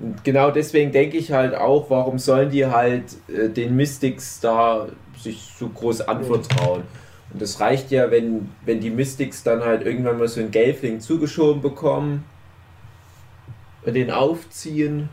Und 0.00 0.22
genau 0.22 0.50
deswegen 0.50 0.92
denke 0.92 1.16
ich 1.16 1.32
halt 1.32 1.54
auch, 1.54 1.90
warum 1.90 2.18
sollen 2.18 2.50
die 2.50 2.66
halt 2.66 3.04
äh, 3.28 3.48
den 3.48 3.74
Mystics 3.74 4.38
da 4.40 4.88
sich 5.18 5.52
so 5.58 5.68
groß 5.68 6.02
anvertrauen? 6.02 6.82
Und 7.32 7.42
das 7.42 7.60
reicht 7.60 7.90
ja, 7.90 8.10
wenn, 8.10 8.48
wenn 8.64 8.80
die 8.80 8.90
Mystics 8.90 9.42
dann 9.42 9.62
halt 9.62 9.84
irgendwann 9.84 10.18
mal 10.18 10.28
so 10.28 10.40
einen 10.40 10.50
Gelfling 10.50 11.00
zugeschoben 11.00 11.60
bekommen 11.60 12.24
und 13.84 13.94
den 13.94 14.10
aufziehen. 14.10 15.08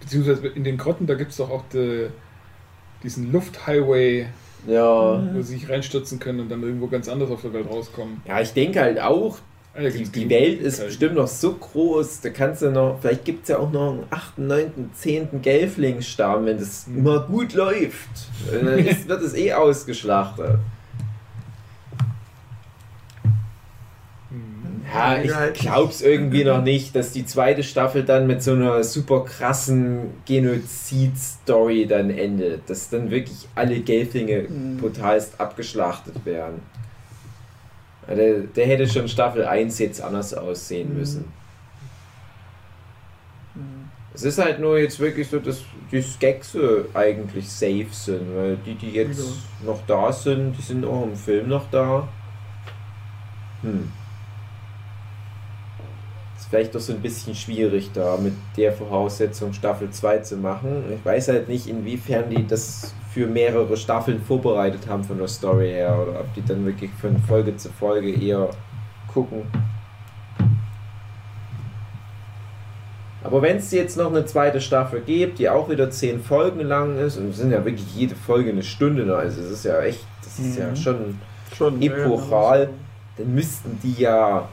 Beziehungsweise 0.00 0.46
in 0.48 0.64
den 0.64 0.76
Grotten, 0.78 1.06
da 1.06 1.14
gibt 1.14 1.32
es 1.32 1.38
doch 1.38 1.50
auch 1.50 1.64
die, 1.72 2.08
diesen 3.02 3.32
Lufthighway, 3.32 4.26
Ja. 4.66 5.22
wo 5.34 5.42
sie 5.42 5.54
sich 5.58 5.68
reinstürzen 5.68 6.18
können 6.18 6.40
und 6.40 6.48
dann 6.50 6.62
irgendwo 6.62 6.86
ganz 6.86 7.08
anders 7.08 7.30
auf 7.30 7.42
der 7.42 7.52
Welt 7.52 7.68
rauskommen. 7.68 8.22
Ja, 8.26 8.40
ich 8.40 8.52
denke 8.52 8.80
halt 8.80 9.00
auch, 9.00 9.38
die, 9.76 9.90
gibt's 9.90 10.10
die 10.12 10.20
genug 10.26 10.30
Welt 10.30 10.48
ist 10.60 10.62
Möglichkeiten. 10.78 10.86
bestimmt 10.88 11.14
noch 11.16 11.28
so 11.28 11.52
groß, 11.54 12.20
da 12.22 12.30
kannst 12.30 12.62
du 12.62 12.70
noch, 12.70 12.98
vielleicht 13.00 13.24
gibt 13.24 13.42
es 13.44 13.48
ja 13.50 13.58
auch 13.58 13.70
noch 13.70 13.90
einen 13.92 14.04
8., 14.10 14.38
9., 14.38 14.90
10. 14.94 15.40
Gelflingsstamm, 15.42 16.46
wenn 16.46 16.58
das 16.58 16.86
Mhm. 16.86 16.98
immer 16.98 17.20
gut 17.20 17.54
läuft. 17.54 18.08
Und 18.52 18.64
Dann 18.66 18.78
ist, 18.78 19.08
wird 19.08 19.22
es 19.22 19.34
eh 19.34 19.52
ausgeschlachtet. 19.52 20.58
Mhm. 24.30 24.82
Ja, 24.92 25.18
ich 25.52 25.58
glaub's 25.60 26.00
irgendwie 26.02 26.44
noch 26.44 26.62
nicht, 26.62 26.94
dass 26.96 27.12
die 27.12 27.24
zweite 27.24 27.62
Staffel 27.62 28.04
dann 28.04 28.26
mit 28.26 28.42
so 28.42 28.52
einer 28.52 28.82
super 28.84 29.24
krassen 29.24 30.10
Genozid-Story 30.26 31.86
dann 31.86 32.10
endet. 32.10 32.68
Dass 32.68 32.90
dann 32.90 33.10
wirklich 33.10 33.48
alle 33.54 33.80
Gelflinge 33.80 34.42
Mhm. 34.48 34.78
brutalst 34.78 35.40
abgeschlachtet 35.40 36.24
werden. 36.24 36.60
Ja, 38.08 38.14
Der, 38.14 38.40
der 38.40 38.66
hätte 38.66 38.88
schon 38.88 39.06
Staffel 39.08 39.44
1 39.44 39.78
jetzt 39.78 40.00
anders 40.00 40.34
aussehen 40.34 40.92
Mhm. 40.92 40.98
müssen. 40.98 41.24
Mhm. 43.54 43.88
Es 44.14 44.24
ist 44.24 44.38
halt 44.38 44.58
nur 44.58 44.78
jetzt 44.78 44.98
wirklich 44.98 45.28
so, 45.28 45.38
dass 45.38 45.62
die 45.92 46.02
Skexe 46.02 46.86
eigentlich 46.94 47.48
safe 47.48 47.86
sind, 47.92 48.34
weil 48.34 48.56
die, 48.56 48.74
die 48.74 48.90
jetzt 48.90 49.10
Wieso? 49.18 49.32
noch 49.64 49.80
da 49.86 50.12
sind, 50.12 50.54
die 50.56 50.62
sind 50.62 50.84
auch 50.84 51.04
im 51.04 51.14
Film 51.14 51.48
noch 51.48 51.70
da. 51.70 52.08
Hm. 53.62 53.92
Ist 56.36 56.46
vielleicht 56.48 56.74
doch 56.74 56.80
so 56.80 56.92
ein 56.94 57.00
bisschen 57.00 57.34
schwierig 57.34 57.90
da 57.92 58.16
mit 58.16 58.32
der 58.56 58.72
Voraussetzung 58.72 59.52
Staffel 59.52 59.90
2 59.90 60.18
zu 60.18 60.36
machen. 60.36 60.84
Ich 60.92 61.04
weiß 61.04 61.28
halt 61.28 61.48
nicht, 61.48 61.66
inwiefern 61.68 62.30
die 62.30 62.46
das 62.46 62.94
für 63.18 63.26
mehrere 63.26 63.76
Staffeln 63.76 64.20
vorbereitet 64.22 64.88
haben 64.88 65.02
von 65.02 65.18
der 65.18 65.26
Story 65.26 65.70
her 65.70 65.98
oder 66.00 66.20
ob 66.20 66.32
die 66.34 66.44
dann 66.44 66.64
wirklich 66.64 66.90
von 67.00 67.18
Folge 67.26 67.56
zu 67.56 67.68
Folge 67.68 68.12
eher 68.12 68.48
gucken. 69.12 69.42
Aber 73.24 73.42
wenn 73.42 73.56
es 73.56 73.72
jetzt 73.72 73.96
noch 73.96 74.06
eine 74.10 74.24
zweite 74.24 74.60
Staffel 74.60 75.00
gibt, 75.00 75.40
die 75.40 75.48
auch 75.48 75.68
wieder 75.68 75.90
zehn 75.90 76.22
Folgen 76.22 76.60
lang 76.60 76.96
ist, 76.98 77.16
und 77.16 77.30
es 77.30 77.38
sind 77.38 77.50
ja 77.50 77.64
wirklich 77.64 77.92
jede 77.96 78.14
Folge 78.14 78.50
eine 78.50 78.62
Stunde, 78.62 79.02
lang, 79.02 79.18
also 79.18 79.40
es 79.40 79.50
ist 79.50 79.64
ja 79.64 79.80
echt, 79.82 80.04
das 80.22 80.38
ist 80.38 80.56
ja 80.56 80.68
Mhm. 80.68 80.76
schon, 80.76 81.18
Schon 81.56 81.82
Epochal. 81.82 82.68
dann 83.16 83.34
müssten 83.34 83.80
die 83.82 84.00
ja 84.00 84.48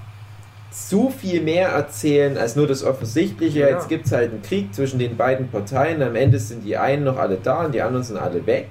so 0.75 1.09
viel 1.09 1.41
mehr 1.41 1.69
erzählen 1.69 2.37
als 2.37 2.55
nur 2.55 2.67
das 2.67 2.83
Offensichtliche. 2.83 3.61
Ja. 3.61 3.69
Jetzt 3.69 3.87
gibt 3.87 4.07
es 4.07 4.11
halt 4.11 4.31
einen 4.31 4.41
Krieg 4.41 4.73
zwischen 4.75 4.99
den 4.99 5.15
beiden 5.15 5.47
Parteien, 5.49 6.01
am 6.03 6.15
Ende 6.15 6.37
sind 6.37 6.65
die 6.65 6.75
einen 6.77 7.05
noch 7.05 7.17
alle 7.17 7.37
da 7.37 7.65
und 7.65 7.73
die 7.73 7.81
anderen 7.81 8.03
sind 8.03 8.17
alle 8.17 8.45
weg. 8.45 8.69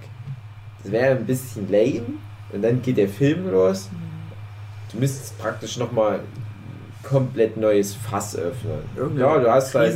Das 0.83 0.93
wäre 0.93 1.17
ein 1.17 1.25
bisschen 1.25 1.71
lame. 1.71 2.03
Und 2.53 2.63
dann 2.63 2.83
geht 2.83 2.99
der 2.99 3.09
Film 3.09 3.51
los. 3.51 3.89
Du 4.93 4.99
müsstest 4.99 5.39
praktisch 5.39 5.77
nochmal 5.79 6.21
komplett 7.03 7.57
neues 7.57 7.95
Fass 7.95 8.37
öffnen. 8.37 8.79
Ja, 9.19 9.39
du 9.39 9.51
hast 9.51 9.75
halt. 9.75 9.93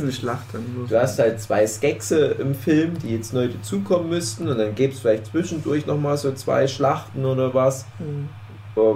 Du 0.89 0.99
hast 0.99 1.19
halt 1.19 1.39
zwei 1.39 1.65
Skexe 1.67 2.25
im 2.39 2.53
Film, 2.53 2.97
die 2.99 3.15
jetzt 3.15 3.33
neu 3.33 3.47
dazukommen 3.47 4.09
müssten 4.09 4.47
und 4.47 4.57
dann 4.57 4.75
gäbe 4.75 4.93
es 4.93 4.99
vielleicht 4.99 5.27
zwischendurch 5.27 5.85
nochmal 5.85 6.17
so 6.17 6.31
zwei 6.33 6.67
Schlachten 6.67 7.23
oder 7.25 7.53
was, 7.53 7.85
Mhm. 7.99 8.29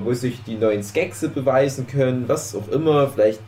Wo 0.03 0.13
sich 0.13 0.43
die 0.43 0.55
neuen 0.55 0.83
Skexe 0.83 1.29
beweisen 1.29 1.87
können, 1.87 2.25
was 2.27 2.55
auch 2.55 2.67
immer. 2.69 3.07
Vielleicht 3.07 3.39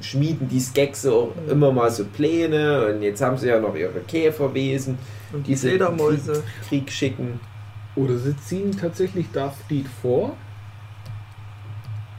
schmieden 0.00 0.48
die 0.48 0.60
Skexe 0.60 1.12
auch 1.12 1.30
Mhm. 1.46 1.50
immer 1.50 1.72
mal 1.72 1.90
so 1.90 2.04
Pläne 2.04 2.86
und 2.86 3.02
jetzt 3.02 3.22
haben 3.22 3.36
sie 3.38 3.48
ja 3.48 3.58
noch 3.60 3.74
ihre 3.74 4.00
Käferwesen, 4.06 4.98
Und 5.32 5.46
die 5.46 5.52
die 5.52 5.56
sie 5.56 5.68
Fledermäuse. 5.70 6.32
Krieg, 6.32 6.68
Krieg 6.68 6.92
schicken. 6.92 7.40
Oder 7.96 8.18
sie 8.18 8.36
ziehen 8.36 8.72
tatsächlich 8.78 9.26
Darthfleet 9.32 9.86
vor, 10.02 10.36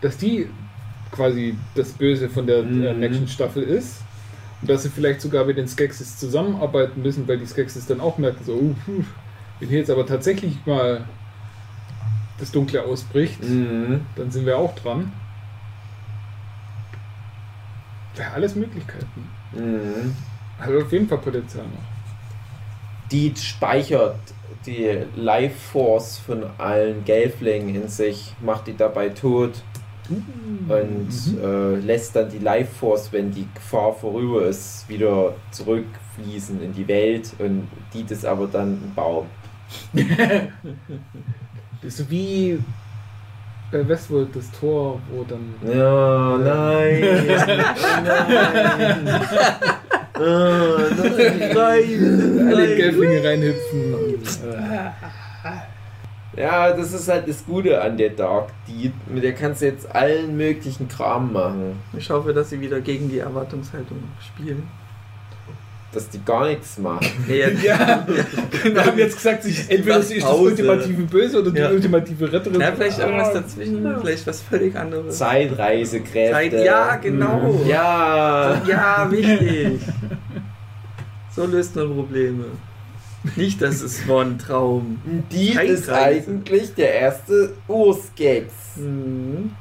dass 0.01 0.17
die 0.17 0.47
quasi 1.11 1.55
das 1.75 1.89
Böse 1.91 2.29
von 2.29 2.47
der 2.47 2.59
äh, 2.59 2.63
Mhm. 2.93 2.99
nächsten 2.99 3.27
Staffel 3.27 3.63
ist. 3.63 4.01
Und 4.61 4.69
dass 4.71 4.83
sie 4.83 4.89
vielleicht 4.89 5.21
sogar 5.21 5.45
mit 5.45 5.57
den 5.57 5.67
Skeksis 5.67 6.17
zusammenarbeiten 6.17 7.01
müssen, 7.03 7.27
weil 7.27 7.37
die 7.37 7.45
Skeksis 7.45 7.85
dann 7.85 7.99
auch 8.01 8.17
merken, 8.17 8.43
so, 8.43 8.53
uh, 8.53 8.73
wenn 9.59 9.69
hier 9.69 9.79
jetzt 9.79 9.91
aber 9.91 10.05
tatsächlich 10.05 10.57
mal 10.65 11.05
das 12.39 12.51
Dunkle 12.51 12.83
ausbricht, 12.83 13.41
Mhm. 13.43 14.01
dann 14.15 14.29
sind 14.31 14.45
wir 14.45 14.57
auch 14.57 14.75
dran. 14.75 15.11
Ja, 18.17 18.31
alles 18.33 18.55
Möglichkeiten. 18.55 19.29
Mhm. 19.53 20.15
Hat 20.59 20.69
auf 20.73 20.91
jeden 20.91 21.07
Fall 21.07 21.19
Potenzial 21.19 21.65
noch. 21.65 23.09
Die 23.11 23.33
speichert 23.35 24.17
die 24.65 25.03
Life 25.15 25.55
Force 25.71 26.17
von 26.17 26.43
allen 26.57 27.05
Gelflingen 27.05 27.75
in 27.75 27.87
sich, 27.87 28.33
macht 28.41 28.67
die 28.67 28.75
dabei 28.75 29.09
tot. 29.09 29.63
und 30.09 30.69
Mhm. 30.69 31.37
äh, 31.43 31.75
lässt 31.85 32.15
dann 32.15 32.29
die 32.29 32.39
Life 32.39 32.73
Force, 32.75 33.11
wenn 33.11 33.29
die 33.29 33.45
Gefahr 33.53 33.91
vorüber 33.93 34.43
ist, 34.45 34.87
wieder 34.87 35.33
zurückfließen 35.51 36.61
in 36.63 36.71
die 36.73 36.87
Welt 36.87 37.33
und 37.39 37.67
die 37.93 38.05
ist 38.07 38.25
aber 38.25 38.47
dann 38.47 38.71
ein 38.75 38.93
Baum. 38.95 39.25
Das 41.81 41.93
ist 41.93 41.97
so 41.97 42.09
wie 42.09 42.59
bei 43.71 43.87
Westworld 43.87 44.35
das 44.35 44.49
Tor, 44.51 44.99
wo 45.11 45.23
dann. 45.23 45.53
Ja, 45.63 46.37
nein, 46.37 47.01
nein. 48.05 49.19
Ah, 50.19 50.77
nein, 50.97 51.39
nein, 51.53 51.53
alle 51.53 52.67
nein. 52.67 52.75
Gelflinge 52.75 53.23
reinhüpfen. 53.23 53.93
Und, 53.93 54.25
äh, 54.51 56.41
Ja, 56.41 56.71
das 56.73 56.91
ist 56.91 57.07
halt 57.07 57.27
das 57.27 57.45
Gute 57.45 57.79
an 57.79 57.97
der 57.97 58.09
Dark 58.09 58.49
Deed. 58.67 58.93
Mit 59.07 59.23
der 59.23 59.33
kannst 59.33 59.61
du 59.61 59.67
jetzt 59.67 59.93
allen 59.95 60.35
möglichen 60.35 60.87
Kram 60.87 61.33
machen. 61.33 61.79
Ich 61.95 62.09
hoffe, 62.09 62.33
dass 62.33 62.49
sie 62.49 62.59
wieder 62.59 62.79
gegen 62.81 63.09
die 63.09 63.19
Erwartungshaltung 63.19 63.99
spielen. 64.25 64.67
Dass 65.97 66.09
die 66.09 66.23
gar 66.23 66.45
nichts 66.47 66.77
machen. 66.77 67.07
Jetzt- 67.27 67.63
ja, 67.63 68.05
wir 68.63 68.85
haben 68.85 68.97
jetzt 68.99 69.15
gesagt, 69.15 69.41
sie, 69.41 69.55
entweder 69.67 69.99
sie 70.03 70.17
ist 70.17 70.27
das 70.27 70.37
ultimative 70.37 71.01
Böse 71.03 71.41
oder 71.41 71.49
die 71.49 71.59
Ja. 71.59 71.71
ultimative 71.71 72.31
Retterin. 72.31 72.61
Ja, 72.61 72.71
vielleicht 72.71 72.99
irgendwas 72.99 73.33
dazwischen, 73.33 73.95
vielleicht 73.99 74.27
was 74.27 74.41
völlig 74.43 74.75
anderes. 74.75 75.17
Zeitreisekräfte. 75.17 76.33
Zeit, 76.33 76.53
ja, 76.53 76.95
genau. 76.97 77.59
Ja. 77.67 78.61
Ja, 78.67 79.07
wichtig. 79.09 79.79
So 81.35 81.45
löst 81.47 81.75
man 81.75 81.91
Probleme. 81.95 82.45
Nicht, 83.35 83.59
das 83.59 83.81
ist 83.81 84.05
nur 84.05 84.21
ein 84.21 84.37
Traum. 84.37 84.99
Die 85.31 85.49
ist 85.53 85.89
eigentlich 85.89 86.75
der 86.75 86.93
erste 86.93 87.53
Urskex. 87.67 88.53
Mhm. 88.75 89.51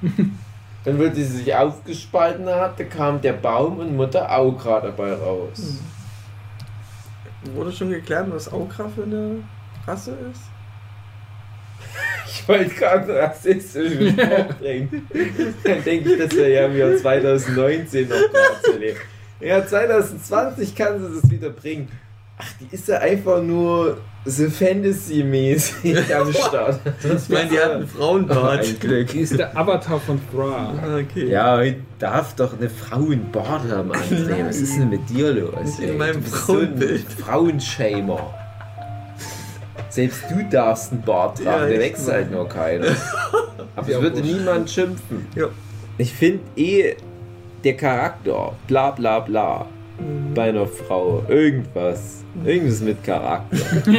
Dann, 0.85 0.99
wo 1.01 1.09
die 1.09 1.25
sich 1.25 1.55
aufgespalten 1.55 2.47
hatte, 2.47 2.85
kam 2.85 3.23
der 3.23 3.33
Baum 3.33 3.79
und 3.79 3.97
Mutter 3.97 4.31
Aukra 4.37 4.81
dabei 4.81 5.15
raus. 5.15 5.79
Wurde 7.55 7.73
schon 7.73 7.91
geklärt, 7.91 8.27
was 8.31 8.53
Aukra 8.53 8.89
für 8.89 9.05
eine 9.05 9.43
Rasse 9.87 10.17
ist? 10.33 10.43
Ich 12.29 12.47
wollte 12.49 12.75
gerade 12.75 13.15
rassistischen 13.15 14.13
Spruch 14.13 14.55
bringen. 14.59 15.09
Dann 15.65 15.83
denke 15.83 16.13
ich, 16.13 16.19
das 16.19 16.37
wäre 16.37 16.53
ja 16.53 16.67
im 16.67 16.77
Jahr 16.77 16.97
2019 16.97 18.09
noch 18.09 18.17
zu 18.63 18.79
leben. 18.79 18.99
Ja, 19.41 19.67
2020 19.67 20.75
kann 20.75 21.01
sie 21.01 21.21
das 21.21 21.31
wieder 21.31 21.51
bringen. 21.51 21.89
Ach, 22.39 22.45
die 22.61 22.75
ist 22.75 22.87
ja 22.89 22.99
einfach 22.99 23.41
nur 23.43 23.97
so 24.27 24.51
Fantasy-mäßig 24.51 26.15
am 26.15 26.33
Start. 26.33 26.81
Ich 27.03 27.29
meine, 27.31 27.49
die 27.49 27.59
hat 27.59 27.71
einen 27.73 27.89
Frauenbart. 27.89 28.67
Ein 28.67 28.79
Glück. 28.79 29.09
Die 29.09 29.21
ist 29.21 29.39
der 29.39 29.57
Avatar 29.57 29.99
von 30.01 30.21
Thra. 30.31 30.75
Ah, 30.83 30.97
Okay. 30.99 31.29
Ja, 31.31 31.57
heute 31.57 31.81
darf 31.99 32.35
doch 32.35 32.59
eine 32.59 32.69
Frau 32.69 32.97
einen 33.11 33.31
Bart 33.33 33.63
haben, 33.71 33.91
André. 33.93 34.47
Was 34.49 34.57
ist 34.59 34.77
denn 34.77 34.91
mit 34.91 35.09
dir 35.09 35.33
los? 35.33 35.79
In 35.79 35.91
ey? 35.91 35.97
meinem 35.97 36.23
Frauenbild. 36.23 37.07
So 37.11 37.17
ein 37.17 37.25
Frauenshamer. 37.25 38.35
Selbst 39.89 40.25
du 40.31 40.45
darfst 40.51 40.93
einen 40.93 41.03
Bart 41.03 41.39
tragen, 41.39 41.63
Ja, 41.63 41.67
der 41.69 41.79
wächst 41.81 42.11
halt 42.11 42.31
nur 42.31 42.47
keiner. 42.49 42.89
Aber 43.77 43.89
es 43.89 44.01
würde 44.01 44.21
niemand 44.21 44.69
schimpfen. 44.71 45.27
Ja. 45.35 45.47
Ich 45.97 46.13
finde 46.13 46.41
eh, 46.57 46.97
der 47.65 47.77
Charakter, 47.77 48.53
bla 48.67 48.91
bla 48.91 49.21
bla, 49.21 49.67
Mhm. 49.99 50.35
bei 50.35 50.49
einer 50.51 50.67
Frau, 50.67 51.25
irgendwas. 51.29 52.25
Irgendwas 52.45 52.81
mit 52.81 53.03
Charakter. 53.05 53.57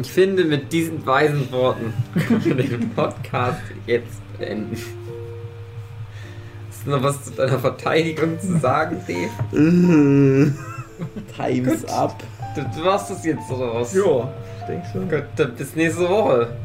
Ich 0.00 0.12
finde, 0.12 0.44
mit 0.44 0.72
diesen 0.72 1.04
weisen 1.04 1.50
Worten 1.50 1.92
können 2.14 2.44
wir 2.44 2.54
den 2.54 2.90
Podcast 2.90 3.58
jetzt 3.84 4.20
beenden. 4.38 4.76
Hast 6.70 6.86
du 6.86 6.90
noch 6.90 7.02
was 7.02 7.24
zu 7.24 7.32
deiner 7.32 7.58
Verteidigung 7.58 8.38
zu 8.38 8.58
sagen, 8.60 8.98
Dave? 9.08 9.28
Time's 11.36 11.80
Gut. 11.80 11.90
up. 11.90 12.22
Du, 12.54 12.60
du 12.62 12.84
warst 12.84 13.10
das 13.10 13.24
jetzt 13.24 13.50
oder 13.50 13.74
was? 13.74 13.92
Ja, 13.92 14.28
ich 14.60 14.66
denke 14.66 14.86
schon. 14.92 15.08
Gut, 15.08 15.24
dann 15.34 15.54
bis 15.56 15.74
nächste 15.74 16.08
Woche. 16.08 16.56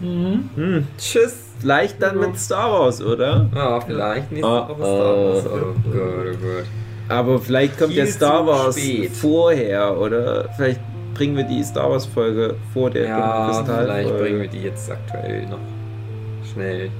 Mhm. 0.00 0.48
Hm, 0.54 0.86
tschüss. 0.96 1.49
Vielleicht 1.60 2.00
dann 2.02 2.18
mit 2.18 2.38
Star 2.38 2.72
Wars, 2.72 3.02
oder? 3.02 3.48
Ja, 3.54 3.80
vielleicht 3.80 4.32
nächste 4.32 4.50
Oh, 4.50 4.68
Woche 4.68 4.82
Star 4.82 5.16
Wars. 5.16 5.46
oh. 5.46 5.50
Oh 5.56 5.90
Gott, 5.92 6.26
oh 6.26 6.36
Gott. 6.40 6.64
Aber 7.08 7.38
vielleicht 7.38 7.78
kommt 7.78 7.92
Viel 7.92 8.04
der 8.04 8.12
Star 8.12 8.46
Wars 8.46 8.78
spät. 8.80 9.10
vorher, 9.12 9.98
oder? 9.98 10.48
Vielleicht 10.56 10.80
bringen 11.14 11.36
wir 11.36 11.44
die 11.44 11.62
Star 11.64 11.90
Wars 11.90 12.06
Folge 12.06 12.54
vor 12.72 12.88
der 12.90 13.06
Ja, 13.08 13.46
Kristall 13.50 13.84
vielleicht 13.84 14.18
bringen 14.18 14.40
wir 14.42 14.48
die 14.48 14.62
jetzt 14.62 14.90
aktuell 14.90 15.46
noch 15.46 15.58
schnell. 16.52 16.90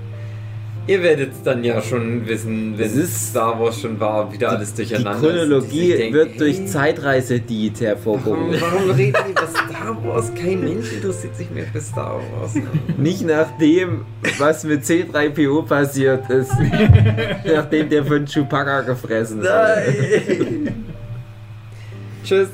Ihr 0.86 1.02
werdet 1.02 1.32
es 1.32 1.42
dann 1.44 1.62
ja 1.62 1.80
schon 1.82 2.26
wissen, 2.26 2.76
wenn 2.76 2.86
Es 2.86 2.96
ist- 2.96 3.28
Star 3.30 3.60
Wars 3.60 3.80
schon 3.80 4.00
war, 4.00 4.32
wieder 4.32 4.50
alles 4.50 4.74
Die 4.74 4.82
durcheinander. 4.86 5.12
ist 5.20 5.24
und 5.24 5.30
Chronologie 5.38 5.68
die 5.80 5.86
sich 5.86 5.96
denken, 5.96 6.14
wird 6.14 6.40
durch 6.40 6.56
hey, 6.58 6.66
Zeitreise-Diet 6.66 7.74
Warum, 7.74 7.86
hervorgehoben. 7.86 8.60
warum 8.60 8.90
reden 8.90 9.16
die 9.26 9.30
über 9.30 9.46
Star 9.46 9.96
Wars? 10.04 10.32
Kein 10.34 10.60
Mensch 10.60 10.92
interessiert 10.92 11.36
sich 11.36 11.50
mehr 11.50 11.66
für 11.66 11.80
Star 11.80 12.18
Wars. 12.40 12.54
Nicht 12.96 13.24
nach 13.26 13.56
dem, 13.58 14.00
was 14.38 14.64
mit 14.64 14.82
C3PO 14.82 15.62
passiert 15.66 16.28
ist. 16.30 16.50
nachdem 17.46 17.88
der 17.88 18.04
von 18.04 18.24
Chewbacca 18.26 18.80
gefressen 18.80 19.38
wurde. 19.40 19.48
Nein! 19.48 20.84
Tschüss. 22.24 22.48